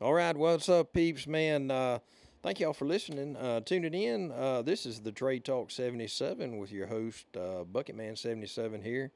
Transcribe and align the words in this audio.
All 0.00 0.14
right, 0.14 0.36
what's 0.36 0.68
up, 0.68 0.92
peeps, 0.92 1.26
man? 1.26 1.72
Uh, 1.72 1.98
thank 2.40 2.60
y'all 2.60 2.72
for 2.72 2.84
listening, 2.84 3.34
uh, 3.34 3.58
tuning 3.62 3.94
in. 3.94 4.30
Uh, 4.30 4.62
this 4.62 4.86
is 4.86 5.00
the 5.00 5.10
Trade 5.10 5.44
Talk 5.44 5.72
77 5.72 6.56
with 6.56 6.70
your 6.70 6.86
host, 6.86 7.26
uh, 7.36 7.64
Bucketman77 7.64 8.84
here. 8.84 9.10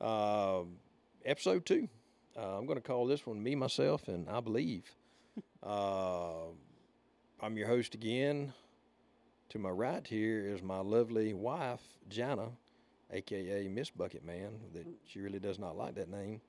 Uh, 0.00 0.60
episode 1.24 1.66
two. 1.66 1.88
Uh, 2.38 2.56
I'm 2.56 2.64
going 2.64 2.78
to 2.78 2.86
call 2.86 3.08
this 3.08 3.26
one 3.26 3.42
Me, 3.42 3.56
Myself, 3.56 4.06
and 4.06 4.28
I 4.28 4.38
Believe. 4.38 4.84
Uh, 5.64 6.44
I'm 7.42 7.56
your 7.56 7.66
host 7.66 7.96
again. 7.96 8.52
To 9.48 9.58
my 9.58 9.70
right 9.70 10.06
here 10.06 10.46
is 10.46 10.62
my 10.62 10.78
lovely 10.78 11.34
wife, 11.34 11.82
Jana, 12.08 12.50
aka 13.12 13.66
Miss 13.66 13.90
Bucket 13.90 14.24
Man. 14.24 14.60
That 14.74 14.86
she 15.08 15.18
really 15.18 15.40
does 15.40 15.58
not 15.58 15.76
like 15.76 15.96
that 15.96 16.08
name. 16.08 16.40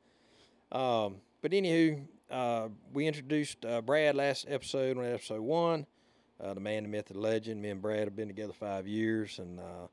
Um, 0.72 1.16
but 1.42 1.50
anywho, 1.50 2.06
uh, 2.32 2.70
we 2.94 3.08
introduced 3.08 3.66
uh, 3.66 3.82
Brad 3.82 4.16
last 4.16 4.46
episode 4.48 4.98
on 4.98 5.06
episode 5.06 5.42
one. 5.42 5.86
Uh, 6.40 6.54
the 6.54 6.60
man, 6.60 6.84
the 6.84 6.90
myth, 6.90 7.06
the 7.08 7.18
legend. 7.20 7.62
Me 7.62 7.70
and 7.70 7.82
Brad 7.82 8.06
have 8.06 8.16
been 8.16 8.28
together 8.28 8.54
five 8.54 8.88
years, 8.88 9.38
and 9.40 9.60
uh, 9.60 9.88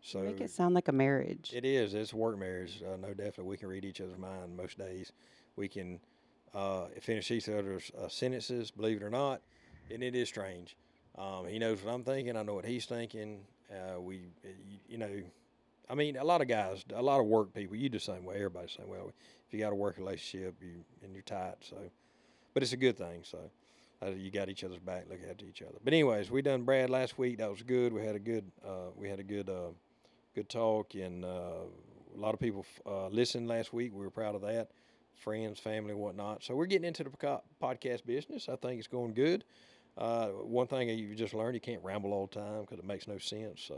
so 0.00 0.20
Make 0.22 0.40
it 0.40 0.50
sound 0.50 0.74
like 0.74 0.88
a 0.88 0.92
marriage. 0.92 1.52
it 1.54 1.64
is. 1.64 1.94
It's 1.94 2.12
a 2.12 2.16
work 2.16 2.38
marriage. 2.38 2.82
Uh, 2.82 2.96
no, 2.96 3.08
definitely. 3.08 3.44
We 3.44 3.56
can 3.56 3.68
read 3.68 3.84
each 3.84 4.00
other's 4.00 4.18
mind 4.18 4.56
most 4.56 4.78
days. 4.78 5.12
We 5.54 5.68
can 5.68 6.00
uh, 6.54 6.86
finish 7.00 7.30
each 7.30 7.48
other's 7.48 7.92
uh, 8.02 8.08
sentences, 8.08 8.70
believe 8.70 8.96
it 8.96 9.02
or 9.04 9.10
not. 9.10 9.42
And 9.92 10.02
it 10.02 10.16
is 10.16 10.28
strange. 10.28 10.76
Um, 11.16 11.46
he 11.46 11.58
knows 11.58 11.82
what 11.84 11.94
I'm 11.94 12.02
thinking. 12.04 12.36
I 12.36 12.42
know 12.42 12.54
what 12.54 12.64
he's 12.64 12.86
thinking. 12.86 13.40
Uh, 13.70 14.00
we, 14.00 14.16
you, 14.42 14.78
you 14.88 14.98
know, 14.98 15.10
I 15.88 15.94
mean, 15.94 16.16
a 16.16 16.24
lot 16.24 16.40
of 16.40 16.48
guys, 16.48 16.84
a 16.94 17.02
lot 17.02 17.20
of 17.20 17.26
work 17.26 17.52
people, 17.52 17.76
you 17.76 17.88
do 17.88 17.98
the 17.98 18.04
same 18.04 18.24
way. 18.24 18.36
Everybody's 18.36 18.76
the 18.76 18.82
same 18.82 18.88
way. 18.88 18.98
If 19.46 19.52
you 19.52 19.60
got 19.60 19.72
a 19.72 19.76
work 19.76 19.98
relationship, 19.98 20.56
you 20.60 20.84
and 21.02 21.12
you're 21.12 21.22
tight. 21.22 21.56
So, 21.60 21.76
but 22.54 22.62
it's 22.62 22.72
a 22.72 22.76
good 22.76 22.96
thing. 22.96 23.20
So, 23.24 23.38
uh, 24.02 24.10
you 24.10 24.30
got 24.30 24.48
each 24.48 24.64
other's 24.64 24.78
back, 24.78 25.04
look 25.08 25.20
after 25.28 25.44
each 25.44 25.62
other. 25.62 25.78
But 25.82 25.92
anyways, 25.92 26.30
we 26.30 26.42
done 26.42 26.62
Brad 26.62 26.90
last 26.90 27.18
week. 27.18 27.38
That 27.38 27.50
was 27.50 27.62
good. 27.62 27.92
We 27.92 28.04
had 28.04 28.16
a 28.16 28.20
good, 28.20 28.50
uh, 28.66 28.90
we 28.96 29.08
had 29.08 29.20
a 29.20 29.24
good, 29.24 29.48
uh, 29.48 29.70
good 30.34 30.48
talk, 30.48 30.94
and 30.94 31.24
uh, 31.24 31.66
a 32.14 32.18
lot 32.18 32.34
of 32.34 32.40
people 32.40 32.64
uh, 32.86 33.08
listened 33.08 33.48
last 33.48 33.72
week. 33.72 33.92
We 33.94 34.04
were 34.04 34.10
proud 34.10 34.34
of 34.34 34.42
that. 34.42 34.70
Friends, 35.14 35.60
family, 35.60 35.94
whatnot. 35.94 36.42
So 36.42 36.54
we're 36.54 36.66
getting 36.66 36.88
into 36.88 37.04
the 37.04 37.10
podcast 37.62 38.04
business. 38.04 38.48
I 38.48 38.56
think 38.56 38.78
it's 38.78 38.88
going 38.88 39.14
good. 39.14 39.44
Uh, 39.96 40.28
one 40.28 40.66
thing 40.66 40.88
you 40.88 41.14
just 41.14 41.34
learned, 41.34 41.54
you 41.54 41.60
can't 41.60 41.84
ramble 41.84 42.12
all 42.12 42.26
the 42.26 42.40
time 42.40 42.62
because 42.62 42.78
it 42.78 42.84
makes 42.84 43.06
no 43.06 43.18
sense. 43.18 43.62
So 43.62 43.76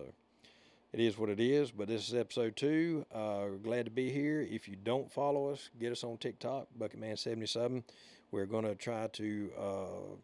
it 0.94 1.00
is 1.00 1.18
what 1.18 1.28
it 1.28 1.40
is. 1.40 1.72
But 1.72 1.88
this 1.88 2.08
is 2.08 2.14
episode 2.14 2.54
two. 2.54 3.04
Uh, 3.12 3.46
glad 3.62 3.86
to 3.86 3.90
be 3.90 4.12
here. 4.12 4.46
If 4.48 4.68
you 4.68 4.76
don't 4.76 5.10
follow 5.10 5.48
us, 5.48 5.68
get 5.80 5.90
us 5.90 6.04
on 6.04 6.18
TikTok, 6.18 6.68
Bucketman77. 6.78 7.82
We're 8.30 8.46
going 8.46 8.64
to 8.64 8.76
try 8.76 9.08
to 9.08 9.50
uh, 9.58 10.14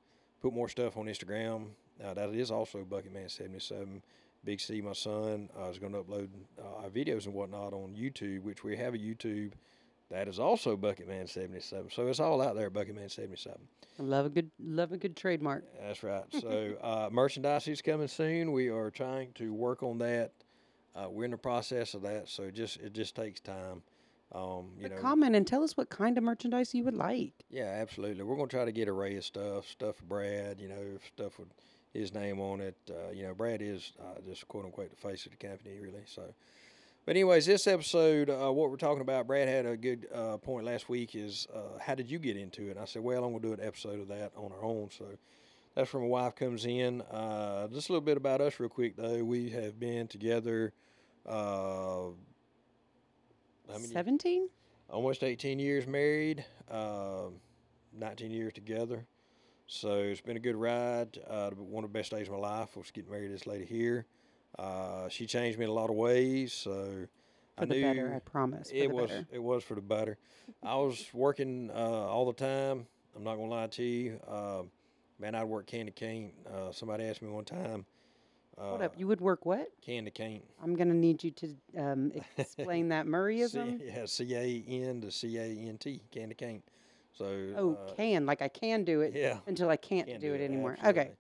put 0.41 0.55
more 0.55 0.69
stuff 0.69 0.97
on 0.97 1.07
Instagram. 1.07 1.71
Uh, 2.03 2.15
that 2.15 2.31
is 2.31 2.53
also 2.53 2.85
Bucketman77. 2.85 4.01
Big 4.45 4.61
C, 4.61 4.81
my 4.81 4.93
son, 4.93 5.51
uh, 5.61 5.69
is 5.69 5.81
going 5.81 5.93
to 5.93 5.99
upload 5.99 6.29
uh, 6.57 6.85
our 6.85 6.89
videos 6.89 7.27
and 7.27 7.35
whatnot 7.35 7.73
on 7.73 7.97
YouTube, 7.99 8.43
which 8.43 8.63
we 8.63 8.77
have 8.77 8.95
a 8.95 8.99
YouTube. 8.99 9.51
That 10.09 10.29
is 10.29 10.39
also 10.39 10.77
Bucketman77. 10.77 11.93
So 11.93 12.07
it's 12.07 12.21
all 12.21 12.41
out 12.41 12.55
there, 12.55 12.71
Bucketman77. 12.71 13.57
Love 13.99 14.27
a 14.27 14.29
good 14.31 14.51
love 14.61 14.93
a 14.93 14.97
good 14.97 15.17
trademark. 15.17 15.65
That's 15.81 16.03
right. 16.05 16.25
So 16.41 16.77
uh, 16.81 17.09
merchandise 17.11 17.67
is 17.67 17.83
coming 17.83 18.09
soon. 18.09 18.53
We 18.53 18.69
are 18.69 18.91
trying 18.91 19.33
to 19.35 19.53
work 19.53 19.83
on 19.83 19.99
that. 19.99 20.33
Uh, 20.95 21.09
we're 21.09 21.25
in 21.25 21.31
the 21.31 21.37
process 21.39 21.95
of 21.95 22.03
that, 22.03 22.29
so 22.29 22.45
it 22.45 22.55
just 22.55 22.79
it 22.79 22.93
just 22.93 23.15
takes 23.15 23.41
time. 23.41 23.83
Um, 24.33 24.71
you 24.77 24.83
But 24.83 24.93
know, 24.93 25.01
comment 25.01 25.35
and 25.35 25.47
tell 25.47 25.63
us 25.65 25.77
what 25.77 25.89
kind 25.91 26.17
of 26.17 26.23
merchandise 26.25 26.73
you 26.75 26.85
would 26.85 26.95
like. 26.95 27.33
yeah, 27.51 27.79
absolutely. 27.81 28.23
We're 28.23 28.37
gonna 28.37 28.49
try 28.49 28.65
to 28.65 28.73
get 28.73 28.89
a 28.89 28.93
array 28.93 29.17
of 29.17 29.25
stuff, 29.25 29.67
stuff 29.69 29.97
for 29.97 30.05
Brad. 30.05 30.61
You 30.61 30.69
know, 30.69 30.99
stuff 31.15 31.39
with 31.39 31.49
his 31.93 32.15
name 32.15 32.41
on 32.41 32.61
it. 32.61 32.77
Uh, 32.89 33.11
you 33.13 33.25
know, 33.25 33.35
Brad 33.35 33.61
is 33.63 33.93
uh, 34.01 34.21
just 34.29 34.47
quote 34.49 34.65
unquote 34.65 34.91
the 34.91 34.97
face 34.97 35.27
of 35.27 35.33
the 35.33 35.47
company, 35.49 35.79
really. 35.81 36.03
So, 36.07 36.23
but 37.07 37.13
anyways, 37.17 37.47
this 37.47 37.67
episode, 37.67 38.31
uh, 38.31 38.53
what 38.53 38.71
we're 38.71 38.77
talking 38.77 39.01
about, 39.01 39.27
Brad 39.27 39.49
had 39.49 39.67
a 39.67 39.77
good 39.77 40.07
uh, 40.15 40.37
point 40.37 40.65
last 40.65 40.89
week. 40.89 41.15
Is 41.17 41.49
uh, 41.55 41.79
how 41.81 41.95
did 41.97 42.09
you 42.11 42.19
get 42.21 42.37
into 42.37 42.69
it? 42.69 42.73
And 42.73 42.81
I 42.81 42.85
said, 42.85 43.03
well, 43.03 43.25
I'm 43.25 43.33
gonna 43.33 43.43
do 43.43 43.53
an 43.53 43.67
episode 43.67 44.01
of 44.01 44.09
that 44.09 44.33
on 44.37 44.53
our 44.53 44.65
own. 44.65 44.91
So. 44.97 45.07
That's 45.81 45.95
where 45.95 46.03
my 46.03 46.09
wife 46.11 46.35
comes 46.35 46.67
in. 46.67 47.01
Uh, 47.01 47.67
just 47.69 47.89
a 47.89 47.93
little 47.93 48.05
bit 48.05 48.19
about 48.19 48.43
us, 48.43 48.61
real 48.61 48.69
quick, 48.69 48.97
though. 48.97 49.25
We 49.25 49.49
have 49.49 49.81
been 49.81 50.09
together 50.09 50.75
uh, 51.27 51.33
how 51.33 52.13
many- 53.73 53.87
Seventeen? 53.87 54.51
almost 54.91 55.25
18 55.25 55.59
years 55.59 55.87
married, 55.87 56.45
um 56.71 57.41
19 57.95 58.31
years 58.31 58.53
together. 58.53 59.07
So 59.67 59.95
it's 60.01 60.21
been 60.21 60.37
a 60.37 60.41
good 60.41 60.55
ride. 60.57 61.19
Uh, 61.27 61.49
one 61.53 61.83
of 61.83 61.91
the 61.93 61.99
best 61.99 62.11
days 62.11 62.27
of 62.29 62.35
my 62.35 62.39
life 62.41 62.77
was 62.77 62.91
getting 62.91 63.11
married 63.11 63.29
to 63.29 63.33
this 63.33 63.47
lady 63.47 63.65
here. 63.65 64.05
Uh, 64.59 65.09
she 65.09 65.25
changed 65.25 65.59
me 65.59 65.65
in 65.65 65.71
a 65.71 65.75
lot 65.75 65.89
of 65.89 65.97
ways. 65.97 66.53
So 66.53 67.07
For 67.57 67.63
I 67.63 67.65
the 67.65 67.75
knew 67.75 67.83
better, 67.83 68.13
I 68.15 68.19
promise. 68.19 68.69
It 68.71 68.91
was 68.91 69.09
better. 69.11 69.27
it 69.33 69.43
was 69.43 69.65
for 69.65 69.77
the 69.77 69.81
better. 69.81 70.19
I 70.63 70.75
was 70.77 71.09
working 71.15 71.71
uh, 71.75 71.79
all 71.79 72.27
the 72.27 72.35
time. 72.35 72.87
I'm 73.17 73.25
not 73.25 73.37
gonna 73.37 73.49
lie 73.49 73.67
to 73.69 73.83
you. 73.83 74.21
Uh, 74.29 74.63
man, 75.21 75.35
I'd 75.35 75.45
work 75.45 75.67
candy 75.67 75.93
cane. 75.93 76.33
Uh, 76.53 76.73
somebody 76.73 77.05
asked 77.05 77.23
me 77.23 77.29
one 77.29 77.45
time. 77.45 77.85
Uh, 78.59 78.71
Hold 78.71 78.83
up. 78.83 78.95
You 78.99 79.07
would 79.07 79.21
work 79.21 79.47
what? 79.47 79.69
Candy 79.85 80.11
cane. 80.11 80.43
I'm 80.63 80.75
gonna 80.75 80.95
need 80.95 81.23
you 81.23 81.31
to 81.33 81.57
um, 81.79 82.13
explain 82.37 82.89
that 82.89 83.07
Murrayism. 83.07 83.79
C- 83.79 83.85
yeah, 83.95 84.07
C 84.07 84.35
A 84.35 84.65
N 84.89 85.01
to 85.03 85.11
C 85.11 85.37
A 85.39 85.45
N 85.45 85.79
T. 85.79 86.01
candy 86.11 86.35
cane. 86.35 86.63
So 87.17 87.27
Oh, 87.57 87.73
uh, 87.73 87.95
can 87.95 88.27
like 88.27 88.43
I 88.43 88.49
can 88.49 88.85
do 88.85 89.01
it 89.01 89.15
yeah. 89.15 89.39
until 89.47 89.69
I 89.69 89.77
can't, 89.77 90.07
Can't 90.07 90.21
do, 90.21 90.29
do 90.29 90.35
it 90.35 90.41
it, 90.41 90.45
anymore. 90.45 90.77
absolutely. 90.81 91.01
Okay. 91.03 91.11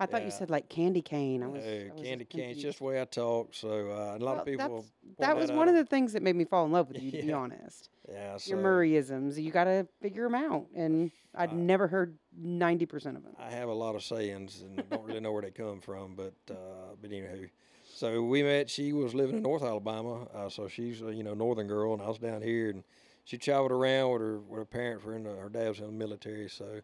I 0.00 0.06
thought 0.06 0.24
you 0.24 0.30
said 0.30 0.48
like 0.50 0.68
candy 0.68 1.02
cane. 1.02 1.42
I 1.42 1.46
was, 1.46 1.62
No, 1.64 1.70
I 1.70 1.90
was 1.94 2.02
candy 2.02 2.24
cane. 2.24 2.50
It's 2.50 2.62
just 2.62 2.78
the 2.78 2.84
way 2.84 3.00
I 3.00 3.04
talk. 3.04 3.50
So 3.54 3.68
uh, 3.68 4.16
a 4.16 4.18
lot 4.18 4.20
Well, 4.20 4.38
of 4.40 4.44
people. 4.46 4.86
that 5.18 5.36
was 5.36 5.50
out. 5.50 5.56
one 5.56 5.68
of 5.68 5.74
the 5.74 5.84
things 5.84 6.14
that 6.14 6.22
made 6.22 6.34
me 6.36 6.44
fall 6.44 6.64
in 6.64 6.72
love 6.72 6.88
with 6.92 7.02
you, 7.02 7.10
to 7.12 7.22
be 7.22 7.32
honest. 7.32 7.90
yeah. 8.10 8.36
So 8.38 8.50
Your 8.54 8.62
Murrayisms, 8.64 9.40
you 9.40 9.50
got 9.50 9.64
to 9.64 9.86
figure 10.00 10.24
them 10.24 10.34
out, 10.34 10.66
and 10.74 11.10
I'd 11.34 11.50
Uh, 11.50 11.54
never 11.54 11.86
heard 11.86 12.18
ninety 12.36 12.86
percent 12.86 13.16
of 13.18 13.22
them. 13.22 13.34
I 13.38 13.50
have 13.50 13.68
a 13.68 13.74
lot 13.74 13.94
of 13.94 14.02
sayings 14.02 14.62
and 14.62 14.82
don't 14.90 15.04
really 15.04 15.20
know 15.20 15.32
where 15.32 15.42
they 15.42 15.50
come 15.50 15.80
from, 15.80 16.14
but 16.16 16.32
uh, 16.50 16.94
but 17.00 17.10
anywho. 17.10 17.50
So 17.92 18.22
we 18.22 18.42
met. 18.42 18.70
She 18.70 18.92
was 18.94 19.14
living 19.14 19.36
in 19.36 19.42
North 19.42 19.62
Alabama, 19.62 20.24
uh, 20.34 20.48
so 20.48 20.66
she's 20.66 21.02
a 21.02 21.12
you 21.14 21.22
know 21.22 21.34
northern 21.34 21.66
girl, 21.66 21.92
and 21.92 22.00
I 22.02 22.08
was 22.08 22.18
down 22.18 22.40
here, 22.40 22.70
and 22.70 22.84
she 23.24 23.36
traveled 23.36 23.70
around 23.72 24.12
with 24.12 24.22
her 24.22 24.38
with 24.38 24.58
her 24.58 24.64
parents 24.64 25.04
were 25.04 25.14
in 25.14 25.24
the, 25.24 25.34
her 25.36 25.48
dad 25.50 25.68
was 25.68 25.78
in 25.80 25.86
the 25.86 25.92
military, 25.92 26.48
so 26.48 26.80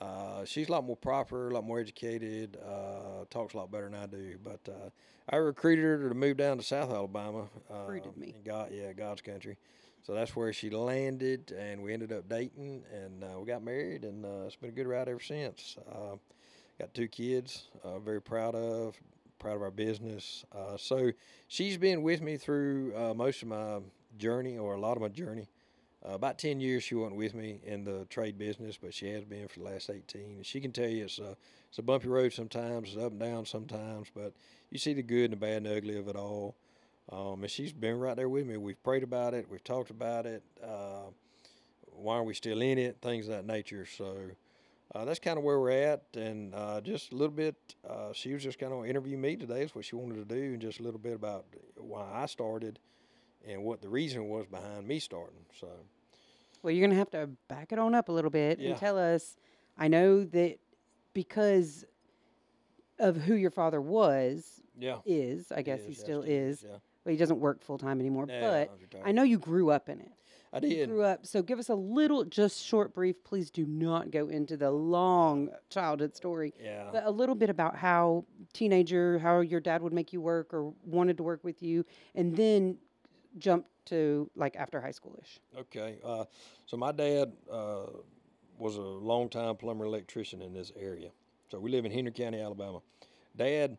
uh, 0.00 0.44
she's 0.44 0.68
a 0.68 0.72
lot 0.72 0.84
more 0.84 0.96
proper, 0.96 1.48
a 1.48 1.54
lot 1.54 1.64
more 1.64 1.78
educated, 1.78 2.58
uh, 2.66 3.24
talks 3.30 3.54
a 3.54 3.56
lot 3.56 3.70
better 3.70 3.88
than 3.88 3.94
I 3.94 4.06
do. 4.06 4.36
But 4.42 4.60
uh, 4.68 4.90
I 5.28 5.36
recruited 5.36 5.84
her 5.84 6.08
to 6.08 6.14
move 6.14 6.36
down 6.36 6.58
to 6.58 6.64
South 6.64 6.90
Alabama. 6.90 7.46
Recruited 7.70 8.12
um, 8.14 8.20
me. 8.20 8.34
God, 8.44 8.70
yeah, 8.72 8.92
God's 8.92 9.22
country. 9.22 9.56
So 10.02 10.12
that's 10.12 10.36
where 10.36 10.52
she 10.52 10.68
landed, 10.68 11.52
and 11.52 11.82
we 11.82 11.94
ended 11.94 12.12
up 12.12 12.28
dating, 12.28 12.82
and 12.92 13.24
uh, 13.24 13.40
we 13.40 13.46
got 13.46 13.64
married, 13.64 14.04
and 14.04 14.26
uh, 14.26 14.44
it's 14.46 14.56
been 14.56 14.68
a 14.68 14.72
good 14.72 14.86
ride 14.86 15.08
ever 15.08 15.18
since. 15.20 15.76
Uh, 15.90 16.16
got 16.78 16.92
two 16.92 17.08
kids, 17.08 17.68
uh, 17.82 17.98
very 18.00 18.20
proud 18.20 18.54
of, 18.54 19.00
proud 19.38 19.56
of 19.56 19.62
our 19.62 19.70
business. 19.70 20.44
Uh, 20.54 20.76
so 20.76 21.10
she's 21.48 21.78
been 21.78 22.02
with 22.02 22.20
me 22.20 22.36
through 22.36 22.92
uh, 22.94 23.14
most 23.14 23.40
of 23.40 23.48
my 23.48 23.78
journey, 24.18 24.58
or 24.58 24.74
a 24.74 24.80
lot 24.80 24.96
of 24.96 25.00
my 25.02 25.08
journey. 25.08 25.48
Uh, 26.06 26.12
about 26.12 26.38
10 26.38 26.60
years 26.60 26.82
she 26.82 26.94
wasn't 26.94 27.16
with 27.16 27.34
me 27.34 27.60
in 27.64 27.84
the 27.84 28.04
trade 28.10 28.36
business, 28.36 28.78
but 28.80 28.92
she 28.92 29.08
has 29.10 29.24
been 29.24 29.48
for 29.48 29.60
the 29.60 29.64
last 29.64 29.88
18. 29.88 30.36
And 30.36 30.46
she 30.46 30.60
can 30.60 30.70
tell 30.70 30.88
you 30.88 31.04
it's 31.04 31.18
a, 31.18 31.36
it's 31.68 31.78
a 31.78 31.82
bumpy 31.82 32.08
road 32.08 32.32
sometimes, 32.32 32.90
it's 32.90 33.02
up 33.02 33.12
and 33.12 33.20
down 33.20 33.46
sometimes, 33.46 34.08
but 34.14 34.34
you 34.70 34.78
see 34.78 34.92
the 34.92 35.02
good 35.02 35.24
and 35.24 35.32
the 35.32 35.36
bad 35.36 35.58
and 35.58 35.66
the 35.66 35.76
ugly 35.76 35.98
of 35.98 36.08
it 36.08 36.16
all. 36.16 36.56
Um, 37.10 37.42
and 37.42 37.50
she's 37.50 37.72
been 37.72 37.98
right 37.98 38.16
there 38.16 38.28
with 38.28 38.46
me. 38.46 38.58
We've 38.58 38.82
prayed 38.82 39.02
about 39.02 39.32
it, 39.32 39.46
we've 39.48 39.64
talked 39.64 39.90
about 39.90 40.26
it. 40.26 40.42
Uh, 40.62 41.10
why 41.96 42.16
are 42.16 42.24
we 42.24 42.34
still 42.34 42.60
in 42.60 42.76
it? 42.76 42.98
Things 43.00 43.28
of 43.28 43.34
that 43.34 43.46
nature. 43.46 43.86
So 43.86 44.16
uh, 44.94 45.06
that's 45.06 45.20
kind 45.20 45.38
of 45.38 45.44
where 45.44 45.58
we're 45.58 45.70
at. 45.70 46.02
And 46.14 46.54
uh, 46.54 46.82
just 46.82 47.12
a 47.12 47.14
little 47.14 47.34
bit, 47.34 47.56
uh, 47.88 48.12
she 48.12 48.34
was 48.34 48.42
just 48.42 48.58
kind 48.58 48.72
of 48.72 48.84
interview 48.84 49.16
me 49.16 49.36
today. 49.36 49.62
Is 49.62 49.74
what 49.74 49.84
she 49.84 49.96
wanted 49.96 50.28
to 50.28 50.34
do, 50.34 50.52
and 50.52 50.60
just 50.60 50.80
a 50.80 50.82
little 50.82 50.98
bit 50.98 51.14
about 51.14 51.46
why 51.76 52.04
I 52.12 52.26
started 52.26 52.78
and 53.46 53.62
what 53.62 53.80
the 53.80 53.88
reason 53.88 54.28
was 54.28 54.46
behind 54.46 54.86
me 54.86 54.98
starting. 54.98 55.46
So. 55.58 55.68
Well, 56.64 56.72
you're 56.72 56.86
gonna 56.88 56.98
have 56.98 57.10
to 57.10 57.28
back 57.46 57.72
it 57.72 57.78
on 57.78 57.94
up 57.94 58.08
a 58.08 58.12
little 58.12 58.30
bit 58.30 58.58
Yeah. 58.58 58.70
and 58.70 58.78
tell 58.78 58.98
us. 58.98 59.36
I 59.76 59.86
know 59.88 60.24
that 60.24 60.56
because 61.12 61.84
of 62.98 63.16
who 63.18 63.34
your 63.34 63.50
father 63.50 63.80
was, 63.82 64.62
Yeah. 64.78 65.00
is 65.04 65.52
I 65.52 65.60
guess 65.62 65.84
he 65.84 65.92
is, 65.92 65.98
still 65.98 66.20
absolutely 66.20 66.34
is. 66.36 66.62
Yeah. 66.64 66.76
Well, 67.04 67.10
he 67.12 67.16
doesn't 67.18 67.38
work 67.38 67.60
full 67.60 67.76
time 67.76 68.00
anymore, 68.00 68.24
Yeah, 68.28 68.64
but. 68.90 69.00
I 69.04 69.12
know 69.12 69.24
you 69.24 69.38
grew 69.38 69.70
up 69.70 69.90
in 69.90 70.00
it. 70.00 70.10
I 70.54 70.60
did. 70.60 70.72
You 70.72 70.86
grew 70.86 71.02
up. 71.02 71.26
So 71.26 71.42
give 71.42 71.58
us 71.58 71.68
a 71.68 71.74
little, 71.74 72.24
just 72.24 72.64
short, 72.64 72.94
brief. 72.94 73.22
Please 73.24 73.50
do 73.50 73.66
not 73.66 74.10
go 74.12 74.28
into 74.28 74.56
the 74.56 74.70
long 74.70 75.50
childhood 75.68 76.14
story, 76.16 76.54
Yeah. 76.58 76.88
but 76.92 77.04
a 77.04 77.10
little 77.10 77.34
bit 77.34 77.50
about 77.50 77.76
how 77.76 78.24
teenager, 78.54 79.18
how 79.18 79.40
your 79.40 79.60
dad 79.60 79.82
would 79.82 79.92
make 79.92 80.12
you 80.14 80.20
work 80.22 80.54
or 80.54 80.72
wanted 80.86 81.16
to 81.18 81.24
work 81.24 81.42
with 81.44 81.62
you, 81.62 81.84
and 82.14 82.34
then 82.36 82.78
jump 83.38 83.66
to 83.86 84.30
like 84.36 84.56
after 84.56 84.80
high 84.80 84.92
schoolish. 84.92 85.38
Okay. 85.58 85.98
Uh, 86.04 86.24
so 86.66 86.76
my 86.76 86.92
dad 86.92 87.32
uh, 87.50 87.86
was 88.58 88.76
a 88.76 88.80
longtime 88.80 89.56
plumber 89.56 89.84
electrician 89.84 90.42
in 90.42 90.52
this 90.52 90.72
area. 90.76 91.10
So 91.50 91.58
we 91.60 91.70
live 91.70 91.84
in 91.84 91.92
Henry 91.92 92.12
County, 92.12 92.40
Alabama. 92.40 92.80
Dad, 93.36 93.76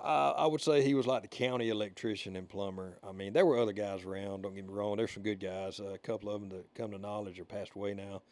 uh, 0.00 0.34
I 0.36 0.46
would 0.46 0.60
say 0.60 0.82
he 0.82 0.94
was 0.94 1.06
like 1.06 1.22
the 1.22 1.28
county 1.28 1.68
electrician 1.68 2.36
and 2.36 2.48
plumber. 2.48 2.98
I 3.06 3.12
mean, 3.12 3.32
there 3.32 3.46
were 3.46 3.58
other 3.58 3.72
guys 3.72 4.04
around. 4.04 4.42
Don't 4.42 4.54
get 4.54 4.66
me 4.66 4.72
wrong. 4.72 4.96
There's 4.96 5.12
some 5.12 5.22
good 5.22 5.40
guys. 5.40 5.80
Uh, 5.80 5.94
a 5.94 5.98
couple 5.98 6.30
of 6.30 6.40
them 6.40 6.50
that 6.50 6.74
come 6.74 6.90
to 6.92 6.98
knowledge 6.98 7.38
are 7.40 7.44
passed 7.44 7.72
away 7.74 7.94
now. 7.94 8.22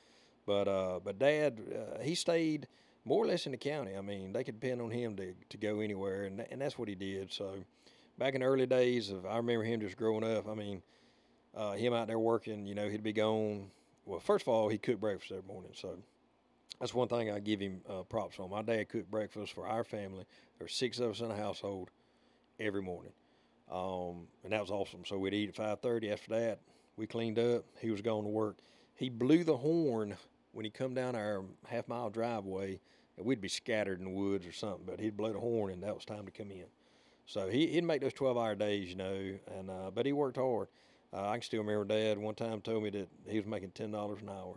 But 0.46 0.68
uh, 0.68 1.00
but 1.04 1.18
Dad, 1.18 1.60
uh, 1.72 2.02
he 2.02 2.14
stayed 2.14 2.66
more 3.04 3.22
or 3.22 3.26
less 3.26 3.46
in 3.46 3.52
the 3.52 3.58
county. 3.58 3.96
I 3.96 4.00
mean, 4.00 4.32
they 4.32 4.42
could 4.42 4.58
depend 4.58 4.80
on 4.80 4.90
him 4.90 5.16
to, 5.16 5.34
to 5.48 5.56
go 5.56 5.80
anywhere, 5.80 6.24
and 6.24 6.44
and 6.50 6.60
that's 6.60 6.78
what 6.78 6.88
he 6.88 6.94
did. 6.94 7.32
So 7.32 7.56
back 8.20 8.34
in 8.34 8.42
the 8.42 8.46
early 8.46 8.66
days 8.66 9.10
of, 9.10 9.24
I 9.24 9.38
remember 9.38 9.64
him 9.64 9.80
just 9.80 9.96
growing 9.96 10.22
up. 10.22 10.46
I 10.46 10.54
mean, 10.54 10.82
uh, 11.56 11.72
him 11.72 11.94
out 11.94 12.06
there 12.06 12.18
working. 12.18 12.66
You 12.66 12.74
know, 12.74 12.88
he'd 12.88 13.02
be 13.02 13.14
gone. 13.14 13.70
Well, 14.04 14.20
first 14.20 14.44
of 14.44 14.48
all, 14.48 14.68
he 14.68 14.76
cooked 14.76 15.00
breakfast 15.00 15.32
every 15.32 15.42
morning. 15.48 15.72
So 15.74 15.96
that's 16.78 16.92
one 16.92 17.08
thing 17.08 17.30
I 17.30 17.40
give 17.40 17.60
him 17.60 17.80
uh, 17.88 18.02
props 18.02 18.38
on. 18.38 18.50
My 18.50 18.60
dad 18.60 18.90
cooked 18.90 19.10
breakfast 19.10 19.54
for 19.54 19.66
our 19.66 19.84
family. 19.84 20.26
There 20.58 20.66
were 20.66 20.68
six 20.68 21.00
of 21.00 21.12
us 21.12 21.20
in 21.20 21.28
the 21.28 21.34
household 21.34 21.88
every 22.60 22.82
morning, 22.82 23.12
um, 23.72 24.28
and 24.44 24.52
that 24.52 24.60
was 24.60 24.70
awesome. 24.70 25.04
So 25.06 25.18
we'd 25.18 25.32
eat 25.32 25.48
at 25.48 25.54
five 25.56 25.80
thirty. 25.80 26.10
After 26.10 26.30
that, 26.34 26.60
we 26.96 27.06
cleaned 27.06 27.38
up. 27.38 27.64
He 27.80 27.90
was 27.90 28.02
going 28.02 28.24
to 28.24 28.30
work. 28.30 28.58
He 28.96 29.08
blew 29.08 29.44
the 29.44 29.56
horn 29.56 30.14
when 30.52 30.66
he 30.66 30.70
come 30.70 30.92
down 30.92 31.16
our 31.16 31.42
half 31.66 31.88
mile 31.88 32.10
driveway. 32.10 32.80
And 33.16 33.26
we'd 33.26 33.40
be 33.40 33.48
scattered 33.48 33.98
in 33.98 34.04
the 34.04 34.10
woods 34.10 34.46
or 34.46 34.52
something, 34.52 34.84
but 34.86 35.00
he'd 35.00 35.16
blow 35.16 35.32
the 35.32 35.40
horn, 35.40 35.72
and 35.72 35.82
that 35.82 35.94
was 35.94 36.04
time 36.04 36.26
to 36.26 36.30
come 36.30 36.50
in. 36.50 36.64
So 37.30 37.46
he, 37.48 37.68
he'd 37.68 37.84
make 37.84 38.00
those 38.00 38.12
twelve 38.12 38.36
hour 38.36 38.56
days, 38.56 38.88
you 38.88 38.96
know, 38.96 39.38
and 39.56 39.70
uh, 39.70 39.92
but 39.94 40.04
he 40.04 40.12
worked 40.12 40.36
hard. 40.36 40.66
Uh, 41.12 41.28
I 41.28 41.34
can 41.34 41.42
still 41.42 41.60
remember 41.60 41.84
Dad 41.84 42.18
one 42.18 42.34
time 42.34 42.60
told 42.60 42.82
me 42.82 42.90
that 42.90 43.08
he 43.28 43.36
was 43.36 43.46
making 43.46 43.70
ten 43.70 43.92
dollars 43.92 44.18
an 44.20 44.30
hour, 44.30 44.56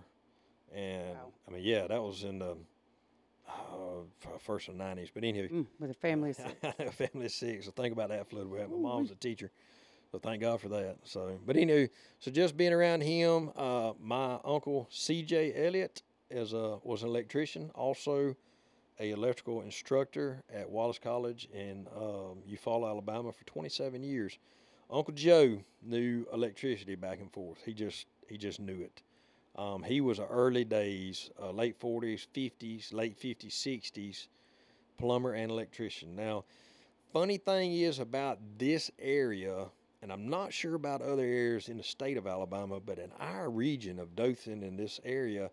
and 0.74 1.14
Wow. 1.16 1.32
I 1.48 1.52
mean, 1.52 1.62
yeah, 1.64 1.86
that 1.86 2.02
was 2.02 2.24
in 2.24 2.40
the 2.40 2.56
uh, 3.48 4.34
first 4.40 4.70
of 4.70 4.74
the 4.76 4.84
nineties. 4.84 5.10
But 5.14 5.24
anyway, 5.24 5.50
Mm, 5.50 5.68
with 5.80 5.92
a 5.92 5.94
family 5.94 6.32
of 6.32 6.36
six. 6.38 6.56
I 6.64 6.86
family 6.90 7.26
of 7.28 7.32
six. 7.32 7.66
So 7.66 7.72
think 7.72 7.94
about 7.94 8.10
that 8.10 8.28
for 8.28 8.38
a 8.38 8.40
little 8.40 8.52
bit. 8.58 8.68
My 8.72 8.90
mom's 8.90 9.12
a 9.12 9.16
teacher, 9.16 9.52
so 10.12 10.18
thank 10.18 10.42
God 10.42 10.60
for 10.60 10.70
that. 10.70 10.98
So, 11.04 11.38
but 11.46 11.56
anyway, 11.56 11.92
so 12.20 12.32
just 12.32 12.58
being 12.58 12.74
around 12.74 13.02
him, 13.02 13.52
uh, 13.56 13.94
my 14.02 14.40
uncle 14.44 14.88
C.J. 14.90 15.54
Elliott 15.64 16.02
is 16.32 16.54
a 16.54 16.80
was 16.84 17.04
an 17.04 17.10
electrician, 17.10 17.70
also 17.76 18.36
a 19.00 19.12
electrical 19.12 19.62
instructor 19.62 20.44
at 20.54 20.70
Wallace 20.70 21.00
College 21.00 21.48
in 21.54 21.88
um, 21.96 22.44
Eufaula, 22.50 22.90
Alabama, 22.90 23.32
for 23.32 23.44
27 23.46 24.04
years. 24.04 24.38
Uncle 24.90 25.14
Joe 25.14 25.60
knew 25.82 26.26
electricity 26.34 26.96
back 26.96 27.20
and 27.20 27.32
forth. 27.32 27.60
He 27.66 27.74
just 27.74 28.06
he 28.28 28.38
just 28.38 28.60
knew 28.60 28.82
it. 28.82 29.02
Um, 29.56 29.84
he 29.84 30.02
was 30.02 30.20
a 30.20 30.26
early 30.26 30.64
days, 30.64 31.30
uh, 31.42 31.52
late 31.52 31.80
40s, 31.80 32.28
50s, 32.34 32.94
late 32.94 33.20
50s, 33.20 33.52
60s 33.52 34.28
plumber 34.98 35.34
and 35.34 35.52
electrician. 35.52 36.16
Now, 36.16 36.46
funny 37.12 37.38
thing 37.38 37.74
is 37.74 38.00
about 38.00 38.40
this 38.58 38.90
area, 39.00 39.66
and 40.02 40.12
I'm 40.12 40.28
not 40.28 40.54
sure 40.54 40.76
about 40.76 41.02
other 41.02 41.24
areas 41.24 41.70
in 41.70 41.78
the 41.78 41.84
state 41.84 42.18
of 42.18 42.26
Alabama, 42.26 42.80
but 42.80 42.98
in 42.98 43.12
our 43.20 43.50
region 43.50 44.00
of 44.00 44.16
Dothan 44.16 44.64
in 44.64 44.76
this 44.76 45.00
area, 45.04 45.52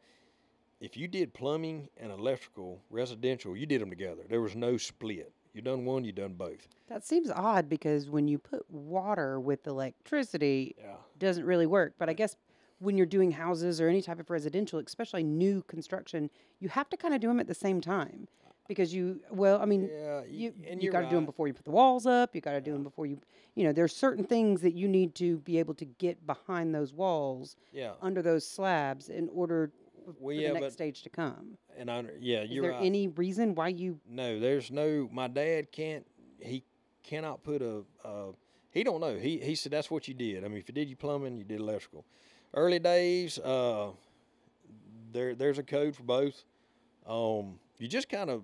if 0.80 0.96
you 0.96 1.06
did 1.08 1.34
plumbing 1.34 1.88
and 1.98 2.10
electrical 2.10 2.80
residential, 2.90 3.56
you 3.56 3.66
did 3.66 3.80
them 3.80 3.90
together. 3.90 4.22
There 4.28 4.40
was 4.40 4.56
no 4.56 4.76
split. 4.76 5.32
You 5.52 5.62
done 5.62 5.84
one, 5.84 6.04
you 6.04 6.12
done 6.12 6.34
both. 6.34 6.68
That 6.88 7.04
seems 7.04 7.30
odd 7.30 7.68
because 7.68 8.08
when 8.08 8.28
you 8.28 8.38
put 8.38 8.68
water 8.70 9.40
with 9.40 9.66
electricity, 9.66 10.74
Yeah. 10.78 10.92
it 10.92 11.18
doesn't 11.18 11.44
really 11.44 11.66
work. 11.66 11.94
But 11.98 12.08
I 12.08 12.12
guess 12.12 12.36
when 12.78 12.96
you're 12.96 13.06
doing 13.06 13.32
houses 13.32 13.80
or 13.80 13.88
any 13.88 14.00
type 14.00 14.20
of 14.20 14.30
residential, 14.30 14.78
especially 14.78 15.22
new 15.24 15.62
construction, 15.62 16.30
you 16.60 16.68
have 16.70 16.88
to 16.90 16.96
kind 16.96 17.14
of 17.14 17.20
do 17.20 17.28
them 17.28 17.40
at 17.40 17.46
the 17.48 17.54
same 17.54 17.80
time 17.80 18.28
because 18.68 18.94
you, 18.94 19.20
well, 19.30 19.60
I 19.60 19.64
mean, 19.64 19.90
Yeah, 19.92 20.22
you 20.28 20.54
you 20.78 20.90
got 20.92 21.00
to 21.00 21.08
do 21.10 21.16
them 21.16 21.26
before 21.26 21.48
you 21.48 21.52
put 21.52 21.64
the 21.64 21.72
walls 21.72 22.06
up. 22.06 22.34
You 22.34 22.40
got 22.40 22.52
to 22.52 22.60
do 22.60 22.72
them 22.72 22.84
before 22.84 23.04
you, 23.06 23.18
you 23.56 23.64
know, 23.64 23.72
there's 23.72 23.94
certain 23.94 24.24
things 24.24 24.60
that 24.62 24.74
you 24.74 24.86
need 24.86 25.16
to 25.16 25.38
be 25.40 25.58
able 25.58 25.74
to 25.74 25.84
get 25.84 26.24
behind 26.26 26.72
those 26.74 26.94
walls 26.94 27.56
Yeah. 27.72 27.94
under 28.00 28.22
those 28.22 28.46
slabs 28.46 29.08
in 29.08 29.28
order 29.30 29.72
f- 30.10 30.16
for 30.16 30.22
Well, 30.24 30.36
the 30.36 30.48
next 30.48 30.60
but 30.60 30.72
stage 30.72 31.02
to 31.02 31.08
come. 31.10 31.56
and 31.76 31.90
I, 31.90 32.04
yeah, 32.20 32.42
Is 32.42 32.50
you're 32.50 32.64
Is 32.64 32.68
there 32.70 32.72
right. 32.72 32.84
any 32.86 33.08
reason 33.08 33.54
why 33.54 33.68
you? 33.68 34.00
No, 34.08 34.38
there's 34.38 34.70
no. 34.70 35.08
My 35.12 35.28
dad 35.28 35.72
can't. 35.72 36.06
He 36.40 36.64
cannot 37.02 37.42
put 37.42 37.62
a. 37.62 37.82
Uh, 38.04 38.32
he 38.70 38.84
don't 38.84 39.00
know. 39.00 39.16
He 39.16 39.38
he 39.38 39.54
said 39.54 39.72
that's 39.72 39.90
what 39.90 40.06
you 40.08 40.14
did. 40.14 40.44
I 40.44 40.48
mean, 40.48 40.58
if 40.58 40.68
you 40.68 40.74
did 40.74 40.88
your 40.88 40.96
plumbing, 40.96 41.36
you 41.36 41.44
did 41.44 41.60
electrical. 41.60 42.04
Early 42.54 42.78
days, 42.78 43.38
uh, 43.38 43.90
there 45.12 45.34
there's 45.34 45.58
a 45.58 45.62
code 45.62 45.94
for 45.96 46.02
both. 46.04 46.44
Um, 47.06 47.58
you 47.78 47.88
just 47.88 48.08
kind 48.08 48.30
of. 48.30 48.42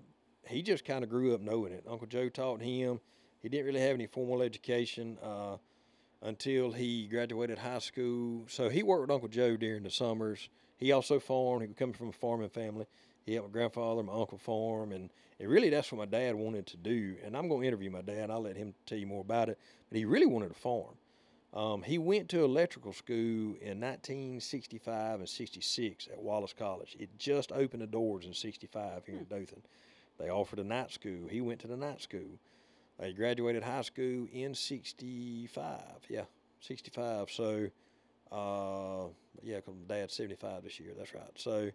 He 0.49 0.63
just 0.63 0.85
kind 0.85 1.03
of 1.03 1.11
grew 1.11 1.35
up 1.35 1.41
knowing 1.41 1.73
it. 1.73 1.85
Uncle 1.91 2.07
Joe 2.07 2.29
taught 2.29 2.63
him. 2.63 3.01
He 3.43 3.49
didn't 3.49 3.67
really 3.67 3.81
have 3.81 3.95
any 3.97 4.07
formal 4.07 4.43
education 4.43 5.19
uh, 5.21 5.57
until 6.23 6.71
he 6.71 7.09
graduated 7.09 7.59
high 7.59 7.81
school. 7.81 8.45
So 8.49 8.69
he 8.69 8.85
worked 8.85 9.01
with 9.03 9.11
Uncle 9.11 9.29
Joe 9.29 9.57
during 9.57 9.83
the 9.83 9.91
summers. 9.91 10.49
He 10.79 10.93
also 10.93 11.19
farmed. 11.19 11.67
He 11.67 11.75
coming 11.75 11.95
from 11.95 12.09
a 12.09 12.13
farming 12.13 12.51
family. 12.51 12.87
He 13.25 13.35
helped 13.35 13.49
my 13.49 13.53
grandfather, 13.53 14.03
my 14.03 14.13
uncle 14.13 14.39
farm, 14.39 14.93
and, 14.93 15.11
and 15.41 15.49
really 15.49 15.69
that's 15.69 15.91
what 15.91 15.99
my 15.99 16.19
dad 16.19 16.35
wanted 16.35 16.67
to 16.69 16.77
do. 16.77 17.17
And 17.25 17.37
I'm 17.37 17.49
going 17.49 17.63
to 17.63 17.67
interview 17.69 17.91
my 17.91 18.03
dad. 18.03 18.31
I'll 18.31 18.43
let 18.43 18.57
him 18.57 18.75
tell 18.87 18.99
you 18.99 19.07
more 19.07 19.23
about 19.23 19.49
it. 19.49 19.59
But 19.89 19.99
he 19.99 20.05
really 20.05 20.27
wanted 20.27 20.49
to 20.49 20.55
farm. 20.55 20.95
Um, 21.53 21.83
he 21.83 21.97
went 21.97 22.29
to 22.31 22.45
electrical 22.45 22.93
school 22.93 23.57
in 23.61 23.81
1965 23.81 25.21
and 25.21 25.29
66 25.29 26.09
at 26.13 26.23
Wallace 26.23 26.53
College. 26.53 26.97
It 27.01 27.09
just 27.19 27.51
opened 27.51 27.83
the 27.83 27.87
doors 27.87 28.27
in 28.27 28.35
65 28.35 29.07
here 29.07 29.17
in 29.17 29.25
Dothan. 29.25 29.63
They 30.19 30.29
offered 30.29 30.59
a 30.59 30.65
night 30.65 30.93
school. 30.93 31.29
He 31.29 31.41
went 31.41 31.61
to 31.61 31.67
the 31.67 31.77
night 31.77 32.03
school. 32.03 32.39
He 33.03 33.13
graduated 33.13 33.63
high 33.63 33.83
school 33.83 34.27
in 34.33 34.55
65. 34.55 35.81
Yeah, 36.09 36.25
65. 36.61 37.31
So, 37.31 37.69
uh, 38.33 39.07
yeah, 39.43 39.57
because 39.57 39.75
dad's 39.89 40.15
75 40.15 40.65
this 40.65 40.81
year. 40.81 40.93
That's 40.97 41.15
right. 41.15 41.31
So, 41.37 41.71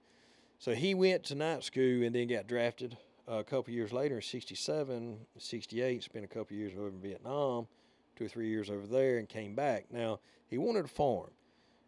so 0.60 0.74
he 0.74 0.94
went 0.94 1.24
to 1.26 1.36
night 1.36 1.64
school 1.64 2.04
and 2.04 2.14
then 2.14 2.28
got 2.28 2.48
drafted 2.48 2.98
uh, 3.30 3.36
a 3.36 3.44
couple 3.44 3.74
years 3.74 3.94
later 3.94 4.16
in 4.16 4.22
67, 4.22 5.18
68, 5.38 6.04
spent 6.04 6.26
a 6.26 6.28
couple 6.28 6.56
years 6.56 6.74
over 6.78 6.90
in 6.90 7.00
Vietnam, 7.00 7.68
two 8.16 8.26
or 8.26 8.28
three 8.28 8.50
years 8.50 8.70
over 8.70 8.86
there, 8.88 9.18
and 9.18 9.30
came 9.30 9.56
back. 9.56 9.86
Now, 9.92 10.20
he 10.48 10.58
wanted 10.58 10.86
a 10.86 10.90
farm. 10.90 11.32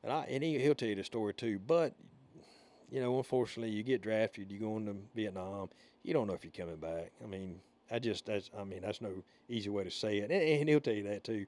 And, 0.03 0.12
I, 0.12 0.25
and 0.29 0.43
he, 0.43 0.60
he'll 0.60 0.75
tell 0.75 0.89
you 0.89 0.96
the 0.96 1.03
story 1.03 1.34
too. 1.34 1.60
But, 1.65 1.93
you 2.91 3.01
know, 3.01 3.17
unfortunately, 3.17 3.74
you 3.74 3.84
get 3.84 4.01
drafted, 4.01 4.51
you 4.51 4.60
go 4.60 4.77
into 4.77 4.96
Vietnam, 5.15 5.70
you 6.03 6.13
don't 6.13 6.27
know 6.27 6.34
if 6.34 6.43
you're 6.43 6.51
coming 6.51 6.77
back. 6.77 7.12
I 7.24 7.27
mean, 7.27 7.60
I 7.91 8.00
just, 8.00 8.25
that's, 8.25 8.50
I 8.58 8.63
mean, 8.63 8.82
that's 8.82 9.01
no 9.01 9.12
easy 9.50 9.70
way 9.70 9.84
to 9.84 9.91
say 9.91 10.17
it. 10.17 10.32
And, 10.32 10.41
and 10.41 10.70
he'll 10.70 10.79
tell 10.79 10.93
you 10.93 11.03
that 11.03 11.24
too. 11.24 11.46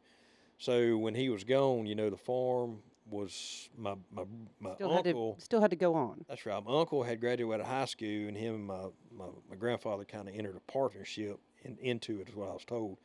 So 0.57 0.97
when 0.97 1.15
he 1.15 1.29
was 1.29 1.43
gone, 1.43 1.85
you 1.85 1.95
know, 1.95 2.09
the 2.09 2.17
farm 2.17 2.79
was 3.09 3.69
my, 3.77 3.95
my, 4.11 4.23
my 4.59 4.75
Still 4.75 4.89
had 4.89 5.07
uncle. 5.07 5.35
to 5.35 5.41
still 5.41 5.61
had 5.61 5.71
to 5.71 5.75
go 5.75 5.95
on. 5.95 6.25
That's 6.27 6.45
right. 6.45 6.63
My 6.63 6.79
uncle 6.79 7.03
had 7.03 7.19
graduated 7.21 7.65
high 7.65 7.85
school, 7.85 8.27
and 8.27 8.35
him 8.35 8.55
and 8.55 8.65
my, 8.65 8.83
my, 9.15 9.25
my 9.49 9.55
grandfather 9.55 10.05
kind 10.05 10.27
of 10.27 10.35
entered 10.35 10.55
a 10.55 10.71
partnership 10.71 11.39
in, 11.63 11.77
into 11.81 12.19
it, 12.21 12.29
is 12.29 12.35
what 12.35 12.49
I 12.49 12.53
was 12.53 12.65
told. 12.65 12.97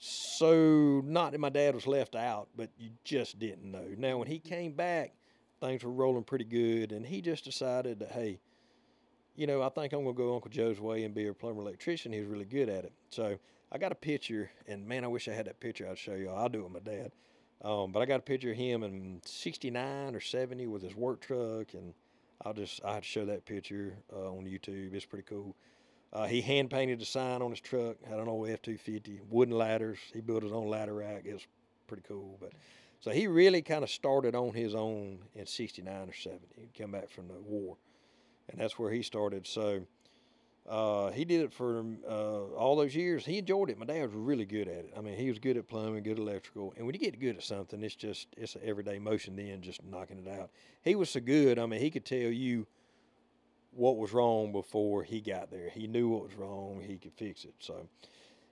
So, 0.00 1.02
not 1.04 1.32
that 1.32 1.40
my 1.40 1.48
dad 1.48 1.74
was 1.74 1.86
left 1.86 2.14
out, 2.14 2.48
but 2.56 2.70
you 2.78 2.90
just 3.04 3.38
didn't 3.38 3.70
know. 3.70 3.84
Now, 3.96 4.18
when 4.18 4.28
he 4.28 4.36
mm-hmm. 4.38 4.48
came 4.48 4.72
back, 4.72 5.14
things 5.60 5.82
were 5.82 5.90
rolling 5.90 6.24
pretty 6.24 6.44
good, 6.44 6.92
and 6.92 7.04
he 7.04 7.20
just 7.20 7.44
decided 7.44 7.98
that, 7.98 8.12
hey, 8.12 8.38
you 9.34 9.46
know, 9.46 9.62
I 9.62 9.68
think 9.68 9.92
I'm 9.92 10.04
going 10.04 10.14
to 10.14 10.22
go 10.22 10.34
Uncle 10.34 10.50
Joe's 10.50 10.80
way 10.80 11.04
and 11.04 11.14
be 11.14 11.26
a 11.26 11.34
plumber 11.34 11.62
electrician. 11.62 12.12
He 12.12 12.20
was 12.20 12.28
really 12.28 12.44
good 12.44 12.68
at 12.68 12.84
it. 12.84 12.92
So, 13.10 13.38
I 13.72 13.78
got 13.78 13.92
a 13.92 13.96
picture, 13.96 14.50
and 14.66 14.86
man, 14.86 15.04
I 15.04 15.08
wish 15.08 15.28
I 15.28 15.32
had 15.32 15.46
that 15.46 15.60
picture. 15.60 15.88
I'd 15.88 15.98
show 15.98 16.14
you. 16.14 16.30
I'll 16.30 16.48
do 16.48 16.60
it 16.60 16.70
with 16.70 16.84
my 16.84 16.92
dad. 16.92 17.12
Um, 17.62 17.90
but 17.90 18.00
I 18.00 18.06
got 18.06 18.20
a 18.20 18.22
picture 18.22 18.52
of 18.52 18.56
him 18.56 18.82
in 18.82 19.20
'69 19.24 20.14
or 20.14 20.20
'70 20.20 20.66
with 20.66 20.82
his 20.82 20.94
work 20.94 21.20
truck, 21.20 21.74
and 21.74 21.92
I'll 22.44 22.54
just 22.54 22.84
I 22.84 22.94
had 22.94 23.02
to 23.02 23.08
show 23.08 23.24
that 23.26 23.44
picture 23.44 23.96
uh, 24.12 24.30
on 24.30 24.44
YouTube. 24.44 24.94
It's 24.94 25.04
pretty 25.04 25.24
cool. 25.28 25.56
Uh, 26.12 26.26
he 26.26 26.40
hand 26.40 26.70
painted 26.70 27.00
the 27.00 27.04
sign 27.04 27.42
on 27.42 27.50
his 27.50 27.60
truck. 27.60 27.96
Had 28.08 28.18
an 28.18 28.28
old 28.28 28.48
F 28.48 28.62
two 28.62 28.78
fifty, 28.78 29.20
wooden 29.28 29.56
ladders. 29.56 29.98
He 30.12 30.20
built 30.20 30.42
his 30.42 30.52
own 30.52 30.68
ladder 30.68 30.94
rack. 30.94 31.24
It 31.24 31.34
was 31.34 31.46
pretty 31.86 32.04
cool. 32.06 32.38
But 32.40 32.52
so 33.00 33.10
he 33.10 33.26
really 33.26 33.62
kind 33.62 33.82
of 33.82 33.90
started 33.90 34.34
on 34.34 34.54
his 34.54 34.74
own 34.74 35.18
in 35.34 35.46
'69 35.46 36.08
or 36.08 36.12
'70. 36.12 36.46
He 36.56 36.68
come 36.80 36.92
back 36.92 37.10
from 37.10 37.26
the 37.26 37.40
war, 37.40 37.76
and 38.48 38.60
that's 38.60 38.78
where 38.78 38.92
he 38.92 39.02
started. 39.02 39.46
So 39.48 39.82
uh, 40.68 41.10
he 41.12 41.24
did 41.24 41.40
it 41.40 41.52
for 41.52 41.84
uh, 42.08 42.44
all 42.56 42.76
those 42.76 42.94
years. 42.94 43.24
He 43.24 43.38
enjoyed 43.38 43.70
it. 43.70 43.78
My 43.78 43.86
dad 43.86 44.02
was 44.02 44.14
really 44.14 44.44
good 44.44 44.68
at 44.68 44.84
it. 44.84 44.92
I 44.96 45.00
mean, 45.00 45.16
he 45.16 45.28
was 45.28 45.38
good 45.38 45.56
at 45.56 45.66
plumbing, 45.66 46.02
good 46.02 46.18
electrical. 46.18 46.74
And 46.76 46.84
when 46.84 46.94
you 46.94 47.00
get 47.00 47.18
good 47.18 47.36
at 47.36 47.42
something, 47.42 47.82
it's 47.82 47.94
just 47.94 48.28
it's 48.36 48.54
an 48.54 48.60
everyday 48.64 48.98
motion. 48.98 49.34
Then 49.36 49.62
just 49.62 49.82
knocking 49.84 50.18
it 50.18 50.28
out. 50.28 50.50
He 50.82 50.94
was 50.94 51.10
so 51.10 51.20
good. 51.20 51.58
I 51.58 51.66
mean, 51.66 51.80
he 51.80 51.90
could 51.90 52.04
tell 52.04 52.18
you 52.18 52.66
what 53.72 53.96
was 53.96 54.12
wrong 54.12 54.52
before 54.52 55.02
he 55.04 55.20
got 55.20 55.50
there. 55.50 55.70
He 55.70 55.86
knew 55.86 56.08
what 56.08 56.24
was 56.24 56.34
wrong. 56.34 56.82
He 56.86 56.96
could 56.96 57.12
fix 57.14 57.44
it. 57.44 57.54
So, 57.60 57.88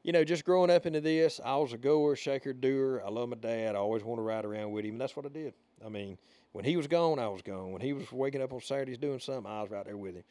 you 0.03 0.13
know, 0.13 0.25
just 0.25 0.45
growing 0.45 0.71
up 0.71 0.87
into 0.87 1.01
this, 1.01 1.41
I 1.45 1.57
was 1.57 1.73
a 1.73 1.79
goer, 1.79 2.17
shaker, 2.17 2.53
doer. 2.53 3.03
I 3.05 3.11
love 3.11 3.29
my 3.29 3.37
dad. 3.37 3.75
I 3.75 3.79
always 3.79 4.05
want 4.05 4.19
to 4.19 4.23
ride 4.23 4.45
around 4.45 4.71
with 4.71 4.85
him, 4.85 4.93
and 4.93 5.01
that's 5.01 5.17
what 5.17 5.27
I 5.27 5.31
did. 5.31 5.53
I 5.85 5.89
mean, 5.89 6.17
when 6.53 6.65
he 6.65 6.77
was 6.77 6.87
gone, 6.87 7.19
I 7.19 7.29
was 7.29 7.43
gone. 7.43 7.73
When 7.73 7.83
he 7.83 7.93
was 7.93 8.11
waking 8.11 8.41
up 8.41 8.53
on 8.53 8.61
Saturdays 8.61 8.99
doing 8.99 9.19
something, 9.19 9.51
I 9.51 9.61
was 9.63 9.71
right 9.71 9.85
there 9.85 9.97
with 9.97 10.15
him. 10.15 10.25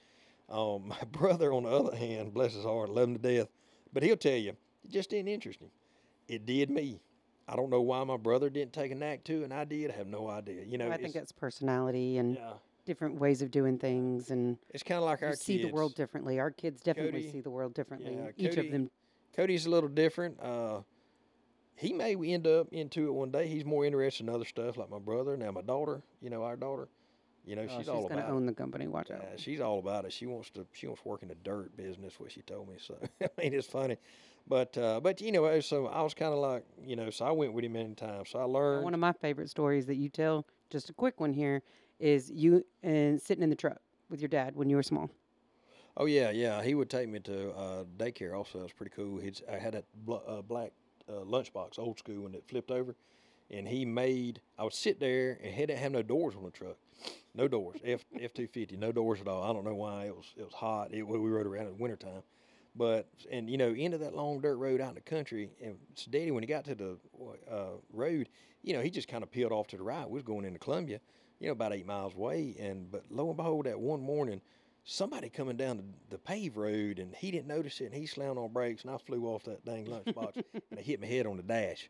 Um, 0.49 0.87
my 0.89 1.01
brother, 1.11 1.53
on 1.53 1.63
the 1.63 1.69
other 1.69 1.95
hand, 1.95 2.33
bless 2.33 2.53
his 2.53 2.63
heart, 2.63 2.89
love 2.89 3.09
him 3.09 3.17
to 3.17 3.21
death, 3.37 3.47
but 3.93 4.03
he'll 4.03 4.17
tell 4.17 4.35
you, 4.35 4.55
it 4.83 4.91
just 4.91 5.09
didn't 5.09 5.29
interest 5.29 5.59
him. 5.59 5.69
It 6.27 6.45
did 6.45 6.69
me. 6.69 7.01
I 7.47 7.55
don't 7.55 7.69
know 7.69 7.81
why 7.81 8.03
my 8.03 8.17
brother 8.17 8.49
didn't 8.49 8.73
take 8.73 8.91
a 8.91 8.95
knack 8.95 9.23
to 9.25 9.41
it, 9.41 9.43
and 9.45 9.53
I 9.53 9.65
did. 9.65 9.91
I 9.91 9.95
have 9.95 10.07
no 10.07 10.27
idea. 10.27 10.63
You 10.63 10.77
know, 10.79 10.89
I 10.89 10.97
think 10.97 11.13
that's 11.13 11.31
personality 11.31 12.17
and 12.17 12.35
yeah, 12.35 12.53
different 12.85 13.19
ways 13.19 13.43
of 13.43 13.51
doing 13.51 13.77
things, 13.77 14.31
and 14.31 14.57
it's 14.71 14.81
kind 14.81 14.97
of 14.97 15.03
like 15.03 15.21
our 15.21 15.35
see 15.35 15.61
the 15.61 15.71
world 15.71 15.93
differently. 15.95 16.39
Our 16.39 16.49
kids 16.49 16.81
definitely 16.81 17.21
Cody- 17.21 17.31
see 17.31 17.41
the 17.41 17.51
world 17.51 17.75
differently. 17.75 18.15
yeah, 18.15 18.29
Each 18.35 18.55
Cody- 18.55 18.67
of 18.67 18.71
them. 18.73 18.91
Cody's 19.35 19.65
a 19.67 19.69
little 19.69 19.89
different. 19.89 20.39
Uh, 20.41 20.79
he 21.75 21.93
may 21.93 22.15
end 22.15 22.47
up 22.47 22.69
into 22.71 23.07
it 23.07 23.11
one 23.11 23.31
day. 23.31 23.47
He's 23.47 23.65
more 23.65 23.85
interested 23.85 24.23
in 24.27 24.33
other 24.33 24.45
stuff, 24.45 24.77
like 24.77 24.89
my 24.89 24.97
brother. 24.99 25.35
Now 25.37 25.51
my 25.51 25.61
daughter, 25.61 26.01
you 26.21 26.29
know, 26.29 26.43
our 26.43 26.55
daughter, 26.55 26.87
you 27.45 27.55
know, 27.55 27.63
Oh, 27.63 27.67
she's, 27.67 27.77
she's 27.79 27.89
all 27.89 28.07
gonna 28.07 28.21
about 28.21 28.31
own 28.33 28.45
the 28.45 28.53
company. 28.53 28.87
Watch 28.87 29.09
it. 29.09 29.15
out. 29.15 29.39
She's 29.39 29.59
all 29.61 29.79
about 29.79 30.05
it. 30.05 30.13
She 30.13 30.25
wants 30.25 30.49
to. 30.51 30.65
She 30.73 30.87
wants 30.87 31.01
to 31.03 31.07
work 31.07 31.21
in 31.21 31.29
the 31.29 31.35
dirt 31.35 31.75
business. 31.77 32.19
What 32.19 32.31
she 32.31 32.41
told 32.41 32.67
me. 32.67 32.75
So 32.79 32.95
I 33.21 33.27
mean, 33.37 33.53
it's 33.53 33.67
funny, 33.67 33.97
but 34.47 34.77
uh, 34.77 34.99
but 34.99 35.21
you 35.21 35.31
know, 35.31 35.59
so 35.59 35.87
I 35.87 36.01
was 36.01 36.13
kind 36.13 36.33
of 36.33 36.39
like, 36.39 36.65
you 36.83 36.95
know, 36.95 37.09
so 37.09 37.25
I 37.25 37.31
went 37.31 37.53
with 37.53 37.63
him 37.65 37.73
many 37.73 37.93
times. 37.95 38.29
So 38.29 38.39
I 38.39 38.43
learned. 38.43 38.83
One 38.83 38.93
of 38.93 38.99
my 38.99 39.13
favorite 39.13 39.49
stories 39.49 39.85
that 39.87 39.95
you 39.95 40.09
tell, 40.09 40.45
just 40.69 40.89
a 40.89 40.93
quick 40.93 41.19
one 41.19 41.33
here, 41.33 41.61
is 41.99 42.29
you 42.31 42.65
and 42.83 43.21
sitting 43.21 43.43
in 43.43 43.49
the 43.49 43.55
truck 43.55 43.77
with 44.09 44.21
your 44.21 44.29
dad 44.29 44.55
when 44.55 44.69
you 44.69 44.75
were 44.75 44.83
small. 44.83 45.09
Oh 45.97 46.05
yeah, 46.05 46.29
yeah. 46.31 46.61
He 46.61 46.75
would 46.75 46.89
take 46.89 47.07
me 47.07 47.19
to 47.21 47.51
uh, 47.51 47.83
daycare. 47.97 48.35
Also, 48.35 48.59
it 48.59 48.63
was 48.63 48.73
pretty 48.73 48.91
cool. 48.95 49.19
He's 49.19 49.41
I 49.51 49.57
had 49.57 49.73
that 49.73 49.85
bl- 50.05 50.15
uh, 50.27 50.41
black 50.41 50.71
uh, 51.07 51.23
lunchbox, 51.23 51.79
old 51.79 51.99
school, 51.99 52.21
one 52.23 52.33
that 52.33 52.47
flipped 52.49 52.69
over, 52.71 52.95
and 53.49 53.67
he 53.67 53.85
made. 53.85 54.41
I 54.59 54.63
would 54.63 54.73
sit 54.73 54.99
there 54.99 55.39
and 55.43 55.53
he 55.53 55.61
didn't 55.65 55.79
have 55.79 55.91
no 55.93 56.01
doors 56.01 56.35
on 56.35 56.43
the 56.43 56.51
truck, 56.51 56.75
no 57.35 57.47
doors. 57.47 57.77
F 57.83 58.05
F 58.19 58.33
two 58.33 58.47
fifty, 58.47 58.77
no 58.77 58.91
doors 58.91 59.21
at 59.21 59.27
all. 59.27 59.43
I 59.43 59.53
don't 59.53 59.63
know 59.63 59.75
why. 59.75 60.05
It 60.05 60.15
was 60.15 60.25
it 60.37 60.43
was 60.43 60.53
hot. 60.53 60.93
It, 60.93 61.03
we 61.03 61.17
rode 61.17 61.47
around 61.47 61.67
in 61.67 61.77
the 61.77 61.81
wintertime. 61.81 62.23
But 62.75 63.07
and 63.31 63.49
you 63.49 63.57
know 63.57 63.69
into 63.69 63.97
that 63.99 64.15
long 64.15 64.41
dirt 64.41 64.57
road 64.57 64.81
out 64.81 64.89
in 64.89 64.95
the 64.95 65.01
country, 65.01 65.49
and 65.63 65.77
so 65.95 66.11
Daddy 66.11 66.31
when 66.31 66.43
he 66.43 66.47
got 66.47 66.65
to 66.65 66.75
the 66.75 66.97
uh, 67.49 67.77
road, 67.93 68.29
you 68.63 68.73
know 68.73 68.81
he 68.81 68.89
just 68.89 69.07
kind 69.07 69.23
of 69.23 69.31
peeled 69.31 69.51
off 69.51 69.67
to 69.67 69.77
the 69.77 69.83
right. 69.83 70.09
We 70.09 70.15
was 70.15 70.23
going 70.23 70.45
into 70.45 70.59
Columbia, 70.59 70.99
you 71.39 71.47
know 71.47 71.53
about 71.53 71.73
eight 71.73 71.85
miles 71.85 72.13
away, 72.13 72.55
and 72.59 72.91
but 72.91 73.03
lo 73.09 73.27
and 73.27 73.37
behold, 73.37 73.65
that 73.65 73.79
one 73.79 74.01
morning 74.01 74.41
somebody 74.85 75.29
coming 75.29 75.57
down 75.57 75.77
the, 75.77 75.83
the 76.11 76.17
paved 76.19 76.55
road 76.55 76.99
and 76.99 77.13
he 77.15 77.31
didn't 77.31 77.47
notice 77.47 77.81
it 77.81 77.85
and 77.85 77.95
he 77.95 78.05
slammed 78.05 78.37
on 78.37 78.53
brakes 78.53 78.83
and 78.83 78.91
I 78.91 78.97
flew 78.97 79.25
off 79.25 79.43
that 79.45 79.65
dang 79.65 79.87
lunchbox 79.87 80.35
and 80.53 80.79
I 80.79 80.81
hit 80.81 81.01
my 81.01 81.07
head 81.07 81.25
on 81.25 81.37
the 81.37 81.43
dash. 81.43 81.89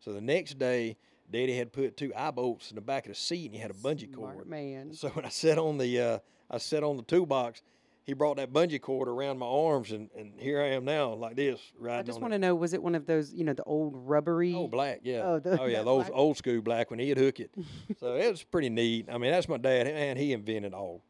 So 0.00 0.14
the 0.14 0.22
next 0.22 0.58
day, 0.58 0.96
Daddy 1.30 1.56
had 1.56 1.72
put 1.72 1.96
two 1.96 2.12
eye 2.16 2.30
bolts 2.30 2.70
in 2.70 2.74
the 2.76 2.80
back 2.80 3.06
of 3.06 3.10
the 3.12 3.14
seat 3.14 3.46
and 3.46 3.54
he 3.54 3.60
had 3.60 3.70
a 3.70 3.74
bungee 3.74 4.12
Smart 4.12 4.34
cord. 4.34 4.46
man. 4.48 4.92
So 4.92 5.08
when 5.10 5.24
I 5.24 5.28
sat 5.28 5.58
on 5.58 5.78
the 5.78 6.00
uh, 6.00 6.18
I 6.50 6.58
sat 6.58 6.82
on 6.82 6.96
the 6.96 7.02
toolbox, 7.04 7.62
he 8.02 8.12
brought 8.14 8.38
that 8.38 8.52
bungee 8.52 8.80
cord 8.80 9.08
around 9.08 9.38
my 9.38 9.46
arms 9.46 9.92
and, 9.92 10.10
and 10.18 10.32
here 10.38 10.60
I 10.60 10.68
am 10.68 10.84
now 10.84 11.12
like 11.14 11.36
this 11.36 11.60
riding 11.78 12.00
I 12.00 12.02
just 12.02 12.20
want 12.20 12.32
to 12.32 12.38
know, 12.38 12.54
was 12.54 12.72
it 12.72 12.82
one 12.82 12.94
of 12.94 13.06
those, 13.06 13.32
you 13.32 13.44
know, 13.44 13.52
the 13.52 13.62
old 13.64 13.92
rubbery? 13.94 14.54
Oh, 14.54 14.66
black, 14.66 15.00
yeah. 15.04 15.20
Oh, 15.22 15.40
Oh, 15.44 15.66
yeah, 15.66 15.82
those 15.84 16.06
black- 16.06 16.10
old 16.18 16.36
school 16.36 16.60
black 16.62 16.90
when 16.90 16.98
he'd 16.98 17.18
hook 17.18 17.38
it. 17.40 17.50
so 18.00 18.14
it 18.16 18.28
was 18.30 18.42
pretty 18.42 18.68
neat. 18.70 19.06
I 19.10 19.18
mean, 19.18 19.30
that's 19.30 19.48
my 19.48 19.58
dad, 19.58 19.86
and 19.86 20.18
he 20.18 20.32
invented 20.32 20.74
all. 20.74 21.02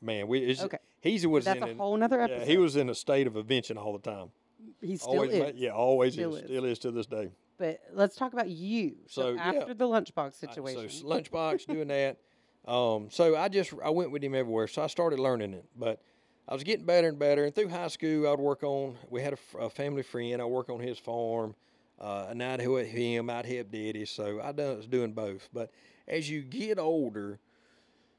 Man, 0.00 0.26
we 0.26 0.40
it's, 0.40 0.62
Okay. 0.62 0.78
He's 1.00 1.26
was 1.26 1.44
That's 1.44 1.58
in 1.58 1.62
a 1.68 1.74
whole 1.74 1.96
nother 1.96 2.20
episode. 2.20 2.40
yeah, 2.40 2.44
he 2.46 2.56
was 2.58 2.76
in 2.76 2.88
a 2.88 2.94
state 2.94 3.26
of 3.26 3.36
invention 3.36 3.76
all 3.76 3.92
the 3.92 3.98
time. 4.10 4.30
He 4.80 4.96
still 4.96 5.10
always, 5.12 5.32
is. 5.32 5.52
yeah, 5.56 5.70
always 5.70 6.12
Still 6.14 6.34
is, 6.36 6.42
is. 6.42 6.48
still 6.48 6.64
is 6.64 6.78
to 6.80 6.90
this 6.92 7.06
day. 7.06 7.30
But 7.62 7.78
let's 7.92 8.16
talk 8.16 8.32
about 8.32 8.48
you. 8.48 8.96
So, 9.06 9.22
So, 9.22 9.32
yeah. 9.34 9.52
after 9.52 9.72
the 9.72 9.86
lunchbox 9.86 10.34
situation, 10.34 10.90
So 10.90 11.04
lunchbox 11.06 11.64
doing 11.68 11.86
that. 11.86 12.18
Um, 12.66 13.06
so 13.08 13.36
I 13.36 13.48
just 13.48 13.72
I 13.84 13.90
went 13.90 14.10
with 14.10 14.24
him 14.24 14.34
everywhere. 14.34 14.66
So 14.66 14.82
I 14.82 14.88
started 14.88 15.20
learning 15.20 15.54
it, 15.54 15.64
but 15.78 16.02
I 16.48 16.54
was 16.54 16.64
getting 16.64 16.84
better 16.84 17.06
and 17.06 17.20
better. 17.20 17.44
And 17.44 17.54
through 17.54 17.68
high 17.68 17.86
school, 17.86 18.26
I'd 18.26 18.40
work 18.40 18.64
on. 18.64 18.96
We 19.10 19.22
had 19.22 19.34
a, 19.34 19.38
f- 19.38 19.60
a 19.60 19.70
family 19.70 20.02
friend. 20.02 20.42
I 20.42 20.44
work 20.44 20.70
on 20.70 20.80
his 20.80 20.98
farm, 20.98 21.54
uh, 22.00 22.26
and 22.30 22.42
I'd 22.42 22.60
help 22.60 22.80
him. 22.84 23.30
I'd 23.30 23.46
help 23.46 23.70
Daddy. 23.70 24.06
So 24.06 24.40
I 24.42 24.50
done, 24.50 24.78
was 24.78 24.88
doing 24.88 25.12
both. 25.12 25.48
But 25.52 25.70
as 26.08 26.28
you 26.28 26.42
get 26.42 26.80
older, 26.80 27.38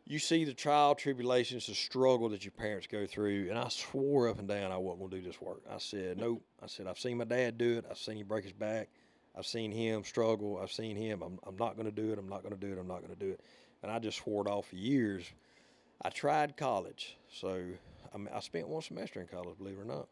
you 0.05 0.19
see 0.19 0.45
the 0.45 0.53
trial 0.53 0.95
tribulations, 0.95 1.67
the 1.67 1.75
struggle 1.75 2.29
that 2.29 2.45
your 2.45 2.53
parents 2.53 2.87
go 2.87 3.05
through. 3.05 3.47
And 3.49 3.59
I 3.59 3.67
swore 3.67 4.29
up 4.29 4.39
and 4.39 4.47
down 4.47 4.71
I 4.71 4.77
wasn't 4.77 5.09
gonna 5.09 5.21
do 5.21 5.27
this 5.27 5.41
work. 5.41 5.63
I 5.69 5.79
said 5.79 6.17
nope. 6.17 6.41
I 6.63 6.67
said 6.67 6.87
I've 6.87 6.99
seen 6.99 7.17
my 7.17 7.25
dad 7.25 7.57
do 7.57 7.79
it. 7.79 7.85
I've 7.91 7.97
seen 7.97 8.15
him 8.17 8.27
break 8.27 8.45
his 8.45 8.53
back. 8.53 8.87
I've 9.35 9.45
seen 9.45 9.71
him 9.71 10.03
struggle. 10.03 10.59
I've 10.61 10.71
seen 10.71 10.95
him. 10.95 11.21
I'm, 11.21 11.39
I'm 11.47 11.57
not 11.57 11.75
going 11.75 11.85
to 11.85 11.91
do 11.91 12.11
it. 12.11 12.19
I'm 12.19 12.29
not 12.29 12.43
going 12.43 12.53
to 12.53 12.59
do 12.59 12.71
it. 12.71 12.79
I'm 12.79 12.87
not 12.87 12.99
going 13.01 13.13
to 13.13 13.19
do 13.19 13.31
it. 13.31 13.41
And 13.81 13.91
I 13.91 13.99
just 13.99 14.19
swore 14.19 14.45
it 14.45 14.49
off 14.49 14.67
for 14.67 14.75
years. 14.75 15.25
I 16.01 16.09
tried 16.09 16.55
college. 16.55 17.17
So 17.31 17.63
I, 18.13 18.17
mean, 18.17 18.29
I 18.33 18.39
spent 18.39 18.67
one 18.67 18.81
semester 18.81 19.19
in 19.19 19.27
college, 19.27 19.57
believe 19.57 19.77
it 19.77 19.81
or 19.81 19.85
not. 19.85 20.07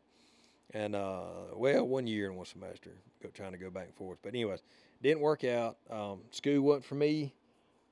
And, 0.73 0.95
uh, 0.95 1.21
well, 1.55 1.87
one 1.87 2.07
year 2.07 2.27
and 2.27 2.37
one 2.37 2.45
semester, 2.45 2.91
go, 3.21 3.29
trying 3.33 3.51
to 3.51 3.57
go 3.57 3.69
back 3.69 3.87
and 3.87 3.95
forth. 3.95 4.19
But, 4.23 4.29
anyways, 4.29 4.61
didn't 5.03 5.19
work 5.19 5.43
out. 5.43 5.77
Um, 5.89 6.21
school 6.31 6.61
wasn't 6.61 6.85
for 6.85 6.95
me. 6.95 7.33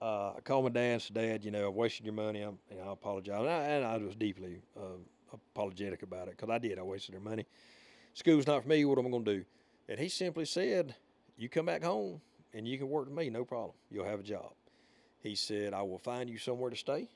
Uh, 0.01 0.31
I 0.37 0.39
called 0.43 0.63
my 0.63 0.69
dad 0.69 0.93
and 0.93 1.01
said, 1.01 1.13
Dad, 1.15 1.43
you 1.43 1.51
know, 1.51 1.67
I've 1.67 1.73
wasted 1.73 2.05
your 2.05 2.13
money. 2.13 2.41
I'm, 2.41 2.57
you 2.71 2.77
know, 2.77 2.89
I 2.89 2.93
apologize. 2.93 3.39
And 3.39 3.49
I, 3.49 3.63
and 3.63 3.85
I 3.85 3.97
was 3.97 4.15
deeply 4.15 4.61
uh, 4.77 4.97
apologetic 5.33 6.03
about 6.03 6.29
it 6.29 6.37
because 6.37 6.49
I 6.49 6.57
did. 6.57 6.79
I 6.79 6.83
wasted 6.83 7.15
their 7.15 7.21
money. 7.21 7.45
School's 8.13 8.47
not 8.47 8.63
for 8.63 8.69
me. 8.69 8.85
What 8.85 8.97
am 8.97 9.07
I 9.07 9.09
going 9.09 9.25
to 9.25 9.35
do? 9.39 9.45
And 9.89 9.99
he 9.99 10.07
simply 10.07 10.45
said, 10.45 10.95
you 11.39 11.49
come 11.49 11.65
back 11.65 11.83
home 11.83 12.21
and 12.53 12.67
you 12.67 12.77
can 12.77 12.89
work 12.89 13.07
with 13.07 13.17
me, 13.17 13.29
no 13.29 13.43
problem. 13.45 13.73
You'll 13.89 14.05
have 14.05 14.19
a 14.19 14.23
job. 14.23 14.51
He 15.21 15.35
said, 15.35 15.73
I 15.73 15.81
will 15.81 15.97
find 15.97 16.29
you 16.29 16.37
somewhere 16.37 16.69
to 16.69 16.75
stay, 16.75 17.09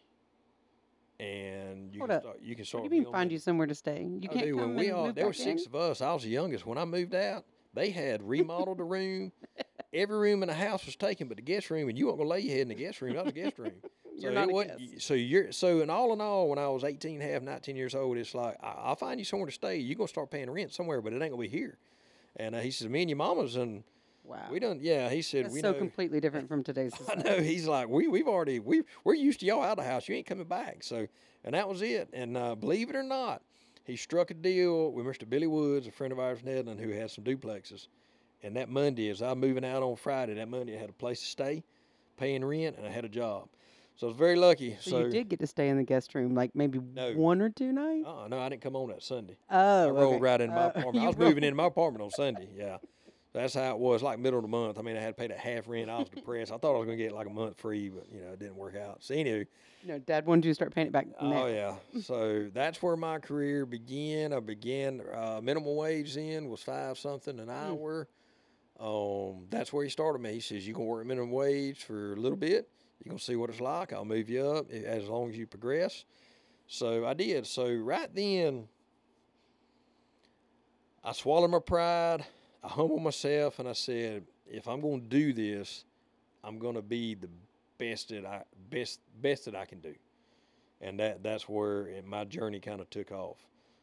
and 1.20 1.94
you 1.94 2.00
Hold 2.00 2.10
can 2.10 2.18
up. 2.18 2.24
start. 2.24 2.40
You 2.42 2.56
can 2.56 2.66
what 2.72 2.90
do 2.90 2.96
you 2.96 3.04
mean 3.04 3.12
find 3.12 3.32
you 3.32 3.40
somewhere 3.40 3.68
to 3.68 3.76
stay? 3.76 4.08
You 4.20 4.28
can't 4.30 4.50
come 4.50 4.58
when 4.60 4.76
we 4.76 4.88
and 4.88 4.96
all 4.96 5.06
move 5.08 5.16
there 5.16 5.26
were 5.26 5.32
back 5.32 5.40
in? 5.40 5.46
six 5.46 5.66
of 5.66 5.76
us. 5.76 6.02
I 6.02 6.14
was 6.14 6.24
the 6.24 6.30
youngest. 6.30 6.66
When 6.66 6.78
I 6.78 6.86
moved 6.86 7.16
out, 7.16 7.46
they 7.74 7.92
had 7.92 8.22
remodeled 8.28 8.78
the 8.80 8.84
room. 8.84 9.32
Every 9.94 10.18
room 10.18 10.42
in 10.44 10.48
the 10.50 10.56
house 10.56 10.86
was 10.86 10.96
taken, 10.96 11.28
but 11.28 11.38
the 11.38 11.44
guest 11.44 11.70
room, 11.70 11.88
and 11.88 11.98
you 11.98 12.08
weren't 12.08 12.18
gonna 12.18 12.30
lay 12.30 12.40
your 12.42 12.54
head 12.54 12.62
in 12.64 12.68
the 12.70 12.76
guest 12.76 13.02
room. 13.02 13.14
That 13.16 13.26
was 13.26 13.34
the 13.34 13.42
guest 13.42 13.58
room. 13.60 13.74
You're 14.18 14.32
so 14.32 14.36
not 14.36 14.50
a 14.50 14.54
wasn't- 14.54 14.80
guest. 14.92 15.02
So 15.08 15.14
you're 15.16 15.52
so 15.52 15.82
in 15.82 15.90
all 15.90 16.14
in 16.14 16.22
all, 16.22 16.48
when 16.50 16.60
I 16.60 16.68
was 16.70 16.84
18, 16.84 17.20
half, 17.20 17.42
19 17.42 17.76
years 17.76 17.96
old, 17.96 18.18
it's 18.18 18.36
like 18.36 18.58
I, 18.62 18.68
I'll 18.84 18.96
find 18.96 19.20
you 19.20 19.26
somewhere 19.26 19.48
to 19.48 19.52
stay. 19.52 19.78
You're 19.78 19.96
gonna 19.96 20.08
start 20.08 20.30
paying 20.30 20.50
rent 20.52 20.72
somewhere, 20.74 21.02
but 21.02 21.14
it 21.14 21.22
ain't 21.22 21.32
gonna 21.32 21.42
be 21.42 21.48
here. 21.48 21.78
And 22.36 22.54
uh, 22.56 22.60
he 22.60 22.70
says, 22.72 22.90
me 22.90 23.02
and 23.02 23.10
your 23.10 23.18
mamas 23.18 23.56
and 23.56 23.84
Wow. 24.24 24.48
we 24.50 24.60
done. 24.60 24.80
Yeah, 24.82 25.10
he 25.10 25.22
said 25.22 25.46
That's 25.46 25.54
we 25.54 25.62
so 25.62 25.72
know. 25.74 25.78
completely 25.78 26.20
different 26.20 26.48
from 26.48 26.64
today's 26.64 26.94
I 27.10 27.16
know 27.16 27.42
he's 27.42 27.68
like 27.68 27.90
we 27.90 28.08
we've 28.08 28.28
already 28.28 28.60
we 28.60 28.84
we're 29.04 29.16
used 29.16 29.42
to 29.42 29.46
y'all 29.46 29.62
out 29.62 29.78
of 29.78 29.84
the 29.84 29.90
house. 29.90 30.08
You 30.08 30.16
ain't 30.16 30.26
coming 30.26 30.46
back. 30.46 30.84
So 30.84 31.08
and 31.44 31.54
that 31.56 31.68
was 31.68 31.82
it. 31.82 32.10
And 32.14 32.38
uh, 32.38 32.56
believe 32.56 32.90
it 32.90 32.96
or 32.96 33.04
not, 33.04 33.42
he 33.84 33.96
struck 33.98 34.32
a 34.32 34.34
deal 34.34 34.92
with 34.92 35.06
Mr. 35.06 35.30
Billy 35.30 35.48
Woods, 35.48 35.88
a 35.88 35.92
friend 35.92 36.14
of 36.14 36.20
ours 36.20 36.40
in 36.42 36.48
Headland, 36.48 36.80
who 36.80 36.90
had 36.92 37.12
some 37.12 37.24
duplexes. 37.26 37.88
And 38.42 38.56
that 38.58 38.70
Monday, 38.70 39.10
as 39.10 39.22
I'm 39.22 39.40
moving 39.40 39.66
out 39.66 39.84
on 39.84 39.96
Friday, 39.98 40.34
that 40.36 40.50
Monday 40.50 40.76
I 40.76 40.80
had 40.80 40.90
a 40.90 40.94
place 40.94 41.20
to 41.22 41.26
stay, 41.26 41.64
paying 42.18 42.44
rent, 42.44 42.78
and 42.78 42.86
I 42.86 42.90
had 42.90 43.06
a 43.06 43.10
job. 43.10 43.48
So 43.96 44.08
I 44.08 44.10
was 44.10 44.18
very 44.18 44.36
lucky. 44.36 44.76
So, 44.82 44.90
So, 44.90 45.00
you 45.00 45.10
did 45.12 45.30
get 45.30 45.40
to 45.40 45.48
stay 45.48 45.70
in 45.70 45.78
the 45.78 45.84
guest 45.84 46.16
room, 46.16 46.34
like 46.34 46.52
maybe 46.56 46.80
No. 46.80 47.14
one 47.14 47.42
or 47.42 47.50
two 47.50 47.72
nights. 47.72 48.06
Oh 48.08 48.28
no, 48.28 48.40
I 48.40 48.50
didn't 48.50 48.62
come 48.62 48.76
on 48.76 48.90
that 48.90 49.04
Sunday. 49.04 49.38
Oh, 49.50 49.88
I 49.88 49.90
rolled 49.92 50.16
okay. 50.16 50.22
right 50.22 50.42
into 50.42 50.56
my 50.56 50.64
Uh, 50.64 50.70
apartment. 50.76 51.04
I 51.04 51.08
was 51.08 51.18
moving 51.18 51.44
into 51.44 51.56
my 51.56 51.66
apartment 51.68 52.04
on 52.04 52.10
Sunday. 52.10 52.50
Yeah. 52.58 52.78
That's 53.34 53.56
how 53.56 53.72
it 53.72 53.80
was, 53.80 54.04
like 54.04 54.20
middle 54.20 54.38
of 54.38 54.44
the 54.44 54.50
month. 54.50 54.78
I 54.78 54.84
mean, 54.84 54.96
I 54.96 55.00
had 55.00 55.08
to 55.08 55.14
pay 55.20 55.26
that 55.28 55.40
half 55.40 55.68
rent. 55.68 55.90
I 55.90 55.98
was 55.98 56.10
depressed. 56.10 56.52
I 56.52 56.58
thought 56.58 56.76
I 56.76 56.78
was 56.78 56.86
going 56.86 57.00
to 57.00 57.04
get 57.04 57.14
like 57.14 57.26
a 57.26 57.32
month 57.32 57.60
free, 57.60 57.90
but 57.90 58.06
you 58.14 58.22
know, 58.22 58.34
it 58.34 58.40
didn't 58.40 58.56
work 58.56 58.76
out. 58.76 58.98
So 59.04 59.16
anyway, 59.16 59.48
You 59.82 59.88
know, 59.90 60.00
Dad 60.00 60.28
wanted 60.28 60.46
you 60.46 60.52
to 60.52 60.56
start 60.56 60.74
paying 60.74 60.86
it 60.88 60.94
back. 60.94 61.08
Oh 61.20 61.48
yeah. 61.48 61.76
So 62.02 62.50
that's 62.54 62.82
where 62.84 62.96
my 62.96 63.18
career 63.18 63.66
began. 63.66 64.34
I 64.34 64.40
began 64.40 65.02
uh, 65.12 65.40
minimum 65.42 65.76
wage 65.76 66.14
then 66.14 66.48
was 66.48 66.62
five 66.62 66.98
something 67.00 67.40
an 67.40 67.50
hour. 67.50 68.08
Um, 68.80 69.48
that's 69.50 69.74
where 69.74 69.84
he 69.84 69.90
started 69.90 70.20
me. 70.22 70.34
He 70.34 70.40
says 70.40 70.68
you 70.68 70.76
can 70.76 70.86
work 70.86 71.06
minimum 71.06 71.32
wage 71.32 71.84
for 71.84 72.14
a 72.14 72.18
little 72.18 72.38
bit. 72.38 72.70
You 73.04 73.10
gonna 73.10 73.20
see 73.20 73.36
what 73.36 73.50
it's 73.50 73.62
like. 73.62 73.94
I'll 73.94 74.06
move 74.06 74.30
you 74.30 74.46
up 74.46 74.70
as 74.72 75.08
long 75.10 75.30
as 75.30 75.38
you 75.38 75.48
progress. 75.48 76.06
So 76.68 77.06
I 77.06 77.14
did. 77.16 77.48
So 77.48 77.74
right 77.74 78.14
then, 78.14 78.68
I 81.04 81.14
swallowed 81.14 81.50
my 81.52 81.60
pride. 81.60 82.26
I 82.64 82.70
humbled 82.70 83.04
myself, 83.04 83.60
and 83.60 83.68
I 83.68 83.74
said, 83.74 84.24
if 84.48 84.68
I'm 84.68 84.82
gonna 84.82 85.02
do 85.02 85.34
this, 85.34 85.86
I'm 86.44 86.60
gonna 86.60 86.82
be 86.82 87.16
the 87.16 87.30
best 87.78 88.10
that 88.10 88.26
I 88.26 88.44
best 88.70 89.00
best 89.22 89.46
that 89.46 89.56
I 89.56 89.66
can 89.66 89.80
do 89.80 89.94
and 90.84 91.00
that 91.00 91.24
that's 91.24 91.48
where 91.50 91.88
it, 91.88 92.06
my 92.06 92.26
journey 92.26 92.60
kind 92.60 92.82
of 92.82 92.90
took 92.90 93.12
off. 93.12 93.38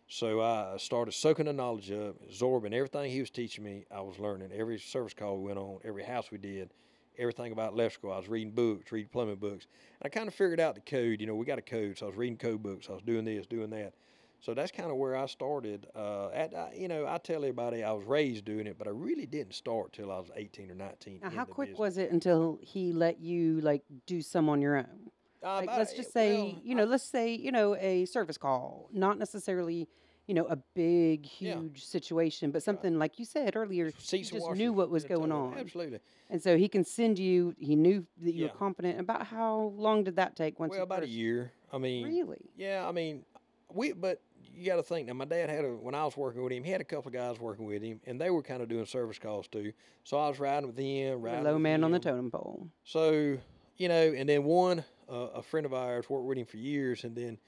So 0.06 0.40
I 0.40 0.76
started 0.76 1.12
soaking 1.12 1.46
the 1.46 1.52
knowledge 1.52 1.90
up, 1.90 2.16
absorbing 2.28 2.74
everything 2.74 3.10
he 3.10 3.20
was 3.20 3.30
teaching 3.30 3.64
me. 3.64 3.84
I 3.90 4.00
was 4.00 4.18
learning 4.18 4.50
every 4.52 4.78
service 4.78 5.14
call 5.14 5.38
we 5.38 5.46
went 5.46 5.58
on, 5.58 5.78
every 5.84 6.02
house 6.02 6.30
we 6.30 6.38
did, 6.38 6.70
everything 7.16 7.52
about 7.52 7.72
electrical. 7.72 8.12
I 8.12 8.18
was 8.18 8.28
reading 8.28 8.52
books, 8.52 8.90
reading 8.92 9.08
plumbing 9.10 9.36
books. 9.36 9.66
And 10.00 10.06
I 10.06 10.08
kind 10.08 10.26
of 10.28 10.34
figured 10.34 10.60
out 10.60 10.74
the 10.74 10.80
code. 10.80 11.20
You 11.20 11.28
know, 11.28 11.36
we 11.36 11.46
got 11.46 11.58
a 11.58 11.62
code, 11.62 11.98
so 11.98 12.06
I 12.06 12.08
was 12.08 12.18
reading 12.18 12.36
code 12.36 12.62
books. 12.62 12.88
I 12.90 12.92
was 12.92 13.02
doing 13.02 13.24
this, 13.24 13.46
doing 13.46 13.70
that. 13.70 13.94
So 14.40 14.54
that's 14.54 14.72
kind 14.72 14.90
of 14.90 14.96
where 14.96 15.16
I 15.16 15.26
started. 15.26 15.86
Uh, 15.94 16.28
at 16.30 16.54
I, 16.54 16.72
you 16.74 16.88
know, 16.88 17.06
I 17.06 17.18
tell 17.18 17.36
everybody 17.36 17.84
I 17.84 17.92
was 17.92 18.06
raised 18.06 18.46
doing 18.46 18.66
it, 18.66 18.78
but 18.78 18.86
I 18.86 18.90
really 18.90 19.26
didn't 19.26 19.54
start 19.54 19.92
till 19.92 20.10
I 20.10 20.16
was 20.16 20.30
18 20.34 20.70
or 20.70 20.74
19. 20.74 21.20
Now, 21.22 21.30
how 21.30 21.44
quick 21.44 21.68
business. 21.68 21.78
was 21.78 21.98
it 21.98 22.10
until 22.10 22.58
he 22.62 22.92
let 22.92 23.20
you 23.20 23.60
like 23.60 23.82
do 24.06 24.22
some 24.22 24.48
on 24.48 24.62
your 24.62 24.78
own? 24.78 25.10
Uh, 25.42 25.56
Like, 25.56 25.70
let's 25.76 25.94
just 25.94 26.12
say, 26.12 26.34
well, 26.36 26.60
you 26.62 26.74
know, 26.74 26.84
let's 26.84 27.04
say, 27.04 27.34
you 27.34 27.52
know, 27.52 27.76
a 27.76 28.06
service 28.06 28.38
call, 28.38 28.88
not 28.92 29.18
necessarily, 29.18 29.88
you 30.26 30.34
know, 30.34 30.46
a 30.46 30.56
big, 30.74 31.26
Yeah. 31.38 31.58
huge 31.60 31.84
situation, 31.84 32.50
but 32.50 32.62
something 32.62 32.98
like 32.98 33.18
you 33.18 33.24
said 33.26 33.56
earlier, 33.56 33.90
just 33.90 34.32
knew 34.32 34.72
what 34.72 34.88
was 34.90 35.04
going 35.04 35.32
on. 35.32 35.58
Absolutely. 35.58 36.00
And 36.30 36.42
so 36.42 36.56
he 36.56 36.68
can 36.68 36.84
send 36.84 37.18
you, 37.18 37.54
he 37.58 37.76
knew 37.76 38.06
that 38.22 38.32
you 38.32 38.44
Yeah. 38.44 38.52
were 38.52 38.58
confident. 38.58 39.00
About 39.00 39.26
how 39.26 39.72
long 39.76 40.04
did 40.04 40.16
that 40.16 40.34
take 40.36 40.58
once 40.58 40.70
Well, 40.70 40.82
about 40.82 41.02
a 41.02 41.08
year. 41.08 41.52
I 41.72 41.78
mean, 41.78 42.06
Really? 42.06 42.50
Yeah, 42.56 42.86
I 42.88 42.92
mean, 42.92 43.24
we 43.72 43.92
but 43.92 44.20
you 44.54 44.66
got 44.66 44.76
to 44.76 44.82
think 44.82 45.06
now. 45.06 45.14
My 45.14 45.24
dad 45.24 45.50
had 45.50 45.64
a 45.64 45.68
when 45.68 45.94
I 45.94 46.04
was 46.04 46.16
working 46.16 46.42
with 46.42 46.52
him, 46.52 46.64
he 46.64 46.70
had 46.70 46.80
a 46.80 46.84
couple 46.84 47.08
of 47.08 47.14
guys 47.14 47.38
working 47.38 47.66
with 47.66 47.82
him, 47.82 48.00
and 48.06 48.20
they 48.20 48.30
were 48.30 48.42
kind 48.42 48.62
of 48.62 48.68
doing 48.68 48.86
service 48.86 49.18
calls 49.18 49.48
too. 49.48 49.72
So 50.04 50.18
I 50.18 50.28
was 50.28 50.38
riding 50.38 50.66
with 50.66 50.76
them, 50.76 51.20
riding 51.20 51.44
low 51.44 51.58
man 51.58 51.84
on 51.84 51.92
the 51.92 51.98
totem 51.98 52.30
pole. 52.30 52.68
So 52.84 53.38
you 53.76 53.88
know, 53.88 54.12
and 54.16 54.28
then 54.28 54.44
one 54.44 54.84
uh, 55.10 55.28
a 55.34 55.42
friend 55.42 55.66
of 55.66 55.74
ours 55.74 56.08
worked 56.08 56.26
with 56.26 56.38
him 56.38 56.46
for 56.46 56.58
years, 56.58 57.04
and 57.04 57.16
then 57.16 57.38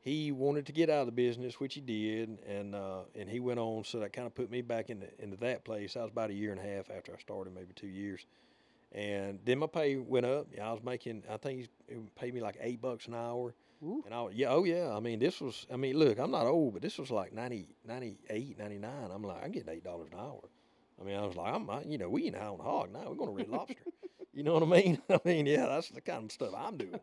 he 0.00 0.30
wanted 0.30 0.66
to 0.66 0.72
get 0.72 0.88
out 0.88 1.00
of 1.00 1.06
the 1.06 1.12
business, 1.12 1.58
which 1.58 1.74
he 1.74 1.80
did, 1.80 2.38
and 2.46 2.74
uh, 2.74 3.00
and 3.14 3.28
he 3.28 3.40
went 3.40 3.58
on. 3.58 3.84
So 3.84 3.98
that 4.00 4.12
kind 4.12 4.26
of 4.26 4.34
put 4.34 4.50
me 4.50 4.62
back 4.62 4.88
into 4.88 5.06
into 5.18 5.36
that 5.38 5.64
place. 5.64 5.96
I 5.96 6.02
was 6.02 6.10
about 6.10 6.30
a 6.30 6.34
year 6.34 6.52
and 6.52 6.60
a 6.60 6.62
half 6.62 6.90
after 6.90 7.12
I 7.12 7.18
started, 7.18 7.54
maybe 7.54 7.72
two 7.74 7.88
years. 7.88 8.24
And 8.92 9.40
then 9.44 9.58
my 9.58 9.66
pay 9.66 9.96
went 9.96 10.24
up. 10.24 10.46
I 10.62 10.72
was 10.72 10.82
making. 10.84 11.24
I 11.30 11.36
think 11.36 11.68
he 11.88 11.96
paid 12.14 12.34
me 12.34 12.40
like 12.40 12.56
eight 12.60 12.80
bucks 12.80 13.06
an 13.06 13.14
hour. 13.14 13.52
Ooh. 13.82 14.02
And 14.04 14.14
I, 14.14 14.22
was- 14.22 14.34
yeah, 14.34 14.48
oh 14.50 14.64
yeah. 14.64 14.92
I 14.94 15.00
mean, 15.00 15.18
this 15.18 15.40
was, 15.40 15.66
I 15.72 15.76
mean, 15.76 15.96
look, 15.98 16.18
I'm 16.18 16.30
not 16.30 16.46
old, 16.46 16.74
but 16.74 16.82
this 16.82 16.98
was 16.98 17.10
like 17.10 17.32
90, 17.32 17.68
98, 17.86 18.58
99. 18.58 18.90
I'm 19.12 19.22
like, 19.22 19.44
I'm 19.44 19.50
getting 19.52 19.80
$8 19.80 20.12
an 20.12 20.18
hour. 20.18 20.40
I 21.00 21.04
mean, 21.04 21.16
I 21.16 21.26
was 21.26 21.36
like, 21.36 21.52
I'm, 21.54 21.68
you 21.90 21.98
know, 21.98 22.08
we 22.08 22.26
ain't 22.26 22.36
high 22.36 22.46
on 22.46 22.56
the 22.58 22.64
hog 22.64 22.90
now. 22.92 23.04
We're 23.08 23.14
going 23.16 23.30
to 23.30 23.36
Red 23.36 23.48
Lobster. 23.48 23.74
you 24.34 24.42
know 24.42 24.54
what 24.54 24.62
I 24.62 24.66
mean? 24.66 24.98
I 25.10 25.20
mean, 25.24 25.46
yeah, 25.46 25.66
that's 25.66 25.90
the 25.90 26.00
kind 26.00 26.24
of 26.24 26.32
stuff 26.32 26.54
I'm 26.56 26.76
doing. 26.78 26.98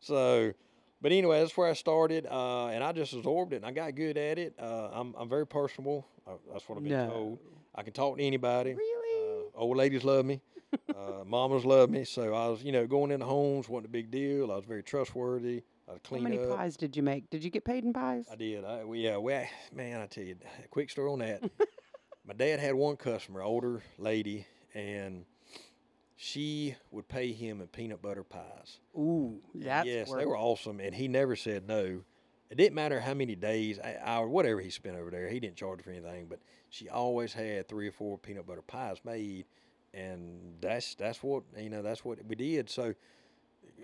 So, 0.00 0.52
but 1.00 1.12
anyway, 1.12 1.40
that's 1.40 1.56
where 1.56 1.68
I 1.68 1.72
started. 1.72 2.26
Uh, 2.26 2.66
and 2.68 2.84
I 2.84 2.92
just 2.92 3.12
absorbed 3.14 3.52
it 3.54 3.56
and 3.56 3.66
I 3.66 3.70
got 3.72 3.94
good 3.94 4.18
at 4.18 4.38
it. 4.38 4.54
Uh, 4.60 4.90
I'm, 4.92 5.14
I'm 5.18 5.28
very 5.28 5.46
personable. 5.46 6.06
Uh, 6.26 6.32
that's 6.52 6.68
what 6.68 6.76
I've 6.76 6.84
been 6.84 6.92
No. 6.92 7.08
told. 7.08 7.38
I 7.74 7.82
can 7.82 7.92
talk 7.94 8.18
to 8.18 8.22
anybody. 8.22 8.74
Really? 8.74 9.48
Uh, 9.54 9.58
old 9.58 9.76
ladies 9.78 10.04
love 10.04 10.26
me. 10.26 10.40
Uh, 10.88 11.24
mamas 11.26 11.64
love 11.64 11.88
me. 11.90 12.04
So 12.04 12.34
I 12.34 12.48
was, 12.48 12.62
you 12.62 12.72
know, 12.72 12.86
going 12.86 13.10
into 13.12 13.24
homes 13.26 13.68
wasn't 13.68 13.86
a 13.86 13.90
big 13.90 14.10
deal. 14.10 14.52
I 14.52 14.56
was 14.56 14.64
very 14.66 14.82
trustworthy. 14.82 15.62
How 15.88 16.18
many 16.18 16.38
up. 16.38 16.56
pies 16.56 16.76
did 16.76 16.96
you 16.96 17.02
make? 17.02 17.28
Did 17.30 17.44
you 17.44 17.50
get 17.50 17.64
paid 17.64 17.84
in 17.84 17.92
pies? 17.92 18.26
I 18.30 18.36
did. 18.36 18.64
I, 18.64 18.84
we, 18.84 19.00
yeah, 19.00 19.18
we, 19.18 19.34
man, 19.74 20.00
I 20.00 20.06
tell 20.06 20.24
you, 20.24 20.36
a 20.64 20.68
quick 20.68 20.90
story 20.90 21.10
on 21.10 21.18
that. 21.20 21.42
My 22.26 22.34
dad 22.34 22.60
had 22.60 22.74
one 22.74 22.96
customer, 22.96 23.42
older 23.42 23.82
lady, 23.98 24.46
and 24.74 25.24
she 26.16 26.76
would 26.92 27.08
pay 27.08 27.32
him 27.32 27.60
in 27.60 27.66
peanut 27.66 28.00
butter 28.00 28.22
pies. 28.22 28.78
Ooh, 28.96 29.40
that's 29.54 29.88
yes, 29.88 30.08
worth 30.08 30.20
they 30.20 30.26
were 30.26 30.38
awesome, 30.38 30.78
and 30.78 30.94
he 30.94 31.08
never 31.08 31.34
said 31.34 31.66
no. 31.66 32.02
It 32.48 32.56
didn't 32.56 32.74
matter 32.74 33.00
how 33.00 33.14
many 33.14 33.34
days, 33.34 33.80
hour, 34.04 34.28
whatever 34.28 34.60
he 34.60 34.70
spent 34.70 34.96
over 34.96 35.10
there. 35.10 35.28
He 35.28 35.40
didn't 35.40 35.56
charge 35.56 35.82
for 35.82 35.90
anything, 35.90 36.26
but 36.28 36.38
she 36.68 36.88
always 36.88 37.32
had 37.32 37.66
three 37.66 37.88
or 37.88 37.92
four 37.92 38.18
peanut 38.18 38.46
butter 38.46 38.62
pies 38.62 38.98
made, 39.04 39.46
and 39.92 40.54
that's 40.60 40.94
that's 40.94 41.22
what 41.22 41.42
you 41.58 41.70
know. 41.70 41.82
That's 41.82 42.04
what 42.04 42.18
we 42.26 42.36
did. 42.36 42.70
So 42.70 42.94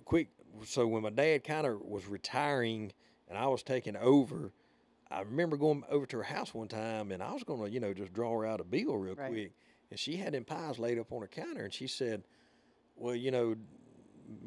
quick. 0.05 0.29
So 0.65 0.87
when 0.87 1.03
my 1.03 1.11
dad 1.11 1.45
kind 1.45 1.67
of 1.67 1.81
was 1.83 2.07
retiring, 2.07 2.93
and 3.29 3.37
I 3.39 3.47
was 3.47 3.63
taking 3.63 3.97
over. 3.97 4.53
I 5.11 5.21
remember 5.21 5.57
going 5.57 5.85
over 5.89 6.05
to 6.07 6.19
her 6.19 6.23
house 6.23 6.53
one 6.53 6.69
time, 6.69 7.13
and 7.13 7.23
I 7.23 7.33
was 7.33 7.43
going 7.43 7.63
to, 7.65 7.71
you 7.71 7.81
know, 7.81 7.95
just 7.95 8.13
draw 8.13 8.31
her 8.39 8.45
out 8.45 8.61
a 8.61 8.65
bill 8.65 8.95
real 8.99 9.15
Right. 9.15 9.31
quick. 9.31 9.53
And 9.91 9.99
she 9.99 10.17
had 10.17 10.35
them 10.35 10.45
pies 10.45 10.79
laid 10.79 10.99
up 10.99 11.11
on 11.13 11.23
her 11.23 11.27
counter, 11.29 11.65
and 11.65 11.73
she 11.73 11.87
said, 11.87 12.25
"Well, 12.95 13.15
you 13.15 13.31
know, 13.31 13.57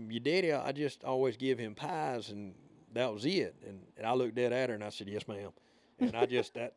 your 0.07 0.19
daddy, 0.19 0.53
I 0.53 0.71
just 0.71 1.03
always 1.03 1.35
give 1.37 1.57
him 1.57 1.73
pies, 1.73 2.29
and 2.29 2.53
that 2.93 3.11
was 3.11 3.25
it." 3.25 3.55
And, 3.67 3.79
and 3.97 4.05
I 4.05 4.13
looked 4.13 4.35
dead 4.35 4.53
at 4.53 4.69
her, 4.69 4.75
and 4.75 4.83
I 4.83 4.89
said, 4.89 5.07
"Yes, 5.09 5.27
ma'am." 5.27 5.49
And 5.99 6.15
I 6.15 6.27
just 6.27 6.53
that 6.53 6.75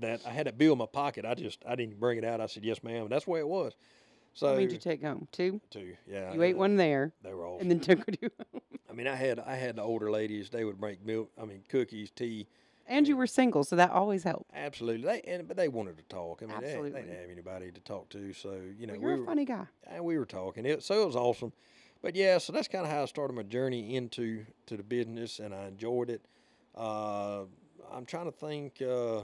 that 0.00 0.20
I 0.26 0.30
had 0.30 0.46
that 0.46 0.58
bill 0.58 0.72
in 0.72 0.78
my 0.78 0.86
pocket. 0.86 1.24
I 1.24 1.34
just 1.34 1.64
I 1.66 1.74
didn't 1.74 1.98
bring 1.98 2.18
it 2.18 2.24
out. 2.24 2.40
I 2.42 2.46
said, 2.46 2.64
"Yes, 2.64 2.82
ma'am." 2.82 3.04
And 3.04 3.10
that's 3.12 3.24
the 3.24 3.30
way 3.30 3.40
it 3.40 3.48
was. 3.48 3.72
So 4.34 4.52
many 4.52 4.66
did 4.66 4.72
you 4.74 4.78
take 4.78 5.02
home? 5.02 5.26
Two? 5.32 5.60
two, 5.70 5.94
yeah. 6.06 6.32
You 6.34 6.42
ate 6.42 6.56
one 6.56 6.76
there 6.76 7.12
They 7.22 7.32
were 7.34 7.46
all. 7.46 7.58
and 7.60 7.70
then 7.70 7.80
took 7.80 8.04
two 8.06 8.30
home. 8.52 8.62
I 8.92 8.94
mean, 8.94 9.06
I 9.06 9.14
had 9.16 9.40
I 9.40 9.54
had 9.56 9.76
the 9.76 9.82
older 9.82 10.10
ladies. 10.10 10.50
They 10.50 10.64
would 10.64 10.80
make 10.80 11.04
milk. 11.04 11.30
I 11.40 11.44
mean, 11.46 11.62
cookies, 11.68 12.10
tea. 12.10 12.46
And 12.86 13.06
you 13.08 13.16
were 13.16 13.26
single, 13.28 13.64
so 13.64 13.76
that 13.76 13.90
always 13.90 14.24
helped. 14.24 14.50
Absolutely. 14.54 15.06
They 15.06 15.20
and 15.22 15.48
but 15.48 15.56
they 15.56 15.68
wanted 15.68 15.96
to 15.96 16.02
talk. 16.04 16.42
I 16.42 16.46
mean, 16.46 16.60
they, 16.60 16.74
they 16.90 17.00
didn't 17.00 17.18
have 17.20 17.30
anybody 17.30 17.70
to 17.70 17.80
talk 17.80 18.08
to. 18.10 18.32
So 18.32 18.60
you 18.78 18.86
know, 18.86 18.92
Well, 18.94 19.00
you're 19.02 19.10
we 19.10 19.16
a 19.16 19.20
were 19.20 19.26
funny 19.26 19.44
guy. 19.44 19.66
and 19.86 20.04
we 20.04 20.18
were 20.18 20.26
talking. 20.26 20.66
It 20.66 20.82
so 20.82 21.02
it 21.02 21.06
was 21.06 21.16
awesome. 21.16 21.52
But 22.02 22.16
yeah, 22.16 22.38
so 22.38 22.52
that's 22.52 22.68
kind 22.68 22.84
of 22.84 22.90
how 22.90 23.02
I 23.02 23.04
started 23.06 23.34
my 23.34 23.44
journey 23.44 23.94
into 23.94 24.44
to 24.66 24.76
the 24.76 24.82
business, 24.82 25.38
and 25.38 25.54
I 25.54 25.66
enjoyed 25.68 26.10
it. 26.10 26.22
Uh, 26.76 27.42
I'm 27.92 28.04
trying 28.04 28.26
to 28.26 28.32
think. 28.32 28.82
Uh, 28.82 29.22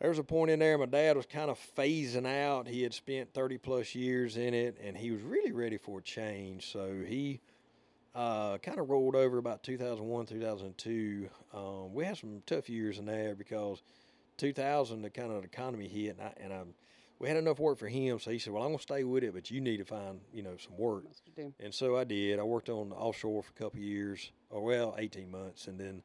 there 0.00 0.10
was 0.10 0.18
a 0.20 0.24
point 0.24 0.52
in 0.52 0.60
there 0.60 0.78
my 0.78 0.86
dad 0.86 1.16
was 1.16 1.26
kind 1.26 1.50
of 1.50 1.58
phasing 1.76 2.24
out. 2.26 2.68
He 2.68 2.82
had 2.84 2.94
spent 2.94 3.34
30 3.34 3.58
plus 3.58 3.96
years 3.96 4.36
in 4.36 4.54
it, 4.54 4.76
and 4.80 4.96
he 4.96 5.10
was 5.10 5.22
really 5.22 5.50
ready 5.50 5.76
for 5.76 5.98
a 5.98 6.02
change. 6.02 6.70
So 6.70 7.02
he 7.04 7.40
uh, 8.18 8.58
kind 8.58 8.80
of 8.80 8.90
rolled 8.90 9.14
over 9.14 9.38
about 9.38 9.62
2001, 9.62 10.26
2002. 10.26 11.28
Um, 11.54 11.94
we 11.94 12.04
had 12.04 12.18
some 12.18 12.42
tough 12.46 12.68
years 12.68 12.98
in 12.98 13.06
there 13.06 13.36
because 13.36 13.80
2000 14.38 15.02
the 15.02 15.10
kind 15.10 15.30
of 15.30 15.44
economy 15.44 15.86
hit, 15.86 16.16
and 16.18 16.22
I, 16.22 16.32
and 16.40 16.52
I 16.52 16.62
we 17.20 17.28
had 17.28 17.36
enough 17.36 17.60
work 17.60 17.78
for 17.78 17.86
him. 17.86 18.18
So 18.18 18.32
he 18.32 18.40
said, 18.40 18.52
"Well, 18.52 18.64
I'm 18.64 18.70
gonna 18.70 18.82
stay 18.82 19.04
with 19.04 19.22
it, 19.22 19.34
but 19.34 19.52
you 19.52 19.60
need 19.60 19.76
to 19.76 19.84
find 19.84 20.20
you 20.34 20.42
know 20.42 20.56
some 20.56 20.76
work." 20.76 21.04
Most 21.04 21.22
you 21.26 21.44
do. 21.44 21.54
And 21.60 21.72
so 21.72 21.96
I 21.96 22.02
did. 22.02 22.40
I 22.40 22.42
worked 22.42 22.68
on 22.68 22.92
offshore 22.92 23.44
for 23.44 23.50
a 23.50 23.62
couple 23.62 23.78
of 23.78 23.84
years, 23.84 24.32
or 24.50 24.62
well, 24.62 24.96
18 24.98 25.30
months, 25.30 25.68
and 25.68 25.78
then 25.78 26.02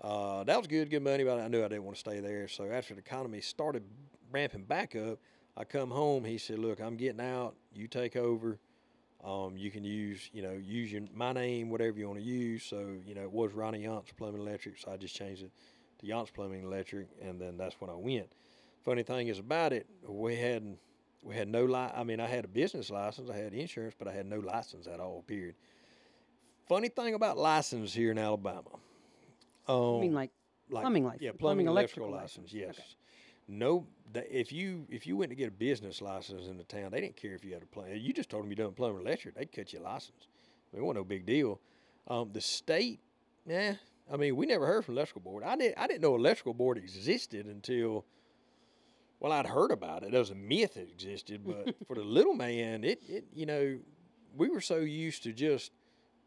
uh, 0.00 0.44
that 0.44 0.56
was 0.56 0.68
good, 0.68 0.88
good 0.88 1.02
money. 1.02 1.24
But 1.24 1.40
I 1.40 1.48
knew 1.48 1.64
I 1.64 1.68
didn't 1.68 1.84
want 1.84 1.96
to 1.96 2.00
stay 2.00 2.20
there. 2.20 2.46
So 2.46 2.70
after 2.70 2.94
the 2.94 3.00
economy 3.00 3.40
started 3.40 3.82
ramping 4.30 4.64
back 4.64 4.94
up, 4.94 5.18
I 5.56 5.64
come 5.64 5.90
home. 5.90 6.24
He 6.24 6.38
said, 6.38 6.60
"Look, 6.60 6.80
I'm 6.80 6.96
getting 6.96 7.20
out. 7.20 7.56
You 7.74 7.88
take 7.88 8.14
over. 8.14 8.60
Um, 9.24 9.56
you 9.56 9.70
can 9.70 9.84
use, 9.84 10.30
you 10.32 10.42
know, 10.42 10.52
use 10.52 10.90
your, 10.90 11.02
my 11.14 11.32
name, 11.32 11.68
whatever 11.70 11.98
you 11.98 12.08
want 12.08 12.20
to 12.20 12.24
use." 12.24 12.64
So 12.64 12.96
you 13.04 13.14
know, 13.14 13.22
it 13.22 13.32
was 13.32 13.52
Ronnie 13.52 13.84
Yance 13.84 14.16
Plumbing 14.16 14.40
Electric, 14.40 14.78
so 14.78 14.90
I 14.92 14.96
just 14.96 15.14
changed 15.14 15.42
it 15.42 15.50
to 16.00 16.06
Yance 16.06 16.32
Plumbing 16.32 16.62
Electric, 16.64 17.08
and 17.20 17.40
then 17.40 17.56
that's 17.56 17.74
when 17.80 17.90
I 17.90 17.94
went. 17.94 18.32
Funny 18.84 19.02
thing 19.02 19.28
is 19.28 19.38
about 19.38 19.72
it, 19.74 19.86
we 20.08 20.36
had 20.36 20.76
we 21.22 21.34
had 21.34 21.48
no 21.48 21.64
li- 21.66 21.74
I 21.94 22.02
mean, 22.02 22.18
I 22.18 22.26
had 22.26 22.46
a 22.46 22.48
business 22.48 22.88
license, 22.90 23.28
I 23.28 23.36
had 23.36 23.52
insurance, 23.52 23.94
but 23.98 24.08
I 24.08 24.12
had 24.12 24.24
no 24.26 24.38
license 24.38 24.86
at 24.86 25.00
all. 25.00 25.22
Period. 25.26 25.54
Funny 26.66 26.88
thing 26.88 27.14
about 27.14 27.36
license 27.36 27.92
here 27.92 28.10
in 28.10 28.16
Alabama. 28.18 28.70
Um, 29.68 29.96
I 29.96 30.00
mean, 30.00 30.14
like 30.14 30.30
like- 30.70 30.82
plumbing 30.82 31.04
license, 31.04 31.22
Yeah, 31.22 31.30
plumbing, 31.32 31.40
plumbing, 31.40 31.66
electrical 31.66 32.08
electrical 32.08 32.10
license. 32.10 32.54
license. 32.54 32.76
Yes. 32.78 32.78
Okay. 32.78 32.96
No, 33.50 33.84
if 34.14 34.52
you 34.52 34.86
if 34.88 35.08
you 35.08 35.16
went 35.16 35.30
to 35.30 35.36
get 35.36 35.48
a 35.48 35.50
business 35.50 36.00
license 36.00 36.46
in 36.46 36.56
the 36.56 36.62
town, 36.62 36.92
they 36.92 37.00
didn't 37.00 37.16
care 37.16 37.34
if 37.34 37.44
you 37.44 37.52
had 37.52 37.62
a 37.62 37.66
plumber. 37.66 37.94
You 37.94 38.12
just 38.12 38.30
told 38.30 38.44
them 38.44 38.50
you 38.50 38.56
done 38.56 38.72
plumbing 38.72 39.00
electric, 39.00 39.34
they'd 39.34 39.50
cut 39.50 39.72
you 39.72 39.80
a 39.80 39.82
license. 39.82 40.28
I 40.72 40.76
mean, 40.76 40.84
it 40.84 40.86
wasn't 40.86 41.00
no 41.00 41.04
big 41.04 41.26
deal. 41.26 41.60
Um, 42.06 42.30
the 42.32 42.40
state, 42.40 43.00
yeah, 43.44 43.74
I 44.10 44.16
mean, 44.16 44.36
we 44.36 44.46
never 44.46 44.66
heard 44.66 44.84
from 44.84 44.94
electrical 44.94 45.22
board. 45.22 45.42
I 45.42 45.56
didn't 45.56 45.78
I 45.78 45.88
didn't 45.88 46.02
know 46.02 46.14
electrical 46.14 46.54
board 46.54 46.78
existed 46.78 47.46
until. 47.46 48.04
Well, 49.18 49.32
I'd 49.32 49.46
heard 49.46 49.72
about 49.72 50.04
it. 50.04 50.14
It 50.14 50.18
was 50.18 50.30
a 50.30 50.34
myth 50.34 50.74
that 50.74 50.88
existed, 50.88 51.42
but 51.44 51.74
for 51.86 51.96
the 51.96 52.04
little 52.04 52.34
man, 52.34 52.84
it, 52.84 53.02
it 53.06 53.24
you 53.34 53.46
know, 53.46 53.78
we 54.34 54.48
were 54.48 54.62
so 54.62 54.76
used 54.76 55.24
to 55.24 55.32
just 55.32 55.72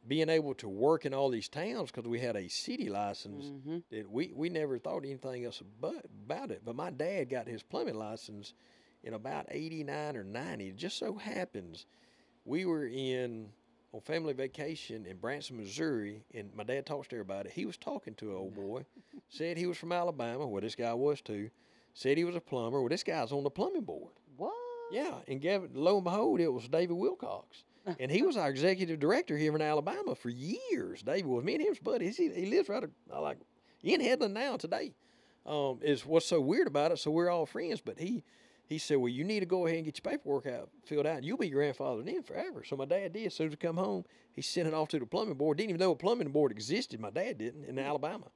being 0.08 0.30
able 0.30 0.54
to 0.56 0.68
work 0.68 1.06
in 1.06 1.14
all 1.14 1.30
these 1.30 1.48
towns 1.48 1.92
because 1.92 2.08
we 2.08 2.20
had 2.20 2.36
a 2.36 2.48
city 2.50 2.90
license 2.90 3.48
hmm 3.64 3.78
that 3.92 4.10
we, 4.10 4.32
we 4.36 4.50
never 4.50 4.80
thought 4.80 5.04
anything 5.06 5.46
else 5.46 5.62
about, 5.62 6.04
about 6.26 6.52
it. 6.52 6.62
But 6.66 6.76
my 6.76 6.90
dad 6.90 7.30
got 7.30 7.48
his 7.48 7.64
plumbing 7.64 7.96
license 7.96 8.54
in 9.04 9.14
about 9.14 9.46
89 9.50 10.18
or 10.18 10.24
90. 10.24 10.68
It 10.68 10.76
just 10.76 10.98
so 10.98 11.16
happens 11.16 11.86
we 12.46 12.66
were 12.66 12.88
in 12.88 13.50
on 13.94 14.02
family 14.02 14.34
vacation 14.34 15.06
in 15.06 15.18
Branson, 15.18 15.58
Missouri, 15.58 16.24
and 16.34 16.54
my 16.56 16.64
dad 16.64 16.86
talks 16.86 17.08
to 17.10 17.16
everybody. 17.16 17.50
He 17.54 17.66
was 17.66 17.78
talking 17.78 18.16
to 18.16 18.32
an 18.32 18.38
old 18.38 18.56
boy, 18.56 18.86
said 19.30 19.58
he 19.58 19.68
was 19.68 19.78
from 19.78 19.92
Alabama, 19.92 20.48
well, 20.48 20.62
this 20.62 20.76
guy 20.76 20.94
was 20.94 21.22
too, 21.22 21.52
said 21.94 22.18
he 22.18 22.24
was 22.24 22.36
a 22.36 22.42
plumber. 22.42 22.82
Well, 22.82 22.90
this 22.90 23.04
guy's 23.04 23.32
on 23.32 23.44
the 23.44 23.52
plumbing 23.52 23.84
board. 23.84 24.14
What? 24.36 24.54
Yeah, 24.92 25.20
and 25.28 25.44
lo 25.76 25.96
and 25.96 26.04
behold, 26.04 26.40
it 26.40 26.52
was 26.52 26.68
David 26.68 26.96
Wilcox. 26.96 27.64
And 28.00 28.10
he 28.10 28.22
was 28.22 28.38
our 28.38 28.50
executive 28.50 29.00
director 29.00 29.38
here 29.38 29.56
in 29.56 29.62
Alabama 29.62 30.16
for 30.16 30.30
years. 30.30 31.02
David 31.02 31.26
was 31.26 31.44
me 31.44 31.56
and 31.56 31.64
him's 31.64 31.80
buddies. 31.80 32.18
He, 32.18 32.30
he 32.30 32.46
lives 32.46 32.70
right 32.70 32.84
like 33.10 33.38
in 33.82 34.00
Headland 34.00 34.34
now 34.34 34.58
today. 34.58 34.94
Um, 35.46 35.80
is 35.82 36.06
what's 36.06 36.26
so 36.26 36.40
weird 36.40 36.68
about 36.68 36.94
it. 36.94 37.00
So 37.00 37.12
we're 37.12 37.30
all 37.30 37.46
friends. 37.46 37.82
But 37.82 38.00
he 38.00 38.24
he 38.66 38.78
said, 38.78 38.98
well, 38.98 39.10
you 39.10 39.26
need 39.26 39.42
to 39.42 39.46
go 39.46 39.66
ahead 39.66 39.78
and 39.78 39.86
get 39.86 40.00
your 40.02 40.12
paperwork 40.12 40.48
out 40.48 40.70
filled 40.86 41.06
out. 41.06 41.24
You'll 41.24 41.38
be 41.38 41.52
grandfathered 41.52 42.08
in 42.08 42.24
forever. 42.24 42.64
So 42.64 42.78
my 42.78 42.86
dad 42.86 43.12
did. 43.12 43.28
As 43.28 43.34
soon 43.34 43.48
as 43.48 43.52
we 43.52 43.58
come 43.58 43.76
home, 43.76 44.06
he 44.32 44.42
sent 44.42 44.68
it 44.68 44.74
off 44.74 44.88
to 44.90 45.00
the 45.00 45.06
plumbing 45.06 45.36
board. 45.36 45.58
Didn't 45.58 45.72
even 45.72 45.80
know 45.80 45.92
a 45.92 45.96
plumbing 45.96 46.30
board 46.32 46.52
existed. 46.52 47.02
My 47.02 47.10
dad 47.10 47.38
didn't 47.38 47.66
in 47.66 47.78
Alabama. 47.78 48.28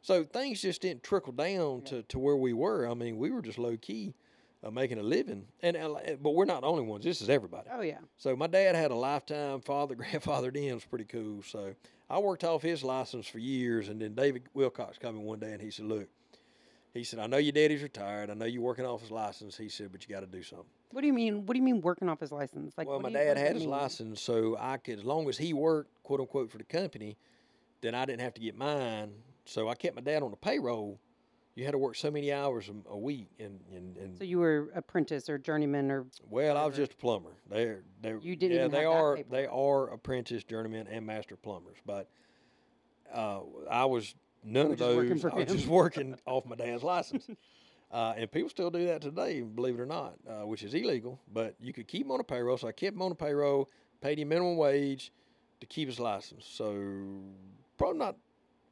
So 0.00 0.22
things 0.22 0.60
just 0.60 0.82
didn't 0.82 1.02
trickle 1.02 1.32
down 1.32 1.82
to, 1.86 2.02
to 2.04 2.18
where 2.18 2.36
we 2.36 2.52
were. 2.52 2.88
I 2.88 2.94
mean, 2.94 3.16
we 3.16 3.30
were 3.30 3.42
just 3.42 3.58
low 3.58 3.76
key 3.76 4.14
uh, 4.64 4.70
making 4.70 4.98
a 4.98 5.02
living, 5.02 5.46
and 5.62 5.76
uh, 5.76 5.94
but 6.22 6.30
we're 6.30 6.44
not 6.44 6.62
the 6.62 6.66
only 6.66 6.82
ones. 6.82 7.04
This 7.04 7.20
is 7.20 7.28
everybody. 7.28 7.68
Oh 7.72 7.82
yeah. 7.82 7.98
So 8.16 8.34
my 8.34 8.46
dad 8.46 8.74
had 8.74 8.90
a 8.90 8.94
lifetime 8.94 9.60
father 9.60 9.94
grandfathered 9.96 10.56
in. 10.56 10.74
Was 10.74 10.84
pretty 10.84 11.04
cool. 11.04 11.42
So 11.42 11.74
I 12.08 12.18
worked 12.18 12.44
off 12.44 12.62
his 12.62 12.82
license 12.82 13.26
for 13.26 13.38
years, 13.38 13.88
and 13.88 14.00
then 14.00 14.14
David 14.14 14.44
Wilcox 14.54 14.98
come 14.98 15.16
in 15.16 15.22
one 15.22 15.38
day 15.40 15.52
and 15.52 15.60
he 15.60 15.70
said, 15.70 15.86
"Look," 15.86 16.08
he 16.92 17.04
said, 17.04 17.18
"I 17.18 17.26
know 17.26 17.36
your 17.36 17.52
daddy's 17.52 17.82
retired. 17.82 18.30
I 18.30 18.34
know 18.34 18.46
you're 18.46 18.62
working 18.62 18.86
off 18.86 19.02
his 19.02 19.10
license." 19.10 19.56
He 19.56 19.68
said, 19.68 19.92
"But 19.92 20.08
you 20.08 20.14
got 20.14 20.20
to 20.20 20.26
do 20.26 20.42
something." 20.42 20.66
What 20.92 21.00
do 21.00 21.08
you 21.08 21.12
mean? 21.12 21.44
What 21.44 21.54
do 21.54 21.58
you 21.58 21.64
mean 21.64 21.80
working 21.80 22.08
off 22.08 22.20
his 22.20 22.30
license? 22.30 22.72
Like, 22.78 22.86
well, 22.86 23.00
my 23.00 23.08
you- 23.08 23.14
dad 23.16 23.36
had 23.36 23.54
his 23.54 23.62
mean? 23.62 23.70
license, 23.70 24.20
so 24.20 24.56
I 24.60 24.76
could, 24.76 25.00
as 25.00 25.04
long 25.04 25.28
as 25.28 25.36
he 25.36 25.52
worked, 25.52 25.90
quote 26.04 26.20
unquote, 26.20 26.50
for 26.52 26.58
the 26.58 26.64
company, 26.64 27.16
then 27.80 27.94
I 27.96 28.04
didn't 28.04 28.20
have 28.20 28.34
to 28.34 28.40
get 28.40 28.56
mine. 28.56 29.10
So 29.44 29.68
I 29.68 29.74
kept 29.74 29.96
my 29.96 30.02
dad 30.02 30.22
on 30.22 30.30
the 30.30 30.36
payroll. 30.36 30.98
You 31.54 31.64
had 31.64 31.72
to 31.72 31.78
work 31.78 31.94
so 31.94 32.10
many 32.10 32.32
hours 32.32 32.68
a, 32.68 32.90
a 32.90 32.98
week, 32.98 33.28
and 33.38 33.60
and, 33.74 33.96
and 33.96 34.18
So 34.18 34.24
you 34.24 34.38
were 34.38 34.70
apprentice 34.74 35.28
or 35.28 35.38
journeyman 35.38 35.90
or 35.90 36.06
well, 36.28 36.56
I 36.56 36.66
was 36.66 36.76
just 36.76 36.94
a 36.94 36.96
plumber. 36.96 37.36
They're 37.48 37.82
they 38.02 38.14
You 38.20 38.36
didn't 38.36 38.56
yeah 38.56 38.64
even 38.66 38.70
they 38.72 38.84
are 38.84 39.18
they 39.30 39.46
are 39.46 39.88
apprentice 39.88 40.42
journeyman 40.44 40.86
and 40.88 41.06
master 41.06 41.36
plumbers, 41.36 41.78
but 41.86 42.08
uh, 43.12 43.40
I 43.70 43.84
was 43.84 44.14
none 44.42 44.72
of 44.72 44.78
those. 44.78 45.24
I 45.24 45.34
was 45.34 45.50
him. 45.50 45.56
just 45.56 45.68
working 45.68 46.16
off 46.26 46.44
my 46.46 46.56
dad's 46.56 46.82
license. 46.82 47.28
Uh, 47.92 48.12
and 48.16 48.32
people 48.32 48.48
still 48.48 48.70
do 48.70 48.86
that 48.86 49.00
today, 49.00 49.40
believe 49.40 49.78
it 49.78 49.80
or 49.80 49.86
not, 49.86 50.14
uh, 50.28 50.44
which 50.44 50.64
is 50.64 50.74
illegal. 50.74 51.20
But 51.32 51.54
you 51.60 51.72
could 51.72 51.86
keep 51.86 52.06
him 52.06 52.10
on 52.10 52.18
a 52.18 52.24
payroll. 52.24 52.56
So 52.56 52.66
I 52.66 52.72
kept 52.72 52.96
him 52.96 53.02
on 53.02 53.12
a 53.12 53.14
payroll, 53.14 53.68
paid 54.00 54.18
him 54.18 54.28
minimum 54.30 54.56
wage 54.56 55.12
to 55.60 55.66
keep 55.66 55.88
his 55.88 56.00
license. 56.00 56.44
So 56.44 56.74
probably 57.78 57.98
not, 58.00 58.16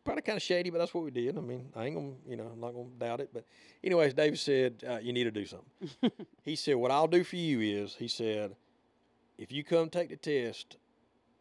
probably 0.05 0.23
kind 0.23 0.37
of 0.37 0.43
shady, 0.43 0.71
but 0.71 0.79
that's 0.79 0.95
what 0.95 1.05
we 1.05 1.11
did. 1.11 1.37
I 1.37 1.41
mean, 1.41 1.71
I 1.75 1.87
ain't 1.87 1.97
gonna, 1.97 2.12
you 2.27 2.37
know, 2.37 2.51
I'm 2.53 2.61
not 2.61 2.73
gonna 2.73 2.88
doubt 2.99 3.21
it. 3.21 3.31
But 3.33 3.45
anyways, 3.83 4.15
David 4.15 4.38
said 4.38 4.85
uh, 4.88 4.99
you 4.99 5.12
need 5.12 5.25
to 5.25 5.31
do 5.31 5.47
something. 5.47 6.11
he 6.45 6.57
said, 6.57 6.77
"What 6.77 6.91
I'll 6.91 7.09
do 7.09 7.25
for 7.25 7.37
you 7.37 7.61
is," 7.61 7.95
he 7.95 8.09
said, 8.09 8.57
"if 9.38 9.53
you 9.53 9.65
come 9.65 9.88
take 9.88 10.11
the 10.11 10.17
test." 10.17 10.77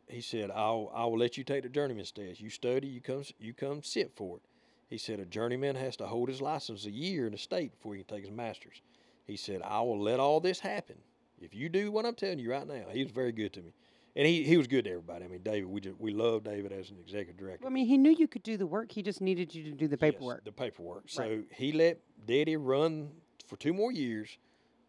He 0.08 0.22
said, 0.22 0.52
"I'll 0.52 0.92
I 0.94 1.06
will 1.06 1.18
let 1.18 1.38
you 1.38 1.44
take 1.44 1.64
the 1.64 1.70
journeyman's 1.70 2.12
test. 2.12 2.42
You 2.42 2.50
study, 2.50 2.88
you 2.88 3.02
come 3.02 3.24
you 3.40 3.54
come 3.54 3.82
sit 3.84 4.12
for 4.16 4.38
it." 4.38 4.44
He 4.90 4.98
said, 4.98 5.20
"A 5.20 5.26
journeyman 5.26 5.76
has 5.76 5.96
to 5.98 6.08
hold 6.08 6.30
his 6.30 6.42
license 6.42 6.86
a 6.86 6.92
year 6.92 7.26
in 7.26 7.32
the 7.32 7.38
state 7.38 7.72
before 7.72 7.96
he 7.96 8.04
can 8.04 8.16
take 8.16 8.26
his 8.26 8.36
master's." 8.36 8.82
He 9.26 9.38
said, 9.38 9.62
"I 9.62 9.82
will 9.82 10.02
let 10.02 10.20
all 10.20 10.40
this 10.40 10.60
happen 10.60 10.98
if 11.40 11.56
you 11.56 11.70
do 11.70 11.92
what 11.92 12.06
I'm 12.06 12.16
telling 12.16 12.40
you 12.40 12.52
right 12.52 12.68
now." 12.68 12.86
He 12.92 13.04
was 13.04 13.12
very 13.12 13.32
good 13.32 13.54
to 13.54 13.62
me, 13.62 13.74
and 14.16 14.28
he, 14.28 14.44
he 14.44 14.58
was 14.58 14.68
good 14.68 14.86
to 14.86 14.92
everybody. 14.92 15.26
I 15.26 15.28
mean, 15.28 15.42
David, 15.44 15.66
we 15.66 15.80
just 15.82 16.00
we 16.00 16.12
love 16.12 16.44
David 16.44 16.72
as 16.72 16.90
an 16.90 16.98
executive 17.00 17.38
director. 17.38 17.64
Well, 17.64 17.72
I 17.72 17.74
mean, 17.74 17.88
he 17.88 17.98
knew 17.98 18.12
you 18.12 18.28
could 18.28 18.44
do 18.44 18.58
the 18.58 18.68
work. 18.68 18.92
He 18.92 19.02
just 19.02 19.22
needed 19.22 19.54
you 19.56 19.64
to 19.64 19.72
do 19.72 19.88
the 19.88 19.98
Yes, 20.02 20.12
paperwork. 20.12 20.44
the 20.44 20.52
paperwork. 20.52 21.04
So 21.08 21.24
Right. 21.24 21.46
he 21.52 21.72
let 21.72 22.00
Daddy 22.26 22.58
run 22.58 23.12
for 23.48 23.56
two 23.56 23.74
more 23.74 23.92
years, 23.92 24.38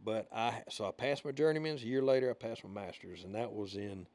but 0.05 0.27
I 0.33 0.63
so 0.71 0.87
I 0.87 0.91
passed 0.91 1.25
my 1.25 1.33
journeyman's. 1.33 1.83
A 1.83 1.87
year 1.87 2.03
later, 2.03 2.31
I 2.31 2.35
passed 2.35 2.65
my 2.65 2.71
master's, 2.71 3.25
and 3.25 3.35
that 3.35 3.53
was 3.53 3.77
in, 3.77 4.07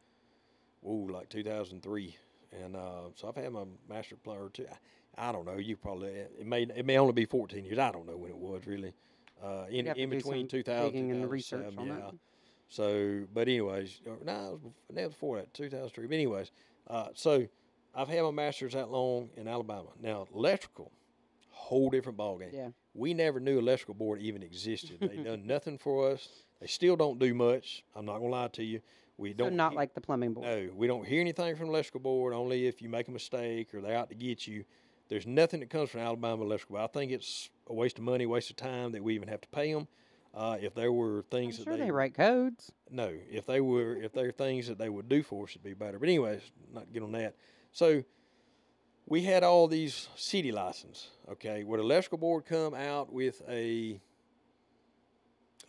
ooh, 0.86 1.08
like 1.10 1.30
2003. 1.30 2.16
And 2.64 2.76
uh, 2.76 3.10
so 3.16 3.28
I've 3.28 3.36
had 3.36 3.52
my 3.52 3.66
master 3.90 4.16
plumber 4.16 4.50
too. 4.50 4.66
I, 5.18 5.30
I 5.30 5.32
don't 5.32 5.46
know. 5.46 5.58
You 5.58 5.76
probably 5.78 6.10
it 6.10 6.46
may 6.46 6.64
it 6.64 6.86
may 6.86 6.98
only 6.98 7.14
be 7.14 7.26
14 7.26 7.66
years. 7.66 7.80
I 7.80 7.92
don't 7.92 8.06
know 8.06 8.18
when 8.18 8.32
it 8.32 8.38
was 8.38 8.66
really. 8.66 8.94
Uh, 9.44 9.66
in 9.70 9.86
in 9.88 10.10
between 10.10 10.48
2000 10.48 10.86
digging 10.92 11.12
and 11.12 11.30
research 11.30 11.70
2007, 11.70 11.80
on 11.80 11.88
yeah. 11.88 12.06
that. 12.06 12.18
So, 12.70 13.24
but 13.34 13.48
anyways, 13.48 14.02
or, 14.06 14.18
no, 14.26 14.60
was 14.90 15.08
before 15.10 15.38
that, 15.38 15.54
2003. 15.54 16.08
But 16.08 16.14
anyways, 16.14 16.52
uh, 16.90 17.08
so 17.14 17.48
I've 17.96 18.10
had 18.10 18.24
my 18.24 18.32
master's 18.32 18.74
that 18.74 18.90
long 18.92 19.30
in 19.38 19.48
Alabama. 19.48 19.90
Now, 20.02 20.28
electrical, 20.34 20.92
whole 21.50 21.90
different 21.90 22.18
ballgame. 22.18 22.54
Yeah. 22.54 22.70
We 22.94 23.14
never 23.14 23.40
knew 23.40 23.60
electrical 23.60 23.94
board 23.94 24.20
even 24.22 24.44
existed. 24.44 24.98
They 25.00 25.18
done 25.18 25.44
nothing 25.48 25.78
for 25.78 26.12
us. 26.12 26.28
They 26.60 26.68
still 26.68 26.96
don't 26.96 27.20
do 27.20 27.34
much. 27.34 27.84
I'm 27.96 28.06
not 28.06 28.18
gonna 28.18 28.30
lie 28.30 28.48
to 28.50 28.64
you. 28.64 28.82
We 29.18 29.32
So 29.32 29.38
don't 29.38 29.56
not 29.56 29.72
he- 29.72 29.78
like 29.78 29.94
the 29.94 30.02
plumbing 30.02 30.34
board. 30.34 30.48
no, 30.48 30.70
we 30.76 30.88
don't 30.88 31.08
hear 31.08 31.22
anything 31.22 31.56
from 31.56 31.68
the 31.68 31.74
electrical 31.74 32.02
board. 32.02 32.34
Only 32.34 32.68
if 32.68 32.82
you 32.82 32.90
make 32.90 33.08
a 33.08 33.12
mistake 33.12 33.74
or 33.74 33.82
they're 33.82 33.98
out 33.98 34.10
to 34.10 34.16
get 34.16 34.46
you. 34.48 34.64
There's 35.10 35.26
nothing 35.26 35.62
that 35.62 35.70
comes 35.70 35.90
from 35.90 36.02
Alabama 36.02 36.44
electrical. 36.44 36.76
Board. 36.76 36.90
I 36.90 37.00
think 37.00 37.12
it's 37.14 37.50
a 37.68 37.74
waste 37.74 37.98
of 37.98 38.04
money, 38.04 38.26
waste 38.26 38.50
of 38.50 38.58
time 38.58 38.92
that 38.92 39.02
we 39.04 39.16
even 39.16 39.30
have 39.30 39.40
to 39.42 39.48
pay 39.50 39.72
them. 39.74 39.88
Uh, 40.38 40.56
if 40.62 40.76
there 40.76 40.92
were 40.92 41.18
I'm 41.18 41.24
things 41.32 41.56
sure 41.56 41.66
that 41.66 41.72
they 41.80 41.86
they 41.86 41.92
write 41.92 42.14
codes. 42.14 42.72
no, 42.92 43.12
if 43.32 43.48
they 43.48 43.60
were, 43.60 43.96
if 43.96 44.14
there 44.14 44.28
are 44.28 44.32
things 44.32 44.68
that 44.68 44.78
they 44.78 44.88
would 44.88 45.10
do 45.10 45.24
for 45.24 45.46
us, 45.46 45.50
it'd 45.52 45.64
be 45.64 45.74
better. 45.74 45.98
But 45.98 46.10
anyways, 46.10 46.42
not 46.72 46.94
get 46.94 47.02
on 47.02 47.12
that. 47.14 47.36
So 47.72 48.04
we 49.08 49.24
had 49.24 49.44
all 49.44 49.68
these 49.68 50.10
city 50.16 50.52
license. 50.52 51.10
Okay, 51.28 51.64
would 51.64 51.80
electrical 51.80 52.20
board 52.20 52.46
come 52.46 52.76
out 52.76 53.12
with 53.12 53.42
a 53.50 54.00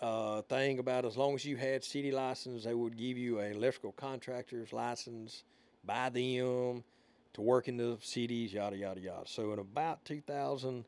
uh, 0.02 0.42
thing 0.42 0.78
about 0.78 1.06
as 1.06 1.16
long 1.16 1.34
as 1.34 1.46
you 1.46 1.56
had 1.56 1.82
city 1.82 2.12
license, 2.12 2.64
they 2.64 2.74
would 2.74 2.96
give 2.96 3.16
you 3.16 3.40
a 3.40 3.46
electrical 3.46 3.92
contractor's 3.92 4.74
license 4.74 5.44
by 5.82 6.10
them 6.10 6.84
to 7.32 7.40
work 7.40 7.68
in 7.68 7.78
the 7.78 7.96
cities, 8.02 8.52
yada 8.52 8.76
yada 8.76 9.00
yada. 9.00 9.22
So 9.24 9.52
in 9.52 9.60
about 9.60 10.04
2000, 10.04 10.84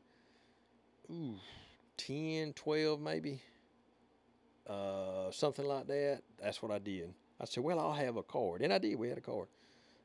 ooh, 1.09 1.35
10, 1.97 2.53
12 2.53 3.01
maybe, 3.01 3.41
uh, 4.67 5.31
something 5.31 5.65
like 5.65 5.87
that. 5.87 6.21
That's 6.41 6.61
what 6.61 6.71
I 6.71 6.79
did. 6.79 7.13
I 7.39 7.45
said, 7.45 7.63
well, 7.63 7.79
I'll 7.79 7.93
have 7.93 8.17
a 8.17 8.23
card, 8.23 8.61
and 8.61 8.71
I 8.71 8.77
did. 8.77 8.97
We 8.97 9.09
had 9.09 9.17
a 9.17 9.21
card. 9.21 9.47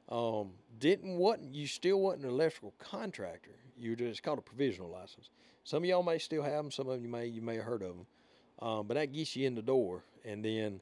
Um, 0.08 0.52
didn't 0.78 1.16
wasn't 1.16 1.54
you 1.54 1.66
still 1.66 2.00
wasn't 2.00 2.24
an 2.24 2.30
electrical 2.30 2.72
contractor? 2.78 3.56
You 3.76 3.96
just 3.96 4.10
it's 4.10 4.20
called 4.20 4.38
a 4.38 4.42
provisional 4.42 4.90
license. 4.90 5.30
Some 5.64 5.82
of 5.82 5.88
y'all 5.88 6.02
may 6.02 6.18
still 6.18 6.42
have 6.42 6.52
them. 6.52 6.70
Some 6.70 6.88
of 6.88 7.02
you 7.02 7.08
may 7.08 7.26
you 7.26 7.42
may 7.42 7.56
have 7.56 7.64
heard 7.64 7.82
of 7.82 7.96
them. 7.96 8.06
Um, 8.62 8.86
but 8.86 8.94
that 8.94 9.12
gets 9.12 9.36
you 9.36 9.46
in 9.46 9.54
the 9.54 9.62
door, 9.62 10.02
and 10.24 10.42
then 10.44 10.80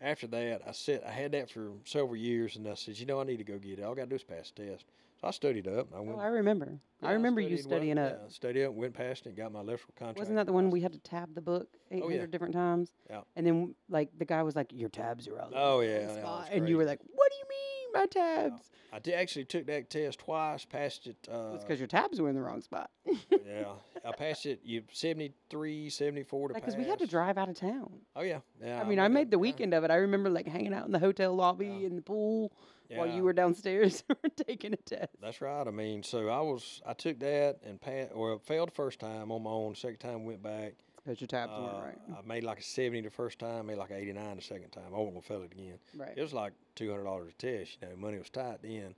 after 0.00 0.26
that, 0.28 0.62
I 0.66 0.72
said 0.72 1.02
I 1.06 1.10
had 1.10 1.32
that 1.32 1.50
for 1.50 1.72
several 1.84 2.16
years, 2.16 2.56
and 2.56 2.66
I 2.66 2.74
said, 2.74 2.98
you 2.98 3.06
know, 3.06 3.20
I 3.20 3.24
need 3.24 3.38
to 3.38 3.44
go 3.44 3.58
get 3.58 3.78
it. 3.78 3.82
All 3.82 3.92
I 3.92 3.96
got 3.96 4.02
to 4.04 4.08
do 4.08 4.14
is 4.14 4.22
pass 4.22 4.52
the 4.56 4.66
test. 4.66 4.84
So 5.20 5.28
I 5.28 5.30
studied 5.32 5.68
up. 5.68 5.88
I 5.94 6.00
went. 6.00 6.16
Oh, 6.16 6.20
I 6.20 6.28
remember. 6.28 6.78
I 7.02 7.06
yeah, 7.08 7.12
remember 7.12 7.40
you 7.40 7.56
studied 7.58 7.64
well, 7.70 7.78
studying 7.78 7.98
up. 7.98 8.18
Yeah, 8.22 8.28
studied 8.28 8.64
up, 8.64 8.72
went 8.74 8.94
past 8.94 9.26
it, 9.26 9.36
got 9.36 9.52
my 9.52 9.60
electrical 9.60 9.94
contract. 9.98 10.18
Wasn't 10.18 10.36
that 10.36 10.46
the 10.46 10.52
one 10.52 10.70
we 10.70 10.80
had 10.80 10.92
to 10.92 10.98
tab 10.98 11.34
the 11.34 11.40
book 11.42 11.68
800 11.90 12.04
Oh, 12.04 12.08
yeah. 12.20 12.26
different 12.26 12.54
times? 12.54 12.92
Yeah. 13.08 13.20
And 13.36 13.46
then, 13.46 13.74
like, 13.88 14.08
the 14.16 14.24
guy 14.24 14.42
was 14.42 14.56
like, 14.56 14.70
Your 14.72 14.88
tabs 14.88 15.28
are 15.28 15.32
the 15.32 15.48
Oh, 15.54 15.80
yeah, 15.80 16.08
spot," 16.08 16.40
was 16.40 16.48
And 16.52 16.68
you 16.68 16.76
were 16.78 16.84
like, 16.84 17.00
What 17.14 17.30
do 17.30 17.36
you 17.36 17.44
mean, 17.48 17.92
my 18.00 18.06
tabs? 18.06 18.70
I 18.92 18.98
did, 18.98 19.14
actually 19.14 19.44
took 19.44 19.66
that 19.66 19.88
test 19.90 20.18
twice, 20.20 20.64
passed 20.64 21.06
it. 21.06 21.16
Uh, 21.30 21.52
It's 21.54 21.64
because 21.64 21.78
your 21.78 21.86
tabs 21.86 22.20
were 22.20 22.28
in 22.28 22.34
the 22.34 22.42
wrong 22.42 22.60
spot. 22.62 22.90
yeah, 23.30 23.64
I 24.04 24.12
passed 24.12 24.46
it. 24.46 24.60
You 24.64 24.82
73, 24.92 25.90
74 25.90 26.48
to 26.48 26.54
Because 26.54 26.74
pass. 26.74 26.82
we 26.82 26.88
had 26.88 26.98
to 26.98 27.06
drive 27.06 27.36
out 27.38 27.48
of 27.48 27.56
town. 27.56 27.90
Oh 28.16 28.22
yeah, 28.22 28.40
yeah. 28.62 28.80
I 28.80 28.84
mean, 28.84 28.98
I 28.98 29.08
made 29.08 29.30
the 29.30 29.36
yeah, 29.36 29.42
weekend 29.42 29.74
of 29.74 29.84
it. 29.84 29.90
I 29.90 29.96
remember 29.96 30.28
like 30.30 30.46
hanging 30.48 30.72
out 30.74 30.86
in 30.86 30.92
the 30.92 30.98
hotel 30.98 31.34
lobby 31.34 31.66
Yeah. 31.66 31.86
in 31.86 31.96
the 31.96 32.02
pool 32.02 32.52
while 32.98 33.06
you 33.08 33.22
were 33.22 33.32
downstairs 33.32 34.02
taking 34.46 34.72
a 34.72 34.76
test. 34.76 35.10
That's 35.20 35.40
right. 35.40 35.66
I 35.66 35.70
mean, 35.70 36.02
so 36.02 36.28
I 36.28 36.40
was 36.40 36.82
I 36.86 36.92
took 36.92 37.18
that 37.20 37.58
and 37.64 37.80
passed 37.80 38.10
or 38.14 38.38
failed 38.40 38.68
the 38.68 38.74
first 38.74 38.98
time 39.00 39.30
on 39.30 39.42
my 39.42 39.50
own. 39.50 39.74
Second 39.74 39.98
time 39.98 40.24
went 40.24 40.42
back. 40.42 40.74
Because 41.04 41.18
your 41.20 41.28
tabs 41.28 41.52
Uh, 41.54 41.62
weren't 41.62 41.84
right. 41.84 41.98
I 42.18 42.26
made 42.26 42.44
like 42.44 42.58
a 42.58 42.62
seventy 42.62 43.00
the 43.00 43.10
first 43.10 43.38
time. 43.38 43.66
Made 43.66 43.78
like 43.78 43.90
an 43.90 43.96
eighty 43.96 44.12
nine 44.12 44.36
the 44.36 44.42
second 44.42 44.70
time. 44.70 44.84
I 44.94 44.98
wasn't 44.98 45.14
gonna 45.14 45.22
fail 45.22 45.42
it 45.42 45.52
again. 45.52 45.78
Right. 45.96 46.12
It 46.14 46.20
was 46.20 46.34
like 46.34 46.52
two 46.74 46.90
hundred 46.90 47.04
dollars 47.04 47.30
a 47.30 47.32
test. 47.40 47.78
You 47.80 47.88
know, 47.88 47.96
money 47.96 48.18
was 48.18 48.28
tight 48.28 48.58
then. 48.62 48.94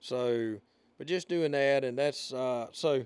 So, 0.00 0.56
but 0.98 1.06
just 1.06 1.28
doing 1.28 1.52
that, 1.52 1.84
and 1.84 1.96
that's 1.98 2.32
uh, 2.32 2.68
so. 2.72 3.04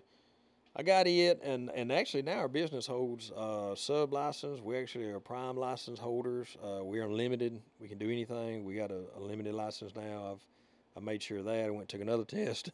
I 0.79 0.83
got 0.83 1.07
it, 1.07 1.41
and 1.43 1.71
and 1.75 1.91
actually 1.91 2.23
now 2.23 2.37
our 2.41 2.49
business 2.49 2.87
holds 2.87 3.31
uh, 3.31 3.75
sub 3.75 4.12
license. 4.12 4.61
We 4.61 4.77
actually 4.77 5.07
are 5.07 5.21
prime 5.21 5.57
license 5.57 5.99
holders. 5.99 6.55
Uh, 6.62 6.85
we're 6.85 7.05
unlimited. 7.05 7.62
We 7.81 7.89
can 7.89 7.97
do 7.97 8.11
anything. 8.11 8.62
We 8.62 8.75
got 8.75 8.91
a, 8.91 9.05
a 9.17 9.21
limited 9.21 9.55
license 9.55 9.95
now. 9.97 10.33
I've 10.33 10.45
I 10.95 11.01
made 11.01 11.23
sure 11.23 11.39
of 11.39 11.47
that. 11.47 11.65
I 11.65 11.71
went 11.71 11.89
took 11.89 12.03
another 12.03 12.25
test, 12.27 12.73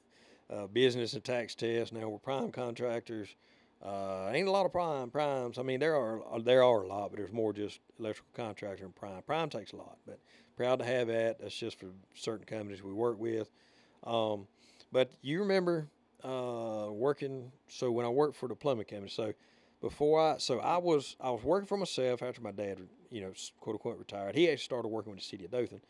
uh, 0.51 0.67
business 0.67 1.13
and 1.13 1.23
tax 1.23 1.55
test. 1.55 1.93
Now 1.93 2.09
we're 2.09 2.19
prime 2.19 2.51
contractors. 2.51 3.37
Uh, 3.81 4.31
ain't 4.33 4.49
a 4.49 4.51
lot 4.51 4.67
of 4.67 4.73
prime 4.73 5.11
primes. 5.11 5.57
I 5.57 5.63
mean, 5.63 5.79
there 5.79 5.95
are 5.95 6.23
uh, 6.29 6.41
there 6.41 6.65
are 6.65 6.83
a 6.83 6.89
lot, 6.89 7.13
but 7.13 7.19
there's 7.19 7.33
more 7.33 7.53
just 7.53 7.79
electrical 8.01 8.33
contractor 8.35 8.85
and 8.85 8.97
prime. 8.97 9.23
Prime 9.23 9.49
takes 9.49 9.75
a 9.75 9.77
lot, 9.77 9.97
but 10.09 10.19
proud 10.57 10.81
to 10.81 10.85
have 10.85 11.07
that. 11.07 11.39
That's 11.41 11.55
just 11.55 11.79
for 11.79 11.87
certain 12.17 12.47
companies 12.47 12.83
we 12.83 12.93
work 12.93 13.21
with. 13.21 13.49
Um, 14.03 14.49
but 14.91 15.13
you 15.23 15.39
remember 15.39 15.87
uh, 16.25 16.89
working? 16.91 17.53
So 17.69 17.91
when 17.91 18.07
I 18.07 18.09
worked 18.09 18.37
for 18.37 18.49
the 18.49 18.55
plumbing 18.55 18.87
company, 18.87 19.11
so 19.11 19.33
before 19.81 20.21
I, 20.21 20.39
so 20.39 20.61
I 20.61 20.79
was 20.79 21.17
I 21.21 21.31
was 21.31 21.43
working 21.43 21.67
for 21.67 21.77
myself 21.77 22.23
after 22.23 22.41
my 22.41 22.53
dad, 22.53 22.79
you 23.11 23.21
know, 23.21 23.33
quote 23.61 23.75
unquote 23.75 23.99
retired. 23.99 24.35
He 24.35 24.49
actually 24.49 24.65
started 24.65 24.89
working 24.89 25.13
with 25.13 25.21
the 25.21 25.27
city 25.27 25.45
of 25.45 25.51
Dothan. 25.51 25.81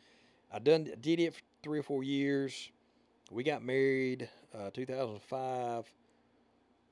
I 0.53 0.59
done 0.59 0.91
did 1.01 1.21
it 1.21 1.35
for 1.35 1.41
three 1.63 1.79
or 1.79 1.83
four 1.83 2.03
years. 2.05 2.71
We 3.31 3.45
got 3.45 3.63
married, 3.63 4.29
uh, 4.55 4.71
2005, 4.73 5.87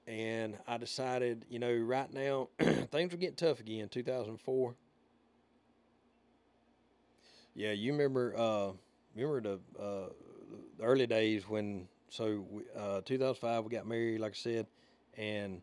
and 0.07 0.59
I 0.67 0.79
decided, 0.79 1.45
you 1.49 1.59
know, 1.59 1.75
right 1.75 2.13
now 2.13 2.49
things 2.59 3.13
were 3.13 3.19
getting 3.19 3.37
tough 3.37 3.61
again. 3.61 3.89
2004. 3.89 4.75
Yeah, 7.55 7.73
you 7.73 7.93
remember? 7.93 8.35
Uh, 8.37 8.73
remember 9.15 9.41
the 9.41 9.83
uh, 9.83 10.09
the 10.79 10.85
early 10.85 11.07
days 11.07 11.49
when 11.49 11.89
so 12.11 12.45
we, 12.51 12.63
uh, 12.77 13.01
2005 13.03 13.65
we 13.65 13.71
got 13.71 13.87
married, 13.87 14.21
like 14.21 14.33
I 14.33 14.35
said, 14.35 14.67
and 15.17 15.63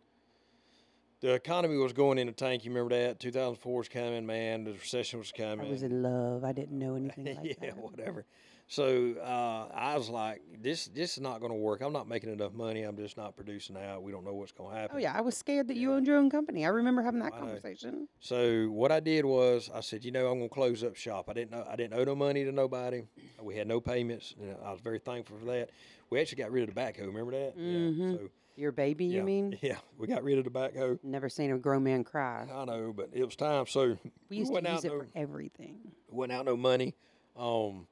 the 1.19 1.33
economy 1.33 1.77
was 1.77 1.93
going 1.93 2.17
in 2.17 2.27
the 2.27 2.33
tank. 2.33 2.63
You 2.63 2.71
remember 2.71 2.95
that? 2.95 3.19
2004 3.19 3.77
was 3.77 3.89
coming, 3.89 4.25
man. 4.25 4.63
The 4.63 4.73
recession 4.73 5.19
was 5.19 5.31
coming. 5.31 5.67
I 5.67 5.69
was 5.69 5.83
in 5.83 6.01
love. 6.01 6.43
I 6.43 6.51
didn't 6.51 6.77
know 6.77 6.95
anything 6.95 7.25
like 7.35 7.37
yeah, 7.43 7.53
that. 7.59 7.65
Yeah, 7.65 7.71
whatever. 7.73 8.25
So 8.69 9.15
uh, 9.23 9.73
I 9.73 9.97
was 9.97 10.09
like, 10.09 10.41
this 10.61 10.87
this 10.87 11.13
is 11.13 11.21
not 11.21 11.39
going 11.39 11.53
to 11.53 11.57
work. 11.57 11.81
I'm 11.81 11.93
not 11.93 12.09
making 12.09 12.31
enough 12.31 12.53
money. 12.53 12.83
I'm 12.83 12.97
just 12.97 13.15
not 13.15 13.37
producing 13.37 13.77
out. 13.77 14.03
We 14.03 14.11
don't 14.11 14.25
know 14.25 14.33
what's 14.33 14.51
going 14.51 14.73
to 14.73 14.77
happen. 14.77 14.97
Oh 14.97 14.99
yeah, 14.99 15.13
I 15.15 15.21
was 15.21 15.37
scared 15.37 15.69
that 15.69 15.77
you 15.77 15.93
owned 15.93 16.05
your 16.05 16.17
own 16.17 16.29
company. 16.29 16.65
I 16.65 16.69
remember 16.69 17.01
having 17.01 17.21
that 17.21 17.33
I 17.33 17.39
know. 17.39 17.45
conversation. 17.45 18.09
So 18.19 18.65
what 18.65 18.91
I 18.91 18.99
did 18.99 19.23
was 19.23 19.69
I 19.73 19.79
said, 19.79 20.03
you 20.03 20.11
know, 20.11 20.27
I'm 20.27 20.39
gonna 20.39 20.49
close 20.49 20.83
up 20.83 20.97
shop. 20.97 21.29
I 21.29 21.33
didn't 21.33 21.51
know 21.51 21.65
I 21.69 21.77
didn't 21.77 21.97
owe 21.97 22.03
no 22.03 22.15
money 22.15 22.43
to 22.43 22.51
nobody. 22.51 23.03
We 23.41 23.55
had 23.55 23.67
no 23.67 23.79
payments. 23.79 24.35
And 24.39 24.57
I 24.65 24.71
was 24.71 24.81
very 24.81 24.99
thankful 24.99 25.37
for 25.37 25.45
that. 25.45 25.69
We 26.09 26.19
actually 26.19 26.41
got 26.41 26.51
rid 26.51 26.67
of 26.67 26.73
the 26.73 26.79
backhoe. 26.79 27.05
Remember 27.07 27.31
that? 27.31 27.57
Mhm. 27.57 28.11
Yeah. 28.11 28.17
So 28.17 28.29
Your 28.55 28.71
baby, 28.71 29.05
yeah, 29.05 29.17
you 29.19 29.23
mean? 29.23 29.57
Yeah, 29.61 29.77
we 29.97 30.07
got 30.07 30.23
rid 30.23 30.37
of 30.37 30.43
the 30.45 30.49
backhoe. 30.49 30.97
Never 31.03 31.29
seen 31.29 31.51
a 31.51 31.57
grown 31.57 31.83
man 31.83 32.03
cry. 32.03 32.47
I 32.51 32.65
know, 32.65 32.93
but 32.95 33.09
it 33.13 33.23
was 33.23 33.35
time. 33.35 33.65
So 33.67 33.97
We 34.29 34.37
used 34.37 34.49
to 34.49 34.53
went 34.53 34.67
use 34.67 34.83
it 34.85 34.87
no, 34.91 34.99
for 34.99 35.07
everything. 35.15 35.79
went 36.09 36.31
out 36.31 36.45
no 36.45 36.57
money. 36.57 36.95
Um, 37.35 37.87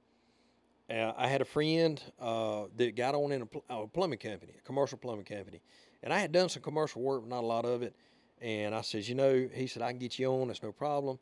uh, 0.89 1.13
I 1.17 1.27
had 1.27 1.41
a 1.41 1.45
friend 1.45 2.01
uh, 2.19 2.65
that 2.77 2.95
got 2.95 3.15
on 3.15 3.31
in 3.31 3.41
a, 3.41 3.45
pl- 3.45 3.63
a 3.69 3.87
plumbing 3.87 4.19
company, 4.19 4.53
a 4.57 4.61
commercial 4.61 4.97
plumbing 4.97 5.25
company, 5.25 5.61
and 6.03 6.13
I 6.13 6.19
had 6.19 6.31
done 6.31 6.47
some 6.49 6.61
commercial 6.61 7.01
work, 7.01 7.21
but 7.21 7.29
not 7.29 7.43
a 7.43 7.47
lot 7.47 7.65
of 7.65 7.81
it. 7.81 7.95
And 8.41 8.75
I 8.75 8.81
said, 8.81 9.07
you 9.07 9.15
know, 9.15 9.47
he 9.53 9.65
said 9.67 9.81
I 9.81 9.89
can 9.91 9.99
get 9.99 10.19
you 10.19 10.27
on. 10.31 10.47
That's 10.47 10.61
no 10.61 10.71
problem. 10.71 11.17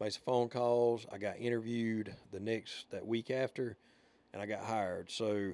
Made 0.00 0.12
some 0.12 0.22
phone 0.24 0.48
calls. 0.48 1.06
I 1.12 1.18
got 1.18 1.38
interviewed 1.38 2.14
the 2.30 2.38
next 2.40 2.90
that 2.90 3.04
week 3.04 3.30
after, 3.30 3.76
and 4.32 4.40
I 4.40 4.46
got 4.46 4.60
hired. 4.64 5.10
So 5.10 5.52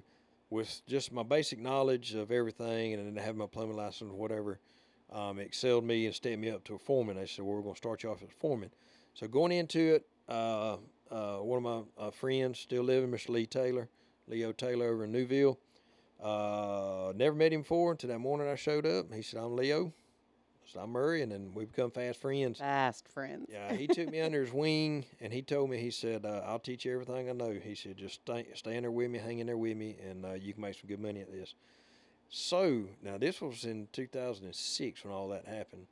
with 0.54 0.82
just 0.86 1.12
my 1.12 1.24
basic 1.24 1.58
knowledge 1.58 2.14
of 2.14 2.30
everything, 2.30 2.94
and 2.94 3.04
then 3.04 3.22
having 3.22 3.38
my 3.38 3.46
plumbing 3.46 3.76
license, 3.76 4.12
whatever, 4.12 4.60
um, 5.12 5.40
excelled 5.40 5.84
me 5.84 6.06
and 6.06 6.14
stepped 6.14 6.38
me 6.38 6.48
up 6.48 6.62
to 6.64 6.76
a 6.76 6.78
foreman. 6.78 7.16
They 7.16 7.26
said, 7.26 7.44
well, 7.44 7.56
we're 7.56 7.62
going 7.62 7.74
to 7.74 7.78
start 7.78 8.04
you 8.04 8.10
off 8.10 8.22
as 8.22 8.28
a 8.28 8.32
foreman. 8.32 8.70
So 9.14 9.26
going 9.26 9.50
into 9.50 9.96
it, 9.96 10.06
uh, 10.28 10.76
uh, 11.10 11.38
one 11.38 11.58
of 11.58 11.62
my 11.98 12.06
uh, 12.06 12.10
friends 12.12 12.60
still 12.60 12.84
living, 12.84 13.10
Mr. 13.10 13.30
Lee 13.30 13.46
Taylor, 13.46 13.88
Leo 14.28 14.52
Taylor 14.52 14.86
over 14.86 15.04
in 15.04 15.12
Newville. 15.12 15.58
Uh, 16.22 17.12
never 17.16 17.34
met 17.34 17.52
him 17.52 17.62
before 17.62 17.90
until 17.90 18.10
that 18.10 18.20
morning 18.20 18.48
I 18.48 18.54
showed 18.54 18.86
up. 18.86 19.12
He 19.12 19.22
said, 19.22 19.40
I'm 19.40 19.56
Leo. 19.56 19.92
Said, 20.74 20.82
I'm 20.82 20.90
Murray. 20.90 21.22
And 21.22 21.30
then 21.30 21.52
we 21.54 21.64
become 21.64 21.90
fast 21.90 22.20
friends. 22.20 22.58
Fast 22.58 23.08
friends. 23.08 23.46
Yeah, 23.50 23.72
he 23.74 23.86
took 23.86 24.10
me 24.10 24.20
under 24.20 24.40
his 24.40 24.52
wing 24.52 25.04
and 25.20 25.32
he 25.32 25.40
told 25.40 25.70
me, 25.70 25.78
he 25.78 25.90
said, 25.90 26.26
uh, 26.26 26.42
I'll 26.44 26.58
teach 26.58 26.84
you 26.84 26.92
everything 26.92 27.28
I 27.28 27.32
know. 27.32 27.52
He 27.52 27.74
said, 27.74 27.96
just 27.96 28.16
stay, 28.22 28.46
stay 28.54 28.76
in 28.76 28.82
there 28.82 28.90
with 28.90 29.10
me, 29.10 29.18
hang 29.18 29.38
in 29.38 29.46
there 29.46 29.56
with 29.56 29.76
me, 29.76 29.96
and 30.08 30.24
uh, 30.24 30.32
you 30.32 30.52
can 30.52 30.62
make 30.62 30.74
some 30.74 30.88
good 30.88 31.00
money 31.00 31.20
at 31.20 31.30
this. 31.30 31.54
So, 32.28 32.84
now 33.02 33.18
this 33.18 33.40
was 33.40 33.64
in 33.64 33.86
2006 33.92 35.04
when 35.04 35.14
all 35.14 35.28
that 35.28 35.46
happened. 35.46 35.86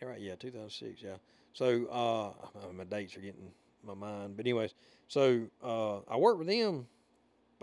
Right, 0.00 0.20
yeah, 0.20 0.34
2006, 0.36 1.02
yeah. 1.02 1.16
So, 1.52 1.86
uh, 1.86 2.32
my 2.72 2.84
dates 2.84 3.16
are 3.16 3.20
getting 3.20 3.50
my 3.84 3.94
mind. 3.94 4.36
But, 4.36 4.46
anyways, 4.46 4.74
so 5.08 5.46
uh, 5.62 5.98
I 6.08 6.16
worked 6.16 6.38
with 6.38 6.48
them 6.48 6.86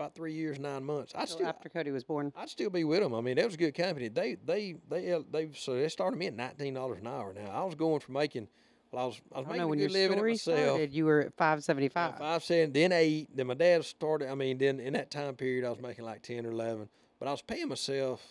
about 0.00 0.14
three 0.14 0.32
years, 0.32 0.58
nine 0.58 0.82
months. 0.84 1.12
I 1.14 1.26
still 1.26 1.46
after 1.46 1.68
Cody 1.68 1.90
was 1.90 2.04
born. 2.04 2.32
I'd 2.36 2.48
still 2.48 2.70
be 2.70 2.84
with 2.84 3.00
them. 3.00 3.14
I 3.14 3.20
mean, 3.20 3.36
that 3.36 3.44
was 3.44 3.54
a 3.54 3.58
good 3.58 3.74
company. 3.74 4.08
They, 4.08 4.36
they, 4.44 4.76
they, 4.88 5.12
uh, 5.12 5.20
they, 5.30 5.50
so 5.54 5.74
they 5.74 5.88
started 5.88 6.16
me 6.16 6.26
at 6.26 6.34
nineteen 6.34 6.74
dollars 6.74 6.98
an 7.00 7.06
hour. 7.06 7.34
Now 7.34 7.50
I 7.50 7.64
was 7.64 7.74
going 7.74 8.00
from 8.00 8.14
making, 8.14 8.48
well, 8.90 9.02
I 9.02 9.06
was, 9.06 9.20
I 9.34 9.38
was 9.38 9.46
I 9.46 9.48
making 9.50 9.58
know 9.58 9.64
a 9.64 9.68
when 9.68 9.78
good 9.78 9.90
your 9.92 10.00
living 10.02 10.16
story 10.16 10.32
myself. 10.32 10.58
started, 10.58 10.94
you 10.94 11.04
were 11.04 11.20
at 11.20 11.34
five 11.36 11.62
seventy 11.62 11.88
five. 11.88 12.18
five, 12.18 12.42
seven, 12.42 12.72
then 12.72 12.92
eight. 12.92 13.28
Then 13.34 13.46
my 13.48 13.54
dad 13.54 13.84
started. 13.84 14.30
I 14.30 14.34
mean, 14.34 14.56
then 14.56 14.80
in 14.80 14.94
that 14.94 15.10
time 15.10 15.34
period, 15.34 15.66
I 15.66 15.70
was 15.70 15.80
making 15.80 16.04
like 16.04 16.22
ten 16.22 16.46
or 16.46 16.50
eleven. 16.50 16.88
But 17.18 17.28
I 17.28 17.32
was 17.32 17.42
paying 17.42 17.68
myself 17.68 18.22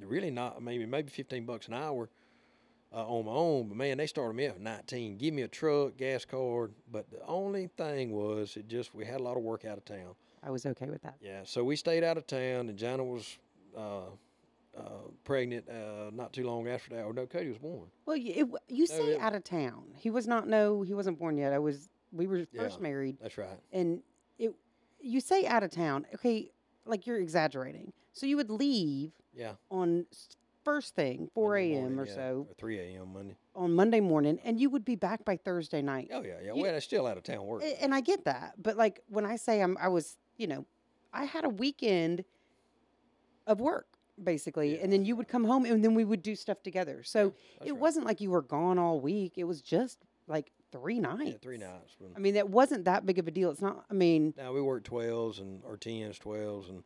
really 0.00 0.30
not 0.30 0.62
maybe 0.62 0.84
maybe 0.84 1.08
fifteen 1.08 1.46
bucks 1.46 1.68
an 1.68 1.74
hour 1.74 2.10
uh, 2.94 3.06
on 3.06 3.24
my 3.24 3.32
own. 3.32 3.68
But 3.68 3.78
man, 3.78 3.96
they 3.96 4.06
started 4.06 4.34
me 4.34 4.44
at 4.44 4.60
nineteen. 4.60 5.16
Give 5.16 5.32
me 5.32 5.40
a 5.40 5.48
truck, 5.48 5.96
gas 5.96 6.26
card. 6.26 6.72
But 6.90 7.10
the 7.10 7.24
only 7.26 7.70
thing 7.78 8.12
was, 8.12 8.58
it 8.58 8.68
just 8.68 8.94
we 8.94 9.06
had 9.06 9.20
a 9.20 9.22
lot 9.22 9.38
of 9.38 9.42
work 9.42 9.64
out 9.64 9.78
of 9.78 9.86
town. 9.86 10.14
I 10.42 10.50
was 10.50 10.66
okay 10.66 10.86
with 10.88 11.02
that. 11.02 11.16
Yeah, 11.20 11.40
so 11.44 11.62
we 11.64 11.76
stayed 11.76 12.02
out 12.04 12.16
of 12.18 12.26
town, 12.26 12.68
and 12.68 12.76
Jana 12.76 13.04
was 13.04 13.38
uh, 13.76 14.00
uh, 14.76 14.82
pregnant 15.24 15.68
uh, 15.68 16.10
not 16.12 16.32
too 16.32 16.44
long 16.44 16.68
after 16.68 16.94
that. 16.96 17.04
Or 17.04 17.12
no, 17.12 17.26
Cody 17.26 17.48
was 17.48 17.58
born. 17.58 17.84
Well, 18.06 18.16
you, 18.16 18.32
it, 18.68 18.74
you 18.74 18.86
say 18.86 19.14
it- 19.14 19.20
out 19.20 19.34
of 19.34 19.44
town. 19.44 19.84
He 19.94 20.10
was 20.10 20.26
not. 20.26 20.48
No, 20.48 20.82
he 20.82 20.94
wasn't 20.94 21.18
born 21.18 21.36
yet. 21.36 21.52
I 21.52 21.58
was. 21.58 21.88
We 22.12 22.26
were 22.26 22.44
first 22.56 22.76
Yeah. 22.78 22.82
married, 22.82 23.16
That's 23.22 23.38
right. 23.38 23.48
and 23.72 24.02
it. 24.38 24.52
You 25.00 25.20
say 25.20 25.46
out 25.46 25.62
of 25.62 25.70
town. 25.70 26.06
Okay, 26.14 26.50
like 26.84 27.06
you're 27.06 27.18
exaggerating. 27.18 27.92
So 28.12 28.26
you 28.26 28.36
would 28.36 28.50
leave 28.50 29.12
Yeah. 29.34 29.52
on 29.70 30.06
s- 30.12 30.28
first 30.64 30.94
thing, 30.94 31.30
four 31.34 31.50
Monday 31.54 31.72
a.m. 31.74 31.80
morning, 31.82 31.98
or 32.00 32.06
yeah, 32.06 32.14
so 32.14 32.46
or 32.50 32.54
three 32.58 32.78
a.m. 32.78 33.12
Monday. 33.14 33.36
on 33.56 33.72
Monday 33.74 34.00
morning, 34.00 34.38
and 34.44 34.60
you 34.60 34.68
would 34.70 34.84
be 34.84 34.94
back 34.96 35.24
by 35.24 35.36
Thursday 35.36 35.80
night. 35.82 36.10
Oh 36.12 36.22
yeah, 36.22 36.34
yeah. 36.44 36.52
You- 36.54 36.62
well, 36.62 36.72
that's 36.72 36.84
still 36.84 37.06
out 37.06 37.16
of 37.16 37.22
town 37.22 37.46
work. 37.46 37.62
A- 37.62 37.82
And 37.82 37.94
I 37.94 38.00
get 38.00 38.24
that, 38.26 38.54
but 38.62 38.76
like 38.76 39.00
when 39.08 39.24
I 39.24 39.36
say 39.36 39.60
I'm, 39.62 39.76
I 39.80 39.88
was, 39.88 40.18
you 40.42 40.48
know, 40.48 40.66
I 41.12 41.24
had 41.24 41.44
a 41.44 41.48
weekend 41.48 42.24
of 43.46 43.60
work 43.60 43.86
basically, 44.22 44.74
Yeah, 44.76 44.82
and 44.82 44.92
then 44.92 45.04
you 45.04 45.16
would 45.16 45.26
come 45.28 45.44
home, 45.44 45.64
and 45.64 45.82
then 45.82 45.94
we 45.94 46.04
would 46.04 46.22
do 46.22 46.34
stuff 46.36 46.62
together. 46.62 47.02
So 47.02 47.32
That's 47.58 47.70
it 47.70 47.72
right. 47.72 47.80
wasn't 47.80 48.06
like 48.06 48.20
you 48.20 48.30
were 48.30 48.42
gone 48.42 48.78
all 48.78 49.00
week. 49.00 49.34
It 49.36 49.44
was 49.44 49.62
just 49.62 50.04
like 50.28 50.52
three 50.70 50.98
nights. 50.98 51.30
Yeah, 51.30 51.36
three 51.40 51.58
nights. 51.58 51.96
I 52.14 52.18
mean, 52.18 52.34
that 52.34 52.50
wasn't 52.50 52.84
that 52.84 53.06
big 53.06 53.18
of 53.18 53.26
a 53.26 53.30
deal. 53.30 53.50
It's 53.50 53.62
not. 53.62 53.84
I 53.90 53.94
mean, 53.94 54.34
now 54.36 54.52
we 54.52 54.60
work 54.60 54.84
twelves 54.84 55.38
and 55.38 55.62
or 55.64 55.76
tens, 55.76 56.18
twelves, 56.18 56.68
and 56.68 56.82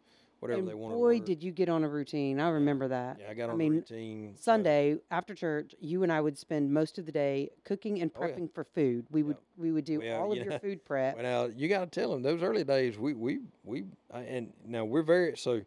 whatever 0.48 0.60
and 0.60 0.68
they 0.68 0.72
boy, 0.74 1.20
did 1.20 1.42
you 1.42 1.52
get 1.52 1.68
on 1.68 1.84
a 1.84 1.88
routine. 1.88 2.40
I 2.40 2.48
remember 2.50 2.88
that. 2.88 3.18
yeah, 3.20 3.30
I 3.30 3.34
got 3.34 3.48
I 3.48 3.52
on 3.52 3.58
mean, 3.58 3.72
routine. 3.74 4.34
so- 4.36 4.42
Sunday 4.42 4.96
after 5.10 5.34
church, 5.34 5.74
you 5.80 6.02
and 6.02 6.12
I 6.12 6.20
would 6.20 6.38
spend 6.38 6.72
most 6.72 6.98
of 6.98 7.06
the 7.06 7.12
day 7.12 7.50
cooking 7.64 8.00
and 8.00 8.10
Oh, 8.16 8.24
yeah. 8.24 8.32
prepping 8.34 8.52
for 8.54 8.64
food. 8.64 9.06
We 9.10 9.22
would 9.22 9.36
we 9.56 9.72
would 9.72 9.84
do 9.84 10.00
Well, 10.00 10.20
all 10.20 10.32
of 10.32 10.38
you 10.38 10.44
your 10.44 10.52
know, 10.52 10.58
food 10.58 10.84
prep. 10.84 11.14
Well, 11.16 11.22
now 11.24 11.44
you 11.54 11.68
got 11.68 11.80
to 11.80 12.00
tell 12.00 12.10
them 12.12 12.22
those 12.22 12.42
early 12.42 12.64
days. 12.64 12.98
We 12.98 13.14
we 13.14 13.40
we 13.64 13.84
I, 14.12 14.20
and 14.20 14.52
now 14.66 14.84
we're 14.84 15.02
very 15.02 15.36
so. 15.36 15.62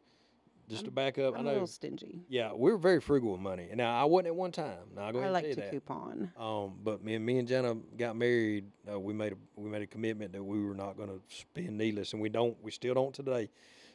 Just 0.68 0.86
to 0.86 0.92
back 0.92 1.18
up, 1.18 1.34
I'm 1.34 1.38
I 1.38 1.39
a 1.39 1.44
know. 1.46 1.52
little 1.54 1.65
stingy. 1.65 2.20
Yeah, 2.30 2.52
we're 2.54 2.78
very 2.78 3.02
frugal 3.02 3.32
with 3.32 3.42
money. 3.42 3.70
And 3.70 3.80
now 3.80 4.00
I 4.00 4.06
wasn't 4.06 4.28
at 4.28 4.36
one 4.36 4.52
time. 4.52 4.78
Now 4.96 5.06
I 5.08 5.12
go 5.12 5.20
I 5.20 5.30
like 5.30 5.50
to 5.50 5.56
that. 5.56 5.72
coupon. 5.72 6.32
Um, 6.38 6.76
but 6.84 7.04
me 7.04 7.15
and 7.15 7.26
me 7.26 7.39
and 7.39 7.48
Jenna 7.48 7.74
got 7.98 8.15
married. 8.15 8.65
Uh, 8.88 9.00
we 9.00 9.12
made 9.12 9.34
a 9.34 9.36
we 9.56 9.68
made 9.68 9.82
a 9.82 9.88
commitment 9.88 10.32
that 10.34 10.44
we 10.44 10.63
were 10.63 10.76
not 10.76 10.96
going 10.96 11.10
to 11.10 11.20
spend 11.28 11.76
needless, 11.76 12.13
and 12.13 12.22
we 12.22 12.30
don't. 12.30 12.56
We 12.62 12.70
still 12.70 12.94
don't 12.94 13.15
today. 13.15 13.50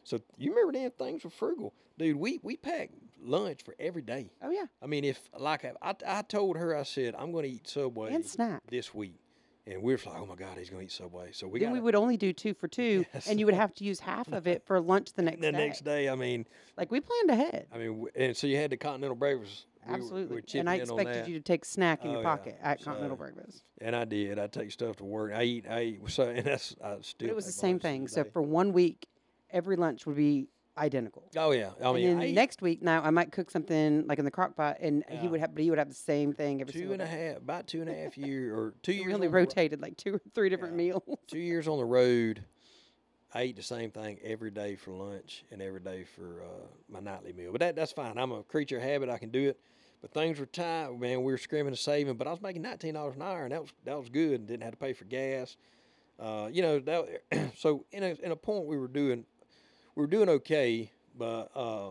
So 0.05 0.21
you 0.39 0.51
remember 0.51 0.73
then 0.73 0.91
things 0.93 1.25
were 1.25 1.31
frugal, 1.31 1.75
dude. 1.99 2.17
We 2.17 2.39
we 2.43 2.57
packed 2.57 2.93
lunch 3.23 3.63
for 3.65 3.75
every 3.81 4.03
day. 4.03 4.31
Oh 4.43 4.51
yeah, 4.51 4.67
I 4.83 4.87
mean, 4.87 5.05
if 5.05 5.19
like 5.39 5.65
I 5.65 5.73
I, 5.83 5.95
I 6.07 6.23
told 6.23 6.57
her, 6.57 6.77
I 6.77 6.83
said 6.83 7.15
I'm 7.19 7.33
going 7.33 7.45
to 7.45 7.51
eat 7.51 7.67
Subway 7.69 8.13
and 8.15 8.25
snack. 8.25 8.63
this 8.69 8.95
week, 8.95 9.17
and 9.67 9.83
we 9.83 9.95
were 9.95 10.01
like, 10.05 10.17
oh 10.21 10.27
my 10.27 10.35
god, 10.35 10.59
he's 10.59 10.69
going 10.69 10.81
to 10.81 10.85
eat 10.87 10.93
Subway. 10.93 11.31
So 11.33 11.49
we 11.49 11.59
then 11.59 11.71
got 11.71 11.75
we 11.75 11.81
would 11.81 11.95
only 11.95 12.17
do 12.19 12.33
two 12.35 12.53
for 12.55 12.69
two, 12.69 13.05
Yes. 13.15 13.27
and 13.29 13.41
you 13.41 13.47
would 13.47 13.55
have 13.55 13.75
to 13.77 13.85
use 13.85 13.99
half 14.01 14.31
of 14.33 14.47
it 14.47 14.63
for 14.67 14.79
lunch 14.81 15.15
the 15.15 15.23
next 15.29 15.41
the 15.41 15.53
day. 15.53 15.59
next 15.59 15.85
day. 15.85 16.09
I 16.11 16.15
mean, 16.15 16.47
Like 16.77 16.91
we 16.91 17.01
planned 17.01 17.31
ahead. 17.31 17.67
I 17.73 17.79
mean, 17.79 18.07
and 18.15 18.37
so 18.37 18.47
you 18.47 18.57
had 18.59 18.71
the 18.71 18.77
continental 18.77 19.17
breakfast. 19.17 19.67
We 19.87 19.93
were- 19.93 19.99
we 19.99 20.01
were 20.01 20.05
Absolutely. 20.39 20.61
and 20.61 20.71
I 20.71 20.75
expected 20.77 21.29
you 21.29 21.35
to 21.35 21.43
take 21.43 21.63
snack 21.67 22.05
in 22.05 22.09
Oh, 22.09 22.13
your 22.15 22.23
yeah. 22.23 22.29
pocket 22.29 22.59
at 22.63 22.83
Continental 22.83 23.17
So- 23.19 23.23
Breakfast. 23.23 23.65
And 23.83 23.95
I 23.95 24.07
did. 24.07 24.39
I 24.39 24.47
take 24.47 24.71
stuff 24.71 24.97
to 24.97 25.05
work. 25.05 25.33
I 25.35 25.43
eat. 25.43 25.67
I 25.69 25.83
eat. 25.83 26.01
So 26.11 26.23
and 26.29 26.45
that's 26.47 26.75
I 26.83 26.97
still. 27.03 27.27
But 27.27 27.29
it 27.29 27.37
was 27.37 27.45
the 27.47 27.53
same 27.53 27.79
thing. 27.79 28.09
So 28.09 28.25
for 28.25 28.41
one 28.43 28.73
week, 28.73 29.07
every 29.55 29.77
lunch 29.77 30.05
would 30.07 30.17
be 30.17 30.49
identical. 30.77 31.23
Oh 31.37 31.53
yeah. 31.53 31.71
I 31.83 31.93
mean, 31.93 32.09
and 32.09 32.19
I 32.19 32.21
then 32.23 32.29
eat 32.31 32.35
next 32.35 32.61
week, 32.61 32.83
now 32.83 33.01
I 33.03 33.11
might 33.11 33.31
cook 33.33 33.51
something 33.51 34.07
like 34.07 34.19
in 34.19 34.25
the 34.25 34.31
crock 34.31 34.57
pot, 34.57 34.79
and 34.81 35.05
he 35.09 35.29
would 35.29 35.41
have, 35.41 35.55
but 35.55 35.63
he 35.63 35.71
would 35.71 35.79
have 35.79 35.89
the 35.89 35.95
same 35.95 36.33
thing 36.33 36.61
every 36.61 36.73
two 36.73 36.93
and 36.93 37.01
a 37.01 37.07
half, 37.07 37.37
about 37.39 37.67
two 37.69 37.81
and 37.81 37.89
a 37.89 37.95
half 37.95 38.19
year 38.19 38.55
or 38.55 38.75
two 38.83 38.93
We 38.93 38.99
years. 38.99 39.15
only 39.15 39.27
on 39.29 39.33
ro- 39.33 39.41
rotated 39.43 39.81
like 39.81 39.97
two 39.97 40.15
or 40.15 40.21
three 40.35 40.49
different 40.49 40.75
Yeah. 40.75 40.79
meals. 40.79 41.03
two 41.29 41.39
years 41.39 41.69
on 41.69 41.79
the 41.79 41.85
road. 41.85 42.45
I 43.37 43.45
eat 43.45 43.57
the 43.57 43.63
same 43.63 43.91
thing 43.91 44.19
every 44.23 44.51
day 44.53 44.77
for 44.77 44.93
lunch 44.93 45.45
and 45.51 45.61
every 45.61 45.81
day 45.81 46.05
for 46.05 46.43
uh, 46.43 46.67
my 46.89 47.01
nightly 47.01 47.33
meal. 47.33 47.51
But 47.53 47.61
that 47.63 47.77
that's 47.77 47.93
fine. 47.93 48.19
I'm 48.19 48.33
a 48.33 48.43
creature 48.45 48.77
of 48.79 48.83
habit. 48.83 49.09
I 49.09 49.19
can 49.19 49.31
do 49.31 49.49
it. 49.49 49.61
But 50.03 50.13
things 50.13 50.39
were 50.39 50.47
tight, 50.47 50.91
man. 50.99 51.23
We 51.23 51.33
were 51.33 51.39
screaming 51.39 51.69
and 51.69 51.79
saving. 51.79 52.15
But 52.17 52.27
I 52.27 52.31
was 52.31 52.43
making 52.43 52.63
nineteen 52.63 52.95
dollars 52.95 53.15
an 53.17 53.23
hour, 53.23 53.45
and 53.45 53.53
that 53.53 53.61
was 53.63 53.71
that 53.85 53.97
was 53.99 54.09
good. 54.09 54.41
And 54.41 54.47
didn't 54.49 54.63
have 54.65 54.73
to 54.73 54.77
pay 54.77 54.93
for 54.93 55.05
gas. 55.05 55.57
Uh, 56.19 56.49
you 56.53 56.63
know 56.63 56.79
that. 56.79 57.53
so 57.57 57.85
in 57.91 58.03
a 58.05 58.17
in 58.23 58.31
a 58.31 58.37
point, 58.37 58.67
we 58.67 58.77
were 58.77 58.87
doing 58.89 59.25
we 59.95 60.01
were 60.03 60.07
doing 60.07 60.29
okay. 60.29 60.91
But 61.17 61.51
uh, 61.55 61.91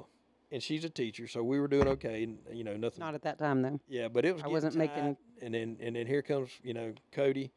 and 0.51 0.61
she's 0.61 0.83
a 0.83 0.89
teacher, 0.89 1.27
so 1.27 1.43
we 1.43 1.59
were 1.59 1.67
doing 1.67 1.87
okay. 1.89 2.23
And, 2.23 2.37
you 2.51 2.63
know 2.63 2.75
nothing. 2.75 2.99
Not 2.99 3.15
at 3.15 3.21
that 3.23 3.39
time 3.39 3.61
though. 3.61 3.79
Yeah, 3.87 4.07
but 4.09 4.25
it 4.25 4.33
was. 4.33 4.43
I 4.43 4.47
wasn't 4.47 4.75
making- 4.75 5.17
And 5.41 5.53
then 5.53 5.77
and 5.81 5.95
then 5.95 6.05
here 6.07 6.21
comes 6.21 6.49
you 6.63 6.73
know 6.73 6.93
Cody, 7.11 7.51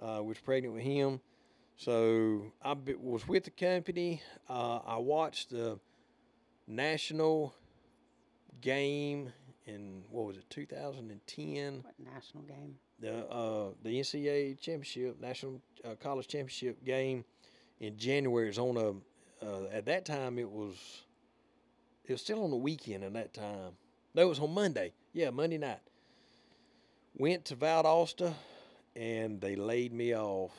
uh, 0.00 0.22
was 0.22 0.38
pregnant 0.38 0.74
with 0.74 0.82
him, 0.82 1.20
so 1.76 2.52
I 2.62 2.74
be, 2.74 2.94
was 2.94 3.26
with 3.26 3.44
the 3.44 3.50
company. 3.50 4.22
Uh, 4.48 4.78
I 4.84 4.96
watched 4.98 5.50
the 5.50 5.78
national 6.66 7.54
game 8.60 9.32
in 9.66 10.02
what 10.10 10.26
was 10.26 10.36
it 10.36 10.48
2010 10.50 11.82
What 11.82 11.94
national 11.98 12.44
game? 12.44 12.76
the 13.00 13.26
uh, 13.28 13.70
the 13.82 13.90
NCAA 14.00 14.58
championship 14.60 15.20
national 15.20 15.60
uh, 15.84 15.94
college 16.00 16.28
championship 16.28 16.84
game 16.84 17.24
in 17.80 17.96
January. 17.96 18.48
is 18.48 18.58
on 18.58 18.76
a 18.76 18.92
uh, 19.42 19.64
at 19.72 19.86
that 19.86 20.04
time 20.04 20.38
it 20.38 20.50
was 20.50 21.02
It 22.06 22.12
was 22.12 22.20
still 22.20 22.44
on 22.44 22.50
the 22.50 22.56
weekend 22.56 23.04
at 23.04 23.14
that 23.14 23.32
time. 23.32 23.72
No, 24.14 24.22
it 24.22 24.28
was 24.28 24.38
on 24.38 24.52
Monday. 24.52 24.92
Yeah, 25.12 25.30
Monday 25.30 25.58
night. 25.58 25.80
Went 27.16 27.44
to 27.46 27.56
Valdosta, 27.56 28.34
and 28.94 29.40
they 29.40 29.56
laid 29.56 29.92
me 29.92 30.14
off 30.14 30.52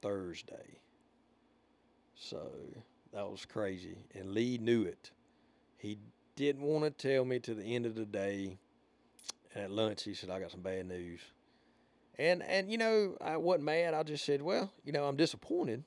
Thursday. 0.00 0.78
So 2.14 2.50
that 3.12 3.28
was 3.28 3.44
crazy. 3.44 3.98
And 4.14 4.32
Lee 4.32 4.58
knew 4.58 4.82
it. 4.84 5.10
He 5.76 5.98
didn't 6.36 6.62
want 6.62 6.84
to 6.84 6.90
tell 6.90 7.24
me 7.24 7.38
to 7.40 7.54
the 7.54 7.64
end 7.64 7.86
of 7.86 7.94
the 7.94 8.06
day. 8.06 8.56
And 9.54 9.64
at 9.64 9.70
lunch, 9.70 10.04
he 10.04 10.14
said, 10.14 10.30
I 10.30 10.40
got 10.40 10.50
some 10.50 10.62
bad 10.62 10.86
news. 10.86 11.20
And, 12.18 12.42
and 12.42 12.70
you 12.70 12.78
know, 12.78 13.16
I 13.20 13.36
wasn't 13.36 13.64
mad. 13.64 13.94
I 13.94 14.02
just 14.02 14.24
said, 14.24 14.40
well, 14.40 14.72
you 14.84 14.92
know, 14.92 15.04
I'm 15.04 15.16
disappointed 15.16 15.84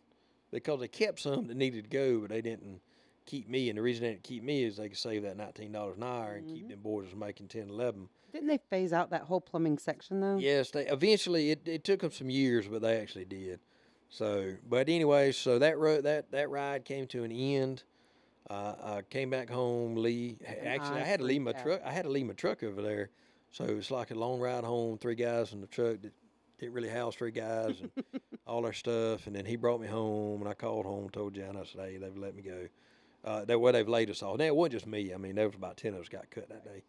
because 0.52 0.80
they 0.80 0.88
kept 0.88 1.20
some 1.20 1.48
that 1.48 1.58
needed 1.58 1.86
to 1.86 1.90
go, 1.90 2.20
but 2.20 2.30
they 2.30 2.42
didn't 2.42 2.82
keep 3.26 3.48
me. 3.50 3.70
And 3.70 3.78
the 3.78 3.82
reason 3.82 4.04
they 4.04 4.12
didn't 4.12 4.24
keep 4.24 4.44
me 4.44 4.64
is 4.64 4.78
they 4.78 4.90
could 4.90 4.98
save 4.98 5.24
that 5.24 5.38
$19 5.38 5.98
an 5.98 6.04
hour 6.04 6.34
and 6.34 6.48
keep 6.48 6.70
them 6.70 6.80
boys 6.80 7.10
from 7.10 7.20
making 7.20 7.48
10, 7.48 7.70
11. 7.70 8.10
Didn't 8.32 8.48
they 8.48 8.60
phase 8.70 8.94
out 8.94 9.10
that 9.12 9.24
whole 9.24 9.42
plumbing 9.42 9.78
section 9.78 10.20
though? 10.20 10.38
Yes, 10.38 10.72
they 10.72 10.86
eventually 10.88 11.52
it, 11.52 11.68
it 11.68 11.84
took 11.84 12.02
them 12.02 12.12
some 12.12 12.30
years, 12.30 12.68
but 12.68 12.82
they 12.82 13.00
actually 13.00 13.26
did. 13.26 13.60
So, 14.10 14.54
but 14.68 14.90
anyway, 14.90 15.32
so 15.32 15.60
that 15.60 15.78
road 15.78 16.04
that 16.04 16.32
that 16.32 16.50
ride 16.50 16.86
came 16.86 17.08
to 17.08 17.24
an 17.24 17.32
end. 17.32 17.84
Uh, 18.50 18.76
I 18.82 19.02
came 19.10 19.30
back 19.30 19.50
home. 19.50 19.96
Lee 19.96 20.38
actually, 20.64 21.00
I, 21.00 21.02
I 21.02 21.06
had 21.06 21.20
to 21.20 21.26
leave 21.26 21.42
my 21.42 21.52
truck. 21.52 21.82
I 21.84 21.92
had 21.92 22.04
to 22.04 22.10
leave 22.10 22.26
my 22.26 22.34
truck 22.34 22.64
over 22.64 22.82
there, 22.82 23.10
so 23.52 23.66
it 23.66 23.76
was 23.76 23.92
like 23.92 24.12
a 24.12 24.16
long 24.16 24.40
ride 24.40 24.64
home. 24.64 24.98
Three 24.98 25.16
guys 25.16 25.52
in 25.52 25.60
the 25.60 25.68
truck 25.68 26.02
that 26.02 26.14
didn't 26.60 26.74
really 26.74 26.90
house 26.90 27.16
three 27.16 27.32
guys 27.32 27.76
and 27.82 27.92
all 28.48 28.62
their 28.62 28.74
stuff. 28.74 29.28
And 29.28 29.36
then 29.36 29.46
he 29.46 29.56
brought 29.56 29.82
me 29.82 29.88
home, 29.88 30.42
and 30.42 30.50
I 30.50 30.54
called 30.54 30.86
home, 30.86 31.10
told 31.10 31.36
Jana, 31.36 31.62
I 31.62 31.66
said, 31.66 31.82
"Hey, 31.82 31.98
they've 31.98 32.18
let 32.18 32.36
me 32.36 32.42
go." 32.42 32.68
Uh, 33.24 33.46
they 33.46 33.56
well, 33.56 33.74
they've 33.74 33.88
laid 33.88 34.10
us 34.10 34.24
off. 34.24 34.38
Now 34.38 34.46
it 34.46 34.56
wasn't 34.56 34.74
just 34.74 34.88
me. 34.88 35.14
I 35.14 35.18
mean, 35.18 35.36
there 35.36 35.48
was 35.48 35.56
about 35.56 35.78
ten 35.78 35.94
of 35.94 36.02
us 36.02 36.10
got 36.10 36.30
cut 36.30 36.50
that 36.50 36.64
day 36.64 36.84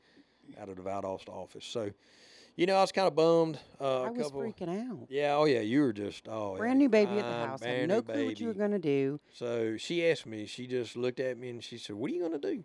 out 0.61 0.69
of 0.69 0.77
the 0.77 0.83
Valdosta 0.83 1.31
office. 1.31 1.65
So, 1.65 1.91
you 2.57 2.67
know, 2.67 2.77
I 2.77 2.81
was 2.81 2.93
kind 2.93 3.07
of 3.07 3.15
bummed. 3.15 3.59
Uh, 3.81 4.03
I 4.03 4.11
was 4.11 4.27
couple, 4.27 4.43
freaking 4.43 4.91
out. 4.91 5.07
yeah, 5.11 5.35
oh 5.35 5.45
yeah, 5.45 5.61
you 5.61 5.81
were 5.81 5.93
just 5.93 6.29
oh 6.29 6.55
yeah, 6.55 6.59
Brand 6.59 6.79
new 6.79 6.89
baby 6.89 7.13
at 7.13 7.17
the 7.17 7.23
fine, 7.23 7.49
house. 7.49 7.65
Had 7.65 7.89
no 7.89 8.03
clue 8.03 8.27
what 8.27 8.41
you 8.41 8.49
were 8.49 8.55
gonna 8.55 8.79
do. 8.79 9.21
So 9.33 9.77
she 9.77 10.09
asked 10.09 10.27
me. 10.27 10.47
She 10.47 10.67
just 10.67 10.97
looked 10.97 11.21
at 11.21 11.37
me 11.39 11.51
and 11.51 11.63
she 11.63 11.79
said, 11.79 11.97
"What 11.97 12.11
are 12.11 12.15
you 12.15 12.23
gonna 12.23 12.39
do?" 12.39 12.65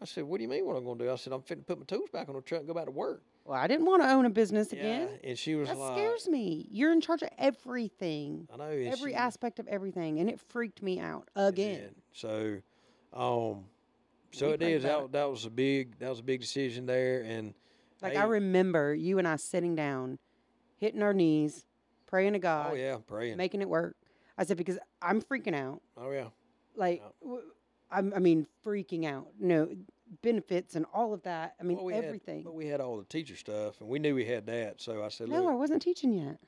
I 0.00 0.04
said, 0.04 0.24
"What 0.24 0.38
do 0.38 0.42
you 0.42 0.48
mean? 0.48 0.66
What 0.66 0.76
I'm 0.76 0.84
gonna 0.84 1.04
do?" 1.04 1.10
I 1.10 1.16
said, 1.16 1.32
"I'm 1.32 1.42
fitting 1.42 1.64
to 1.64 1.66
put 1.66 1.78
my 1.78 1.84
tools 1.86 2.10
back 2.10 2.28
on 2.28 2.34
the 2.34 2.42
truck 2.42 2.60
and 2.60 2.68
go 2.68 2.74
back 2.74 2.84
to 2.86 2.90
work." 2.90 3.22
Well, 3.46 3.58
I 3.58 3.66
didn't 3.68 3.86
want 3.86 4.02
to 4.02 4.10
own 4.10 4.26
a 4.26 4.30
business 4.30 4.72
again. 4.72 5.08
Yeah, 5.22 5.30
and 5.30 5.38
she 5.38 5.54
was 5.54 5.68
That 5.68 5.78
like, 5.78 5.96
scares 5.96 6.28
me. 6.28 6.66
You're 6.70 6.92
in 6.92 7.00
charge 7.00 7.22
of 7.22 7.28
everything, 7.38 8.48
"I 8.52 8.56
know." 8.56 8.68
every 8.70 9.12
she- 9.12 9.16
aspect 9.16 9.58
of 9.58 9.68
everything, 9.68 10.18
and 10.18 10.28
it 10.28 10.40
freaked 10.40 10.82
me 10.82 10.98
out 10.98 11.28
again. 11.36 11.94
So, 12.12 12.60
um, 13.12 13.66
so 14.32 14.48
We 14.48 14.52
it 14.54 14.84
about 14.84 15.12
That, 15.12 15.18
that 15.18 15.30
was 15.30 15.44
a 15.44 15.50
big. 15.50 15.98
That 16.00 16.08
was 16.10 16.18
a 16.20 16.24
big 16.24 16.40
decision 16.40 16.86
there, 16.86 17.22
and 17.22 17.54
Like 18.02 18.12
hey, 18.14 18.18
I 18.18 18.24
remember 18.24 18.94
you 18.94 19.18
and 19.18 19.26
I 19.28 19.36
sitting 19.36 19.74
down, 19.76 20.18
hitting 20.78 21.02
our 21.02 21.14
knees, 21.14 21.64
praying 22.06 22.32
to 22.34 22.38
God, 22.40 22.72
Oh 22.72 22.74
yeah, 22.74 22.98
praying. 23.06 23.36
making 23.36 23.62
it 23.62 23.68
work. 23.68 23.96
I 24.36 24.44
said 24.44 24.56
because 24.56 24.78
I'm 25.00 25.22
freaking 25.22 25.54
out. 25.54 25.80
oh 25.96 26.10
yeah. 26.10 26.28
Like, 26.74 27.02
w- 27.22 27.42
I'm, 27.90 28.12
I 28.14 28.18
mean, 28.18 28.46
freaking 28.64 29.06
out. 29.06 29.28
No 29.40 29.68
benefits 30.22 30.74
and 30.76 30.86
all 30.92 31.12
of 31.12 31.22
that. 31.22 31.54
I 31.60 31.64
mean, 31.64 31.76
Well, 31.78 31.86
we 31.86 31.94
had- 31.94 32.04
everything. 32.04 32.42
but 32.42 32.54
we 32.54 32.66
had 32.66 32.80
all 32.80 32.98
the 32.98 33.04
teacher 33.04 33.36
stuff, 33.36 33.80
and 33.80 33.88
we 33.88 33.98
knew 33.98 34.14
we 34.14 34.24
had 34.24 34.46
that. 34.46 34.80
So 34.80 35.02
I 35.02 35.08
said, 35.08 35.28
no, 35.28 35.48
I 35.48 35.54
wasn't 35.54 35.82
teaching 35.82 36.12
yet. 36.12 36.38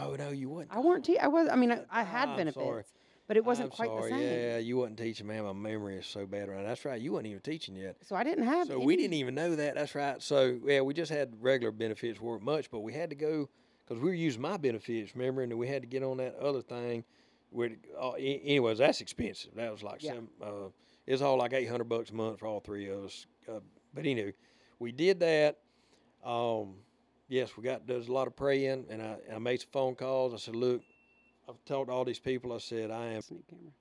oh 0.00 0.14
no, 0.16 0.30
you 0.30 0.48
weren't. 0.48 0.68
I 0.72 0.78
weren't. 0.80 1.04
Te- 1.04 1.18
I 1.18 1.26
was. 1.28 1.48
I 1.48 1.56
mean, 1.56 1.72
I, 1.72 1.84
I 1.90 2.02
had 2.04 2.28
I'm 2.30 2.36
benefits, 2.36 2.64
sorry. 2.64 2.84
but 3.26 3.36
it 3.36 3.44
wasn't 3.44 3.66
I'm 3.66 3.70
quite 3.76 3.88
sorry, 3.88 4.10
the 4.12 4.18
same. 4.18 4.22
Yeah, 4.22 4.58
you 4.58 4.76
wasn't 4.76 4.98
teaching, 4.98 5.26
man. 5.26 5.44
My 5.44 5.52
memory 5.52 5.96
is 5.96 6.06
so 6.06 6.26
bad 6.26 6.48
around. 6.48 6.64
That's 6.64 6.84
right. 6.84 7.00
You 7.00 7.12
wasn't 7.12 7.28
even 7.28 7.40
teaching 7.42 7.74
yet. 7.76 7.96
So 8.06 8.16
I 8.16 8.22
didn't 8.24 8.44
have. 8.44 8.68
So 8.68 8.78
we 8.78 8.96
didn't 8.96 9.14
even 9.14 9.34
know 9.34 9.56
that. 9.56 9.74
That's 9.74 9.94
right. 9.94 10.22
So 10.22 10.58
yeah, 10.64 10.80
we 10.80 10.94
just 10.94 11.10
had 11.12 11.34
regular 11.40 11.72
benefits 11.72 12.20
weren't 12.20 12.42
much, 12.42 12.70
but 12.70 12.80
we 12.80 12.92
had 12.92 13.10
to 13.10 13.16
go 13.16 13.48
because 13.84 14.00
we 14.02 14.08
were 14.08 14.14
using 14.14 14.40
my 14.42 14.56
benefits. 14.56 15.14
Remember, 15.16 15.42
and 15.42 15.50
then 15.52 15.58
we 15.58 15.66
had 15.68 15.82
to 15.82 15.88
get 15.88 16.02
on 16.02 16.16
that 16.18 16.36
other 16.36 16.62
thing. 16.62 17.04
Where, 17.52 17.70
uh, 18.00 18.12
anyways, 18.12 18.78
that's 18.78 19.00
expensive. 19.00 19.54
That 19.56 19.72
was 19.72 19.82
like 19.82 20.04
Yeah. 20.04 20.14
some. 20.14 20.28
Uh, 20.40 20.68
it 21.10 21.14
was 21.14 21.22
all 21.22 21.36
like 21.36 21.52
eight 21.52 21.68
hundred 21.68 21.88
bucks 21.88 22.10
a 22.10 22.14
month 22.14 22.38
for 22.38 22.46
all 22.46 22.60
three 22.60 22.88
of 22.88 23.02
us. 23.02 23.26
Uh, 23.48 23.58
but 23.92 24.06
anyway, 24.06 24.32
we 24.78 24.92
did 24.92 25.18
that. 25.18 25.58
Um, 26.24 26.74
yes, 27.28 27.56
we 27.56 27.64
got 27.64 27.84
there's 27.84 28.06
a 28.06 28.12
lot 28.12 28.28
of 28.28 28.36
praying, 28.36 28.86
and 28.88 29.02
I, 29.02 29.16
and 29.26 29.34
I 29.34 29.38
made 29.38 29.60
some 29.60 29.70
phone 29.72 29.96
calls. 29.96 30.32
I 30.32 30.36
said, 30.36 30.54
look, 30.54 30.82
I've 31.48 31.56
talked 31.64 31.88
to 31.88 31.92
all 31.92 32.04
these 32.04 32.20
people. 32.20 32.52
I 32.52 32.58
said, 32.58 32.92
I 32.92 33.06
am 33.06 33.22
Sneak 33.22 33.44
camera. 33.48 33.72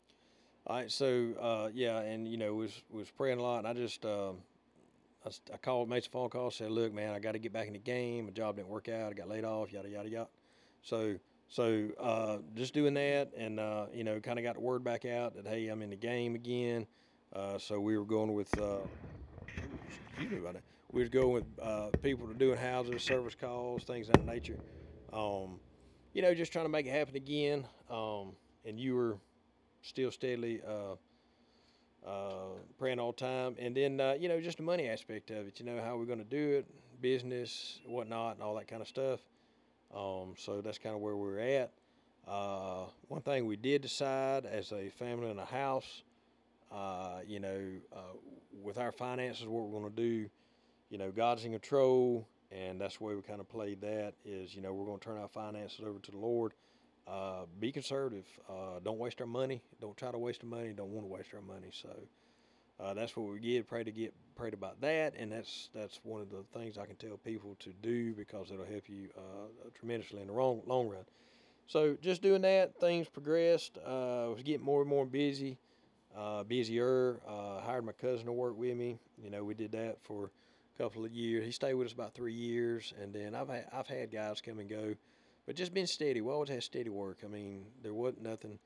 all 0.65 0.75
right, 0.77 0.91
so 0.91 1.35
uh, 1.39 1.69
yeah, 1.71 1.99
and 1.99 2.27
you 2.27 2.37
know, 2.37 2.55
was 2.55 2.81
was 2.89 3.11
praying 3.11 3.37
a 3.37 3.43
lot, 3.43 3.59
and 3.59 3.67
I 3.67 3.73
just 3.73 4.03
um, 4.05 4.37
I, 5.23 5.29
I 5.53 5.57
called, 5.57 5.87
made 5.87 6.03
some 6.03 6.11
phone 6.11 6.29
calls, 6.31 6.55
said, 6.55 6.71
"Look, 6.71 6.91
man, 6.95 7.13
I 7.13 7.19
got 7.19 7.33
to 7.33 7.39
get 7.39 7.53
back 7.53 7.67
in 7.67 7.73
the 7.73 7.79
game. 7.79 8.25
My 8.25 8.31
job 8.31 8.55
didn't 8.55 8.69
work 8.69 8.89
out. 8.89 9.11
I 9.11 9.13
got 9.13 9.29
laid 9.29 9.45
off. 9.45 9.71
Yada 9.71 9.87
yada 9.87 10.09
yada." 10.09 10.29
So 10.81 11.19
so 11.47 11.89
uh, 11.99 12.37
just 12.55 12.73
doing 12.73 12.95
that, 12.95 13.33
and 13.37 13.59
uh, 13.59 13.85
you 13.93 14.03
know, 14.03 14.19
kind 14.19 14.39
of 14.39 14.43
got 14.43 14.55
the 14.55 14.61
word 14.61 14.83
back 14.83 15.05
out 15.05 15.35
that 15.35 15.45
hey, 15.45 15.67
I'm 15.67 15.83
in 15.83 15.91
the 15.91 15.95
game 15.95 16.33
again. 16.33 16.87
Uh, 17.33 17.57
so 17.57 17.79
we 17.79 17.97
were 17.97 18.05
going 18.05 18.33
with. 18.33 18.57
Uh, 18.57 18.79
about. 20.37 20.57
We 20.91 21.01
was 21.01 21.09
going 21.09 21.33
with 21.33 21.45
uh, 21.61 21.89
people 22.01 22.27
to 22.27 22.33
doing 22.33 22.57
houses, 22.57 23.03
service 23.03 23.35
calls, 23.35 23.83
things 23.83 24.09
of 24.09 24.15
that 24.15 24.25
nature. 24.25 24.57
Um, 25.13 25.59
you 26.13 26.23
know, 26.23 26.33
just 26.33 26.51
trying 26.51 26.65
to 26.65 26.69
make 26.69 26.87
it 26.87 26.91
happen 26.91 27.15
again. 27.15 27.65
Um, 27.91 28.33
and 28.65 28.79
you 28.79 28.95
were 28.95 29.17
still 29.83 30.11
steadily 30.11 30.61
uh, 30.67 30.95
uh, 32.07 32.55
praying 32.79 32.99
all 32.99 33.11
the 33.11 33.17
time. 33.17 33.55
And 33.59 33.77
then, 33.77 34.01
uh, 34.01 34.15
you 34.19 34.29
know, 34.29 34.41
just 34.41 34.57
the 34.57 34.63
money 34.63 34.89
aspect 34.89 35.29
of 35.29 35.47
it, 35.47 35.59
you 35.59 35.65
know, 35.65 35.79
how 35.79 35.95
we're 35.95 36.05
going 36.05 36.19
to 36.19 36.25
do 36.25 36.57
it, 36.57 37.01
business, 37.01 37.79
whatnot, 37.85 38.33
and 38.35 38.43
all 38.43 38.55
that 38.55 38.67
kind 38.67 38.81
of 38.81 38.87
stuff. 38.87 39.19
Um, 39.95 40.33
so 40.37 40.61
that's 40.61 40.79
kind 40.79 40.95
of 40.95 41.01
where 41.01 41.15
we're 41.15 41.39
at. 41.39 41.71
One 43.07 43.21
thing 43.21 43.45
we 43.45 43.55
did 43.57 43.83
decide 43.83 44.45
as 44.45 44.71
a 44.71 44.89
family 44.89 45.29
in 45.29 45.37
a 45.39 45.45
house, 45.45 46.03
uh, 46.71 47.19
you 47.27 47.39
know, 47.39 47.61
uh, 47.93 48.17
with 48.61 48.77
our 48.77 48.91
finances, 48.91 49.47
what 49.47 49.65
we're 49.65 49.79
going 49.79 49.91
to 49.91 50.01
do, 50.01 50.29
you 50.89 50.97
know, 50.97 51.11
God's 51.11 51.45
in 51.45 51.51
control, 51.51 52.27
and 52.51 52.79
that's 52.79 52.97
the 52.97 53.03
way 53.03 53.15
we 53.15 53.21
kind 53.21 53.39
of 53.39 53.49
played 53.49 53.81
that. 53.81 54.13
Is 54.25 54.55
you 54.55 54.61
know, 54.61 54.73
we're 54.73 54.85
going 54.85 54.99
to 54.99 55.05
turn 55.05 55.17
our 55.17 55.27
finances 55.27 55.81
over 55.85 55.99
to 55.99 56.11
the 56.11 56.17
Lord. 56.17 56.53
Uh, 57.07 57.45
be 57.59 57.71
conservative. 57.71 58.25
Uh, 58.47 58.79
don't 58.83 58.99
waste 58.99 59.19
our 59.19 59.27
money. 59.27 59.63
Don't 59.81 59.97
try 59.97 60.11
to 60.11 60.17
waste 60.17 60.43
our 60.43 60.49
money. 60.49 60.73
Don't 60.75 60.91
want 60.91 61.07
to 61.07 61.11
waste 61.11 61.29
our 61.33 61.41
money. 61.41 61.69
So 61.71 61.89
uh, 62.79 62.93
that's 62.93 63.15
what 63.15 63.31
we 63.31 63.39
did. 63.39 63.67
Pray 63.67 63.83
to 63.83 63.91
get 63.91 64.13
prayed 64.35 64.53
about 64.53 64.79
that, 64.81 65.13
and 65.17 65.31
that's 65.31 65.69
that's 65.73 65.99
one 66.03 66.21
of 66.21 66.29
the 66.29 66.43
things 66.57 66.77
I 66.77 66.85
can 66.85 66.95
tell 66.95 67.17
people 67.17 67.55
to 67.59 67.73
do 67.81 68.13
because 68.13 68.51
it'll 68.51 68.65
help 68.65 68.87
you 68.87 69.09
uh, 69.17 69.69
tremendously 69.77 70.21
in 70.21 70.27
the 70.27 70.33
long 70.33 70.61
long 70.65 70.87
run. 70.87 71.03
So 71.67 71.97
just 72.01 72.21
doing 72.21 72.41
that, 72.43 72.79
things 72.79 73.07
progressed. 73.07 73.77
Uh, 73.85 74.25
I 74.25 74.27
was 74.29 74.41
getting 74.43 74.65
more 74.65 74.81
and 74.81 74.89
more 74.89 75.05
busy, 75.05 75.59
uh, 76.15 76.43
busier. 76.43 77.19
Uh, 77.27 77.59
hired 77.61 77.85
my 77.85 77.91
cousin 77.93 78.25
to 78.25 78.31
work 78.33 78.57
with 78.57 78.75
me. 78.75 78.99
You 79.21 79.29
know, 79.29 79.43
we 79.43 79.53
did 79.53 79.71
that 79.73 79.97
for 80.03 80.31
a 80.75 80.77
couple 80.83 81.05
of 81.05 81.11
years. 81.11 81.45
He 81.45 81.51
stayed 81.51 81.73
with 81.73 81.87
us 81.87 81.93
about 81.93 82.13
three 82.13 82.33
years, 82.33 82.93
and 83.01 83.13
then 83.13 83.35
I've 83.35 83.49
had, 83.49 83.65
I've 83.73 83.87
had 83.87 84.11
guys 84.11 84.41
come 84.41 84.59
and 84.59 84.69
go, 84.69 84.93
but 85.45 85.55
just 85.55 85.73
been 85.73 85.87
steady. 85.87 86.21
We 86.21 86.31
always 86.31 86.49
had 86.49 86.63
steady 86.63 86.89
work. 86.89 87.19
I 87.23 87.27
mean, 87.27 87.65
there 87.81 87.93
wasn't 87.93 88.23
nothing 88.23 88.59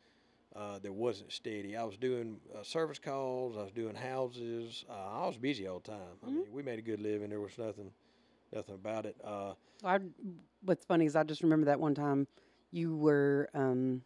uh, 0.55 0.79
that 0.79 0.93
wasn't 0.93 1.31
steady. 1.31 1.75
I 1.75 1.83
was 1.83 1.97
doing 1.97 2.37
uh, 2.57 2.63
service 2.63 2.99
calls. 2.99 3.57
I 3.57 3.63
was 3.63 3.71
doing 3.71 3.95
houses. 3.95 4.85
Uh, 4.89 5.23
I 5.23 5.27
was 5.27 5.37
busy 5.37 5.67
all 5.67 5.79
the 5.79 5.91
time. 5.91 6.17
I 6.23 6.27
Mhm. 6.27 6.33
mean, 6.35 6.51
we 6.51 6.61
made 6.63 6.79
a 6.79 6.83
good 6.83 6.99
living. 6.99 7.29
There 7.29 7.39
was 7.41 7.57
nothing, 7.57 7.91
nothing 8.53 8.75
about 8.75 9.05
it. 9.05 9.15
Uh, 9.23 9.53
I, 9.83 9.99
what's 10.63 10.85
funny 10.85 11.05
is 11.05 11.15
I 11.15 11.23
just 11.23 11.43
remember 11.43 11.65
that 11.65 11.79
one 11.79 11.95
time 11.95 12.27
you 12.71 12.95
were 12.95 13.49
um, 13.53 14.03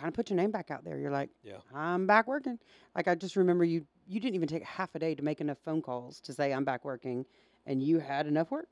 kind 0.00 0.08
of 0.08 0.14
put 0.14 0.30
your 0.30 0.36
name 0.36 0.50
back 0.50 0.70
out 0.70 0.84
there. 0.84 0.98
You're 0.98 1.10
like, 1.10 1.30
Yeah. 1.42 1.58
I'm 1.74 2.06
back 2.06 2.26
working. 2.26 2.58
Like 2.96 3.06
I 3.08 3.14
just 3.14 3.36
remember 3.36 3.64
you. 3.64 3.86
You 4.08 4.18
didn't 4.18 4.34
even 4.34 4.48
take 4.48 4.64
half 4.64 4.94
a 4.94 4.98
day 4.98 5.14
to 5.14 5.22
make 5.22 5.40
enough 5.40 5.58
phone 5.64 5.82
calls 5.82 6.20
to 6.22 6.32
say 6.32 6.52
I'm 6.52 6.64
back 6.64 6.84
working, 6.84 7.24
and 7.66 7.82
you 7.82 8.00
had 8.00 8.26
enough 8.26 8.50
work. 8.50 8.66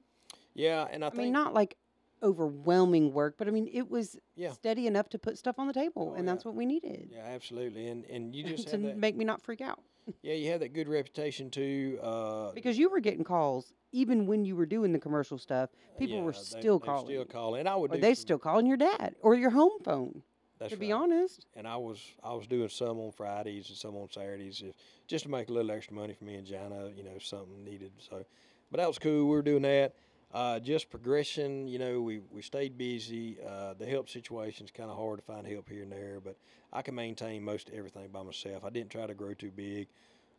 yeah, 0.54 0.88
and 0.90 1.04
I, 1.04 1.08
I, 1.08 1.10
think 1.10 1.22
mean, 1.24 1.33
not 1.33 1.54
like 1.54 1.76
overwhelming 2.22 3.12
work, 3.12 3.37
but 3.38 3.46
I 3.46 3.50
mean 3.52 3.68
it 3.72 3.88
was 3.88 4.16
Yeah. 4.35 4.52
steady 4.52 4.87
enough 4.87 5.08
to 5.10 5.18
put 5.18 5.38
stuff 5.38 5.58
on 5.58 5.66
the 5.68 5.72
table, 5.72 6.10
Oh, 6.12 6.14
and 6.14 6.26
yeah. 6.26 6.33
that's 6.33 6.44
what 6.44 6.54
we 6.54 6.66
needed 6.66 7.10
Yeah, 7.12 7.24
absolutely. 7.24 7.87
And 7.88 8.04
and 8.06 8.35
you 8.35 8.42
just 8.56 8.68
to 8.68 8.79
that. 8.79 8.96
make 8.96 9.16
me 9.16 9.24
not 9.24 9.42
freak 9.42 9.60
out. 9.60 9.81
Yeah, 10.22 10.35
you 10.35 10.50
have 10.52 10.60
that 10.60 10.72
good 10.72 10.88
reputation 10.88 11.50
too. 11.50 11.98
Uh, 12.02 12.52
Because 12.52 12.79
you 12.79 12.88
were 12.90 12.98
getting 13.00 13.24
calls 13.24 13.74
even 13.92 14.26
when 14.26 14.44
you 14.44 14.56
were 14.56 14.66
doing 14.66 14.92
the 14.92 14.98
commercial 14.98 15.37
stuff. 15.38 15.68
People 15.98 16.16
yeah, 16.16 16.22
were 16.24 16.33
still 16.33 16.79
they 16.79 16.87
calling. 16.87 17.06
Still 17.06 17.24
calling, 17.26 17.66
I 17.66 17.76
would 17.76 17.92
Or 17.92 17.96
do. 17.96 18.00
they 18.00 18.14
still 18.14 18.38
calling 18.38 18.66
your 18.66 18.79
dad 18.79 19.14
or 19.20 19.35
your 19.35 19.50
home 19.50 19.79
phone. 19.85 20.22
That's 20.59 20.73
to 20.73 20.79
be 20.79 20.90
honest, 20.90 21.46
And 21.54 21.69
I 21.69 21.77
was 21.77 22.02
I 22.23 22.35
was 22.35 22.46
doing 22.46 22.69
some 22.69 22.98
on 22.98 23.13
Fridays 23.13 23.69
and 23.69 23.79
some 23.79 23.94
on 23.96 24.09
Saturdays, 24.11 24.63
if, 24.65 24.75
just 25.06 25.25
to 25.25 25.31
make 25.31 25.48
a 25.48 25.52
little 25.52 25.71
extra 25.71 25.94
money 25.94 26.15
for 26.15 26.25
me 26.25 26.35
and 26.35 26.46
Jana. 26.46 26.90
You 26.96 27.04
know, 27.04 27.13
if 27.17 27.25
something 27.25 27.65
needed. 27.65 27.92
So, 27.98 28.25
but 28.71 28.79
that 28.79 28.88
was 28.88 28.98
cool. 28.98 29.25
We 29.27 29.31
were 29.31 29.42
doing 29.42 29.63
that. 29.63 29.94
Uh, 30.35 30.59
just 30.59 30.90
progression. 30.90 31.69
You 31.69 31.79
know, 31.79 32.00
we 32.02 32.21
we 32.31 32.42
stayed 32.42 32.77
busy. 32.77 33.38
Uh, 33.46 33.75
the 33.75 33.87
help 33.87 34.09
situation's 34.09 34.71
kind 34.71 34.90
of 34.90 34.96
hard 34.96 35.21
to 35.21 35.25
find 35.25 35.46
help 35.46 35.69
here 35.69 35.83
and 35.83 35.92
there, 35.92 36.19
but 36.23 36.37
I 36.73 36.83
can 36.83 36.94
maintain 36.94 37.44
most 37.44 37.71
everything 37.73 38.09
by 38.09 38.23
myself. 38.23 38.65
I 38.65 38.71
didn't 38.71 38.90
try 38.90 39.06
to 39.06 39.15
grow 39.15 39.35
too 39.35 39.52
big. 39.52 39.88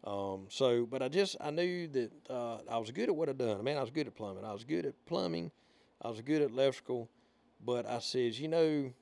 Um, 0.03 0.45
so, 0.49 0.85
but 0.85 1.01
I 1.01 1.07
just 1.09 1.37
I 1.41 1.51
knew 1.51 1.87
that 1.87 2.11
uh, 2.29 2.57
I 2.69 2.77
was 2.77 2.91
good 2.91 3.09
at 3.09 3.15
what 3.15 3.29
I 3.29 3.33
done. 3.33 3.63
Man, 3.63 3.77
I 3.77 3.81
was 3.81 3.89
good 3.89 4.07
at 4.07 4.15
plumbing. 4.15 4.45
I 4.45 4.53
was 4.53 4.63
good 4.63 4.85
at 4.85 4.93
plumbing. 5.05 5.51
I 6.01 6.09
was 6.09 6.21
good 6.21 6.41
at 6.41 6.51
electrical. 6.51 7.09
But 7.65 7.85
I 7.85 7.99
said, 7.99 8.35
you 8.35 8.47
know, 8.47 8.93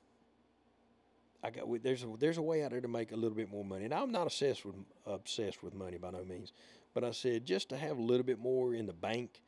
I 1.42 1.50
got 1.50 1.66
there's 1.82 2.02
a, 2.02 2.08
there's 2.18 2.38
a 2.38 2.42
way 2.42 2.64
out 2.64 2.70
there 2.72 2.80
to 2.80 2.88
make 2.88 3.12
a 3.12 3.16
little 3.16 3.36
bit 3.36 3.50
more 3.50 3.64
money. 3.64 3.84
And 3.84 3.94
I'm 3.94 4.10
not 4.10 4.26
obsessed 4.26 4.64
with 4.64 4.74
obsessed 5.06 5.62
with 5.62 5.74
money 5.74 5.96
by 5.98 6.10
no 6.10 6.24
means. 6.24 6.52
But 6.94 7.04
I 7.04 7.12
said 7.12 7.44
just 7.44 7.68
to 7.68 7.76
have 7.76 7.96
a 7.98 8.02
little 8.02 8.24
bit 8.24 8.38
more 8.40 8.74
in 8.74 8.86
the 8.86 8.92
bank, 8.92 9.42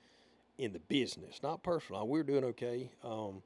in 0.58 0.72
the 0.72 0.78
business, 0.78 1.40
not 1.42 1.62
personal. 1.62 2.06
We're 2.06 2.22
doing 2.22 2.44
okay. 2.44 2.90
Um, 3.02 3.42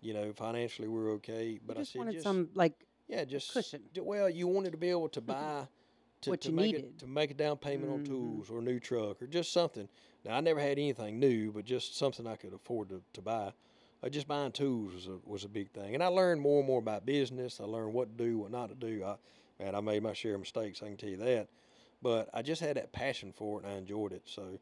you 0.00 0.14
know, 0.14 0.32
financially 0.32 0.86
we're 0.86 1.10
okay. 1.14 1.58
But 1.66 1.76
I 1.78 1.82
said 1.82 1.98
wanted 2.00 2.12
just 2.12 2.24
some 2.24 2.50
like 2.54 2.74
yeah, 3.08 3.24
just 3.24 3.52
cushion. 3.52 3.82
Well, 3.96 4.30
you 4.30 4.46
wanted 4.46 4.70
to 4.72 4.78
be 4.78 4.90
able 4.90 5.08
to 5.08 5.20
buy 5.20 5.66
to, 6.20 6.30
What 6.30 6.40
to 6.42 6.50
you 6.50 6.54
make 6.54 6.66
needed. 6.66 6.84
it 6.84 6.98
to 7.00 7.06
make 7.08 7.32
a 7.32 7.34
down 7.34 7.56
payment 7.56 7.90
on 7.90 8.00
Mhm. 8.00 8.06
tools 8.06 8.50
or 8.50 8.58
a 8.58 8.62
new 8.62 8.78
truck 8.78 9.20
or 9.22 9.26
just 9.26 9.52
something. 9.52 9.88
Now 10.24 10.36
I 10.36 10.40
never 10.40 10.60
had 10.60 10.72
anything 10.78 11.18
new, 11.18 11.50
but 11.50 11.64
just 11.64 11.96
something 11.96 12.26
I 12.28 12.36
could 12.36 12.52
afford 12.54 12.90
to, 12.90 13.02
to 13.14 13.22
buy. 13.22 13.52
Uh, 14.02 14.08
just 14.08 14.28
buying 14.28 14.52
tools 14.52 14.94
was 14.94 15.06
a, 15.06 15.18
was 15.24 15.44
a 15.44 15.48
big 15.48 15.70
thing, 15.72 15.94
and 15.94 16.02
I 16.02 16.06
learned 16.06 16.40
more 16.40 16.58
and 16.58 16.66
more 16.66 16.78
about 16.78 17.04
business. 17.04 17.60
I 17.60 17.64
learned 17.64 17.92
what 17.92 18.16
to 18.16 18.24
do, 18.24 18.38
what 18.38 18.52
not 18.52 18.68
to 18.68 18.74
do. 18.74 19.04
I, 19.04 19.16
man, 19.58 19.74
I 19.74 19.80
made 19.80 20.02
my 20.02 20.12
share 20.12 20.34
of 20.34 20.40
mistakes. 20.40 20.82
I 20.82 20.86
can 20.86 20.96
tell 20.96 21.08
you 21.08 21.16
that, 21.16 21.48
but 22.00 22.28
I 22.32 22.42
just 22.42 22.60
had 22.60 22.76
that 22.76 22.92
passion 22.92 23.32
for 23.32 23.58
it, 23.58 23.64
and 23.64 23.74
I 23.74 23.76
enjoyed 23.76 24.12
it. 24.12 24.22
So 24.24 24.60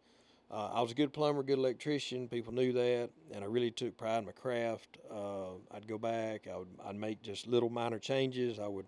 uh, 0.50 0.70
I 0.72 0.80
was 0.80 0.92
a 0.92 0.94
good 0.94 1.12
plumber, 1.12 1.42
good 1.42 1.58
electrician. 1.58 2.28
People 2.28 2.54
knew 2.54 2.72
that, 2.72 3.10
and 3.32 3.44
I 3.44 3.46
really 3.46 3.70
took 3.70 3.98
pride 3.98 4.18
in 4.18 4.26
my 4.26 4.32
craft. 4.32 4.96
Uh, 5.10 5.54
I'd 5.70 5.86
go 5.86 5.98
back. 5.98 6.46
I 6.50 6.56
would 6.56 6.68
I'd 6.86 6.96
make 6.96 7.20
just 7.20 7.46
little 7.46 7.68
minor 7.68 7.98
changes. 7.98 8.58
I 8.58 8.68
would 8.68 8.86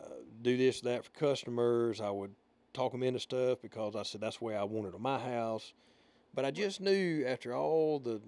uh, 0.00 0.08
do 0.40 0.56
this, 0.56 0.80
that 0.82 1.04
for 1.04 1.10
customers. 1.10 2.00
I 2.00 2.10
would 2.10 2.34
talk 2.72 2.92
them 2.92 3.02
into 3.02 3.20
stuff 3.20 3.58
because 3.60 3.96
I 3.96 4.04
said 4.04 4.20
that's 4.20 4.38
the 4.38 4.44
way 4.44 4.56
I 4.56 4.64
wanted 4.64 4.94
on 4.94 5.02
my 5.02 5.18
house. 5.18 5.74
But 6.32 6.44
I 6.44 6.50
just 6.50 6.80
knew 6.80 7.24
after 7.26 7.54
all 7.54 7.98
the 7.98 8.20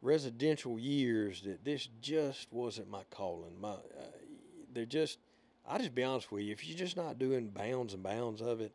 residential 0.00 0.78
years 0.78 1.42
that 1.42 1.64
this 1.64 1.88
just 2.00 2.48
wasn't 2.52 2.90
my 2.90 3.02
calling. 3.10 3.60
My, 3.60 3.70
uh, 3.70 4.10
they're 4.72 4.84
just, 4.84 5.18
I 5.68 5.78
just 5.78 5.94
be 5.94 6.04
honest 6.04 6.30
with 6.30 6.44
you, 6.44 6.52
if 6.52 6.66
you're 6.66 6.78
just 6.78 6.96
not 6.96 7.18
doing 7.18 7.48
bounds 7.48 7.94
and 7.94 8.02
bounds 8.02 8.40
of 8.40 8.60
it, 8.60 8.72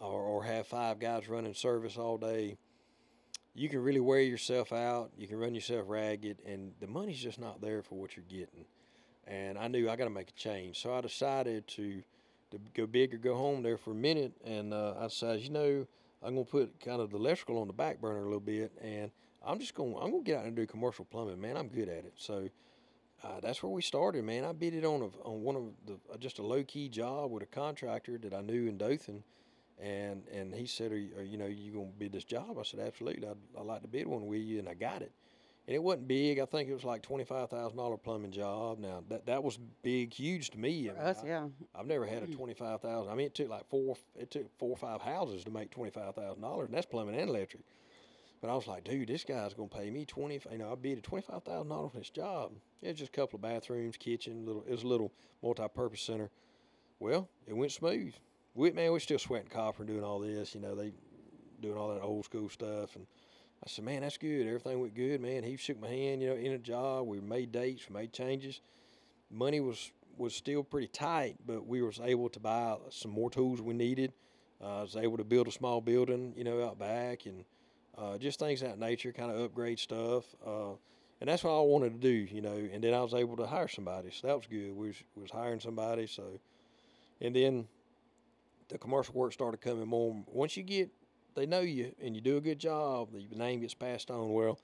or, 0.00 0.20
or 0.20 0.44
have 0.44 0.66
five 0.66 0.98
guys 0.98 1.28
running 1.28 1.54
service 1.54 1.96
all 1.96 2.18
day, 2.18 2.56
you 3.54 3.68
can 3.68 3.82
really 3.82 4.00
wear 4.00 4.20
yourself 4.20 4.72
out. 4.72 5.10
You 5.16 5.28
can 5.28 5.38
run 5.38 5.54
yourself 5.54 5.84
ragged, 5.86 6.38
and 6.44 6.72
the 6.80 6.88
money's 6.88 7.20
just 7.20 7.38
not 7.38 7.60
there 7.60 7.82
for 7.82 7.94
what 7.94 8.16
you're 8.16 8.24
getting. 8.28 8.64
And 9.26 9.56
I 9.56 9.68
knew 9.68 9.88
I 9.88 9.96
got 9.96 10.04
to 10.04 10.10
make 10.10 10.28
a 10.28 10.32
change, 10.32 10.80
so 10.82 10.92
I 10.92 11.00
decided 11.00 11.66
to 11.68 12.02
to 12.50 12.58
go 12.74 12.86
big 12.86 13.12
or 13.12 13.16
go 13.16 13.34
home 13.34 13.62
there 13.62 13.78
for 13.78 13.92
a 13.92 13.96
minute. 13.96 14.32
And 14.44 14.72
uh, 14.72 14.94
I 15.00 15.04
decided, 15.04 15.42
you 15.42 15.50
know, 15.50 15.86
I'm 16.22 16.34
gonna 16.34 16.44
put 16.44 16.78
kind 16.78 17.00
of 17.00 17.10
the 17.10 17.16
electrical 17.16 17.58
on 17.58 17.66
the 17.66 17.72
back 17.72 18.00
burner 18.00 18.20
a 18.20 18.24
little 18.24 18.40
bit, 18.40 18.72
and 18.82 19.10
I'm 19.46 19.58
just 19.58 19.74
gonna 19.74 19.96
I'm 19.98 20.10
gonna 20.10 20.22
get 20.22 20.38
out 20.38 20.44
and 20.46 20.54
do 20.56 20.66
commercial 20.66 21.04
plumbing, 21.04 21.40
man. 21.40 21.56
I'm 21.56 21.68
good 21.68 21.88
at 21.88 22.04
it. 22.04 22.14
So 22.16 22.48
uh, 23.22 23.40
that's 23.42 23.62
where 23.62 23.70
we 23.70 23.82
started, 23.82 24.24
man. 24.24 24.44
I 24.44 24.52
bid 24.52 24.74
it 24.74 24.84
on 24.84 25.00
a, 25.02 25.26
on 25.28 25.42
one 25.42 25.56
of 25.56 25.62
the 25.86 25.94
uh, 26.12 26.16
just 26.18 26.38
a 26.38 26.42
low 26.42 26.62
key 26.64 26.88
job 26.88 27.30
with 27.30 27.42
a 27.42 27.46
contractor 27.46 28.18
that 28.18 28.34
I 28.34 28.40
knew 28.40 28.66
in 28.68 28.76
Dothan, 28.78 29.22
and 29.80 30.22
and 30.32 30.54
he 30.54 30.66
said, 30.66 30.92
are 30.92 30.98
you, 30.98 31.10
are, 31.16 31.22
you 31.22 31.36
know, 31.38 31.46
you 31.46 31.72
gonna 31.72 31.86
bid 31.98 32.12
this 32.12 32.24
job? 32.24 32.58
I 32.58 32.62
said, 32.62 32.80
absolutely. 32.80 33.26
I'd, 33.26 33.36
I'd 33.58 33.66
like 33.66 33.82
to 33.82 33.88
bid 33.88 34.06
one 34.06 34.26
with 34.26 34.40
you, 34.42 34.58
and 34.58 34.68
I 34.68 34.74
got 34.74 35.02
it. 35.02 35.12
And 35.66 35.74
it 35.74 35.82
wasn't 35.82 36.06
big. 36.08 36.38
I 36.40 36.44
think 36.44 36.68
it 36.68 36.74
was 36.74 36.84
like 36.84 37.00
twenty 37.00 37.24
five 37.24 37.48
thousand 37.48 37.78
dollar 37.78 37.96
plumbing 37.96 38.32
job. 38.32 38.78
Now 38.78 39.02
that 39.08 39.24
that 39.26 39.42
was 39.42 39.58
big, 39.82 40.12
huge 40.12 40.50
to 40.50 40.58
me. 40.58 40.90
I 40.90 40.92
mean, 40.92 41.02
us, 41.02 41.20
I- 41.22 41.26
yeah. 41.26 41.46
I've 41.74 41.86
never 41.86 42.04
had 42.04 42.22
a 42.22 42.26
twenty 42.36 42.52
five 42.52 42.82
thousand. 42.82 43.10
I 43.10 43.14
mean, 43.14 43.26
it 43.28 43.34
took 43.34 43.48
like 43.48 43.66
four. 43.70 43.96
It 44.18 44.30
took 44.30 44.46
four 44.58 44.70
or 44.70 44.76
five 44.76 45.00
houses 45.00 45.42
to 45.44 45.50
make 45.50 45.70
twenty 45.70 45.90
five 45.90 46.14
thousand 46.14 46.42
dollars, 46.42 46.66
and 46.66 46.76
that's 46.76 46.84
plumbing 46.84 47.14
and 47.18 47.30
electric. 47.30 47.62
But 48.44 48.52
I 48.52 48.56
was 48.56 48.66
like, 48.66 48.84
dude, 48.84 49.08
this 49.08 49.24
guy's 49.24 49.54
gonna 49.54 49.70
pay 49.70 49.88
me 49.90 50.04
twenty. 50.04 50.38
You 50.52 50.58
know, 50.58 50.70
I 50.70 50.74
bid 50.74 51.02
twenty 51.02 51.24
five 51.26 51.44
thousand 51.44 51.70
dollars 51.70 51.92
on 51.94 52.00
this 52.00 52.10
job. 52.10 52.52
It 52.82 52.88
was 52.88 52.98
just 52.98 53.08
a 53.08 53.16
couple 53.18 53.38
of 53.38 53.40
bathrooms, 53.40 53.96
kitchen, 53.96 54.44
little. 54.44 54.62
It 54.68 54.70
was 54.70 54.82
a 54.82 54.86
little 54.86 55.14
multi 55.42 55.66
purpose 55.74 56.02
center. 56.02 56.30
Well, 57.00 57.30
it 57.46 57.56
went 57.56 57.72
smooth. 57.72 58.12
We 58.54 58.70
man, 58.72 58.92
we're 58.92 58.98
still 58.98 59.18
sweating 59.18 59.48
copper 59.48 59.82
and 59.82 59.88
doing 59.88 60.04
all 60.04 60.18
this. 60.18 60.54
You 60.54 60.60
know, 60.60 60.74
they 60.74 60.92
doing 61.62 61.78
all 61.78 61.94
that 61.94 62.02
old 62.02 62.26
school 62.26 62.50
stuff, 62.50 62.96
and 62.96 63.06
I 63.64 63.66
said, 63.70 63.86
man, 63.86 64.02
that's 64.02 64.18
good. 64.18 64.46
Everything 64.46 64.78
went 64.78 64.94
good, 64.94 65.22
man. 65.22 65.42
He 65.42 65.56
shook 65.56 65.80
my 65.80 65.88
hand. 65.88 66.20
You 66.20 66.28
know, 66.28 66.36
in 66.36 66.52
a 66.52 66.58
job, 66.58 67.06
we 67.06 67.20
made 67.20 67.50
dates, 67.50 67.88
we 67.88 67.94
made 67.94 68.12
changes. 68.12 68.60
Money 69.30 69.60
was 69.60 69.90
was 70.18 70.34
still 70.34 70.62
pretty 70.62 70.88
tight, 70.88 71.36
but 71.46 71.66
we 71.66 71.80
was 71.80 71.98
able 71.98 72.28
to 72.28 72.40
buy 72.40 72.76
some 72.90 73.10
more 73.10 73.30
tools 73.30 73.62
we 73.62 73.72
needed. 73.72 74.12
Uh, 74.62 74.80
I 74.80 74.82
was 74.82 74.96
able 74.96 75.16
to 75.16 75.24
build 75.24 75.48
a 75.48 75.50
small 75.50 75.80
building, 75.80 76.34
you 76.36 76.44
know, 76.44 76.62
out 76.62 76.78
back, 76.78 77.24
and 77.24 77.46
uh, 77.98 78.18
just 78.18 78.38
things 78.38 78.62
of 78.62 78.68
that 78.68 78.78
nature, 78.78 79.12
kind 79.12 79.30
of 79.30 79.40
upgrade 79.40 79.78
stuff. 79.78 80.24
Uh, 80.46 80.72
and 81.20 81.28
that's 81.28 81.44
what 81.44 81.52
I 81.52 81.60
wanted 81.60 82.00
to 82.00 82.00
do, 82.00 82.34
you 82.34 82.42
know. 82.42 82.68
And 82.72 82.82
then 82.82 82.92
I 82.94 83.00
was 83.00 83.14
able 83.14 83.36
to 83.36 83.46
hire 83.46 83.68
somebody, 83.68 84.10
so 84.10 84.26
that 84.26 84.36
was 84.36 84.46
good. 84.46 84.72
We 84.76 84.88
was, 84.88 84.96
was 85.16 85.30
hiring 85.30 85.60
somebody, 85.60 86.06
so. 86.06 86.24
And 87.20 87.34
then 87.34 87.66
the 88.68 88.78
commercial 88.78 89.14
work 89.14 89.32
started 89.32 89.60
coming 89.60 89.86
more. 89.86 90.22
Once 90.26 90.56
you 90.56 90.62
get, 90.62 90.90
they 91.34 91.46
know 91.46 91.60
you, 91.60 91.94
and 92.02 92.14
you 92.14 92.20
do 92.20 92.36
a 92.36 92.40
good 92.40 92.58
job, 92.58 93.08
the 93.12 93.36
name 93.36 93.60
gets 93.60 93.74
passed 93.74 94.10
on. 94.10 94.32
Well, 94.32 94.58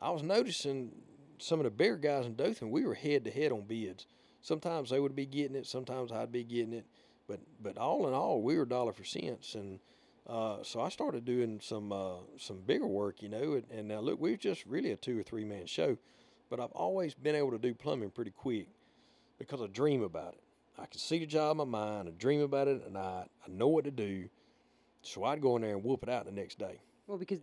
I 0.00 0.10
was 0.10 0.22
noticing 0.22 0.92
some 1.38 1.60
of 1.60 1.64
the 1.64 1.70
bigger 1.70 1.96
guys 1.96 2.26
in 2.26 2.36
Dothan, 2.36 2.70
we 2.70 2.84
were 2.84 2.94
head 2.94 3.24
to 3.24 3.30
head 3.30 3.52
on 3.52 3.62
bids. 3.62 4.06
Sometimes 4.42 4.90
they 4.90 5.00
would 5.00 5.16
be 5.16 5.26
getting 5.26 5.56
it, 5.56 5.66
sometimes 5.66 6.12
I'd 6.12 6.32
be 6.32 6.44
getting 6.44 6.74
it, 6.74 6.86
but 7.26 7.40
but 7.62 7.78
all 7.78 8.06
in 8.06 8.14
all, 8.14 8.42
we 8.42 8.56
were 8.56 8.66
dollar 8.66 8.92
for 8.92 9.04
cents, 9.04 9.54
and 9.54 9.80
uh, 10.26 10.62
so 10.62 10.80
I 10.80 10.88
started 10.88 11.24
doing 11.24 11.60
some 11.62 11.92
uh, 11.92 12.16
some 12.38 12.60
bigger 12.60 12.86
work, 12.86 13.22
you 13.22 13.28
know. 13.28 13.54
And, 13.54 13.64
and 13.70 13.88
now 13.88 14.00
look, 14.00 14.18
we're 14.20 14.36
just 14.36 14.64
really 14.66 14.92
a 14.92 14.96
two 14.96 15.18
or 15.18 15.22
three 15.22 15.44
man 15.44 15.66
show, 15.66 15.96
but 16.50 16.60
I've 16.60 16.72
always 16.72 17.14
been 17.14 17.34
able 17.34 17.50
to 17.50 17.58
do 17.58 17.74
plumbing 17.74 18.10
pretty 18.10 18.30
quick 18.30 18.68
because 19.38 19.60
I 19.60 19.66
dream 19.66 20.02
about 20.02 20.34
it. 20.34 20.40
I 20.78 20.86
can 20.86 20.98
see 20.98 21.18
the 21.18 21.26
job 21.26 21.52
in 21.52 21.68
my 21.68 21.78
mind, 21.78 22.08
I 22.08 22.12
dream 22.12 22.40
about 22.40 22.68
it 22.68 22.82
at 22.84 22.92
night, 22.92 23.26
I 23.46 23.50
know 23.50 23.68
what 23.68 23.84
to 23.84 23.92
do, 23.92 24.28
so 25.02 25.22
I'd 25.24 25.40
go 25.40 25.54
in 25.56 25.62
there 25.62 25.76
and 25.76 25.84
whoop 25.84 26.02
it 26.02 26.08
out 26.08 26.24
the 26.24 26.32
next 26.32 26.58
day. 26.58 26.80
Well, 27.06 27.16
because 27.18 27.38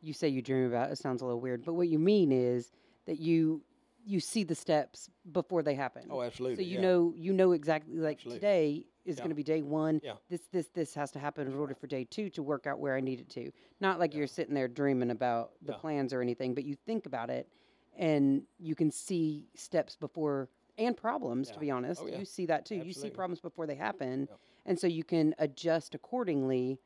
you 0.00 0.12
say 0.12 0.28
you 0.28 0.42
dream 0.42 0.66
about 0.66 0.88
it, 0.88 0.94
it 0.94 0.98
sounds 0.98 1.22
a 1.22 1.24
little 1.24 1.40
weird, 1.40 1.64
but 1.64 1.74
what 1.74 1.88
you 1.88 1.98
mean 1.98 2.32
is 2.32 2.72
that 3.06 3.20
you 3.20 3.62
you 4.04 4.18
see 4.18 4.42
the 4.42 4.54
steps 4.54 5.08
before 5.30 5.62
they 5.62 5.74
happen. 5.74 6.08
Oh, 6.10 6.22
absolutely. 6.22 6.64
So 6.64 6.68
you 6.68 6.76
yeah. 6.76 6.82
know 6.82 7.14
you 7.16 7.32
know 7.32 7.52
exactly 7.52 7.94
like 7.96 8.16
Absolutely. 8.16 8.40
today 8.40 8.86
is 9.04 9.16
Yeah. 9.16 9.22
going 9.22 9.30
to 9.30 9.34
be 9.34 9.42
day 9.42 9.62
one. 9.62 10.00
Yeah. 10.02 10.14
This 10.28 10.42
this 10.52 10.68
this 10.68 10.94
has 10.94 11.10
to 11.12 11.18
happen 11.18 11.46
in 11.46 11.54
order 11.54 11.74
for 11.74 11.86
day 11.86 12.04
two 12.04 12.30
to 12.30 12.42
work 12.42 12.66
out 12.66 12.78
where 12.78 12.94
I 12.96 13.00
need 13.00 13.20
it 13.20 13.28
to. 13.30 13.50
Not 13.80 13.98
like 13.98 14.12
Yeah. 14.12 14.18
you're 14.18 14.26
sitting 14.26 14.54
there 14.54 14.68
dreaming 14.68 15.10
about 15.10 15.52
the 15.62 15.72
plans 15.74 16.12
or 16.12 16.20
anything, 16.22 16.54
but 16.54 16.64
you 16.64 16.74
think 16.74 17.06
about 17.06 17.30
it, 17.30 17.48
and 17.96 18.46
you 18.58 18.74
can 18.74 18.90
see 18.90 19.48
steps 19.54 19.96
before 19.96 20.48
and 20.78 20.96
problems. 20.96 21.50
To 21.50 21.58
be 21.58 21.70
honest, 21.70 22.02
Oh, 22.02 22.06
you 22.06 22.24
see 22.24 22.46
that 22.46 22.64
too. 22.64 22.76
You 22.76 22.92
see 22.92 23.10
problems 23.10 23.40
before 23.40 23.66
they 23.66 23.74
happen, 23.74 24.28
and 24.66 24.78
so 24.78 24.86
you 24.86 25.04
can 25.04 25.34
adjust 25.38 25.94
accordingly. 25.94 26.78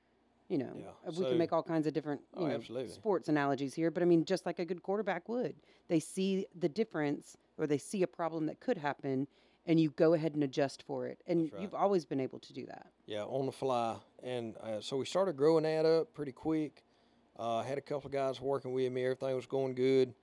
You 0.49 0.59
know, 0.59 0.73
we 1.05 1.13
So- 1.13 1.29
can 1.29 1.39
make 1.39 1.53
all 1.53 1.63
kinds 1.65 1.89
of 1.89 1.93
different 1.93 2.23
Oh, 2.35 2.47
know, 2.47 2.55
absolutely. 2.55 2.93
sports 2.93 3.29
analogies 3.29 3.75
here, 3.75 3.91
but 3.91 4.01
I 4.01 4.07
mean, 4.07 4.25
just 4.25 4.47
like 4.47 4.61
a 4.61 4.65
good 4.65 4.81
quarterback 4.81 5.29
would, 5.29 5.57
they 5.89 5.99
see 5.99 6.47
the 6.55 6.69
difference 6.69 7.37
or 7.59 7.67
they 7.67 7.79
see 7.79 8.05
a 8.05 8.07
problem 8.07 8.47
that 8.47 8.61
could 8.61 8.79
happen, 8.79 9.27
and 9.67 9.81
you 9.81 9.91
go 9.91 10.15
ahead 10.15 10.35
and 10.35 10.45
adjust 10.45 10.85
for 10.87 11.07
it. 11.07 11.21
And 11.27 11.51
right. 11.53 11.63
you've 11.63 11.75
always 11.75 12.05
been 12.05 12.21
able 12.21 12.39
to 12.41 12.53
do 12.53 12.67
that. 12.67 12.87
Yeah, 13.07 13.25
on 13.25 13.47
the 13.47 13.53
fly. 13.53 13.97
And 14.23 14.57
uh, 14.59 14.81
so 14.81 14.97
we 14.97 15.05
started 15.05 15.37
growing 15.37 15.65
that 15.65 15.85
up 15.85 16.15
pretty 16.15 16.33
quick. 16.33 16.85
Uh, 17.39 17.63
had 17.63 17.77
a 17.77 17.83
couple 17.83 18.07
of 18.07 18.13
guys 18.13 18.41
working 18.41 18.73
with 18.73 18.91
me. 18.93 19.05
Everything 19.05 19.35
was 19.35 19.47
going 19.47 19.75
good. 19.75 20.15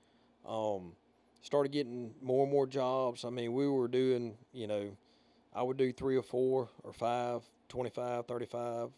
Um, 0.47 0.93
started 1.41 1.71
getting 1.71 2.13
more 2.21 2.43
and 2.43 2.51
more 2.51 2.65
jobs. 2.65 3.23
I 3.25 3.29
mean, 3.29 3.53
we 3.53 3.67
were 3.67 3.87
doing, 3.87 4.35
you 4.53 4.67
know, 4.67 4.97
I 5.53 5.61
would 5.61 5.77
do 5.77 5.91
three 5.91 6.15
or 6.15 6.23
four 6.23 6.69
or 6.83 6.93
five, 6.93 7.43
25, 7.69 8.25
35, 8.25 8.89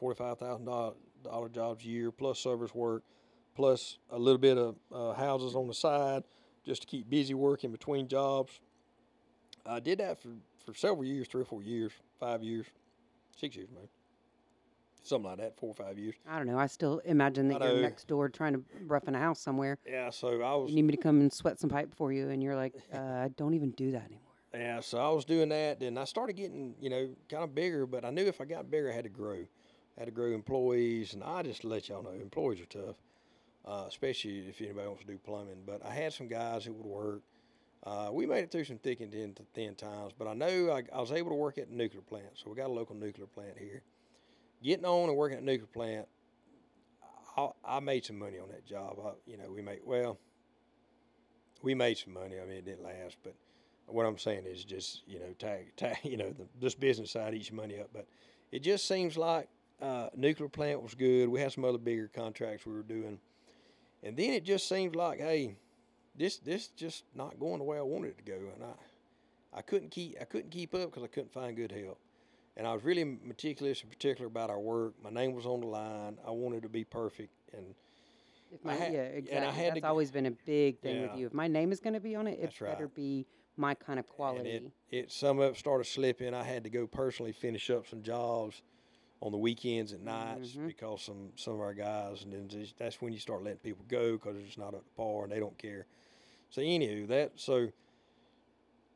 $45,000 0.00 1.52
jobs 1.52 1.84
a 1.84 1.88
year, 1.88 2.10
plus 2.10 2.40
service 2.40 2.74
work, 2.74 3.04
plus 3.54 3.98
a 4.10 4.18
little 4.18 4.38
bit 4.38 4.58
of 4.58 4.76
uh, 4.92 5.12
houses 5.12 5.54
on 5.54 5.68
the 5.68 5.74
side 5.74 6.24
just 6.64 6.82
to 6.82 6.88
keep 6.88 7.08
busy 7.08 7.34
working 7.34 7.70
between 7.70 8.08
jobs. 8.08 8.60
I 9.66 9.80
did 9.80 9.98
that 9.98 10.20
for, 10.20 10.30
for 10.64 10.74
several 10.74 11.04
years, 11.04 11.28
three 11.28 11.42
or 11.42 11.46
four 11.46 11.62
years, 11.62 11.92
five 12.18 12.42
years, 12.42 12.66
six 13.36 13.56
years, 13.56 13.68
maybe. 13.72 13.88
Something 15.02 15.30
like 15.30 15.38
that, 15.38 15.58
four 15.58 15.70
or 15.70 15.74
five 15.74 15.98
years. 15.98 16.14
I 16.28 16.36
don't 16.36 16.46
know. 16.46 16.58
I 16.58 16.66
still 16.66 16.98
imagine 17.06 17.50
I 17.50 17.58
that 17.58 17.64
you're 17.64 17.76
know. 17.76 17.80
next 17.80 18.06
door 18.06 18.28
trying 18.28 18.52
to 18.52 18.62
roughen 18.86 19.14
a 19.14 19.18
house 19.18 19.40
somewhere. 19.40 19.78
Yeah, 19.86 20.10
so 20.10 20.42
I 20.42 20.54
was 20.56 20.68
You 20.68 20.76
need 20.76 20.82
me 20.82 20.96
to 20.96 21.02
come 21.02 21.20
and 21.20 21.32
sweat 21.32 21.58
some 21.58 21.70
pipe 21.70 21.94
for 21.94 22.12
you, 22.12 22.28
and 22.28 22.42
you're 22.42 22.56
like, 22.56 22.74
uh, 22.94 22.98
I 22.98 23.30
don't 23.36 23.54
even 23.54 23.70
do 23.70 23.92
that 23.92 24.04
anymore. 24.04 24.20
Yeah, 24.52 24.80
so 24.80 24.98
I 24.98 25.08
was 25.10 25.24
doing 25.24 25.48
that. 25.50 25.80
and 25.80 25.98
I 25.98 26.04
started 26.04 26.34
getting, 26.34 26.74
you 26.80 26.90
know, 26.90 27.08
kind 27.30 27.44
of 27.44 27.54
bigger, 27.54 27.86
but 27.86 28.04
I 28.04 28.10
knew 28.10 28.26
if 28.26 28.40
I 28.40 28.44
got 28.44 28.70
bigger, 28.70 28.90
I 28.90 28.94
had 28.94 29.04
to 29.04 29.10
grow. 29.10 29.46
I 29.96 30.00
had 30.00 30.06
to 30.06 30.10
grow 30.10 30.32
employees, 30.32 31.14
and 31.14 31.24
I 31.24 31.42
just 31.42 31.64
let 31.64 31.88
y'all 31.88 32.02
know, 32.02 32.10
employees 32.10 32.60
are 32.60 32.66
tough, 32.66 32.96
uh, 33.64 33.84
especially 33.88 34.40
if 34.48 34.60
anybody 34.60 34.86
wants 34.86 35.02
to 35.02 35.06
do 35.06 35.18
plumbing. 35.18 35.62
But 35.64 35.84
I 35.84 35.94
had 35.94 36.12
some 36.12 36.28
guys 36.28 36.64
that 36.64 36.72
would 36.74 36.86
work. 36.86 37.22
Uh, 37.84 38.10
we 38.12 38.26
made 38.26 38.44
it 38.44 38.50
through 38.50 38.64
some 38.64 38.78
thick 38.78 39.00
and 39.00 39.10
thin, 39.10 39.34
thin 39.54 39.74
times, 39.74 40.12
but 40.18 40.28
I 40.28 40.34
know 40.34 40.70
I, 40.70 40.82
I 40.94 41.00
was 41.00 41.12
able 41.12 41.30
to 41.30 41.36
work 41.36 41.56
at 41.56 41.70
the 41.70 41.76
nuclear 41.76 42.02
plant. 42.02 42.26
So 42.34 42.50
we 42.50 42.56
got 42.56 42.66
a 42.68 42.72
local 42.72 42.94
nuclear 42.94 43.26
plant 43.26 43.56
here. 43.58 43.82
getting 44.62 44.84
on 44.84 45.08
and 45.08 45.16
working 45.16 45.38
at 45.38 45.42
a 45.42 45.46
nuclear 45.46 45.66
plant, 45.66 46.06
I, 47.36 47.48
I 47.64 47.80
made 47.80 48.04
some 48.04 48.18
money 48.18 48.38
on 48.38 48.48
that 48.48 48.66
job. 48.66 48.98
I, 49.02 49.12
you 49.26 49.38
know, 49.38 49.50
we 49.50 49.62
made 49.62 49.80
well, 49.84 50.18
we 51.62 51.74
made 51.74 51.96
some 51.96 52.12
money. 52.12 52.36
I 52.38 52.44
mean, 52.44 52.58
it 52.58 52.64
didn't 52.66 52.84
last, 52.84 53.16
but 53.22 53.34
what 53.86 54.04
I'm 54.04 54.18
saying 54.18 54.44
is 54.44 54.62
just 54.62 55.02
you 55.06 55.18
know, 55.18 55.32
tag, 55.38 55.74
tag 55.76 55.96
you 56.02 56.18
know, 56.18 56.30
the, 56.30 56.46
this 56.60 56.74
business 56.74 57.12
side 57.12 57.34
eats 57.34 57.50
your 57.50 57.56
money 57.56 57.80
up. 57.80 57.88
But 57.94 58.06
it 58.52 58.62
just 58.62 58.86
seems 58.86 59.16
like 59.16 59.48
uh, 59.80 60.08
nuclear 60.14 60.50
plant 60.50 60.82
was 60.82 60.94
good. 60.94 61.28
We 61.30 61.40
had 61.40 61.52
some 61.52 61.64
other 61.64 61.78
bigger 61.78 62.10
contracts 62.14 62.66
we 62.66 62.74
were 62.74 62.82
doing, 62.82 63.18
and 64.02 64.16
then 64.16 64.32
it 64.32 64.44
just 64.44 64.68
seems 64.68 64.94
like, 64.94 65.18
hey, 65.18 65.56
this 66.14 66.38
this 66.38 66.68
just 66.68 67.04
not 67.14 67.38
going 67.38 67.58
the 67.58 67.64
way 67.64 67.78
I 67.78 67.82
wanted 67.82 68.08
it 68.08 68.18
to 68.18 68.24
go, 68.24 68.38
and 68.54 68.64
I 68.64 69.58
I 69.58 69.62
couldn't 69.62 69.90
keep 69.90 70.16
I 70.20 70.24
couldn't 70.24 70.50
keep 70.50 70.74
up 70.74 70.90
because 70.90 71.02
I 71.02 71.06
couldn't 71.08 71.32
find 71.32 71.56
good 71.56 71.72
help. 71.72 71.98
And 72.56 72.66
I 72.66 72.74
was 72.74 72.84
really 72.84 73.04
meticulous 73.04 73.80
and 73.80 73.90
particular 73.90 74.26
about 74.26 74.50
our 74.50 74.58
work. 74.58 74.94
My 75.02 75.08
name 75.10 75.32
was 75.32 75.46
on 75.46 75.60
the 75.60 75.66
line. 75.66 76.18
I 76.26 76.30
wanted 76.30 76.62
to 76.64 76.68
be 76.68 76.84
perfect, 76.84 77.32
and 77.56 77.74
my, 78.64 78.74
had- 78.74 78.92
yeah, 78.92 79.00
and 79.02 79.16
exactly. 79.18 79.50
to 79.50 79.68
That's 79.68 79.80
g- 79.80 79.86
always 79.86 80.10
been 80.10 80.26
a 80.26 80.30
big 80.32 80.80
thing 80.80 81.02
with 81.02 81.16
you. 81.16 81.26
If 81.26 81.32
my 81.34 81.46
name 81.46 81.72
is 81.72 81.80
going 81.80 81.94
to 81.94 82.00
be 82.00 82.16
on 82.16 82.26
it, 82.26 82.32
it 82.32 82.42
That's 82.42 82.58
better 82.58 82.88
be 82.88 83.26
my 83.56 83.74
kind 83.74 83.98
of 83.98 84.06
and 84.06 84.14
quality. 84.14 84.50
it, 84.50 84.72
it 84.90 85.12
some 85.12 85.38
of 85.38 85.52
it 85.52 85.56
started 85.56 85.84
slipping. 85.84 86.34
I 86.34 86.42
had 86.42 86.64
to 86.64 86.70
go 86.70 86.86
personally 86.86 87.32
finish 87.32 87.70
up 87.70 87.86
some 87.86 88.02
jobs 88.02 88.62
on 89.22 89.32
the 89.32 89.38
weekends 89.38 89.92
and 89.92 90.04
nights 90.04 90.52
Mhm. 90.52 90.66
because 90.68 91.02
some 91.02 91.32
some 91.36 91.54
of 91.54 91.60
our 91.60 91.74
guys, 91.74 92.24
and 92.24 92.32
then 92.32 92.48
that's 92.78 93.00
when 93.02 93.12
you 93.12 93.18
start 93.18 93.42
letting 93.42 93.58
people 93.58 93.84
go 93.88 94.12
because 94.12 94.36
it's 94.38 94.56
not 94.58 94.74
up 94.74 94.84
to 94.84 94.90
par 94.96 95.24
and 95.24 95.32
they 95.32 95.40
don't 95.40 95.58
care. 95.58 95.86
So 96.48 96.62
anywho, 96.62 97.06
that 97.08 97.32
so 97.38 97.70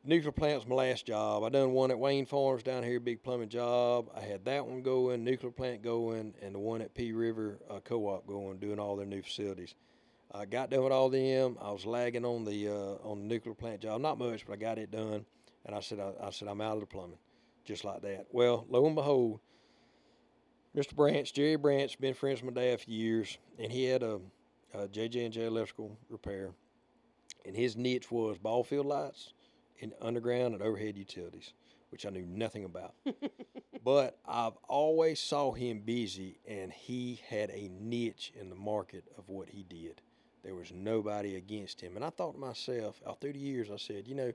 nuclear 0.02 0.32
plant's 0.32 0.66
my 0.66 0.74
last 0.74 1.06
job. 1.06 1.44
I 1.44 1.48
done 1.48 1.72
one 1.72 1.90
at 1.90 1.98
Wayne 1.98 2.26
Farms 2.26 2.62
down 2.62 2.82
here, 2.82 3.00
big 3.00 3.22
plumbing 3.22 3.48
job. 3.48 4.10
I 4.14 4.20
had 4.20 4.44
that 4.44 4.66
one 4.66 4.82
going, 4.82 5.24
nuclear 5.24 5.52
plant 5.52 5.82
going, 5.82 6.34
and 6.42 6.54
the 6.54 6.58
one 6.58 6.82
at 6.82 6.94
Pea 6.94 7.12
River 7.12 7.58
uh, 7.70 7.80
Co-op 7.80 8.26
going, 8.26 8.58
doing 8.58 8.78
all 8.78 8.96
their 8.96 9.06
new 9.06 9.22
facilities. 9.22 9.74
I 10.32 10.46
got 10.46 10.70
done 10.70 10.82
with 10.82 10.92
all 10.92 11.10
them. 11.10 11.56
I 11.60 11.70
was 11.70 11.86
lagging 11.86 12.24
on 12.24 12.44
the 12.44 12.68
uh, 12.68 13.08
on 13.08 13.20
the 13.20 13.26
nuclear 13.26 13.54
plant 13.54 13.82
job, 13.82 14.00
not 14.00 14.18
much, 14.18 14.46
but 14.46 14.54
I 14.54 14.56
got 14.56 14.78
it 14.78 14.90
done. 14.90 15.24
And 15.64 15.74
I 15.74 15.80
said, 15.80 16.00
I, 16.00 16.12
I 16.20 16.30
said, 16.30 16.48
I'm 16.48 16.60
out 16.60 16.74
of 16.74 16.80
the 16.80 16.86
plumbing, 16.86 17.18
just 17.64 17.84
like 17.84 18.02
that. 18.02 18.26
Well, 18.32 18.66
lo 18.68 18.84
and 18.86 18.94
behold, 18.96 19.40
Mr. 20.76 20.96
Branch, 20.96 21.32
Jerry 21.32 21.54
Branch, 21.54 22.00
been 22.00 22.14
friends 22.14 22.42
with 22.42 22.52
my 22.52 22.60
dad 22.60 22.80
for 22.80 22.90
years, 22.90 23.38
and 23.60 23.70
he 23.70 23.84
had 23.84 24.02
a, 24.02 24.18
a 24.72 24.88
JJ 24.88 25.24
and 25.24 25.32
J 25.32 25.44
electrical 25.44 25.96
repair, 26.08 26.50
and 27.46 27.54
his 27.54 27.76
niche 27.76 28.10
was 28.10 28.38
ball 28.38 28.64
field 28.64 28.86
lights, 28.86 29.34
and 29.80 29.92
underground 30.02 30.52
and 30.52 30.62
overhead 30.62 30.98
utilities, 30.98 31.52
which 31.90 32.04
I 32.04 32.10
knew 32.10 32.26
nothing 32.26 32.64
about. 32.64 32.94
but 33.84 34.18
I've 34.26 34.56
always 34.68 35.20
saw 35.20 35.52
him 35.52 35.78
busy, 35.78 36.40
and 36.44 36.72
he 36.72 37.20
had 37.28 37.50
a 37.50 37.70
niche 37.80 38.32
in 38.34 38.50
the 38.50 38.56
market 38.56 39.04
of 39.16 39.28
what 39.28 39.48
he 39.48 39.62
did. 39.62 40.02
There 40.42 40.56
was 40.56 40.72
nobody 40.72 41.36
against 41.36 41.80
him, 41.80 41.94
and 41.94 42.04
I 42.04 42.10
thought 42.10 42.32
to 42.32 42.40
myself, 42.40 43.00
all 43.06 43.14
through 43.14 43.34
the 43.34 43.38
years, 43.38 43.70
I 43.70 43.76
said, 43.76 44.08
you 44.08 44.16
know, 44.16 44.32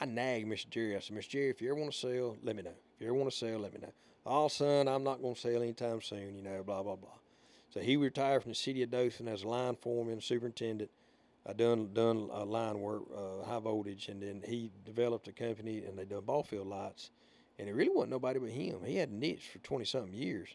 I 0.00 0.04
nagged 0.04 0.48
Mr. 0.48 0.68
Jerry. 0.68 0.96
I 0.96 1.00
said, 1.00 1.16
Mr. 1.16 1.28
Jerry, 1.28 1.50
if 1.50 1.62
you 1.62 1.70
ever 1.70 1.78
want 1.78 1.92
to 1.92 1.98
sell, 1.98 2.36
let 2.42 2.56
me 2.56 2.62
know. 2.62 2.74
If 2.96 3.00
you 3.00 3.06
ever 3.06 3.14
want 3.14 3.30
to 3.30 3.36
sell, 3.36 3.60
let 3.60 3.72
me 3.72 3.78
know. 3.80 3.92
All 4.26 4.48
son, 4.48 4.88
I'm 4.88 5.04
not 5.04 5.22
going 5.22 5.34
to 5.34 5.40
sell 5.40 5.62
anytime 5.62 6.02
soon, 6.02 6.34
you 6.34 6.42
know, 6.42 6.62
blah, 6.64 6.82
blah, 6.82 6.96
blah. 6.96 7.08
So 7.70 7.80
he 7.80 7.96
retired 7.96 8.42
from 8.42 8.50
the 8.52 8.56
city 8.56 8.82
of 8.82 8.90
Dothan 8.90 9.28
as 9.28 9.44
a 9.44 9.48
line 9.48 9.76
foreman, 9.76 10.20
superintendent. 10.20 10.90
I 11.48 11.52
done 11.52 11.90
done 11.92 12.28
uh, 12.34 12.44
line 12.44 12.80
work, 12.80 13.02
uh, 13.14 13.46
high 13.46 13.60
voltage, 13.60 14.08
and 14.08 14.20
then 14.20 14.42
he 14.44 14.72
developed 14.84 15.28
a 15.28 15.32
company, 15.32 15.84
and 15.84 15.96
they 15.96 16.04
done 16.04 16.24
ball 16.24 16.42
field 16.42 16.66
lights. 16.66 17.10
And 17.58 17.68
it 17.68 17.74
really 17.74 17.90
wasn't 17.90 18.10
nobody 18.10 18.40
but 18.40 18.50
him. 18.50 18.80
He 18.84 18.96
had 18.96 19.10
a 19.10 19.14
niche 19.14 19.48
for 19.52 19.58
twenty 19.58 19.84
something 19.84 20.12
years. 20.12 20.48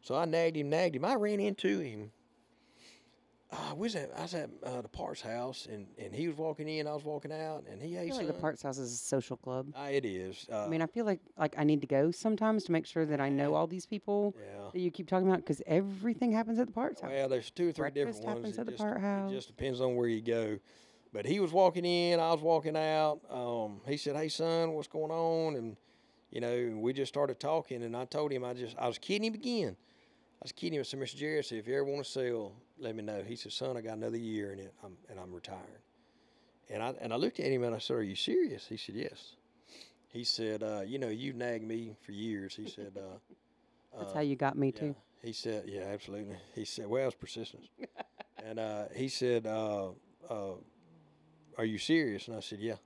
So 0.00 0.14
I 0.14 0.24
nagged 0.24 0.56
him, 0.56 0.70
nagged 0.70 0.96
him. 0.96 1.04
I 1.04 1.14
ran 1.16 1.38
into 1.38 1.80
him. 1.80 2.12
Uh, 3.50 3.74
was 3.74 3.96
at 3.96 4.10
I 4.14 4.22
was 4.22 4.34
at 4.34 4.50
uh, 4.62 4.82
the 4.82 4.88
Parts 4.88 5.22
house, 5.22 5.66
and, 5.70 5.86
and 5.96 6.14
he 6.14 6.28
was 6.28 6.36
walking 6.36 6.68
in, 6.68 6.86
I 6.86 6.92
was 6.92 7.04
walking 7.04 7.32
out, 7.32 7.64
and 7.70 7.80
he, 7.80 7.96
I 7.96 8.02
hey, 8.02 8.08
feel 8.08 8.16
like 8.18 8.26
the 8.26 8.32
son." 8.34 8.40
Parts 8.42 8.62
House 8.62 8.76
is 8.76 8.92
a 8.92 8.96
social 8.96 9.38
club. 9.38 9.68
Ah, 9.74 9.86
it 9.86 10.04
is. 10.04 10.46
Uh, 10.52 10.66
I 10.66 10.68
mean, 10.68 10.82
I 10.82 10.86
feel 10.86 11.06
like 11.06 11.20
like 11.38 11.54
I 11.56 11.64
need 11.64 11.80
to 11.80 11.86
go 11.86 12.10
sometimes 12.10 12.64
to 12.64 12.72
make 12.72 12.84
sure 12.84 13.06
that 13.06 13.22
I 13.22 13.30
know 13.30 13.54
all 13.54 13.66
these 13.66 13.86
people 13.86 14.36
yeah. 14.38 14.68
that 14.70 14.78
you 14.78 14.90
keep 14.90 15.08
talking 15.08 15.26
about 15.26 15.38
because 15.40 15.62
everything 15.66 16.30
happens 16.30 16.58
at 16.58 16.66
the 16.66 16.72
Parts 16.74 17.00
House. 17.00 17.10
Well, 17.10 17.28
there's 17.30 17.50
two 17.50 17.70
or 17.70 17.72
three 17.72 17.90
Breakfast 17.90 18.20
different 18.20 18.24
ones. 18.26 18.36
happens 18.36 18.58
It 18.58 18.60
at 18.60 18.66
the 18.66 18.72
just, 18.72 18.84
Part 18.84 18.96
It 18.98 19.00
House. 19.00 19.30
just 19.32 19.48
depends 19.48 19.80
on 19.80 19.96
where 19.96 20.08
you 20.08 20.20
go. 20.20 20.58
But 21.14 21.24
he 21.24 21.40
was 21.40 21.50
walking 21.50 21.86
in, 21.86 22.20
I 22.20 22.30
was 22.32 22.42
walking 22.42 22.76
out. 22.76 23.20
Um, 23.30 23.80
he 23.86 23.96
said, 23.96 24.14
"Hey, 24.14 24.28
son, 24.28 24.72
what's 24.72 24.88
going 24.88 25.10
on?" 25.10 25.56
And 25.56 25.76
you 26.30 26.42
know, 26.42 26.76
we 26.76 26.92
just 26.92 27.10
started 27.10 27.40
talking, 27.40 27.82
and 27.82 27.96
I 27.96 28.04
told 28.04 28.30
him 28.30 28.44
I 28.44 28.52
just 28.52 28.76
I 28.78 28.86
was 28.88 28.98
kidding 28.98 29.24
him 29.24 29.32
again. 29.32 29.74
I 30.40 30.44
was 30.44 30.52
kidding 30.52 30.74
him. 30.74 30.80
I 30.80 30.82
said, 30.82 31.00
"Mr. 31.00 31.16
Jerry, 31.16 31.38
I 31.38 31.40
said, 31.40 31.58
if 31.58 31.66
you 31.66 31.74
ever 31.76 31.84
want 31.84 32.04
to 32.04 32.10
sell, 32.10 32.52
let 32.80 32.96
me 32.96 33.02
know." 33.02 33.22
He 33.22 33.36
said, 33.36 33.52
"Son, 33.52 33.76
I 33.76 33.80
got 33.80 33.96
another 33.96 34.16
year 34.16 34.52
in 34.52 34.58
it, 34.58 34.74
I'm, 34.84 34.96
and 35.08 35.18
I'm 35.18 35.32
retiring." 35.32 35.82
And 36.70 36.82
I 36.82 36.94
and 37.00 37.12
I 37.12 37.16
looked 37.16 37.40
at 37.40 37.46
him 37.46 37.62
and 37.64 37.74
I 37.74 37.78
said, 37.78 37.96
"Are 37.96 38.02
you 38.02 38.16
serious?" 38.16 38.66
He 38.66 38.76
said, 38.76 38.94
"Yes." 38.94 39.36
He 40.08 40.24
said, 40.24 40.62
uh, 40.62 40.82
"You 40.86 40.98
know, 40.98 41.08
you've 41.08 41.36
nagged 41.36 41.64
me 41.64 41.96
for 42.04 42.12
years." 42.12 42.56
He 42.56 42.68
said, 42.68 42.96
uh, 42.96 43.18
That's 43.96 44.12
uh, 44.12 44.14
how 44.14 44.20
you 44.20 44.36
got 44.36 44.56
me 44.56 44.72
yeah. 44.74 44.80
too. 44.80 44.96
He 45.22 45.32
said, 45.32 45.64
yeah, 45.66 45.82
absolutely. 45.82 46.36
He 46.54 46.64
said, 46.64 46.86
well, 46.86 47.06
it's 47.06 47.16
persistence. 47.16 47.68
and 48.44 48.58
uh, 48.58 48.84
he 48.94 49.08
said, 49.08 49.46
uh, 49.46 49.88
uh, 50.30 50.52
are 51.56 51.64
you 51.64 51.78
serious? 51.78 52.28
And 52.28 52.36
I 52.36 52.40
said, 52.40 52.60
yeah. 52.60 52.76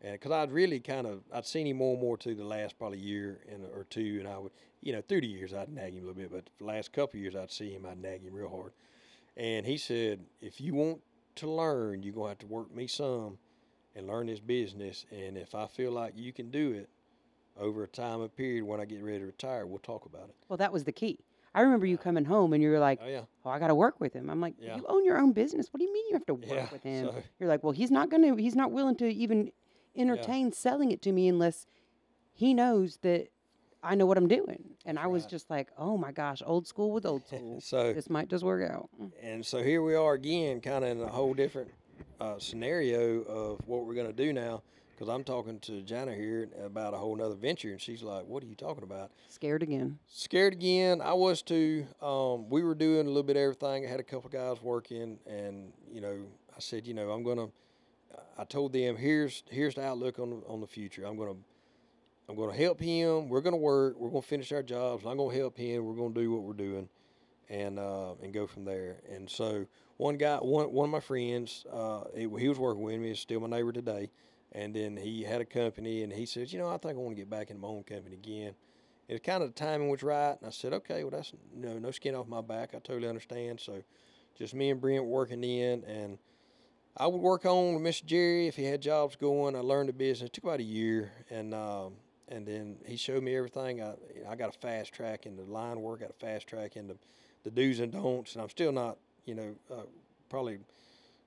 And 0.00 0.12
because 0.12 0.30
I'd 0.30 0.52
really 0.52 0.78
kind 0.78 1.06
of, 1.06 1.22
I'd 1.32 1.46
seen 1.46 1.66
him 1.66 1.78
more 1.78 1.94
and 1.94 2.00
more 2.00 2.16
to 2.18 2.34
the 2.34 2.44
last 2.44 2.78
probably 2.78 2.98
year 2.98 3.40
and 3.50 3.64
or 3.74 3.84
two, 3.90 4.18
and 4.20 4.28
I 4.28 4.38
would, 4.38 4.52
you 4.80 4.92
know, 4.92 5.00
through 5.00 5.22
the 5.22 5.26
years 5.26 5.52
I'd 5.52 5.68
nag 5.68 5.92
him 5.92 6.04
a 6.04 6.06
little 6.06 6.14
bit, 6.14 6.30
but 6.30 6.48
the 6.58 6.64
last 6.64 6.92
couple 6.92 7.18
of 7.18 7.22
years 7.22 7.34
I'd 7.34 7.50
see 7.50 7.72
him, 7.72 7.84
I'd 7.84 8.00
nag 8.00 8.22
him 8.22 8.32
real 8.32 8.48
hard. 8.48 8.72
And 9.38 9.64
he 9.64 9.78
said, 9.78 10.20
if 10.40 10.60
you 10.60 10.74
want 10.74 11.00
to 11.36 11.48
learn, 11.50 12.02
you're 12.02 12.12
gonna 12.12 12.30
have 12.30 12.38
to 12.40 12.46
work 12.46 12.74
me 12.74 12.86
some, 12.88 13.38
and 13.94 14.06
learn 14.06 14.26
this 14.26 14.40
business. 14.40 15.06
And 15.10 15.38
if 15.38 15.54
I 15.54 15.66
feel 15.66 15.92
like 15.92 16.12
you 16.16 16.32
can 16.32 16.50
do 16.50 16.72
it 16.72 16.88
over 17.58 17.84
a 17.84 17.88
time 17.88 18.20
of 18.20 18.36
period 18.36 18.64
when 18.64 18.80
I 18.80 18.84
get 18.84 19.02
ready 19.02 19.20
to 19.20 19.26
retire, 19.26 19.64
we'll 19.64 19.78
talk 19.78 20.04
about 20.06 20.28
it. 20.28 20.34
Well, 20.48 20.56
that 20.58 20.72
was 20.72 20.84
the 20.84 20.92
key. 20.92 21.20
I 21.54 21.62
remember 21.62 21.86
you 21.86 21.96
coming 21.96 22.24
home 22.24 22.52
and 22.52 22.62
you 22.62 22.70
were 22.70 22.78
like, 22.78 23.00
Oh 23.02 23.08
yeah. 23.08 23.22
"Oh, 23.44 23.50
I 23.50 23.58
got 23.58 23.68
to 23.68 23.74
work 23.74 23.98
with 24.00 24.12
him." 24.12 24.28
I'm 24.28 24.40
like, 24.40 24.54
Yeah. 24.60 24.76
"You 24.76 24.84
own 24.88 25.04
your 25.04 25.18
own 25.18 25.32
business. 25.32 25.68
What 25.72 25.78
do 25.78 25.84
you 25.86 25.92
mean 25.92 26.04
you 26.08 26.14
have 26.14 26.26
to 26.26 26.34
work 26.34 26.44
Yeah, 26.46 26.68
with 26.70 26.82
him?" 26.82 27.06
so- 27.06 27.22
You're 27.40 27.48
like, 27.48 27.62
"Well, 27.64 27.72
he's 27.72 27.90
not 27.90 28.10
gonna. 28.10 28.36
He's 28.36 28.54
not 28.56 28.70
willing 28.70 28.96
to 28.96 29.08
even 29.08 29.50
entertain 29.96 30.52
selling 30.52 30.90
it 30.92 31.00
to 31.02 31.12
me 31.12 31.26
unless 31.26 31.66
he 32.32 32.54
knows 32.54 32.98
that 32.98 33.28
I 33.82 33.94
know 33.94 34.06
what 34.06 34.18
I'm 34.18 34.28
doing." 34.28 34.64
And 34.84 34.98
I 34.98 35.06
was 35.06 35.24
right. 35.24 35.30
just 35.30 35.50
like, 35.50 35.68
"Oh 35.78 35.96
my 35.96 36.12
gosh, 36.12 36.42
old 36.44 36.66
school 36.66 36.92
with 36.92 37.06
old 37.06 37.26
school. 37.26 37.60
So 37.62 37.92
this 37.92 38.08
might 38.10 38.28
just 38.28 38.44
work 38.44 38.68
out." 38.70 38.88
Mm. 39.00 39.10
and 39.22 39.46
so 39.46 39.62
here 39.62 39.82
we 39.82 39.94
are 39.94 40.14
again, 40.14 40.60
kind 40.60 40.84
of 40.84 40.90
in 40.90 41.00
a 41.00 41.08
whole 41.08 41.34
different 41.34 41.70
uh, 42.20 42.38
scenario 42.38 43.22
of 43.22 43.60
what 43.66 43.84
we're 43.84 43.94
going 43.94 44.06
to 44.06 44.12
do 44.12 44.32
now. 44.32 44.62
Because 44.94 45.14
I'm 45.14 45.22
talking 45.22 45.60
to 45.60 45.80
Jana 45.82 46.12
here 46.12 46.48
about 46.64 46.92
a 46.92 46.96
whole 46.96 47.14
nother 47.14 47.36
venture, 47.36 47.70
and 47.70 47.80
she's 47.80 48.02
like, 48.02 48.26
"What 48.26 48.42
are 48.42 48.46
you 48.46 48.56
talking 48.56 48.82
about?" 48.82 49.12
Scared 49.28 49.62
again. 49.62 50.00
Scared 50.08 50.54
again. 50.54 51.00
I 51.00 51.12
was 51.12 51.40
too. 51.40 51.86
Um, 52.02 52.48
we 52.50 52.64
were 52.64 52.74
doing 52.74 53.06
a 53.06 53.08
little 53.08 53.22
bit 53.22 53.36
of 53.36 53.42
everything. 53.42 53.86
I 53.86 53.88
had 53.88 54.00
a 54.00 54.02
couple 54.02 54.28
guys 54.28 54.60
working, 54.60 55.20
and 55.24 55.72
you 55.92 56.00
know, 56.00 56.18
I 56.50 56.58
said, 56.58 56.84
you 56.84 56.94
know, 56.94 57.10
I'm 57.10 57.22
gonna. 57.22 57.46
I 58.36 58.42
told 58.44 58.72
them, 58.72 58.96
here's 58.96 59.44
here's 59.48 59.76
the 59.76 59.84
outlook 59.84 60.18
on 60.18 60.42
on 60.48 60.60
the 60.60 60.66
future. 60.66 61.04
I'm 61.04 61.16
gonna. 61.16 61.36
I'm 62.28 62.36
gonna 62.36 62.54
help 62.54 62.80
him. 62.80 63.28
We're 63.28 63.40
gonna 63.40 63.56
work. 63.56 63.96
We're 63.98 64.10
gonna 64.10 64.22
finish 64.22 64.52
our 64.52 64.62
jobs. 64.62 65.04
I'm 65.06 65.16
gonna 65.16 65.34
help 65.34 65.56
him. 65.56 65.84
We're 65.84 65.94
gonna 65.94 66.14
do 66.14 66.30
what 66.30 66.42
we're 66.42 66.52
doing, 66.52 66.88
and 67.48 67.78
uh, 67.78 68.14
and 68.22 68.34
go 68.34 68.46
from 68.46 68.64
there. 68.64 68.98
And 69.10 69.30
so 69.30 69.66
one 69.96 70.18
guy, 70.18 70.36
one 70.36 70.70
one 70.72 70.84
of 70.86 70.90
my 70.90 71.00
friends, 71.00 71.64
uh, 71.72 72.04
he, 72.14 72.28
he 72.38 72.48
was 72.48 72.58
working 72.58 72.82
with 72.82 73.00
me. 73.00 73.08
He's 73.08 73.20
still 73.20 73.40
my 73.40 73.48
neighbor 73.48 73.72
today. 73.72 74.10
And 74.52 74.74
then 74.74 74.96
he 74.96 75.22
had 75.22 75.42
a 75.42 75.44
company, 75.44 76.02
and 76.02 76.12
he 76.12 76.24
said, 76.24 76.50
you 76.50 76.58
know, 76.58 76.68
I 76.68 76.78
think 76.78 76.94
I 76.94 77.00
want 77.00 77.10
to 77.16 77.20
get 77.20 77.28
back 77.28 77.50
into 77.50 77.60
my 77.60 77.68
own 77.68 77.82
company 77.82 78.14
again. 78.14 78.54
It 79.06 79.22
kind 79.22 79.42
of 79.42 79.54
the 79.54 79.54
timing 79.54 79.88
was 79.88 80.02
right, 80.02 80.36
and 80.38 80.46
I 80.46 80.50
said, 80.50 80.72
okay, 80.74 81.04
well 81.04 81.10
that's 81.10 81.32
you 81.54 81.62
know 81.62 81.78
no 81.78 81.90
skin 81.90 82.14
off 82.14 82.28
my 82.28 82.42
back. 82.42 82.70
I 82.74 82.78
totally 82.78 83.08
understand. 83.08 83.60
So, 83.60 83.82
just 84.36 84.54
me 84.54 84.70
and 84.70 84.80
Brent 84.80 85.04
working 85.04 85.44
in, 85.44 85.84
and 85.84 86.18
I 86.94 87.06
would 87.06 87.20
work 87.20 87.46
on 87.46 87.74
with 87.74 87.82
Mr. 87.82 88.04
Jerry 88.04 88.48
if 88.48 88.56
he 88.56 88.64
had 88.64 88.82
jobs 88.82 89.16
going. 89.16 89.56
I 89.56 89.60
learned 89.60 89.88
the 89.88 89.94
business. 89.94 90.28
It 90.28 90.34
took 90.34 90.44
about 90.44 90.60
a 90.60 90.64
year, 90.64 91.12
and 91.30 91.54
um, 91.54 91.94
and 92.28 92.46
then 92.46 92.76
he 92.86 92.96
showed 92.96 93.22
me 93.22 93.36
everything. 93.36 93.82
I 93.82 93.94
I 94.28 94.36
got 94.36 94.54
a 94.54 94.58
fast 94.58 94.92
track 94.92 95.26
into 95.26 95.42
line 95.42 95.80
work. 95.80 96.00
Got 96.00 96.10
a 96.10 96.12
fast 96.14 96.46
track 96.46 96.76
into 96.76 96.96
the 97.44 97.50
do's 97.50 97.80
and 97.80 97.92
don'ts, 97.92 98.34
and 98.34 98.42
I'm 98.42 98.50
still 98.50 98.72
not 98.72 98.98
you 99.24 99.34
know 99.34 99.54
uh, 99.70 99.82
probably 100.28 100.58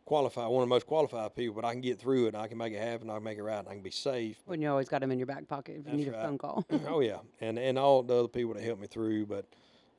qualified 0.06 0.50
one 0.50 0.64
of 0.64 0.68
the 0.68 0.74
most 0.74 0.88
qualified 0.88 1.36
people, 1.36 1.56
but 1.56 1.66
I 1.66 1.72
can 1.72 1.82
get 1.82 2.00
through 2.00 2.26
it. 2.26 2.34
And 2.34 2.38
I 2.38 2.48
can 2.48 2.58
make 2.58 2.74
it 2.74 2.82
happen. 2.82 3.10
I 3.10 3.16
can 3.16 3.24
make 3.24 3.38
it 3.38 3.44
right. 3.44 3.60
And 3.60 3.68
I 3.68 3.74
can 3.74 3.84
be 3.84 3.92
safe. 3.92 4.38
When 4.46 4.62
you 4.62 4.70
always 4.70 4.90
got 4.90 5.04
him 5.04 5.12
in 5.12 5.20
your 5.20 5.28
back 5.28 5.48
pocket 5.48 5.78
if 5.80 5.92
you 5.92 5.98
need 5.98 6.08
a 6.08 6.14
phone 6.14 6.38
call. 6.38 6.66
oh 6.88 7.00
yeah, 7.02 7.20
and 7.40 7.58
and 7.58 7.78
all 7.78 8.04
the 8.04 8.16
other 8.16 8.28
people 8.28 8.54
that 8.54 8.64
helped 8.64 8.82
me 8.82 8.88
through. 8.88 9.26
But 9.26 9.46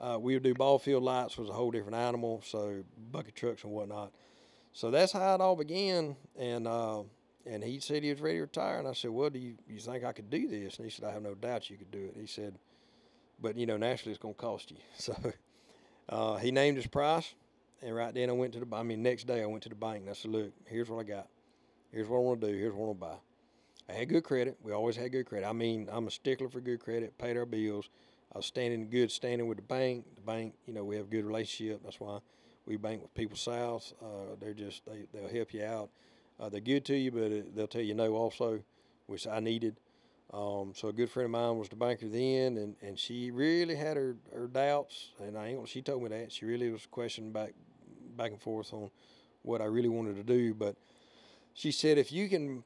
uh, 0.00 0.18
we 0.20 0.34
would 0.34 0.42
do 0.42 0.54
ball 0.54 0.78
field 0.78 1.02
lights 1.02 1.38
was 1.38 1.48
a 1.48 1.52
whole 1.52 1.70
different 1.70 1.96
animal, 1.96 2.42
so 2.44 2.82
bucket 3.10 3.34
trucks 3.36 3.64
and 3.64 3.72
whatnot. 3.72 4.12
So 4.72 4.90
that's 4.90 5.12
how 5.12 5.34
it 5.34 5.40
all 5.40 5.56
began. 5.56 6.16
And 6.36 6.66
uh, 6.66 7.02
and 7.46 7.62
he 7.62 7.80
said 7.80 8.02
he 8.02 8.10
was 8.10 8.20
ready 8.20 8.38
to 8.38 8.42
retire, 8.42 8.78
and 8.78 8.88
I 8.88 8.92
said, 8.92 9.10
well, 9.10 9.30
do 9.30 9.38
you 9.38 9.54
you 9.68 9.78
think 9.78 10.04
I 10.04 10.12
could 10.12 10.30
do 10.30 10.48
this? 10.48 10.76
And 10.76 10.84
he 10.84 10.90
said, 10.90 11.04
I 11.04 11.12
have 11.12 11.22
no 11.22 11.34
doubt 11.34 11.70
you 11.70 11.76
could 11.76 11.90
do 11.90 12.10
it. 12.14 12.16
He 12.18 12.26
said, 12.26 12.54
but 13.40 13.56
you 13.56 13.66
know, 13.66 13.76
naturally, 13.76 14.12
it's 14.12 14.22
going 14.22 14.34
to 14.34 14.40
cost 14.40 14.70
you. 14.70 14.76
So 14.98 15.16
uh, 16.08 16.36
he 16.36 16.50
named 16.50 16.76
his 16.76 16.86
price, 16.86 17.34
and 17.80 17.94
right 17.94 18.12
then 18.12 18.28
I 18.28 18.32
went 18.32 18.52
to 18.54 18.60
the. 18.60 18.66
I 18.76 18.82
mean, 18.82 19.02
next 19.02 19.26
day 19.26 19.42
I 19.42 19.46
went 19.46 19.62
to 19.64 19.68
the 19.68 19.74
bank 19.74 20.00
and 20.02 20.10
I 20.10 20.12
said, 20.14 20.30
"Look, 20.30 20.52
here's 20.66 20.90
what 20.90 21.00
I 21.00 21.08
got. 21.08 21.28
Here's 21.92 22.08
what 22.08 22.18
I 22.18 22.20
want 22.20 22.40
to 22.40 22.48
do. 22.48 22.56
Here's 22.56 22.74
what 22.74 22.84
I 22.84 22.86
want 22.86 23.00
to 23.00 23.06
buy." 23.06 23.16
I 23.88 23.92
had 23.98 24.08
good 24.08 24.24
credit. 24.24 24.56
We 24.62 24.72
always 24.72 24.96
had 24.96 25.12
good 25.12 25.26
credit. 25.26 25.46
I 25.46 25.52
mean, 25.52 25.88
I'm 25.90 26.06
a 26.06 26.10
stickler 26.10 26.48
for 26.48 26.60
good 26.60 26.80
credit. 26.80 27.16
Paid 27.18 27.36
our 27.36 27.46
bills. 27.46 27.88
I 28.34 28.38
was 28.38 28.46
standing 28.46 28.88
good 28.88 29.10
standing 29.10 29.46
with 29.46 29.58
the 29.58 29.62
bank. 29.62 30.06
The 30.16 30.22
bank, 30.22 30.54
you 30.66 30.72
know, 30.72 30.84
we 30.84 30.96
have 30.96 31.06
a 31.06 31.10
good 31.10 31.24
relationship. 31.24 31.82
That's 31.84 32.00
why 32.00 32.18
we 32.66 32.76
bank 32.76 33.02
with 33.02 33.14
people 33.14 33.36
south. 33.36 33.92
Uh, 34.02 34.36
they're 34.40 34.54
just 34.54 34.84
they 34.86 35.04
they'll 35.12 35.28
help 35.28 35.52
you 35.52 35.64
out. 35.64 35.90
Uh, 36.40 36.48
they're 36.48 36.60
good 36.60 36.84
to 36.86 36.96
you, 36.96 37.10
but 37.10 37.22
it, 37.22 37.56
they'll 37.56 37.66
tell 37.66 37.82
you 37.82 37.94
no 37.94 38.14
also, 38.14 38.62
which 39.06 39.26
I 39.26 39.40
needed. 39.40 39.76
Um, 40.32 40.72
so 40.74 40.88
a 40.88 40.92
good 40.92 41.10
friend 41.10 41.26
of 41.26 41.30
mine 41.30 41.58
was 41.58 41.68
the 41.68 41.76
banker 41.76 42.08
then, 42.08 42.56
and, 42.56 42.74
and 42.80 42.98
she 42.98 43.30
really 43.30 43.74
had 43.74 43.96
her, 43.96 44.16
her 44.34 44.46
doubts, 44.46 45.10
and 45.20 45.36
I 45.36 45.48
ain't, 45.48 45.68
she 45.68 45.82
told 45.82 46.02
me 46.02 46.08
that 46.08 46.32
she 46.32 46.46
really 46.46 46.70
was 46.70 46.86
questioning 46.86 47.32
back 47.32 47.52
back 48.16 48.30
and 48.30 48.40
forth 48.40 48.72
on 48.72 48.90
what 49.42 49.60
I 49.60 49.64
really 49.64 49.88
wanted 49.88 50.16
to 50.16 50.22
do. 50.22 50.54
But 50.54 50.76
she 51.54 51.72
said, 51.72 51.98
if 51.98 52.12
you 52.12 52.28
can 52.28 52.64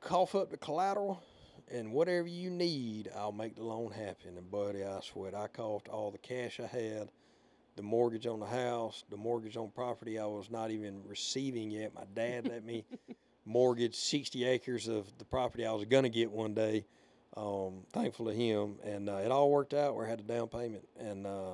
cough 0.00 0.34
up 0.34 0.50
the 0.50 0.56
collateral 0.56 1.22
and 1.70 1.92
whatever 1.92 2.26
you 2.26 2.50
need, 2.50 3.10
I'll 3.16 3.32
make 3.32 3.56
the 3.56 3.64
loan 3.64 3.92
happen. 3.92 4.36
And 4.36 4.50
buddy, 4.50 4.84
I 4.84 5.00
swear, 5.00 5.34
I 5.36 5.46
coughed 5.46 5.88
all 5.88 6.10
the 6.10 6.18
cash 6.18 6.60
I 6.60 6.66
had, 6.66 7.10
the 7.80 7.86
mortgage 7.86 8.26
on 8.26 8.40
the 8.40 8.46
house, 8.46 9.04
the 9.08 9.16
mortgage 9.16 9.56
on 9.56 9.70
property 9.70 10.18
I 10.18 10.26
was 10.26 10.50
not 10.50 10.70
even 10.70 11.00
receiving 11.08 11.70
yet. 11.70 11.94
My 11.94 12.04
dad 12.14 12.46
let 12.46 12.62
me 12.62 12.84
mortgage 13.46 13.94
60 13.94 14.44
acres 14.44 14.86
of 14.86 15.06
the 15.16 15.24
property 15.24 15.64
I 15.64 15.72
was 15.72 15.86
going 15.86 16.02
to 16.02 16.10
get 16.10 16.30
one 16.30 16.52
day. 16.52 16.84
Um, 17.38 17.84
thankful 17.94 18.26
to 18.26 18.34
him, 18.34 18.74
and 18.84 19.08
uh, 19.08 19.14
it 19.24 19.30
all 19.30 19.50
worked 19.50 19.72
out. 19.72 19.96
Where 19.96 20.04
I 20.04 20.10
had 20.10 20.20
a 20.20 20.24
down 20.24 20.48
payment, 20.48 20.86
and 20.98 21.26
uh, 21.26 21.52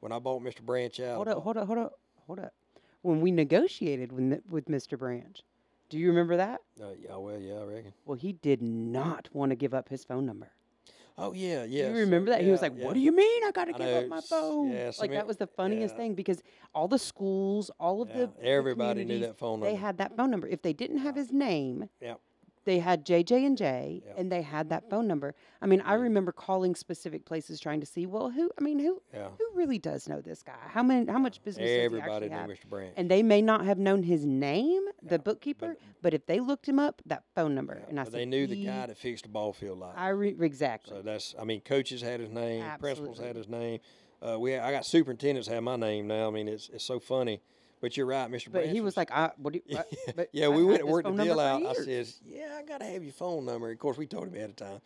when 0.00 0.10
I 0.10 0.18
bought 0.18 0.42
Mr. 0.42 0.62
Branch 0.62 0.98
out, 0.98 1.14
Hold 1.14 1.28
up, 1.28 1.38
hold 1.44 1.56
up, 1.56 1.66
hold 1.68 1.78
up, 1.78 1.98
hold 2.26 2.40
up. 2.40 2.54
When 3.02 3.20
we 3.20 3.30
negotiated 3.30 4.10
with 4.10 4.40
with 4.50 4.64
Mr. 4.66 4.98
Branch, 4.98 5.42
do 5.90 5.98
you 5.98 6.08
remember 6.08 6.38
that? 6.38 6.60
uh, 6.80 6.86
yeah, 6.98 7.14
well, 7.14 7.38
yeah, 7.38 7.54
I 7.60 7.64
reckon. 7.64 7.92
Well, 8.04 8.18
he 8.18 8.32
did 8.32 8.62
not 8.62 9.28
want 9.32 9.50
to 9.50 9.56
give 9.56 9.74
up 9.74 9.90
his 9.90 10.02
phone 10.02 10.26
number. 10.26 10.50
Oh 11.18 11.32
yeah, 11.32 11.64
yeah. 11.64 11.88
you 11.88 11.94
remember 11.96 12.30
that? 12.30 12.42
he 12.42 12.50
was 12.50 12.62
like, 12.62 12.74
"What 12.74 12.94
do 12.94 13.00
you 13.00 13.12
mean 13.12 13.44
I 13.44 13.50
got 13.50 13.66
to 13.66 13.72
give 13.72 13.80
know, 13.80 13.98
up 13.98 14.08
my 14.08 14.20
phone?" 14.20 14.70
yeah, 14.72 14.86
like 14.86 14.94
some 14.94 15.08
that 15.10 15.24
e- 15.24 15.26
was 15.28 15.36
the 15.36 15.46
funniest 15.46 15.94
yeah. 15.94 15.98
thing 15.98 16.14
because 16.14 16.42
all 16.74 16.88
the 16.88 16.98
schools, 16.98 17.70
all 17.78 18.02
of 18.02 18.08
Yeah, 18.08 18.26
the 18.26 18.26
the 18.40 18.44
everybody 18.46 19.04
knew 19.04 19.20
that 19.20 19.38
phone 19.38 19.60
number. 19.60 19.66
They 19.66 19.76
had 19.76 19.98
that 19.98 20.16
phone 20.16 20.30
number. 20.30 20.46
If 20.48 20.62
they 20.62 20.72
didn't 20.72 20.98
have 20.98 21.14
his 21.14 21.30
name, 21.32 21.88
Yep. 22.00 22.20
They 22.64 22.78
had 22.78 23.04
JJ 23.04 23.44
and 23.46 23.56
J, 23.56 24.02
Yep. 24.06 24.14
and 24.18 24.30
they 24.32 24.42
had 24.42 24.68
that 24.70 24.88
phone 24.88 25.06
number. 25.06 25.34
I 25.60 25.66
mean, 25.66 25.80
I 25.80 25.94
remember 25.94 26.32
calling 26.32 26.74
specific 26.74 27.24
places 27.24 27.60
trying 27.60 27.80
to 27.80 27.86
see, 27.86 28.06
well, 28.06 28.30
who? 28.30 28.50
I 28.58 28.62
mean, 28.62 28.78
who? 28.78 29.02
Yeah. 29.12 29.28
Who 29.38 29.44
really 29.54 29.78
does 29.78 30.08
know 30.08 30.20
this 30.20 30.42
guy? 30.42 30.52
How 30.68 30.82
many? 30.82 31.10
How 31.10 31.18
much 31.18 31.42
business 31.42 31.64
does 31.68 31.70
he 31.76 31.80
Everybody 31.80 32.28
knew 32.28 32.34
have? 32.36 32.48
Mr. 32.50 32.68
Branch. 32.68 32.92
And 32.96 33.10
they 33.10 33.22
may 33.22 33.42
not 33.42 33.64
have 33.64 33.78
known 33.78 34.02
his 34.02 34.24
name, 34.24 34.82
the 35.02 35.18
bookkeeper, 35.18 35.76
but- 35.78 36.02
but, 36.02 36.14
if 36.14 36.26
they 36.26 36.40
looked 36.40 36.68
him 36.68 36.78
up, 36.78 37.00
that 37.06 37.22
phone 37.34 37.54
number, 37.54 37.78
Yeah, 37.80 37.86
and 37.88 38.00
I 38.00 38.04
said, 38.04 38.12
they 38.14 38.26
knew 38.26 38.46
the 38.46 38.64
guy 38.64 38.86
that 38.86 38.96
fixed 38.98 39.22
the 39.24 39.30
ball 39.30 39.52
field 39.52 39.78
light. 39.78 39.94
I 39.96 40.08
re- 40.08 40.36
exactly. 40.40 40.96
so 40.96 41.02
that's, 41.02 41.34
I 41.38 41.44
mean, 41.44 41.60
coaches 41.60 42.02
had 42.02 42.18
his 42.20 42.28
name, 42.30 42.62
Absolutely. 42.62 42.78
principals 43.04 43.18
had 43.26 43.36
his 43.36 43.48
name. 43.48 43.80
Uh, 44.20 44.38
we, 44.38 44.56
I 44.56 44.70
got 44.72 44.84
superintendents 44.86 45.48
have 45.48 45.62
my 45.62 45.76
name 45.76 46.06
now. 46.06 46.28
I 46.28 46.30
mean, 46.30 46.46
it's 46.48 46.68
it's 46.70 46.84
so 46.84 47.00
funny. 47.00 47.40
But 47.82 47.96
you're 47.96 48.06
right, 48.06 48.30
Mr. 48.30 48.44
but 48.44 48.52
Branch. 48.52 48.70
he 48.70 48.80
was 48.80 48.96
like, 48.96 49.10
I, 49.10 49.32
"What 49.38 49.52
do 49.54 49.58
you?" 49.58 49.64
yeah, 49.66 49.78
what? 49.78 49.88
But 50.16 50.28
yeah, 50.32 50.48
we 50.48 50.58
had 50.58 50.66
went 50.68 50.80
and 50.82 50.88
worked 50.88 51.16
the 51.16 51.24
deal 51.24 51.40
out. 51.40 51.66
I 51.66 51.72
says, 51.74 52.20
"Yeah, 52.24 52.56
I 52.56 52.62
gotta 52.62 52.84
have 52.84 53.02
your 53.02 53.12
phone 53.12 53.44
number." 53.44 53.70
Of 53.72 53.78
course, 53.80 53.98
we 53.98 54.06
told 54.06 54.28
him 54.28 54.36
ahead 54.36 54.50
of 54.50 54.56
time. 54.56 54.80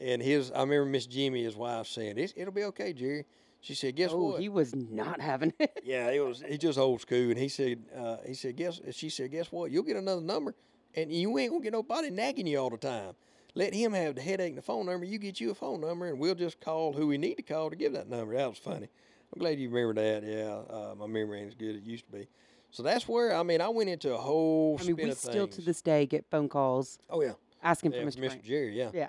And 0.00 0.20
his, 0.20 0.50
I 0.50 0.60
remember 0.60 0.86
Miss 0.86 1.06
Jimmy, 1.06 1.44
his 1.44 1.54
wife, 1.54 1.86
saying, 1.86 2.18
it's, 2.18 2.34
"It'll 2.36 2.52
be 2.52 2.64
okay, 2.64 2.92
Jerry." 2.92 3.24
She 3.60 3.74
said, 3.74 3.94
"Guess 3.94 4.10
oh, 4.12 4.32
what?" 4.32 4.40
he 4.40 4.48
was 4.48 4.74
not 4.74 5.20
having 5.20 5.52
it. 5.60 5.80
Yeah, 5.84 6.10
it 6.10 6.24
was. 6.24 6.42
He 6.46 6.58
just 6.58 6.76
old 6.76 7.00
school, 7.02 7.30
and 7.30 7.38
he 7.38 7.48
said, 7.48 7.84
uh, 7.96 8.16
he 8.26 8.34
said, 8.34 8.56
guess. 8.56 8.80
She 8.90 9.10
said, 9.10 9.30
guess 9.30 9.52
what? 9.52 9.70
You'll 9.70 9.84
get 9.84 9.96
another 9.96 10.20
number, 10.20 10.54
and 10.96 11.12
you 11.12 11.38
ain't 11.38 11.52
gonna 11.52 11.62
get 11.62 11.72
nobody 11.72 12.10
nagging 12.10 12.48
you 12.48 12.58
all 12.58 12.70
the 12.70 12.78
time. 12.78 13.14
Let 13.54 13.74
him 13.74 13.92
have 13.92 14.16
the 14.16 14.22
headache 14.22 14.50
and 14.50 14.58
the 14.58 14.62
phone 14.62 14.86
number. 14.86 15.04
You 15.04 15.18
get 15.18 15.40
you 15.40 15.50
a 15.52 15.54
phone 15.54 15.80
number, 15.80 16.06
and 16.06 16.18
we'll 16.18 16.34
just 16.34 16.60
call 16.60 16.92
who 16.92 17.06
we 17.06 17.16
need 17.18 17.36
to 17.36 17.42
call 17.42 17.70
to 17.70 17.76
give 17.76 17.92
that 17.92 18.08
number. 18.08 18.34
That 18.34 18.48
was 18.48 18.58
funny. 18.58 18.88
I'm 19.32 19.38
glad 19.38 19.58
you 19.58 19.70
remember 19.70 20.00
that. 20.02 20.24
Yeah, 20.24 20.74
uh, 20.74 20.94
my 20.96 21.06
memory 21.06 21.40
ain't 21.40 21.48
as 21.48 21.54
good 21.54 21.70
as 21.70 21.76
it 21.76 21.84
used 21.84 22.06
to 22.06 22.12
be. 22.12 22.28
So 22.70 22.82
that's 22.82 23.08
where 23.08 23.34
I 23.34 23.42
mean 23.42 23.60
I 23.60 23.68
went 23.68 23.90
into 23.90 24.14
a 24.14 24.18
whole 24.18 24.76
I 24.80 24.84
mean, 24.84 24.96
spin 24.96 25.08
we 25.08 25.14
still 25.14 25.48
to 25.48 25.60
this 25.60 25.82
day 25.82 26.06
get 26.06 26.24
phone 26.30 26.48
calls 26.48 26.98
oh 27.08 27.20
yeah, 27.22 27.32
asking 27.62 27.92
yeah 27.92 28.00
for 28.00 28.06
Mr. 28.06 28.18
Mr. 28.18 28.42
Jerry. 28.42 28.76
Yeah. 28.76 28.90
Yeah. 28.92 29.08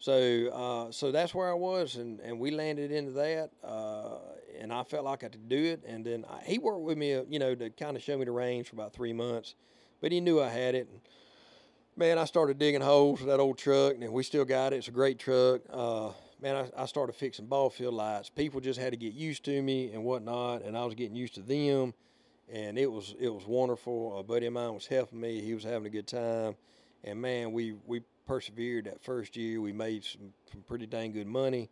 So, 0.00 0.48
uh, 0.88 0.92
so 0.92 1.12
that's 1.12 1.34
where 1.34 1.50
I 1.50 1.54
was, 1.54 1.96
and, 1.96 2.20
and 2.20 2.40
we 2.40 2.50
landed 2.50 2.90
into 2.90 3.12
that, 3.12 3.50
uh, 3.62 4.16
and 4.58 4.72
I 4.72 4.82
felt 4.82 5.04
like 5.04 5.22
I 5.24 5.28
could 5.28 5.46
do 5.46 5.62
it. 5.62 5.84
And 5.86 6.02
then 6.06 6.24
I, 6.24 6.42
he 6.42 6.58
worked 6.58 6.80
with 6.80 6.96
me, 6.96 7.12
uh, 7.12 7.24
you 7.28 7.38
know, 7.38 7.54
to 7.54 7.68
kind 7.68 7.98
of 7.98 8.02
show 8.02 8.16
me 8.16 8.24
the 8.24 8.30
range 8.30 8.70
for 8.70 8.76
about 8.76 8.94
three 8.94 9.12
months, 9.12 9.54
but 10.00 10.10
he 10.10 10.22
knew 10.22 10.40
I 10.40 10.48
had 10.48 10.74
it. 10.74 10.88
And 10.90 11.02
man, 11.98 12.16
I 12.16 12.24
started 12.24 12.58
digging 12.58 12.80
holes 12.80 13.20
with 13.20 13.28
that 13.28 13.40
old 13.40 13.58
truck, 13.58 13.92
and 14.00 14.10
we 14.10 14.22
still 14.22 14.46
got 14.46 14.72
it. 14.72 14.76
It's 14.76 14.88
a 14.88 14.90
great 14.90 15.18
truck. 15.18 15.60
Uh, 15.68 16.12
man, 16.42 16.56
I, 16.56 16.82
I 16.82 16.86
started 16.86 17.14
fixing 17.14 17.46
ball 17.46 17.70
field 17.70 17.94
lights. 17.94 18.28
People 18.28 18.60
just 18.60 18.80
had 18.80 18.92
to 18.92 18.96
get 18.96 19.12
used 19.12 19.44
to 19.44 19.62
me 19.62 19.92
and 19.92 20.04
whatnot, 20.04 20.62
and 20.62 20.76
I 20.76 20.84
was 20.84 20.94
getting 20.94 21.16
used 21.16 21.34
to 21.34 21.42
them, 21.42 21.94
and 22.52 22.78
it 22.78 22.90
was 22.90 23.14
it 23.18 23.28
was 23.28 23.46
wonderful. 23.46 24.18
A 24.18 24.22
buddy 24.22 24.46
of 24.46 24.52
mine 24.52 24.74
was 24.74 24.86
helping 24.86 25.20
me. 25.20 25.40
He 25.40 25.54
was 25.54 25.64
having 25.64 25.86
a 25.86 25.90
good 25.90 26.06
time, 26.06 26.56
and 27.04 27.20
man, 27.20 27.52
we 27.52 27.74
we 27.86 28.02
persevered 28.26 28.86
that 28.86 29.02
first 29.02 29.36
year. 29.36 29.60
We 29.60 29.72
made 29.72 30.04
some, 30.04 30.32
some 30.50 30.62
pretty 30.62 30.86
dang 30.86 31.12
good 31.12 31.26
money. 31.26 31.68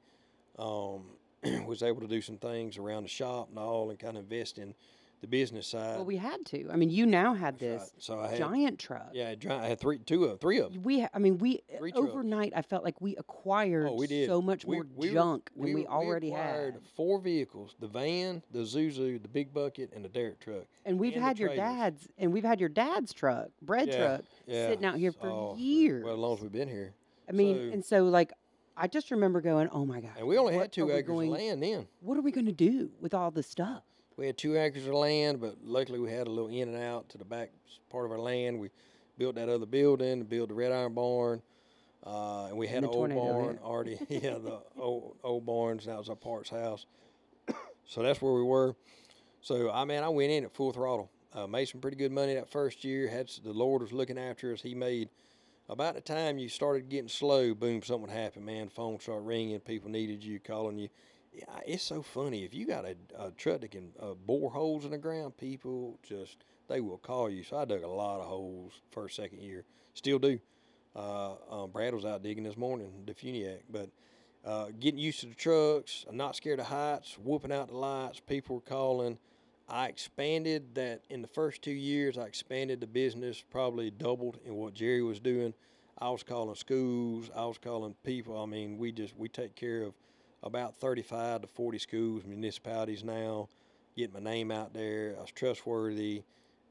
Um, 0.58 1.04
was 1.66 1.82
able 1.82 2.00
to 2.00 2.08
do 2.08 2.20
some 2.20 2.36
things 2.36 2.78
around 2.78 3.04
the 3.04 3.08
shop 3.08 3.48
and 3.50 3.58
all, 3.58 3.90
and 3.90 3.98
kind 3.98 4.16
of 4.16 4.24
invest 4.24 4.58
in 4.58 4.74
the 5.20 5.26
business 5.26 5.66
side. 5.66 5.96
Well, 5.96 6.04
we 6.04 6.16
had 6.16 6.44
to. 6.46 6.68
I 6.70 6.76
mean, 6.76 6.90
you 6.90 7.04
now 7.06 7.34
had 7.34 7.58
That's 7.58 7.62
right. 7.62 7.78
this 7.96 8.04
So 8.04 8.20
had 8.20 8.38
giant 8.38 8.78
truck. 8.78 9.10
yeah, 9.12 9.34
I 9.50 9.66
had 9.66 9.80
three, 9.80 9.98
two 9.98 10.24
of, 10.26 10.40
three 10.40 10.58
of 10.60 10.72
them. 10.72 10.82
We, 10.82 11.06
I 11.12 11.18
mean, 11.18 11.38
we 11.38 11.62
Three 11.78 11.90
trucks. 11.92 12.08
overnight. 12.12 12.52
I 12.54 12.62
felt 12.62 12.84
like 12.84 13.00
we 13.00 13.16
acquired 13.16 13.88
Oh, 13.90 13.94
we 13.94 14.06
did. 14.06 14.28
so 14.28 14.40
much 14.40 14.64
We- 14.64 14.76
more 14.76 14.86
we 14.96 15.08
were- 15.08 15.14
junk 15.14 15.50
than 15.56 15.74
we, 15.74 15.86
already 15.86 16.28
acquired 16.28 16.74
had. 16.74 16.82
Four 16.94 17.18
vehicles: 17.20 17.74
the 17.80 17.88
van, 17.88 18.42
the 18.52 18.60
Zuzu, 18.60 19.20
the 19.20 19.28
big 19.28 19.52
bucket, 19.52 19.92
and 19.92 20.04
the 20.04 20.08
derrick 20.08 20.40
truck. 20.40 20.64
And 20.84 20.98
we've 20.98 21.14
and 21.14 21.22
had 21.22 21.38
your 21.38 21.54
dad's, 21.54 22.08
and 22.18 22.32
we've 22.32 22.44
had 22.44 22.60
your 22.60 22.68
dad's 22.68 23.12
truck, 23.12 23.48
bread 23.60 23.88
Yeah, 23.88 23.96
truck, 23.96 24.20
Yeah, 24.46 24.68
sitting 24.68 24.84
out 24.84 24.96
here 24.96 25.12
for 25.12 25.28
oh, 25.28 25.56
years. 25.56 26.04
Well, 26.04 26.14
as 26.14 26.18
long 26.20 26.34
as 26.36 26.42
we've 26.42 26.52
been 26.52 26.68
here, 26.68 26.94
I 27.28 27.32
mean, 27.32 27.56
so- 27.56 27.72
and 27.74 27.84
so 27.84 28.04
like, 28.04 28.32
I 28.76 28.86
just 28.86 29.10
remember 29.10 29.40
going, 29.40 29.68
"Oh 29.72 29.84
my 29.84 30.00
god!" 30.00 30.12
and 30.18 30.28
we 30.28 30.38
only 30.38 30.54
had 30.54 30.70
two 30.72 30.88
acres 30.92 31.06
going- 31.08 31.32
of 31.32 31.38
land 31.38 31.60
then. 31.62 31.88
What 32.00 32.16
are 32.16 32.20
we 32.20 32.30
going 32.30 32.46
to 32.46 32.52
do 32.52 32.90
with 33.00 33.12
all 33.12 33.32
this 33.32 33.48
stuff? 33.48 33.82
We 34.18 34.26
had 34.26 34.36
two 34.36 34.58
acres 34.58 34.84
of 34.84 34.94
land, 34.94 35.40
but 35.40 35.58
luckily 35.62 36.00
we 36.00 36.10
had 36.10 36.26
a 36.26 36.30
little 36.30 36.50
in 36.50 36.68
and 36.68 36.82
out 36.82 37.08
to 37.10 37.18
the 37.18 37.24
back 37.24 37.50
part 37.88 38.04
of 38.04 38.10
our 38.10 38.18
land. 38.18 38.58
We 38.58 38.70
built 39.16 39.36
that 39.36 39.48
other 39.48 39.64
building, 39.64 40.24
built 40.24 40.48
the 40.48 40.56
red 40.56 40.72
iron 40.72 40.92
barn, 40.92 41.40
uh, 42.04 42.46
and 42.46 42.58
we 42.58 42.66
had 42.66 42.82
And 42.82 42.86
an 42.86 42.98
old 42.98 43.14
barn 43.14 43.54
hit. 43.54 43.62
already. 43.62 43.98
yeah, 44.08 44.38
the 44.38 44.60
old 44.76 45.18
old 45.22 45.46
barns. 45.46 45.86
That 45.86 45.98
was 45.98 46.08
our 46.08 46.16
parts 46.16 46.50
house. 46.50 46.84
so 47.86 48.02
that's 48.02 48.20
where 48.20 48.32
we 48.32 48.42
were. 48.42 48.74
So 49.40 49.70
I 49.70 49.84
mean, 49.84 50.02
I 50.02 50.08
went 50.08 50.32
in 50.32 50.44
at 50.44 50.52
full 50.52 50.72
throttle. 50.72 51.12
Uh, 51.32 51.46
made 51.46 51.66
some 51.66 51.80
pretty 51.80 51.96
good 51.96 52.10
money 52.10 52.34
that 52.34 52.50
first 52.50 52.82
year. 52.82 53.06
Had 53.06 53.30
the 53.44 53.52
Lord 53.52 53.82
was 53.82 53.92
looking 53.92 54.18
after 54.18 54.52
us. 54.52 54.60
He 54.60 54.74
made 54.74 55.10
about 55.68 55.94
the 55.94 56.00
time 56.00 56.38
you 56.38 56.48
started 56.48 56.88
getting 56.88 57.08
slow. 57.08 57.54
Boom, 57.54 57.84
something 57.84 58.10
happened. 58.10 58.46
Man, 58.46 58.68
phone 58.68 58.98
started 58.98 59.26
ringing. 59.26 59.60
People 59.60 59.90
needed 59.90 60.24
you, 60.24 60.40
calling 60.40 60.76
you. 60.76 60.88
Yeah, 61.32 61.44
it's 61.66 61.82
so 61.82 62.02
funny. 62.02 62.44
If 62.44 62.54
you 62.54 62.66
got 62.66 62.84
a, 62.84 62.96
a 63.18 63.30
truck 63.32 63.60
that 63.60 63.70
can 63.70 63.90
uh, 64.00 64.14
bore 64.14 64.50
holes 64.50 64.84
in 64.84 64.90
the 64.90 64.98
ground, 64.98 65.36
people 65.36 65.98
just 66.02 66.38
they 66.68 66.80
will 66.80 66.98
call 66.98 67.30
you. 67.30 67.42
So 67.42 67.58
I 67.58 67.64
dug 67.64 67.82
a 67.82 67.88
lot 67.88 68.20
of 68.20 68.26
holes 68.26 68.72
first, 68.90 69.16
second 69.16 69.40
year. 69.40 69.64
Still 69.94 70.18
do. 70.18 70.38
Uh, 70.96 71.34
um, 71.50 71.70
Brad 71.70 71.94
was 71.94 72.04
out 72.04 72.22
digging 72.22 72.44
this 72.44 72.56
morning, 72.56 72.90
the 73.06 73.14
Funiac, 73.14 73.60
but 73.70 73.90
uh, 74.44 74.66
getting 74.80 74.98
used 74.98 75.20
to 75.20 75.26
the 75.26 75.34
trucks, 75.34 76.04
I'm 76.08 76.16
not 76.16 76.34
scared 76.34 76.60
of 76.60 76.66
heights, 76.66 77.16
whooping 77.22 77.52
out 77.52 77.68
the 77.68 77.76
lights. 77.76 78.20
People 78.20 78.56
were 78.56 78.62
calling. 78.62 79.18
I 79.68 79.86
expanded 79.86 80.74
that 80.74 81.02
in 81.10 81.20
the 81.22 81.28
first 81.28 81.62
two 81.62 81.70
years. 81.70 82.16
I 82.16 82.22
expanded 82.22 82.80
the 82.80 82.86
business, 82.86 83.44
probably 83.50 83.90
doubled 83.90 84.38
in 84.44 84.54
what 84.54 84.74
Jerry 84.74 85.02
was 85.02 85.20
doing. 85.20 85.52
I 85.98 86.10
was 86.10 86.22
calling 86.22 86.54
schools. 86.54 87.30
I 87.36 87.44
was 87.44 87.58
calling 87.58 87.94
people. 88.02 88.40
I 88.42 88.46
mean, 88.46 88.78
we 88.78 88.92
just 88.92 89.16
we 89.16 89.28
take 89.28 89.54
care 89.54 89.82
of 89.82 89.92
about 90.42 90.76
35 90.76 91.42
to 91.42 91.46
40 91.48 91.78
schools, 91.78 92.24
municipalities 92.24 93.04
now. 93.04 93.48
Getting 93.96 94.14
my 94.14 94.30
name 94.30 94.50
out 94.50 94.72
there. 94.72 95.14
I 95.18 95.22
was 95.22 95.30
trustworthy. 95.32 96.22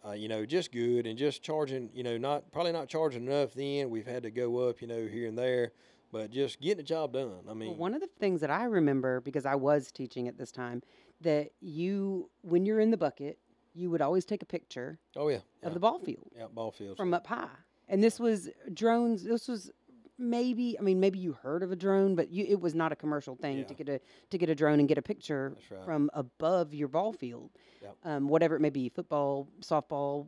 Uh, 0.05 0.11
you 0.11 0.29
know, 0.29 0.45
just 0.45 0.71
good 0.71 1.05
and 1.05 1.17
just 1.17 1.43
charging. 1.43 1.89
You 1.93 2.03
know, 2.03 2.17
not 2.17 2.51
probably 2.51 2.71
not 2.71 2.87
charging 2.87 3.25
enough. 3.27 3.53
Then 3.53 3.89
we've 3.89 4.07
had 4.07 4.23
to 4.23 4.31
go 4.31 4.69
up. 4.69 4.81
You 4.81 4.87
know, 4.87 5.05
here 5.07 5.27
and 5.27 5.37
there, 5.37 5.71
but 6.11 6.31
just 6.31 6.61
getting 6.61 6.77
the 6.77 6.83
job 6.83 7.13
done. 7.13 7.31
I 7.49 7.53
mean, 7.53 7.69
Well, 7.69 7.77
one 7.77 7.93
of 7.93 7.99
the 7.99 8.09
things 8.19 8.39
that 8.41 8.49
I 8.49 8.63
remember 8.63 9.19
because 9.19 9.45
I 9.45 9.55
was 9.55 9.91
teaching 9.91 10.27
at 10.29 10.37
this 10.37 10.51
time 10.51 10.81
that 11.21 11.49
you, 11.59 12.29
when 12.43 12.65
you're 12.65 12.79
in 12.79 12.91
the 12.91 12.97
bucket, 12.97 13.39
you 13.73 13.89
would 13.89 14.01
always 14.01 14.23
take 14.23 14.41
a 14.41 14.45
picture 14.45 14.99
oh 15.15 15.27
yeah, 15.27 15.39
yeah, 15.61 15.67
of 15.67 15.73
the 15.73 15.79
ball 15.79 15.99
field 15.99 16.31
yeah, 16.35 16.45
ball 16.51 16.71
fields. 16.71 16.97
from 16.97 17.13
up 17.13 17.27
high. 17.27 17.49
And 17.89 18.03
this 18.03 18.19
was 18.19 18.49
drones. 18.73 19.23
This 19.23 19.47
was 19.47 19.71
maybe 20.17 20.77
I 20.79 20.81
mean 20.81 20.99
maybe 20.99 21.19
you 21.19 21.33
heard 21.33 21.63
of 21.63 21.71
a 21.71 21.75
drone, 21.75 22.15
but 22.15 22.31
you, 22.31 22.45
it 22.47 22.59
was 22.59 22.73
not 22.73 22.91
a 22.91 22.95
commercial 22.95 23.35
thing 23.35 23.65
to 23.65 23.73
get 23.73 23.89
a 23.89 23.99
to 24.29 24.37
get 24.37 24.49
a 24.49 24.55
drone 24.55 24.79
and 24.79 24.87
get 24.87 24.97
a 24.97 25.01
picture 25.01 25.55
right. 25.69 25.85
from 25.85 26.09
above 26.13 26.73
your 26.73 26.87
ball 26.87 27.13
field, 27.13 27.51
Yep. 27.81 27.95
um, 28.03 28.27
whatever 28.27 28.55
it 28.55 28.59
may 28.59 28.69
be, 28.69 28.89
football, 28.89 29.47
softball, 29.61 30.27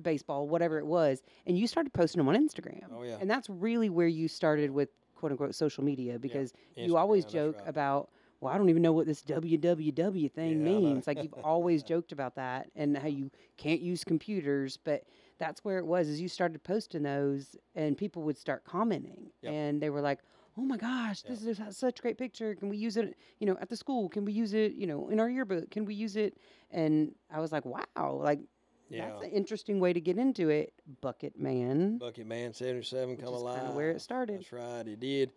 baseball, 0.00 0.48
whatever 0.48 0.78
it 0.78 0.86
was, 0.86 1.22
and 1.46 1.58
you 1.58 1.66
started 1.66 1.92
posting 1.92 2.18
them 2.18 2.28
on 2.28 2.36
Instagram. 2.36 2.84
Oh, 2.92 3.02
yeah. 3.02 3.16
and 3.20 3.30
that's 3.30 3.48
really 3.48 3.88
where 3.90 4.08
you 4.08 4.28
started 4.28 4.70
with 4.70 4.88
quote 5.14 5.32
unquote 5.32 5.54
social 5.54 5.84
media 5.84 6.18
because 6.18 6.52
you 6.74 6.96
always 6.96 7.24
joke 7.24 7.56
right. 7.58 7.68
about. 7.68 8.10
Well, 8.38 8.52
I 8.52 8.58
don't 8.58 8.68
even 8.68 8.82
know 8.82 8.92
what 8.92 9.06
this 9.06 9.22
www 9.22 10.32
thing 10.32 10.50
Yeah, 10.50 10.56
means. 10.56 11.06
Like 11.06 11.22
you've 11.22 11.32
always 11.42 11.82
joked 11.92 12.12
about 12.12 12.34
that 12.34 12.70
and 12.76 12.96
how 12.96 13.08
you 13.08 13.30
can't 13.56 13.80
use 13.80 14.04
computers, 14.04 14.76
but 14.76 15.04
that's 15.38 15.64
where 15.64 15.78
it 15.78 15.86
was. 15.86 16.08
Is 16.08 16.20
you 16.20 16.28
started 16.28 16.62
posting 16.62 17.02
those, 17.02 17.56
and 17.74 17.96
people 17.96 18.22
would 18.22 18.38
start 18.38 18.64
commenting, 18.64 19.30
Yep. 19.42 19.52
and 19.52 19.80
they 19.82 19.90
were 19.90 20.00
like, 20.00 20.20
"Oh 20.56 20.62
my 20.62 20.76
gosh, 20.76 21.22
this 21.22 21.44
is 21.44 21.60
such 21.76 21.98
a 21.98 22.02
great 22.02 22.18
picture. 22.18 22.54
Can 22.54 22.68
we 22.68 22.76
use 22.76 22.96
it? 22.96 23.16
You 23.40 23.46
know, 23.46 23.56
at 23.60 23.68
the 23.68 23.76
school? 23.76 24.08
Can 24.08 24.24
we 24.24 24.32
use 24.32 24.54
it? 24.54 24.72
You 24.72 24.86
know, 24.86 25.08
in 25.08 25.20
our 25.20 25.28
yearbook? 25.28 25.70
Can 25.70 25.84
we 25.84 25.94
use 25.94 26.16
it?" 26.16 26.38
And 26.70 27.14
I 27.30 27.40
was 27.40 27.52
like, 27.52 27.64
"Wow, 27.64 28.20
like 28.22 28.40
Yeah. 28.88 29.08
that's 29.08 29.22
an 29.22 29.30
interesting 29.30 29.80
way 29.80 29.92
to 29.92 30.00
get 30.00 30.16
into 30.18 30.48
it." 30.48 30.72
Bucket 31.00 31.38
Man, 31.38 31.98
Bucket 31.98 32.26
Man 32.26 32.52
77 32.52 33.16
come 33.16 33.34
alive. 33.34 33.74
where 33.74 33.90
it 33.90 34.00
started. 34.00 34.38
That's 34.40 34.52
right, 34.52 34.86
it 34.86 35.00
did. 35.00 35.32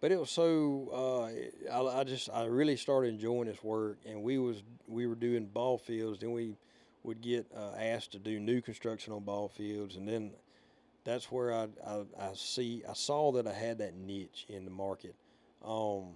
But 0.00 0.12
it 0.12 0.18
was 0.20 0.30
so 0.30 0.90
uh, 0.92 1.72
I, 1.72 2.00
I 2.00 2.04
just 2.04 2.28
I 2.28 2.44
really 2.44 2.76
started 2.76 3.08
enjoying 3.14 3.46
this 3.46 3.62
work, 3.64 4.00
and 4.04 4.22
we 4.22 4.38
was 4.38 4.62
we 4.86 5.06
were 5.06 5.14
doing 5.14 5.46
ball 5.46 5.78
fields. 5.78 6.18
Then 6.18 6.32
we 6.32 6.56
would 7.04 7.20
get 7.20 7.46
uh, 7.56 7.72
asked 7.78 8.12
to 8.12 8.18
do 8.18 8.40
new 8.40 8.60
construction 8.60 9.12
on 9.12 9.22
ball 9.22 9.48
fields, 9.48 9.96
and 9.96 10.08
then 10.08 10.32
that's 11.04 11.30
where 11.30 11.52
I, 11.52 11.68
I 11.86 12.02
I 12.18 12.30
see 12.34 12.82
I 12.88 12.94
saw 12.94 13.30
that 13.32 13.46
I 13.46 13.52
had 13.52 13.78
that 13.78 13.94
niche 13.94 14.46
in 14.48 14.64
the 14.64 14.70
market, 14.70 15.14
um, 15.64 16.14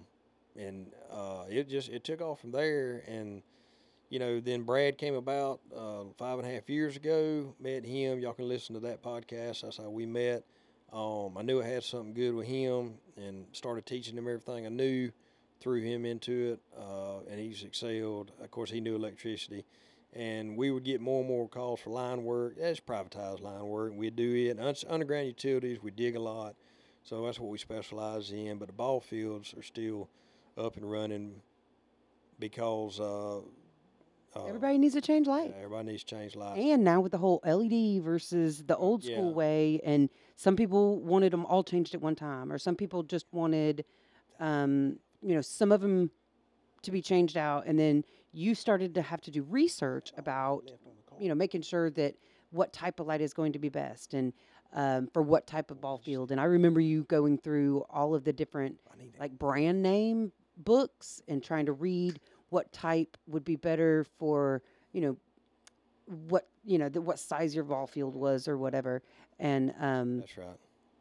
and 0.57 0.87
uh, 1.11 1.43
it 1.49 1.69
just 1.69 1.89
it 1.89 2.03
took 2.03 2.21
off 2.21 2.41
from 2.41 2.51
there. 2.51 3.03
And 3.07 3.43
you 4.09 4.17
know, 4.17 4.39
then 4.39 4.63
Brad 4.63 4.97
came 4.97 5.13
about 5.13 5.59
uh, 5.75 6.05
five 6.17 6.39
and 6.39 6.47
a 6.47 6.51
half 6.51 6.67
years 6.69 6.95
ago. 6.95 7.53
Met 7.59 7.85
him. 7.85 8.19
Y'all 8.19 8.33
can 8.33 8.49
listen 8.49 8.73
to 8.73 8.81
that 8.81 9.03
podcast. 9.03 9.61
That's 9.61 9.77
how 9.77 9.89
we 9.89 10.05
met. 10.05 10.43
Um, 10.91 11.37
I 11.37 11.43
knew 11.43 11.61
I 11.61 11.65
had 11.65 11.83
something 11.83 12.15
good 12.15 12.33
with 12.33 12.47
him, 12.47 12.95
and 13.15 13.45
started 13.51 13.85
teaching 13.85 14.17
him 14.17 14.27
everything 14.27 14.65
I 14.65 14.69
knew. 14.69 15.11
Threw 15.61 15.81
him 15.81 16.05
into 16.05 16.53
it, 16.53 16.59
uh, 16.79 17.19
and 17.29 17.39
he's 17.39 17.63
excelled. 17.63 18.31
Of 18.41 18.49
course, 18.49 18.71
he 18.71 18.79
knew 18.79 18.95
electricity, 18.95 19.65
and 20.13 20.57
we 20.57 20.71
would 20.71 20.83
get 20.83 21.01
more 21.01 21.19
and 21.19 21.27
more 21.29 21.47
calls 21.47 21.79
for 21.79 21.91
line 21.91 22.23
work. 22.23 22.55
That's 22.59 22.79
privatized 22.79 23.41
line 23.41 23.65
work, 23.67 23.93
we'd 23.95 24.15
do 24.15 24.33
it. 24.35 24.57
And 24.57 24.83
underground 24.89 25.27
utilities, 25.27 25.81
we 25.81 25.91
dig 25.91 26.15
a 26.15 26.19
lot, 26.19 26.55
so 27.03 27.25
that's 27.25 27.39
what 27.39 27.49
we 27.49 27.57
specialize 27.57 28.31
in. 28.31 28.57
But 28.57 28.67
the 28.67 28.73
ball 28.73 28.99
fields 29.01 29.53
are 29.57 29.63
still 29.63 30.09
up 30.57 30.77
and 30.77 30.89
running 30.89 31.41
because 32.39 32.99
uh, 32.99 33.37
uh, 33.39 34.45
Everybody 34.45 34.77
needs 34.77 34.93
to 34.93 35.01
change 35.01 35.27
yeah, 35.27 35.33
light. 35.33 35.53
everybody 35.57 35.91
needs 35.91 36.03
to 36.03 36.15
change 36.15 36.35
lights. 36.35 36.59
And 36.59 36.83
now 36.83 37.01
with 37.01 37.11
the 37.11 37.17
whole 37.17 37.41
LED 37.45 38.01
versus 38.03 38.63
the 38.63 38.77
old 38.77 39.03
school 39.03 39.29
Yeah. 39.29 39.35
way, 39.35 39.81
and 39.83 40.09
some 40.35 40.55
people 40.55 40.99
wanted 41.01 41.33
them 41.33 41.45
all 41.45 41.63
changed 41.63 41.93
at 41.95 42.01
one 42.01 42.15
time, 42.15 42.51
or 42.51 42.57
some 42.57 42.75
people 42.75 43.03
just 43.03 43.25
wanted, 43.31 43.85
um, 44.39 44.99
you 45.21 45.35
know, 45.35 45.41
some 45.41 45.71
of 45.71 45.81
them 45.81 46.11
to 46.83 46.91
be 46.91 47.01
changed 47.01 47.35
out, 47.35 47.65
and 47.65 47.77
then 47.77 48.05
you 48.31 48.55
started 48.55 48.93
to 48.95 49.01
have 49.01 49.21
to 49.21 49.31
do 49.31 49.43
research 49.43 50.11
about, 50.17 50.63
you 51.17 51.29
know, 51.29 51.35
making 51.35 51.61
sure 51.61 51.89
that 51.91 52.15
what 52.51 52.73
type 52.73 52.99
of 52.99 53.07
light 53.07 53.21
is 53.21 53.33
going 53.33 53.53
to 53.53 53.59
be 53.59 53.69
best, 53.69 54.13
and 54.13 54.33
um, 54.73 55.07
for 55.13 55.21
what 55.21 55.47
type 55.47 55.71
of 55.71 55.81
ball 55.81 55.97
field. 55.97 56.31
And 56.31 56.39
I 56.39 56.45
remember 56.45 56.79
you 56.79 57.03
going 57.05 57.37
through 57.37 57.83
all 57.89 58.13
of 58.15 58.23
the 58.23 58.33
different 58.33 58.77
I 58.91 58.95
like 59.19 59.37
brand 59.37 59.81
name 59.81 60.31
books 60.57 61.21
and 61.27 61.43
trying 61.43 61.65
to 61.65 61.73
read 61.73 62.19
what 62.49 62.71
type 62.71 63.17
would 63.27 63.43
be 63.43 63.55
better 63.55 64.05
for 64.17 64.61
you 64.93 65.01
know 65.01 65.17
what 66.27 66.47
you 66.65 66.77
know 66.77 66.89
the, 66.89 67.01
what 67.01 67.19
size 67.19 67.55
your 67.55 67.63
ball 67.63 67.87
field 67.87 68.15
was 68.15 68.47
or 68.47 68.57
whatever. 68.57 69.01
And 69.39 69.73
um 69.79 70.19
That's 70.19 70.37
right. 70.37 70.47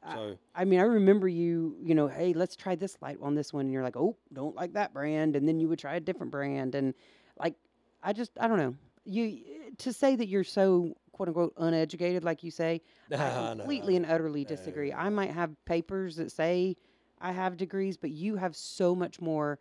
I- 0.02 0.14
So 0.14 0.38
i 0.54 0.64
mean 0.64 0.80
i 0.80 0.84
remember 0.84 1.28
you 1.28 1.76
you 1.82 1.94
know 1.94 2.06
hey 2.08 2.32
let's 2.32 2.56
try 2.56 2.74
this 2.74 2.96
light 3.02 3.18
on 3.20 3.34
this 3.34 3.52
one. 3.52 3.66
And 3.66 3.72
you're 3.72 3.82
like 3.82 3.96
oh 3.96 4.16
don't 4.32 4.54
like 4.54 4.72
that 4.74 4.92
brand. 4.92 5.36
And 5.36 5.46
then 5.48 5.58
you 5.60 5.68
would 5.68 5.78
try 5.78 5.94
a 5.96 6.00
different 6.00 6.30
brand. 6.32 6.74
And 6.74 6.94
like 7.40 7.54
i 8.02 8.12
just 8.12 8.32
i 8.40 8.46
don't 8.48 8.58
know 8.58 8.74
you 9.04 9.40
to 9.78 9.92
say 9.92 10.16
that 10.16 10.28
you're 10.28 10.44
so 10.44 10.94
quote 11.12 11.28
unquote 11.28 11.52
uneducated 11.56 12.24
like 12.24 12.42
you 12.42 12.50
say 12.50 12.80
I 13.12 13.16
No, 13.16 13.54
completely 13.56 13.96
and 13.96 14.06
utterly 14.06 14.44
No, 14.44 14.48
disagree. 14.48 14.90
no. 14.90 14.96
I 14.96 15.08
might 15.08 15.30
have 15.30 15.50
papers 15.64 16.16
that 16.16 16.30
say 16.30 16.76
I 17.20 17.32
have 17.32 17.56
degrees, 17.56 17.96
but 17.96 18.10
you 18.10 18.36
have 18.36 18.54
so 18.54 18.94
much 18.94 19.20
more 19.20 19.58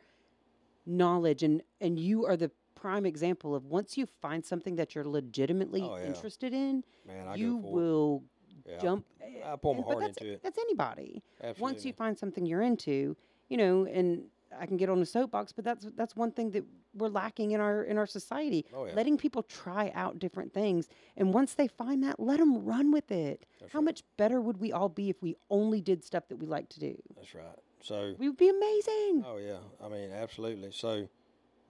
knowledge 0.86 1.43
and 1.43 1.61
and 1.82 1.99
you 1.99 2.25
are 2.25 2.38
the 2.38 2.51
prime 2.75 3.05
example 3.05 3.55
of 3.55 3.65
once 3.65 3.97
you 3.97 4.05
find 4.21 4.45
something 4.45 4.75
that 4.75 4.93
you're 4.95 5.03
legitimately 5.05 5.82
Oh, 5.82 5.97
yeah. 5.97 6.05
interested 6.05 6.53
in, 6.53 6.84
man, 7.07 7.28
I 7.28 7.36
you 7.36 7.55
will. 7.57 8.23
Yeah, 8.67 8.78
jump 8.82 9.05
I 9.45 9.55
pour 9.55 9.75
my 9.75 9.82
heart 9.84 10.01
that's, 10.01 10.17
into 10.17 10.34
it. 10.34 10.43
That's 10.43 10.57
anybody. 10.57 11.23
Absolutely. 11.41 11.61
Once 11.61 11.86
you 11.86 11.93
find 11.93 12.17
something 12.17 12.45
you're 12.45 12.61
into, 12.61 13.15
you 13.49 13.57
know, 13.57 13.86
and 13.86 14.23
I 14.59 14.65
can 14.65 14.78
get 14.78 14.89
on 14.89 15.01
a 15.01 15.05
soapbox, 15.05 15.51
but 15.53 15.63
that's 15.65 15.88
that's 15.95 16.15
one 16.15 16.32
thing 16.32 16.51
that 16.51 16.63
we're 16.97 17.07
lacking 17.09 17.51
in 17.51 17.61
our 17.61 17.83
in 17.83 17.97
our 17.97 18.07
society. 18.07 18.65
Oh, 18.73 18.85
yeah. 18.85 18.93
Letting 18.93 19.17
people 19.17 19.43
try 19.43 19.91
out 19.95 20.19
different 20.19 20.53
things, 20.53 20.89
and 21.15 21.33
once 21.33 21.53
they 21.53 21.67
find 21.67 22.03
that, 22.03 22.19
let 22.19 22.39
them 22.39 22.65
run 22.65 22.91
with 22.91 23.11
it. 23.11 23.45
That's 23.59 23.71
How 23.73 23.79
right. 23.79 23.85
much 23.85 24.03
better 24.17 24.41
would 24.41 24.57
we 24.57 24.71
all 24.71 24.89
be 24.89 25.09
if 25.09 25.21
we 25.21 25.35
only 25.49 25.81
did 25.81 26.03
stuff 26.03 26.27
that 26.29 26.37
we 26.37 26.47
like 26.47 26.69
to 26.69 26.79
do? 26.79 26.95
That's 27.15 27.33
right. 27.35 27.45
So 27.81 28.15
We 28.17 28.27
would 28.27 28.37
be 28.37 28.49
amazing. 28.49 29.23
Oh 29.25 29.37
yeah, 29.37 29.59
I 29.83 29.87
mean 29.89 30.11
absolutely. 30.11 30.71
So 30.71 31.07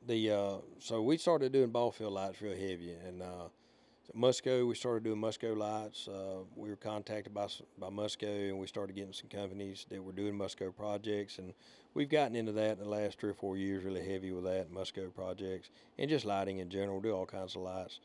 the 0.05 0.31
uh, 0.31 0.57
so 0.79 1.01
we 1.01 1.17
started 1.17 1.51
doing 1.51 1.69
ball 1.69 1.91
field 1.91 2.13
lights 2.13 2.41
real 2.41 2.53
heavy, 2.53 2.93
and 3.05 3.21
uh, 3.21 3.49
Musco 4.15 4.65
we 4.67 4.73
started 4.75 5.03
doing 5.03 5.19
Musco 5.19 5.55
lights. 5.55 6.07
Uh, 6.07 6.39
we 6.55 6.69
were 6.69 6.75
contacted 6.77 7.33
by 7.33 7.47
by 7.77 7.89
Musco, 7.89 8.49
and 8.49 8.57
we 8.57 8.67
started 8.67 8.95
getting 8.95 9.13
some 9.13 9.29
companies 9.29 9.85
that 9.89 10.01
were 10.03 10.13
doing 10.13 10.33
Musco 10.33 10.73
projects, 10.75 11.39
and 11.39 11.53
we've 11.97 12.09
gotten 12.09 12.35
into 12.35 12.51
that 12.51 12.73
in 12.73 12.77
the 12.77 12.89
last 12.89 13.19
three 13.19 13.31
or 13.31 13.33
four 13.33 13.57
years, 13.57 13.83
really 13.83 14.07
heavy 14.07 14.31
with 14.31 14.43
that 14.43 14.71
Musco 14.71 15.13
projects 15.13 15.71
and 15.97 16.07
just 16.07 16.25
lighting 16.25 16.59
in 16.59 16.69
general. 16.69 17.01
Do 17.01 17.11
all 17.11 17.25
kinds 17.25 17.55
of 17.55 17.63
lights. 17.63 17.99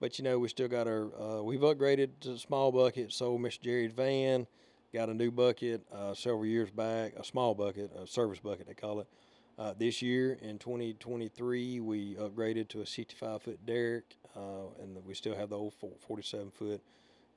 But 0.00 0.18
you 0.18 0.24
know, 0.24 0.40
we 0.40 0.48
still 0.48 0.66
got 0.66 0.88
our. 0.88 1.08
Uh, 1.18 1.42
we've 1.42 1.60
upgraded 1.60 2.10
to 2.22 2.36
small 2.38 2.72
bucket. 2.72 3.12
Sold 3.12 3.40
Mr. 3.40 3.60
Jerry's 3.60 3.92
van. 3.92 4.48
Got 4.92 5.10
a 5.10 5.14
new 5.14 5.30
bucket 5.30 5.86
uh, 5.94 6.12
several 6.12 6.44
years 6.44 6.70
back. 6.70 7.14
A 7.16 7.24
small 7.24 7.54
bucket, 7.54 7.92
a 7.96 8.06
service 8.06 8.40
bucket 8.40 8.66
they 8.66 8.74
call 8.74 9.00
it. 9.00 9.06
Uh, 9.58 9.72
this 9.78 10.02
year 10.02 10.38
in 10.42 10.58
2023, 10.58 11.80
we 11.80 12.14
upgraded 12.16 12.68
to 12.68 12.82
a 12.82 12.86
65 12.86 13.42
foot 13.42 13.64
derrick, 13.64 14.16
uh, 14.36 14.66
and 14.82 15.02
we 15.06 15.14
still 15.14 15.34
have 15.34 15.48
the 15.48 15.56
old 15.56 15.72
47 16.06 16.50
foot 16.50 16.82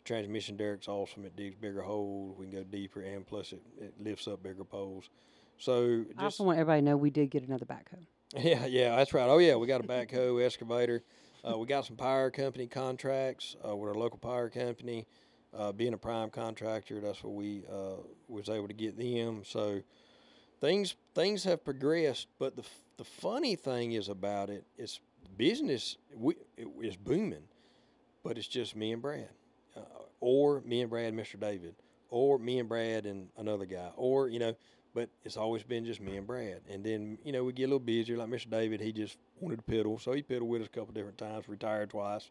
transmission 0.03 0.57
derrick's 0.57 0.87
awesome. 0.87 1.23
It 1.23 1.35
digs 1.37 1.55
bigger 1.55 1.81
holes. 1.81 2.35
We 2.37 2.47
can 2.47 2.55
go 2.55 2.63
deeper, 2.63 3.01
and 3.01 3.25
plus 3.25 3.53
it, 3.53 3.61
it 3.79 3.93
lifts 4.03 4.27
up 4.27 4.43
bigger 4.43 4.65
poles. 4.65 5.09
So 5.59 6.05
I 6.09 6.13
just 6.13 6.23
also 6.23 6.43
want 6.45 6.59
everybody 6.59 6.81
to 6.81 6.85
know 6.85 6.97
we 6.97 7.09
did 7.09 7.29
get 7.29 7.43
another 7.43 7.65
backhoe. 7.65 8.05
yeah, 8.37 8.65
yeah, 8.65 8.95
that's 8.95 9.13
right. 9.13 9.27
Oh, 9.27 9.37
yeah, 9.37 9.55
we 9.55 9.67
got 9.67 9.81
a 9.81 9.87
backhoe 9.87 10.43
excavator. 10.45 11.03
Uh, 11.47 11.57
we 11.57 11.65
got 11.65 11.85
some 11.85 11.95
power 11.95 12.31
company 12.31 12.67
contracts 12.67 13.55
uh, 13.67 13.75
with 13.75 13.89
our 13.89 13.95
local 13.95 14.19
power 14.19 14.49
company. 14.49 15.07
Uh, 15.57 15.71
being 15.71 15.93
a 15.93 15.97
prime 15.97 16.29
contractor, 16.29 17.01
that's 17.01 17.23
what 17.23 17.33
we 17.33 17.63
uh, 17.71 17.95
was 18.27 18.49
able 18.49 18.67
to 18.67 18.73
get 18.73 18.97
them. 18.97 19.41
So 19.43 19.81
things 20.61 20.95
things 21.15 21.43
have 21.45 21.63
progressed. 21.63 22.27
But 22.37 22.55
the 22.55 22.63
the 22.97 23.03
funny 23.03 23.55
thing 23.55 23.93
is 23.93 24.09
about 24.09 24.49
it, 24.49 24.65
it's 24.77 24.99
business 25.37 25.97
we, 26.15 26.35
it, 26.55 26.67
is 26.83 26.95
booming, 26.95 27.47
but 28.23 28.37
it's 28.37 28.47
just 28.47 28.75
me 28.75 28.91
and 28.91 29.01
Brad, 29.01 29.29
uh, 29.75 29.81
or 30.19 30.61
me 30.61 30.81
and 30.81 30.89
Brad, 30.89 31.13
and 31.13 31.19
Mr. 31.19 31.39
David, 31.39 31.75
or 32.09 32.37
me 32.37 32.59
and 32.59 32.69
Brad 32.69 33.05
and 33.05 33.29
another 33.37 33.65
guy, 33.65 33.89
or 33.95 34.27
you 34.27 34.37
know 34.37 34.53
but 34.93 35.09
it's 35.23 35.37
always 35.37 35.63
been 35.63 35.85
just 35.85 36.01
me 36.01 36.17
and 36.17 36.25
Brad. 36.25 36.61
And 36.69 36.83
then, 36.83 37.17
you 37.23 37.31
know, 37.31 37.43
we 37.43 37.53
get 37.53 37.63
a 37.63 37.67
little 37.67 37.79
busier. 37.79 38.17
Like 38.17 38.29
Mr. 38.29 38.49
David, 38.49 38.81
he 38.81 38.91
just 38.91 39.17
wanted 39.39 39.57
to 39.57 39.61
pedal, 39.63 39.99
so 39.99 40.13
he 40.13 40.21
pedaled 40.21 40.49
with 40.49 40.61
us 40.61 40.67
a 40.67 40.77
couple 40.77 40.93
different 40.93 41.17
times, 41.17 41.47
retired 41.47 41.91
twice. 41.91 42.29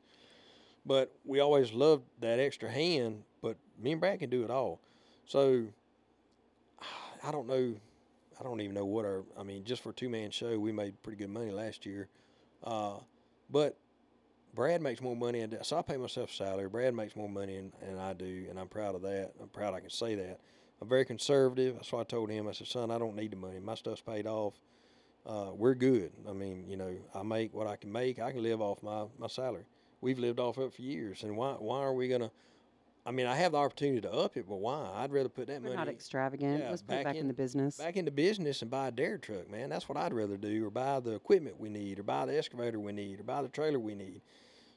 But 0.84 1.12
we 1.24 1.40
always 1.40 1.72
loved 1.72 2.04
that 2.20 2.38
extra 2.38 2.70
hand, 2.70 3.22
but 3.42 3.56
me 3.80 3.92
and 3.92 4.00
Brad 4.00 4.18
can 4.18 4.30
do 4.30 4.44
it 4.44 4.50
all. 4.50 4.80
So 5.26 5.66
I 7.22 7.30
don't 7.30 7.46
know. 7.46 7.74
I 8.40 8.44
don't 8.44 8.61
even 8.61 8.74
know 8.74 8.86
what 8.86 9.04
our, 9.04 9.24
I 9.36 9.42
mean, 9.42 9.64
just 9.64 9.82
for 9.82 9.90
a 9.90 9.92
two 9.92 10.09
man 10.09 10.30
show, 10.30 10.59
we 10.59 10.70
made 10.70 11.02
pretty 11.02 11.18
good 11.18 11.30
money 11.30 11.50
last 11.50 11.84
year. 11.84 12.09
Uh, 12.62 12.98
but 13.50 13.76
Brad 14.54 14.80
makes 14.80 15.00
more 15.00 15.16
money, 15.16 15.40
and 15.40 15.59
so 15.62 15.78
I 15.78 15.82
pay 15.82 15.96
myself 15.96 16.30
a 16.30 16.34
salary. 16.34 16.68
Brad 16.68 16.94
makes 16.94 17.16
more 17.16 17.28
money 17.28 17.56
than, 17.56 17.72
than 17.80 17.98
I 17.98 18.12
do, 18.12 18.46
and 18.48 18.59
I'm 18.59 18.68
proud 18.68 18.94
of 18.94 19.02
that. 19.02 19.32
I'm 19.40 19.48
proud 19.48 19.74
I 19.74 19.80
can 19.80 19.90
say 19.90 20.14
that. 20.14 20.40
I'm 20.81 20.89
very 20.89 21.05
conservative. 21.05 21.74
That's 21.74 21.91
why 21.93 22.01
I 22.01 22.05
told 22.05 22.31
him. 22.31 22.47
I 22.49 22.53
said, 22.53 22.66
"Son, 22.68 22.91
I 22.91 22.99
don't 22.99 23.16
need 23.16 23.33
the 23.33 23.37
money. 23.37 23.59
My 23.59 23.74
stuff's 23.74 24.01
paid 24.01 24.26
off. 24.26 24.55
Uh, 25.26 25.51
we're 25.55 25.74
good. 25.74 26.12
I 26.29 26.33
mean, 26.33 26.64
you 26.68 26.76
know, 26.76 26.95
I 27.14 27.22
make 27.22 27.53
what 27.53 27.66
I 27.66 27.76
can 27.76 27.91
make. 27.93 28.18
I 28.18 28.31
can 28.31 28.43
live 28.43 28.61
off 28.61 28.83
my, 28.83 29.05
my 29.18 29.26
salary. 29.26 29.64
We've 30.01 30.18
lived 30.18 30.39
off 30.39 30.57
it 30.59 30.72
for 30.72 30.81
years. 30.83 31.22
And 31.24 31.37
why 31.37 31.53
why 31.59 31.79
are 31.81 31.93
we 31.93 32.09
gonna? 32.09 32.31
I 33.05 33.11
mean, 33.11 33.26
I 33.26 33.35
have 33.37 33.53
the 33.53 33.59
opportunity 33.59 34.03
to 34.03 34.12
up 34.12 34.37
it, 34.37 34.47
but 34.49 34.57
why? 34.57 34.91
I'd 34.97 35.11
rather 35.12 35.29
put 35.31 35.47
that 35.47 35.62
We're 35.62 35.68
money 35.70 35.76
not 35.76 35.89
extravagant. 35.89 36.62
yeah, 36.62 36.68
Let's 36.70 36.83
put 36.83 36.93
it 36.95 36.97
back 36.99 37.05
back 37.07 37.14
in, 37.16 37.22
in- 37.22 37.29
the 37.29 37.35
business. 37.35 37.76
back 37.79 37.97
into 37.97 38.11
business 38.11 38.61
and 38.62 38.70
buy 38.70 38.89
a 38.89 38.91
dare 38.91 39.16
truck, 39.18 39.51
man. 39.51 39.70
That's 39.70 39.89
what 39.89 39.97
I'd 39.97 40.12
rather 40.12 40.37
do, 40.37 40.66
or 40.66 40.70
buy 40.70 41.01
the 41.01 41.12
equipment 41.14 41.59
we 41.59 41.70
need, 41.70 41.99
or 41.99 42.03
buy 42.03 42.26
the 42.26 42.37
excavator 42.37 42.79
we 42.79 42.93
need, 42.93 43.18
or 43.20 43.22
buy 43.24 43.41
the 43.43 43.49
trailer 43.49 43.79
we 43.79 43.95
need. 43.95 44.20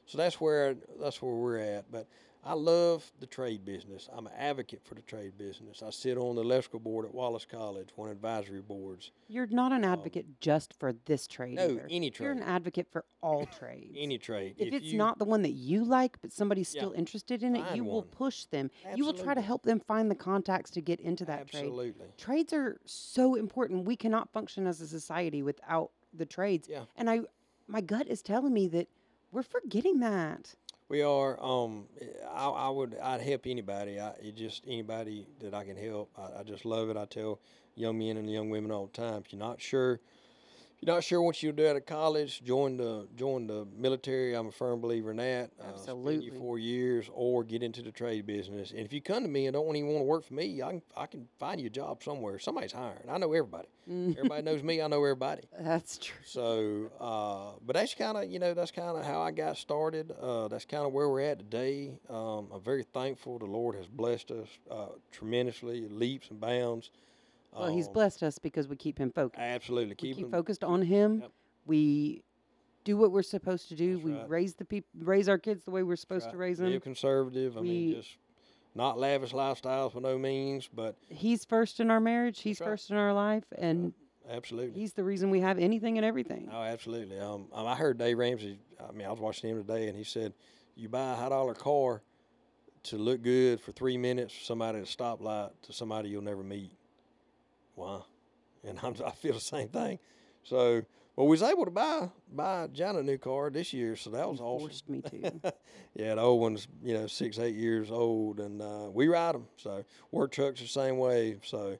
So 0.06 0.18
that's 0.18 0.40
where 0.40 0.74
that's 1.00 1.22
where 1.22 1.32
we're 1.34 1.58
at. 1.58 1.92
But 1.92 2.08
I 2.44 2.54
love 2.54 3.12
the 3.20 3.26
trade 3.26 3.64
business. 3.64 4.08
I'm 4.12 4.26
an 4.26 4.32
advocate 4.36 4.80
for 4.84 4.94
the 4.96 5.02
trade 5.02 5.38
business. 5.38 5.80
I 5.80 5.90
sit 5.90 6.18
on 6.18 6.34
the 6.34 6.42
electrical 6.42 6.80
board 6.80 7.04
at 7.04 7.14
Wallace 7.14 7.46
College, 7.48 7.90
one 7.94 8.10
advisory 8.10 8.60
boards. 8.60 9.12
You're 9.28 9.46
not 9.46 9.70
an 9.70 9.84
um, 9.84 9.92
advocate 9.92 10.26
just 10.40 10.74
for 10.80 10.92
this 11.04 11.28
trade. 11.28 11.54
No, 11.54 11.64
either. 11.70 11.86
any 11.88 12.10
trade. 12.10 12.24
You're 12.26 12.32
an 12.32 12.42
advocate 12.42 12.88
for 12.90 13.04
all 13.20 13.46
trades. 13.58 13.94
Any 13.96 14.18
trade. 14.18 14.56
if, 14.58 14.74
it's 14.74 14.86
you- 14.86 14.98
not 14.98 15.18
the 15.20 15.24
one 15.24 15.42
that 15.42 15.52
you 15.52 15.84
like, 15.84 16.20
but 16.20 16.32
somebody's 16.32 16.74
Yeah, 16.74 16.80
still 16.80 16.92
interested 16.92 17.44
in 17.44 17.54
it, 17.54 17.76
you 17.76 17.84
will 17.84 18.02
push 18.02 18.44
them. 18.46 18.70
Absolutely. 18.84 18.98
You 18.98 19.04
will 19.04 19.24
try 19.24 19.34
to 19.34 19.40
help 19.40 19.62
them 19.62 19.78
find 19.78 20.10
the 20.10 20.16
contacts 20.16 20.70
to 20.72 20.80
get 20.80 20.98
into 20.98 21.24
that 21.26 21.48
trade. 21.48 21.60
absolutely. 21.66 22.06
Trades 22.18 22.52
are 22.52 22.80
so 22.84 23.36
important. 23.36 23.84
We 23.84 23.94
cannot 23.94 24.32
function 24.32 24.66
as 24.66 24.80
a 24.80 24.88
society 24.88 25.42
without 25.42 25.90
the 26.12 26.26
trades. 26.26 26.68
Yeah. 26.68 26.84
And 26.96 27.08
I, 27.08 27.20
my 27.68 27.80
gut 27.80 28.08
is 28.08 28.20
telling 28.20 28.52
me 28.52 28.66
that 28.68 28.88
we're 29.30 29.44
forgetting 29.44 30.00
that. 30.00 30.56
We 30.88 31.02
are. 31.02 31.42
Um, 31.42 31.86
I, 32.30 32.48
I 32.48 32.68
would. 32.68 32.96
I'd 33.02 33.20
help 33.20 33.46
anybody. 33.46 33.98
I 33.98 34.10
it 34.22 34.36
just 34.36 34.64
anybody 34.66 35.26
that 35.40 35.54
I 35.54 35.64
can 35.64 35.76
help. 35.76 36.10
I, 36.16 36.40
I 36.40 36.42
just 36.42 36.64
love 36.64 36.90
it. 36.90 36.96
I 36.96 37.06
tell 37.06 37.40
young 37.74 37.98
men 37.98 38.16
and 38.16 38.30
young 38.30 38.50
women 38.50 38.70
all 38.70 38.86
the 38.86 38.92
time. 38.92 39.22
If 39.24 39.32
you're 39.32 39.40
not 39.40 39.60
sure, 39.60 40.00
you're 40.82 40.94
not 40.94 41.04
sure 41.04 41.22
what 41.22 41.40
you'll 41.42 41.52
do 41.52 41.68
out 41.68 41.76
of 41.76 41.86
college, 41.86 42.42
join 42.42 42.76
the 42.76 43.06
join 43.14 43.46
the 43.46 43.66
military. 43.76 44.34
I'm 44.34 44.48
a 44.48 44.52
firm 44.52 44.80
believer 44.80 45.12
in 45.12 45.18
that. 45.18 45.52
Uh, 45.60 45.76
spend 45.76 45.98
Absolutely. 45.98 46.24
your 46.26 46.34
four 46.34 46.58
years, 46.58 47.08
or 47.14 47.44
get 47.44 47.62
into 47.62 47.82
the 47.82 47.92
trade 47.92 48.26
business. 48.26 48.72
And 48.72 48.80
if 48.80 48.92
you 48.92 49.00
come 49.00 49.22
to 49.22 49.28
me 49.28 49.46
and 49.46 49.54
don't 49.54 49.76
even 49.76 49.90
want 49.90 50.00
to 50.00 50.04
work 50.04 50.24
for 50.24 50.34
me, 50.34 50.60
I 50.60 50.70
can 50.70 50.82
I 50.96 51.06
can 51.06 51.28
find 51.38 51.60
you 51.60 51.68
a 51.68 51.70
job 51.70 52.02
somewhere. 52.02 52.40
Somebody's 52.40 52.72
hiring. 52.72 53.08
I 53.08 53.16
know 53.18 53.32
everybody. 53.32 53.68
Everybody 53.88 54.42
knows 54.42 54.62
me. 54.62 54.82
I 54.82 54.88
know 54.88 54.98
everybody. 54.98 55.42
That's 55.60 55.98
true. 55.98 56.16
So, 56.24 56.90
uh, 57.00 57.58
but 57.64 57.74
that's 57.74 57.94
kind 57.94 58.16
of 58.16 58.30
you 58.30 58.38
know 58.38 58.54
that's 58.54 58.70
kind 58.70 58.96
of 58.96 59.04
how 59.04 59.20
I 59.22 59.30
got 59.30 59.56
started. 59.56 60.12
Uh, 60.20 60.48
that's 60.48 60.64
kind 60.64 60.84
of 60.84 60.92
where 60.92 61.08
we're 61.08 61.22
at 61.22 61.38
today. 61.38 61.98
Um, 62.08 62.48
I'm 62.52 62.62
very 62.62 62.84
thankful. 62.84 63.38
The 63.38 63.46
Lord 63.46 63.76
has 63.76 63.86
blessed 63.86 64.30
us 64.32 64.48
uh, 64.70 64.86
tremendously, 65.10 65.88
leaps 65.88 66.30
and 66.30 66.40
bounds. 66.40 66.90
Well, 67.52 67.68
he's 67.74 67.86
Um, 67.88 67.92
blessed 67.92 68.22
us 68.22 68.38
because 68.38 68.66
we 68.68 68.76
keep 68.76 68.98
him 68.98 69.10
focused. 69.10 69.40
Absolutely, 69.40 69.90
we 69.90 69.94
keep, 69.96 70.16
keep 70.16 70.24
him- 70.26 70.30
focused 70.30 70.64
on 70.64 70.82
him. 70.82 71.20
Yep. 71.20 71.32
We 71.66 72.24
do 72.84 72.96
what 72.96 73.12
we're 73.12 73.22
supposed 73.22 73.68
to 73.68 73.74
do. 73.76 73.94
That's 73.94 74.04
we 74.04 74.12
right. 74.14 74.28
raise 74.28 74.54
the 74.54 74.64
people, 74.64 74.88
raise 75.00 75.28
our 75.28 75.38
kids 75.38 75.64
the 75.64 75.70
way 75.70 75.82
we're 75.82 75.96
supposed 75.96 76.26
right, 76.26 76.32
to 76.32 76.38
raise 76.38 76.58
them. 76.58 76.80
conservative. 76.80 77.56
I 77.56 77.60
mean, 77.60 77.88
We- 77.88 77.94
just 77.94 78.16
not 78.74 78.98
lavish 78.98 79.32
lifestyles 79.32 79.92
by 79.94 80.00
no 80.00 80.18
means, 80.18 80.68
but 80.72 80.96
He's 81.08 81.44
first 81.44 81.78
in 81.78 81.90
our 81.90 82.00
marriage. 82.00 82.40
He's 82.40 82.58
right. 82.60 82.66
first 82.68 82.90
in 82.90 82.96
our 82.96 83.12
life, 83.12 83.44
and 83.58 83.92
absolutely. 84.28 84.80
he's 84.80 84.94
the 84.94 85.04
reason 85.04 85.30
we 85.30 85.40
have 85.40 85.58
anything 85.58 85.98
and 85.98 86.04
everything. 86.06 86.48
Oh, 86.50 86.62
absolutely. 86.62 87.18
Um, 87.20 87.48
um, 87.52 87.66
I 87.66 87.74
heard 87.76 87.98
Dave 87.98 88.16
Ramsey. 88.18 88.58
I 88.80 88.92
mean, 88.92 89.06
I 89.06 89.10
was 89.10 89.20
watching 89.20 89.50
him 89.50 89.58
today, 89.58 89.88
and 89.88 89.96
he 89.96 90.04
said, 90.04 90.32
"You 90.74 90.88
buy 90.88 91.12
a 91.12 91.16
high 91.16 91.28
dollar 91.28 91.54
car 91.54 92.02
to 92.84 92.96
look 92.98 93.22
good 93.22 93.60
for 93.60 93.70
three 93.72 93.96
minutes 93.98 94.32
for 94.34 94.42
somebody 94.42 94.78
at 94.78 94.84
a 94.84 94.86
stoplight 94.86 95.52
to 95.62 95.72
somebody 95.72 96.08
you'll 96.08 96.22
never 96.22 96.42
meet." 96.42 96.72
Why? 97.74 98.00
And 98.64 98.78
I'm, 98.82 98.94
I 99.04 99.10
feel 99.10 99.34
the 99.34 99.40
same 99.40 99.68
thing. 99.68 99.98
So, 100.44 100.82
well, 101.16 101.26
we 101.26 101.32
was 101.32 101.42
able 101.42 101.64
to 101.64 101.70
buy 101.70 102.08
buy 102.32 102.68
Jana 102.72 103.00
a 103.00 103.02
new 103.02 103.18
car 103.18 103.50
this 103.50 103.72
year, 103.72 103.96
so 103.96 104.10
that 104.10 104.28
was 104.28 104.38
He 104.38 104.44
awesome. 104.44 104.68
forced 104.68 104.88
me 104.88 105.02
to. 105.02 105.54
yeah, 105.94 106.14
the 106.14 106.20
old 106.20 106.40
one's 106.40 106.68
you 106.82 106.94
know 106.94 107.06
six 107.06 107.38
eight 107.38 107.54
years 107.54 107.90
old, 107.90 108.40
and 108.40 108.62
uh, 108.62 108.88
we 108.92 109.08
ride 109.08 109.34
them. 109.34 109.46
So 109.56 109.84
work 110.10 110.32
trucks 110.32 110.60
the 110.60 110.66
same 110.68 110.98
way. 110.98 111.38
So, 111.44 111.76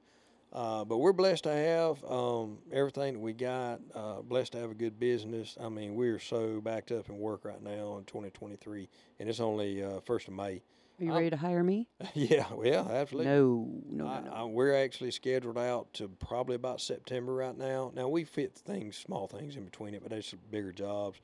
uh, 0.53 0.85
but 0.85 0.99
we're 0.99 1.13
blessed 1.15 1.45
to 1.45 1.53
have 1.53 2.05
um, 2.05 2.59
everything 2.73 3.15
that 3.15 3.21
we 3.21 3.33
got. 3.33 3.81
Uh, 3.95 4.21
blessed 4.23 4.53
to 4.53 4.59
have 4.59 4.71
a 4.71 4.75
good 4.75 5.01
business. 5.01 5.57
I 5.61 5.69
mean, 5.71 5.95
we're 5.95 6.19
so 6.19 6.61
backed 6.61 6.93
up 6.93 7.09
in 7.09 7.19
work 7.19 7.45
right 7.45 7.63
now 7.63 7.97
in 7.99 8.05
2023, 8.05 8.89
and 9.19 9.29
it's 9.29 9.41
only 9.41 9.83
uh, 9.83 10.01
first 10.01 10.29
of 10.29 10.35
May. 10.35 10.63
Are 11.03 11.05
you 11.05 11.11
I'm- 11.11 11.19
ready 11.19 11.31
to 11.31 11.37
hire 11.37 11.65
me? 11.65 11.89
yeah, 12.15 12.47
well, 12.53 12.89
absolutely. 12.89 13.33
No, 13.33 13.69
no, 13.91 14.07
I, 14.07 14.21
no. 14.21 14.33
I, 14.33 14.45
we're 14.45 14.75
actually 14.75 15.11
scheduled 15.11 15.59
out 15.59 15.93
to 15.95 16.07
probably 16.09 16.55
about 16.55 16.81
September 16.81 17.35
right 17.35 17.59
now. 17.59 17.91
Now 17.93 18.07
we 18.07 18.23
fit 18.23 18.55
things, 18.55 18.97
small 18.97 19.27
things 19.27 19.57
in 19.57 19.65
between 19.65 19.95
it, 19.95 20.03
but 20.03 20.11
there's 20.11 20.29
some 20.29 20.39
bigger 20.53 20.71
jobs. 20.71 21.21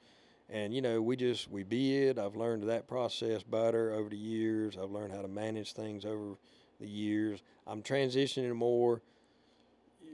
And 0.50 0.74
you 0.74 0.82
know, 0.82 1.00
we 1.00 1.14
just 1.14 1.48
we 1.48 1.62
bid. 1.62 2.18
I've 2.18 2.34
learned 2.34 2.68
that 2.68 2.88
process 2.88 3.44
better 3.44 3.92
over 3.92 4.08
the 4.08 4.16
years. 4.16 4.76
I've 4.76 4.90
learned 4.90 5.12
how 5.12 5.22
to 5.22 5.28
manage 5.28 5.74
things 5.74 6.04
over 6.04 6.34
the 6.80 6.88
years. 6.88 7.40
I'm 7.64 7.82
transitioning 7.82 8.54
more 8.56 9.00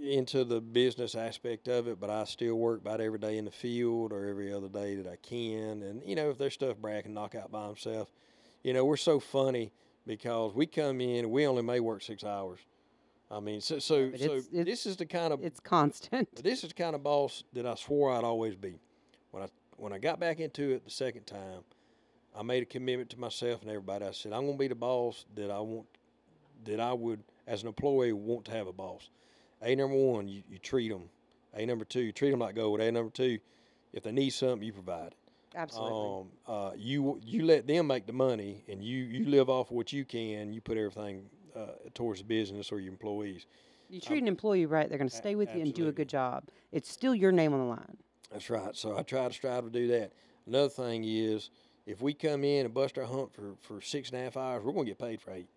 into 0.02 0.44
the 0.44 0.60
business 0.60 1.14
aspect 1.14 1.68
of 1.68 1.88
it, 1.88 1.98
but 2.00 2.10
I 2.10 2.24
still 2.24 2.56
work 2.56 2.80
about 2.82 3.00
every 3.00 3.18
day 3.18 3.38
in 3.38 3.46
the 3.46 3.50
field 3.50 4.12
or 4.12 4.26
every 4.26 4.52
other 4.52 4.68
day 4.68 4.96
that 4.96 5.06
I 5.10 5.16
can. 5.22 5.82
And 5.82 6.02
you 6.04 6.16
know, 6.16 6.28
if 6.28 6.36
there's 6.36 6.52
stuff 6.52 6.76
Brad 6.76 7.04
can 7.04 7.14
knock 7.14 7.34
out 7.34 7.50
by 7.50 7.66
himself, 7.66 8.10
you 8.64 8.72
know, 8.72 8.84
we're 8.84 8.96
so 8.96 9.20
funny 9.20 9.72
because 10.06 10.54
we 10.54 10.66
come 10.66 11.00
in, 11.00 11.30
we 11.30 11.46
only 11.46 11.62
may 11.62 11.78
work 11.80 12.02
six 12.02 12.24
hours. 12.24 12.58
I 13.30 13.40
mean, 13.40 13.60
so 13.60 13.78
so, 13.78 14.10
so 14.10 14.14
it's- 14.14 14.22
it's- 14.52 14.64
this 14.66 14.86
is 14.86 14.96
the 14.96 15.06
kind 15.06 15.32
of 15.32 15.42
It's 15.42 15.60
constant. 15.60 16.28
this 16.42 16.62
is 16.64 16.70
the 16.70 16.74
kind 16.74 16.94
of 16.94 17.02
boss 17.02 17.44
that 17.52 17.66
I 17.66 17.74
swore 17.74 18.12
I'd 18.12 18.24
always 18.24 18.56
be. 18.56 18.74
When 19.30 19.42
I 19.42 19.48
when 19.76 19.92
I 19.92 19.98
got 19.98 20.20
back 20.20 20.40
into 20.40 20.70
it 20.72 20.84
the 20.84 20.90
second 20.90 21.26
time, 21.26 21.62
I 22.36 22.42
made 22.42 22.62
a 22.62 22.66
commitment 22.66 23.10
to 23.10 23.18
myself 23.20 23.60
and 23.62 23.70
everybody. 23.70 24.04
I 24.04 24.12
said 24.12 24.32
I'm 24.32 24.42
going 24.42 24.54
to 24.54 24.58
be 24.58 24.68
the 24.68 24.74
boss 24.74 25.24
that 25.34 25.50
I 25.50 25.58
want, 25.60 25.86
that 26.64 26.80
I 26.80 26.92
would 26.92 27.20
as 27.46 27.62
an 27.62 27.68
employee 27.68 28.12
want 28.12 28.44
to 28.46 28.52
have 28.52 28.66
a 28.66 28.72
boss. 28.72 29.08
A 29.62 29.74
number 29.74 29.96
one, 29.96 30.28
you, 30.28 30.42
you 30.48 30.58
treat 30.58 30.90
them. 30.90 31.08
A 31.54 31.64
number 31.66 31.84
two, 31.84 32.00
you 32.00 32.12
treat 32.12 32.30
them 32.30 32.40
like 32.40 32.54
gold. 32.54 32.80
A 32.80 32.90
number 32.92 33.10
two, 33.10 33.38
if 33.92 34.02
they 34.02 34.12
need 34.12 34.30
something, 34.30 34.62
you 34.62 34.72
provide 34.72 35.08
it. 35.08 35.14
Absolutely. 35.54 36.20
Um, 36.20 36.26
uh, 36.46 36.70
you 36.76 37.20
you 37.24 37.44
let 37.44 37.66
them 37.66 37.86
make 37.86 38.06
the 38.06 38.12
money, 38.12 38.64
and 38.68 38.82
you 38.82 39.04
you 39.04 39.26
live 39.26 39.48
off 39.48 39.70
what 39.70 39.92
you 39.92 40.04
can. 40.04 40.52
You 40.52 40.60
put 40.60 40.76
everything 40.76 41.26
uh, 41.56 41.66
towards 41.94 42.20
the 42.20 42.26
business 42.26 42.72
or 42.72 42.80
your 42.80 42.92
employees. 42.92 43.46
you 43.88 44.00
treat 44.00 44.22
an 44.22 44.28
employee 44.28 44.66
right, 44.66 44.88
they're 44.88 44.98
going 44.98 45.10
to 45.10 45.16
stay 45.16 45.34
with 45.34 45.54
you 45.54 45.62
and 45.62 45.72
do 45.74 45.88
a 45.88 45.92
good 45.92 46.08
job. 46.08 46.44
It's 46.72 46.90
still 46.90 47.14
your 47.14 47.32
name 47.32 47.52
on 47.52 47.60
the 47.60 47.66
line. 47.66 47.96
That's 48.32 48.50
right. 48.50 48.74
So 48.74 48.98
I 48.98 49.02
try 49.02 49.28
to 49.28 49.32
strive 49.34 49.64
to 49.64 49.70
do 49.70 49.86
that. 49.88 50.12
Another 50.46 50.68
thing 50.68 51.04
is, 51.04 51.50
if 51.86 52.02
we 52.02 52.12
come 52.12 52.42
in 52.42 52.66
and 52.66 52.74
bust 52.74 52.98
our 52.98 53.04
hump 53.04 53.32
for, 53.32 53.54
for 53.60 53.80
six 53.80 54.10
and 54.10 54.20
a 54.20 54.24
half 54.24 54.36
hours, 54.36 54.64
we're 54.64 54.72
going 54.72 54.86
to 54.86 54.90
get 54.90 54.98
paid 54.98 55.20
for 55.20 55.32
eight. 55.32 55.48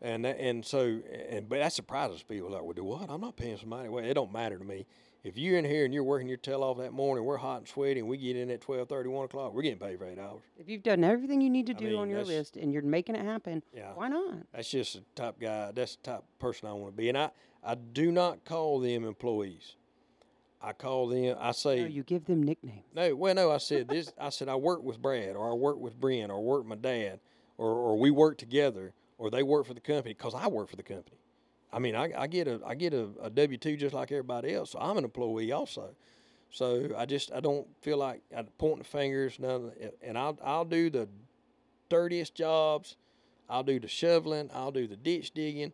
And 0.00 0.24
that, 0.24 0.38
and 0.38 0.64
so 0.64 1.00
and 1.30 1.48
but 1.48 1.58
that 1.58 1.72
surprises 1.72 2.22
people. 2.22 2.50
Like, 2.50 2.62
well, 2.62 2.74
do 2.74 2.84
what? 2.84 3.10
I'm 3.10 3.20
not 3.20 3.36
paying 3.36 3.56
somebody. 3.56 3.88
Well, 3.88 4.04
it 4.04 4.14
don't 4.14 4.32
matter 4.32 4.58
to 4.58 4.64
me. 4.64 4.86
If 5.26 5.36
you're 5.36 5.58
in 5.58 5.64
here 5.64 5.84
and 5.84 5.92
you're 5.92 6.04
working 6.04 6.28
your 6.28 6.36
tail 6.36 6.62
off 6.62 6.78
that 6.78 6.92
morning, 6.92 7.24
we're 7.24 7.36
hot 7.36 7.58
and 7.58 7.66
sweaty, 7.66 7.98
and 7.98 8.08
we 8.08 8.16
get 8.16 8.36
in 8.36 8.48
at 8.48 8.60
12, 8.60 8.88
1 8.88 9.24
o'clock, 9.24 9.52
we're 9.52 9.62
getting 9.62 9.80
paid 9.80 9.98
for 9.98 10.06
eight 10.06 10.20
hours. 10.20 10.40
If 10.56 10.68
you've 10.68 10.84
done 10.84 11.02
everything 11.02 11.40
you 11.40 11.50
need 11.50 11.66
to 11.66 11.72
I 11.74 11.78
do 11.78 11.86
mean, 11.86 11.96
on 11.96 12.08
your 12.08 12.18
that's- 12.20 12.36
list 12.38 12.56
and 12.56 12.72
you're 12.72 12.82
making 12.82 13.16
it 13.16 13.24
happen, 13.24 13.60
Yeah. 13.74 13.90
why 13.96 14.06
not? 14.06 14.36
That's 14.52 14.70
just 14.70 14.92
the 14.94 15.02
type 15.16 15.40
guy. 15.40 15.72
That's 15.72 15.96
the 15.96 16.02
type 16.04 16.18
of 16.20 16.38
person 16.38 16.68
I 16.68 16.74
want 16.74 16.92
to 16.92 16.96
be. 16.96 17.08
And 17.08 17.18
I, 17.18 17.30
I 17.64 17.74
do 17.74 18.12
not 18.12 18.44
call 18.44 18.78
them 18.78 19.02
employees. 19.04 19.74
I 20.62 20.72
call 20.72 21.08
them. 21.08 21.36
I 21.40 21.50
say 21.50 21.80
No, 21.80 21.86
you 21.86 22.04
give 22.04 22.26
them 22.26 22.44
nicknames. 22.44 22.84
No, 22.94 23.16
well, 23.16 23.34
no. 23.34 23.50
I 23.50 23.58
said 23.58 23.88
this. 23.88 24.12
I 24.20 24.28
said 24.28 24.48
I 24.48 24.54
work 24.54 24.84
with 24.84 25.02
Brad, 25.02 25.34
or 25.34 25.50
I 25.50 25.54
work 25.54 25.78
with 25.78 25.98
Brent, 26.00 26.30
or 26.30 26.40
work 26.40 26.60
with 26.60 26.68
my 26.68 26.76
dad, 26.76 27.18
or 27.58 27.72
or 27.74 27.98
we 27.98 28.12
work 28.12 28.38
together, 28.38 28.94
or 29.18 29.28
they 29.30 29.42
work 29.42 29.66
for 29.66 29.74
the 29.74 29.80
company 29.80 30.14
because 30.14 30.34
I 30.34 30.46
work 30.46 30.68
for 30.70 30.76
the 30.76 30.82
company. 30.84 31.18
I 31.72 31.78
mean, 31.78 31.94
I, 31.94 32.12
I 32.16 32.26
get 32.26 32.48
a 32.48 32.60
I 32.64 32.74
get 32.74 32.94
a, 32.94 33.08
a 33.20 33.30
W 33.30 33.58
two 33.58 33.76
just 33.76 33.94
like 33.94 34.12
everybody 34.12 34.54
else. 34.54 34.70
So 34.70 34.78
I'm 34.78 34.96
an 34.98 35.04
employee 35.04 35.52
also. 35.52 35.94
So 36.50 36.90
I 36.96 37.06
just 37.06 37.32
I 37.32 37.40
don't 37.40 37.66
feel 37.82 37.98
like 37.98 38.22
I'm 38.36 38.48
pointing 38.58 38.84
fingers. 38.84 39.38
None, 39.38 39.72
and 40.02 40.16
I'll 40.16 40.38
I'll 40.42 40.64
do 40.64 40.90
the 40.90 41.08
dirtiest 41.88 42.34
jobs. 42.34 42.96
I'll 43.48 43.62
do 43.62 43.78
the 43.78 43.88
shoveling. 43.88 44.50
I'll 44.54 44.72
do 44.72 44.86
the 44.86 44.96
ditch 44.96 45.32
digging. 45.32 45.72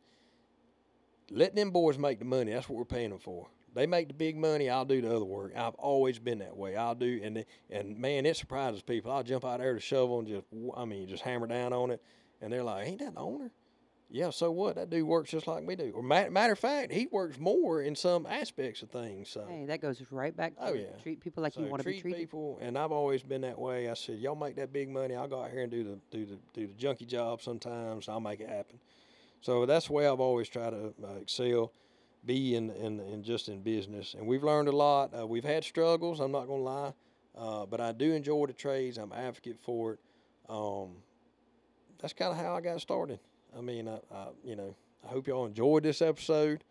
Let 1.30 1.54
them 1.54 1.70
boys 1.70 1.98
make 1.98 2.18
the 2.18 2.24
money. 2.24 2.52
That's 2.52 2.68
what 2.68 2.76
we're 2.76 2.84
paying 2.84 3.10
them 3.10 3.18
for. 3.18 3.48
They 3.74 3.86
make 3.86 4.08
the 4.08 4.14
big 4.14 4.36
money. 4.36 4.68
I'll 4.68 4.84
do 4.84 5.00
the 5.00 5.14
other 5.14 5.24
work. 5.24 5.52
I've 5.56 5.74
always 5.76 6.18
been 6.18 6.40
that 6.40 6.56
way. 6.56 6.76
I'll 6.76 6.94
do, 6.94 7.20
and 7.22 7.44
and 7.70 7.98
man, 7.98 8.26
it 8.26 8.36
surprises 8.36 8.82
people. 8.82 9.10
I'll 9.10 9.22
jump 9.22 9.44
out 9.44 9.60
there 9.60 9.72
to 9.72 9.80
shovel 9.80 10.18
and 10.18 10.28
just, 10.28 10.44
I 10.76 10.84
mean, 10.84 11.08
just 11.08 11.22
hammer 11.22 11.46
down 11.46 11.72
on 11.72 11.90
it, 11.90 12.02
and 12.42 12.52
they're 12.52 12.62
like, 12.62 12.86
"Ain't 12.86 12.98
that 12.98 13.14
the 13.14 13.20
owner?" 13.20 13.50
Yeah. 14.14 14.28
So 14.30 14.50
what? 14.52 14.74
That 14.76 14.90
dude 14.90 15.04
works 15.06 15.30
just 15.30 15.46
like 15.46 15.66
we 15.66 15.74
do. 15.74 15.90
Or 15.94 16.02
matter, 16.02 16.30
matter 16.30 16.52
of 16.52 16.58
fact, 16.58 16.92
he 16.92 17.08
works 17.10 17.38
more 17.38 17.80
in 17.80 17.96
some 17.96 18.26
aspects 18.26 18.82
of 18.82 18.90
things. 18.90 19.30
So. 19.30 19.46
Hey, 19.48 19.64
that 19.66 19.80
goes 19.80 20.02
right 20.10 20.36
back 20.36 20.54
to 20.56 20.66
Oh, 20.68 20.72
yeah. 20.74 20.84
treat 21.02 21.20
people 21.20 21.42
like 21.42 21.54
So 21.54 21.62
you 21.62 21.66
want 21.68 21.82
to 21.82 21.88
be 21.88 21.98
treated. 22.00 22.18
people, 22.20 22.58
and 22.60 22.76
I've 22.76 22.92
always 22.92 23.22
been 23.22 23.40
that 23.40 23.58
way. 23.58 23.88
I 23.88 23.94
said, 23.94 24.18
y'all 24.18 24.34
make 24.36 24.56
that 24.56 24.70
big 24.72 24.90
money. 24.90 25.14
I'll 25.14 25.26
go 25.28 25.42
out 25.42 25.50
here 25.50 25.62
and 25.62 25.70
do 25.72 25.82
the 25.82 25.98
do 26.10 26.26
the 26.26 26.38
do 26.52 26.66
the 26.66 26.74
junkie 26.74 27.06
job 27.06 27.40
sometimes. 27.40 28.08
I'll 28.08 28.20
make 28.20 28.40
it 28.40 28.48
happen. 28.50 28.78
So 29.40 29.64
that's 29.66 29.86
the 29.86 29.94
way 29.94 30.06
I've 30.06 30.20
always 30.20 30.48
tried 30.48 30.70
to 30.70 30.92
uh, 31.02 31.14
excel, 31.20 31.72
be 32.26 32.54
in, 32.54 32.70
in 32.70 33.00
in 33.00 33.22
just 33.24 33.48
in 33.48 33.62
business. 33.62 34.14
And 34.14 34.26
we've 34.26 34.44
learned 34.44 34.68
a 34.68 34.72
lot. 34.76 35.18
Uh, 35.18 35.26
we've 35.26 35.42
had 35.42 35.64
struggles. 35.64 36.20
I'm 36.20 36.32
not 36.32 36.46
gonna 36.46 36.62
lie, 36.62 36.92
uh, 37.36 37.64
but 37.66 37.80
I 37.80 37.92
do 37.92 38.12
enjoy 38.12 38.44
the 38.46 38.52
trades. 38.52 38.98
I'm 38.98 39.10
an 39.10 39.18
advocate 39.18 39.58
for 39.62 39.94
it. 39.94 40.00
Um, 40.50 40.96
that's 41.98 42.12
kind 42.12 42.30
of 42.30 42.36
how 42.36 42.54
I 42.56 42.60
got 42.60 42.80
started. 42.80 43.18
I 43.56 43.60
mean, 43.60 43.88
I, 43.88 43.98
I 44.14 44.28
you 44.44 44.56
know 44.56 44.74
I 45.04 45.08
hope 45.08 45.26
y'all 45.26 45.46
enjoyed 45.46 45.82
this 45.82 46.02
episode. 46.02 46.64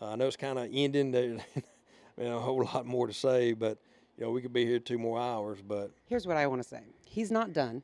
Uh, 0.00 0.10
I 0.10 0.16
know 0.16 0.26
it's 0.26 0.36
kind 0.36 0.58
of 0.58 0.68
ending. 0.72 1.10
There, 1.10 1.36
I 1.56 2.20
mean, 2.20 2.32
a 2.32 2.38
whole 2.38 2.62
lot 2.64 2.86
more 2.86 3.06
to 3.06 3.12
say, 3.12 3.52
but 3.52 3.78
you 4.16 4.24
know 4.24 4.30
we 4.30 4.40
could 4.40 4.52
be 4.52 4.64
here 4.64 4.78
two 4.78 4.98
more 4.98 5.20
hours. 5.20 5.58
But 5.66 5.90
Here's 6.06 6.26
what 6.26 6.36
I 6.36 6.46
want 6.46 6.62
to 6.62 6.68
say. 6.68 6.82
He's 7.04 7.30
not 7.30 7.52
done. 7.52 7.82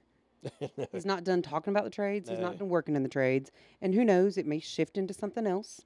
He's 0.92 1.04
not 1.04 1.22
done 1.24 1.42
talking 1.42 1.72
about 1.72 1.84
the 1.84 1.90
trades. 1.90 2.30
He's 2.30 2.38
not 2.38 2.58
done 2.58 2.70
working 2.70 2.96
in 2.96 3.02
the 3.02 3.08
trades. 3.10 3.50
And 3.82 3.94
who 3.94 4.04
knows, 4.04 4.38
it 4.38 4.46
may 4.46 4.58
shift 4.58 4.96
into 4.96 5.12
something 5.12 5.46
else. 5.46 5.82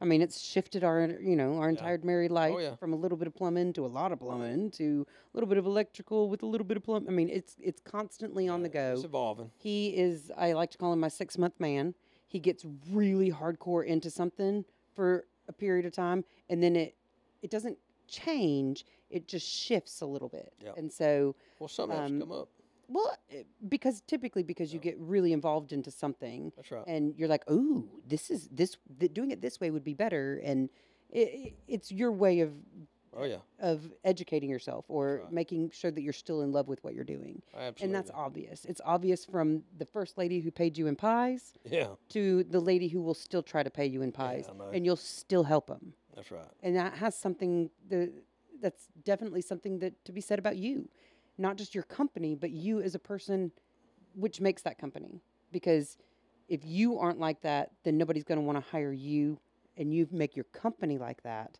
I 0.00 0.04
mean, 0.04 0.20
it's 0.20 0.40
shifted 0.40 0.84
our, 0.84 1.06
you 1.20 1.36
know, 1.36 1.56
our 1.56 1.68
entire 1.70 1.98
married 2.02 2.30
life 2.30 2.54
Oh, 2.54 2.58
yeah. 2.58 2.76
from 2.76 2.92
a 2.92 2.96
little 2.96 3.16
bit 3.16 3.26
of 3.26 3.34
plumbing 3.34 3.72
to 3.74 3.86
a 3.86 3.88
lot 3.88 4.12
of 4.12 4.20
plumbing 4.20 4.70
to 4.72 5.06
a 5.08 5.36
little 5.36 5.48
bit 5.48 5.56
of 5.58 5.64
electrical 5.66 6.28
with 6.28 6.42
a 6.42 6.46
little 6.46 6.66
bit 6.66 6.76
of 6.76 6.82
plumbing. 6.84 7.08
I 7.08 7.12
mean, 7.12 7.30
it's 7.30 7.56
it's 7.62 7.80
constantly 7.80 8.46
on 8.48 8.62
the 8.62 8.68
go. 8.68 8.92
it's 8.92 9.04
evolving. 9.04 9.50
He 9.56 9.88
is, 9.96 10.30
I 10.36 10.52
like 10.52 10.70
to 10.72 10.78
call 10.78 10.92
him 10.92 11.00
my 11.00 11.08
six 11.08 11.38
month 11.38 11.58
man. 11.58 11.94
He 12.28 12.38
gets 12.38 12.66
really 12.92 13.30
hardcore 13.30 13.86
into 13.86 14.10
something 14.10 14.64
for 14.94 15.24
a 15.48 15.52
period 15.52 15.86
of 15.86 15.92
time, 15.92 16.24
and 16.50 16.62
then 16.62 16.76
it 16.76 16.94
it 17.42 17.50
doesn't 17.50 17.78
change. 18.06 18.84
It 19.08 19.28
just 19.28 19.46
shifts 19.48 20.00
a 20.00 20.06
little 20.06 20.28
bit. 20.28 20.52
Yep. 20.64 20.76
And 20.78 20.92
so, 20.92 21.36
Well, 21.60 21.68
something 21.68 21.96
else 21.96 22.10
Um, 22.10 22.20
come 22.20 22.32
up. 22.32 22.48
Well, 22.88 23.16
eh, 23.30 23.42
because 23.68 24.00
typically 24.06 24.42
because 24.42 24.72
you 24.72 24.78
get 24.80 24.96
really 24.98 25.32
involved 25.32 25.72
into 25.72 25.90
something, 25.90 26.52
That's 26.56 26.70
right. 26.70 26.84
and 26.86 27.14
you're 27.16 27.28
like, 27.28 27.48
"Ooh, 27.50 27.88
this 28.06 28.30
is 28.30 28.48
this 28.48 28.76
th- 29.00 29.12
doing 29.12 29.30
it 29.30 29.40
this 29.40 29.60
way 29.60 29.70
would 29.70 29.84
be 29.84 29.94
better," 29.94 30.40
and 30.44 30.68
it, 31.10 31.54
it's 31.68 31.90
your 31.92 32.12
way 32.12 32.40
of 32.40 32.52
Oh 33.18 33.24
yeah, 33.24 33.38
of 33.60 33.90
educating 34.04 34.50
yourself 34.50 34.84
or 34.88 35.22
right. 35.24 35.32
making 35.32 35.70
sure 35.70 35.90
that 35.90 36.02
you're 36.02 36.12
still 36.12 36.42
in 36.42 36.52
love 36.52 36.68
with 36.68 36.84
what 36.84 36.94
you're 36.94 37.04
doing. 37.04 37.40
absolutely. 37.54 37.84
And 37.84 37.94
that's 37.94 38.10
obvious. 38.14 38.64
It's 38.66 38.80
obvious 38.84 39.24
from 39.24 39.62
the 39.78 39.86
first 39.86 40.18
lady 40.18 40.40
who 40.40 40.50
paid 40.50 40.76
you 40.76 40.86
in 40.86 40.96
pies 40.96 41.54
Yeah, 41.64 41.94
to 42.10 42.44
the 42.44 42.60
lady 42.60 42.88
who 42.88 43.00
will 43.00 43.14
still 43.14 43.42
try 43.42 43.62
to 43.62 43.70
pay 43.70 43.86
you 43.86 44.02
in 44.02 44.12
pies, 44.12 44.50
know. 44.58 44.68
and 44.70 44.84
you'll 44.84 44.96
still 44.96 45.44
help 45.44 45.66
them. 45.68 45.94
that's 46.14 46.30
right. 46.30 46.48
And 46.62 46.76
that 46.76 46.94
has 46.94 47.16
something 47.16 47.70
that 47.88 48.12
that's 48.60 48.88
definitely 49.04 49.40
something 49.42 49.78
that 49.78 50.04
to 50.04 50.12
be 50.12 50.20
said 50.20 50.38
about 50.38 50.56
you, 50.56 50.88
not 51.38 51.56
just 51.56 51.74
your 51.74 51.84
company, 51.84 52.34
but 52.34 52.50
you 52.50 52.80
as 52.80 52.94
a 52.94 52.98
person, 52.98 53.50
which 54.14 54.40
makes 54.40 54.62
that 54.62 54.78
company. 54.78 55.20
Because 55.52 55.96
if 56.48 56.64
you 56.64 56.98
aren't 56.98 57.18
like 57.18 57.40
that, 57.42 57.70
then 57.84 57.96
nobody's 57.98 58.24
going 58.24 58.38
to 58.38 58.44
want 58.44 58.56
to 58.62 58.70
hire 58.70 58.92
you, 58.92 59.38
and 59.76 59.92
you 59.92 60.08
make 60.10 60.36
your 60.36 60.44
company 60.52 60.98
like 60.98 61.22
that. 61.22 61.58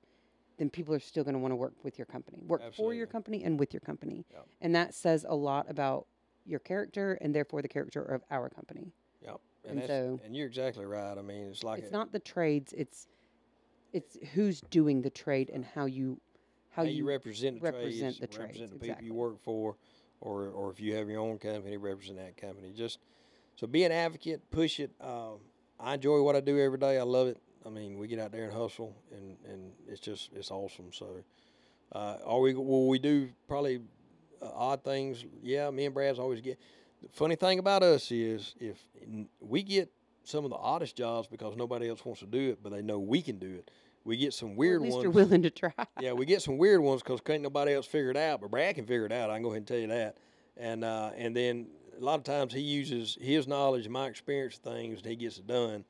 Then 0.59 0.71
people 0.71 0.95
are 0.95 1.01
still 1.01 1.23
going 1.25 1.35
to 1.35 1.39
want 1.39 1.53
to 1.53 1.57
work 1.57 1.75
with 1.83 1.99
your 1.99 2.07
company, 2.07 2.39
work 2.47 2.63
for 2.75 2.95
your 2.95 3.07
company 3.07 3.45
and 3.45 3.61
with 3.61 3.75
your 3.75 3.81
company, 3.81 4.25
Yep. 4.33 4.47
and 4.63 4.75
that 4.75 4.95
says 4.95 5.27
a 5.29 5.35
lot 5.35 5.69
about 5.69 6.07
your 6.47 6.61
character 6.61 7.19
and 7.21 7.35
therefore 7.35 7.61
the 7.61 7.69
character 7.69 8.03
of 8.03 8.23
our 8.31 8.49
company. 8.49 8.93
Yep. 9.23 9.41
And 9.69 9.79
And, 9.81 9.87
so- 9.89 10.21
and 10.25 10.35
you're 10.35 10.47
exactly 10.47 10.87
right. 10.87 11.19
I 11.19 11.21
mean, 11.23 11.49
it's 11.49 11.63
like 11.65 11.81
it's 11.81 11.91
a- 11.91 11.93
not 11.93 12.13
the 12.13 12.21
trades 12.21 12.73
it's 12.73 13.07
it's 13.93 14.17
who's 14.35 14.61
doing 14.71 15.03
the 15.03 15.11
trade 15.11 15.51
and 15.53 15.65
how 15.65 15.87
you 15.87 16.21
how, 16.77 16.83
how, 16.83 16.89
you, 16.89 17.09
represent 17.09 17.61
the 17.61 17.65
represent 17.65 18.19
trades, 18.19 18.21
the 18.21 18.27
trades, 18.27 18.39
represent 18.39 18.71
the 18.71 18.75
people 18.75 18.89
exactly. 18.89 19.07
you 19.07 19.15
work 19.15 19.43
for, 19.43 19.77
or 20.21 20.49
or 20.49 20.71
if 20.71 20.81
you 20.81 20.95
have 20.95 21.09
your 21.09 21.21
own 21.21 21.39
company, 21.39 21.77
represent 21.79 22.19
that 22.19 22.37
company. 22.37 22.73
Just 22.77 22.99
so 23.57 23.67
be 23.67 23.85
an 23.85 23.93
advocate, 23.93 24.51
push 24.51 24.79
it. 24.81 24.91
Um, 25.01 25.39
I 25.81 25.95
enjoy 25.95 26.21
what 26.21 26.37
I 26.37 26.41
do 26.41 26.61
every 26.61 26.79
day. 26.79 26.99
I 26.99 27.03
love 27.03 27.29
it. 27.29 27.39
I 27.65 27.71
mean, 27.71 27.99
we 27.99 28.07
get 28.07 28.19
out 28.19 28.31
there 28.31 28.45
and 28.45 28.53
hustle, 28.53 28.95
and 29.11 29.37
and 29.51 29.73
it's 29.89 30.01
just 30.01 30.31
it's 30.35 30.51
awesome. 30.51 30.93
So, 30.93 31.25
uh, 31.93 32.19
are 32.25 32.41
we? 32.41 32.55
Will 32.55 32.89
we 32.89 32.99
do 32.99 33.31
probably 33.49 33.81
uh, 34.43 34.51
odd 34.55 34.85
things? 34.85 35.25
Yeah, 35.43 35.71
me 35.71 35.87
and 35.87 35.95
Brad's 35.95 36.19
always 36.19 36.43
get. 36.43 36.59
The 37.03 37.09
funny 37.09 37.37
thing 37.37 37.59
about 37.59 37.83
us 37.83 38.11
is 38.11 38.55
if 38.61 38.79
we 39.41 39.63
get 39.63 39.91
some 40.27 40.45
of 40.45 40.51
the 40.51 40.57
oddest 40.57 40.97
jobs 40.97 41.29
because 41.29 41.57
nobody 41.57 41.89
else 41.89 42.05
wants 42.05 42.21
to 42.21 42.27
do 42.27 42.51
it, 42.51 42.59
but 42.63 42.73
they 42.73 42.83
know 42.83 42.99
we 42.99 43.23
can 43.23 43.39
do 43.39 43.55
it. 43.55 43.71
We 44.07 44.17
get 44.17 44.33
some 44.33 44.53
or 44.53 44.55
weird 44.55 44.77
at 44.77 44.83
least 44.83 44.95
ones 44.95 45.03
you're 45.03 45.13
willing 45.13 45.43
to 45.43 45.51
try 45.51 45.73
yeah, 46.01 46.13
we 46.13 46.27
get 46.27 46.41
some 46.41 46.59
weird 46.59 46.81
ones 46.81 47.03
because 47.03 47.21
can't 47.21 47.43
nobody 47.43 47.75
else 47.75 47.87
figure 47.87 48.11
it 48.11 48.17
out. 48.17 48.41
But 48.41 48.53
Brad 48.53 48.77
can 48.77 48.87
figure 48.87 49.05
it 49.05 49.13
out. 49.13 49.31
I 49.31 49.35
can 49.35 49.43
go 49.43 49.49
ahead 49.49 49.59
and 49.59 49.67
tell 49.67 49.79
you 49.79 49.89
that. 49.89 50.17
And 50.57 50.85
uh, 50.85 51.11
and 51.17 51.35
then 51.35 51.67
a 52.01 52.05
lot 52.05 52.15
of 52.15 52.25
times 52.25 52.53
he 52.53 52.61
uses 52.61 53.19
his 53.21 53.49
knowledge 53.49 53.85
and 53.85 53.93
my 53.93 54.07
experience 54.07 54.57
of 54.57 54.63
things, 54.63 55.01
and 55.01 55.07
he 55.07 55.17
gets 55.17 55.39
it 55.39 55.47
done. 55.47 55.85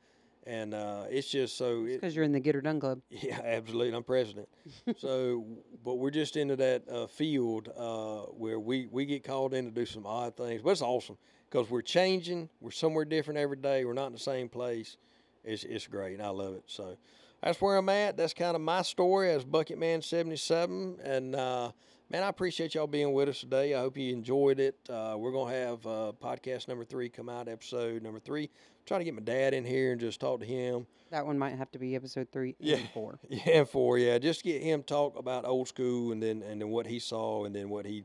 And 0.46 0.74
uh, 0.74 1.04
it's 1.10 1.28
just 1.28 1.56
so. 1.56 1.84
It, 1.84 2.00
because 2.00 2.14
you're 2.14 2.24
in 2.24 2.32
the 2.32 2.40
get 2.40 2.54
her 2.54 2.60
done 2.60 2.78
club 2.80 3.00
yeah, 3.10 3.40
absolutely. 3.44 3.94
I'm 3.94 4.04
president. 4.04 4.48
so, 4.96 5.44
but 5.84 5.96
we're 5.96 6.10
just 6.10 6.36
into 6.36 6.56
that 6.56 6.88
uh, 6.88 7.06
field 7.06 7.68
uh, 7.76 8.20
where 8.32 8.58
we, 8.60 8.86
we 8.86 9.04
get 9.04 9.24
called 9.24 9.54
in 9.54 9.64
to 9.64 9.70
do 9.70 9.84
some 9.84 10.06
odd 10.06 10.36
things. 10.36 10.62
But 10.62 10.70
it's 10.70 10.82
awesome 10.82 11.18
because 11.50 11.68
we're 11.68 11.82
changing. 11.82 12.48
We're 12.60 12.70
somewhere 12.70 13.04
different 13.04 13.38
every 13.38 13.56
day. 13.56 13.84
We're 13.84 13.92
not 13.92 14.06
in 14.06 14.12
the 14.12 14.18
same 14.18 14.48
place. 14.48 14.96
It's, 15.44 15.64
it's 15.64 15.86
great. 15.88 16.14
And 16.14 16.22
I 16.22 16.28
love 16.28 16.54
it. 16.54 16.62
So 16.66 16.96
that's 17.42 17.60
where 17.60 17.76
I'm 17.76 17.88
at. 17.88 18.16
That's 18.16 18.34
kind 18.34 18.54
of 18.54 18.60
my 18.62 18.82
story 18.82 19.30
as 19.30 19.44
Bucket 19.44 19.78
Man 19.78 20.02
77. 20.02 20.98
And 21.02 21.34
uh, 21.36 21.70
man, 22.10 22.22
I 22.22 22.28
appreciate 22.28 22.74
y'all 22.74 22.86
being 22.86 23.12
with 23.12 23.28
us 23.28 23.40
today. 23.40 23.74
I 23.74 23.80
hope 23.80 23.96
you 23.96 24.12
enjoyed 24.12 24.58
it. 24.60 24.76
Uh, 24.88 25.16
we're 25.18 25.32
going 25.32 25.52
to 25.52 25.58
have 25.58 25.86
uh, 25.86 26.12
podcast 26.22 26.68
number 26.68 26.84
three 26.84 27.08
come 27.08 27.28
out, 27.28 27.48
episode 27.48 28.02
number 28.02 28.18
three. 28.20 28.50
Trying 28.86 29.00
to 29.00 29.04
get 29.04 29.14
my 29.14 29.22
dad 29.22 29.52
in 29.54 29.64
here 29.64 29.92
and 29.92 30.00
just 30.00 30.20
talk 30.20 30.40
to 30.40 30.46
him. 30.46 30.86
that 31.10 31.26
one 31.26 31.38
might 31.38 31.56
have 31.56 31.70
to 31.72 31.78
be 31.78 31.94
episode 31.96 32.28
three 32.32 32.54
Yeah. 32.60 32.76
and 32.76 32.88
four 32.90 33.18
Yeah, 33.28 33.64
four. 33.64 33.98
Yeah, 33.98 34.18
just 34.18 34.42
get 34.44 34.62
him 34.62 34.82
talk 34.82 35.18
about 35.18 35.44
old 35.44 35.68
school 35.68 36.12
and 36.12 36.22
then 36.22 36.42
and 36.42 36.60
then 36.60 36.68
what 36.70 36.86
he 36.86 36.98
saw 37.00 37.44
and 37.44 37.54
then 37.54 37.68
what 37.68 37.84
he 37.84 38.04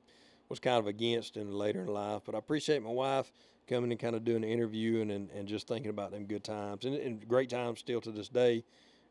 was 0.50 0.60
kind 0.60 0.80
of 0.80 0.88
against 0.88 1.38
in 1.38 1.52
later 1.52 1.82
in 1.82 1.88
life. 1.88 2.24
But 2.26 2.34
I 2.36 2.40
appreciate 2.40 2.82
my 2.82 2.90
wife 2.90 3.32
coming 3.70 3.92
and 3.92 4.00
kind 4.00 4.16
of 4.16 4.26
doing 4.26 4.42
the 4.42 4.48
interview 4.50 5.02
and, 5.02 5.12
and, 5.12 5.30
and 5.32 5.48
just 5.48 5.68
thinking 5.68 5.92
about 5.92 6.10
them 6.12 6.26
good 6.26 6.44
times 6.44 6.84
and, 6.84 6.96
and 6.96 7.26
great 7.28 7.50
times 7.52 7.80
still 7.80 8.02
to 8.02 8.12
this 8.12 8.28
day. 8.28 8.64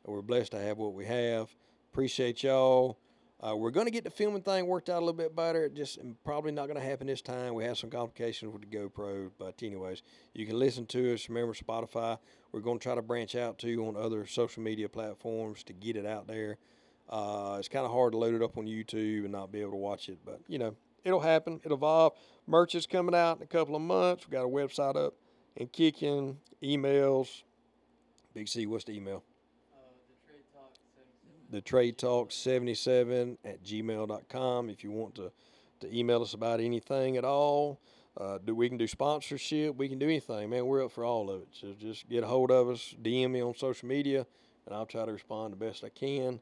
We're 0.04 0.22
blessed 0.22 0.52
to 0.52 0.58
have 0.60 0.78
what 0.78 0.94
we 0.94 1.04
have. 1.06 1.54
Appreciate 1.92 2.42
y'all. 2.42 2.98
Uh, 3.42 3.56
we're 3.56 3.70
going 3.70 3.86
to 3.86 3.90
get 3.90 4.04
the 4.04 4.10
filming 4.10 4.42
thing 4.42 4.66
worked 4.66 4.90
out 4.90 4.98
a 4.98 5.04
little 5.04 5.14
bit 5.14 5.34
better. 5.34 5.68
Just 5.68 5.98
mm, 5.98 6.14
probably 6.24 6.52
not 6.52 6.66
going 6.66 6.78
to 6.78 6.84
happen 6.84 7.06
this 7.06 7.22
time. 7.22 7.54
We 7.54 7.64
have 7.64 7.78
some 7.78 7.88
complications 7.88 8.52
with 8.52 8.68
the 8.68 8.76
GoPro, 8.76 9.30
but 9.38 9.62
anyways, 9.62 10.02
you 10.34 10.46
can 10.46 10.58
listen 10.58 10.84
to 10.86 11.14
us. 11.14 11.28
Remember 11.28 11.54
Spotify. 11.54 12.18
We're 12.52 12.60
going 12.60 12.78
to 12.78 12.82
try 12.82 12.94
to 12.94 13.02
branch 13.02 13.34
out 13.34 13.58
too 13.58 13.86
on 13.86 13.96
other 13.96 14.26
social 14.26 14.62
media 14.62 14.88
platforms 14.88 15.62
to 15.64 15.72
get 15.72 15.96
it 15.96 16.04
out 16.04 16.26
there. 16.26 16.58
Uh, 17.08 17.56
it's 17.58 17.68
kind 17.68 17.86
of 17.86 17.92
hard 17.92 18.12
to 18.12 18.18
load 18.18 18.34
it 18.34 18.42
up 18.42 18.58
on 18.58 18.66
YouTube 18.66 19.24
and 19.24 19.32
not 19.32 19.50
be 19.50 19.60
able 19.60 19.72
to 19.72 19.76
watch 19.76 20.08
it, 20.08 20.18
but 20.24 20.40
you 20.46 20.58
know 20.58 20.76
it'll 21.04 21.20
happen. 21.20 21.60
It'll 21.64 21.76
evolve. 21.76 22.12
Merch 22.46 22.74
is 22.74 22.86
coming 22.86 23.14
out 23.14 23.38
in 23.38 23.42
a 23.42 23.46
couple 23.46 23.74
of 23.74 23.82
months. 23.82 24.28
We 24.28 24.32
got 24.32 24.44
a 24.44 24.48
website 24.48 24.96
up 24.96 25.14
and 25.56 25.72
kicking. 25.72 26.38
Emails. 26.62 27.42
Big 28.34 28.48
C, 28.48 28.66
what's 28.66 28.84
the 28.84 28.92
email? 28.92 29.24
The 31.50 31.60
trade 31.60 31.98
talk 31.98 32.32
77 32.32 33.38
at 33.44 33.62
gmail.com 33.64 34.70
if 34.70 34.84
you 34.84 34.90
want 34.90 35.14
to, 35.16 35.32
to 35.80 35.96
email 35.96 36.22
us 36.22 36.34
about 36.34 36.60
anything 36.60 37.16
at 37.16 37.24
all. 37.24 37.80
Uh, 38.16 38.38
do 38.44 38.54
we 38.54 38.68
can 38.68 38.76
do 38.76 38.86
sponsorship. 38.86 39.76
We 39.76 39.88
can 39.88 39.98
do 39.98 40.06
anything 40.06 40.50
man. 40.50 40.66
We're 40.66 40.84
up 40.84 40.92
for 40.92 41.04
all 41.04 41.30
of 41.30 41.42
it. 41.42 41.48
So 41.52 41.74
just 41.78 42.08
get 42.08 42.24
a 42.24 42.26
hold 42.26 42.50
of 42.50 42.68
us 42.68 42.94
dm 43.02 43.30
me 43.30 43.42
on 43.42 43.54
social 43.54 43.88
media 43.88 44.26
and 44.66 44.74
i'll 44.74 44.86
try 44.86 45.04
to 45.04 45.12
respond 45.12 45.52
the 45.52 45.56
best 45.56 45.84
i 45.84 45.88
can. 45.88 46.40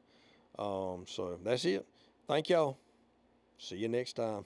Um, 0.57 1.05
so 1.07 1.39
that's 1.43 1.65
it. 1.65 1.87
Thank 2.27 2.49
y'all. 2.49 2.77
See 3.57 3.77
you 3.77 3.87
next 3.87 4.13
time 4.13 4.45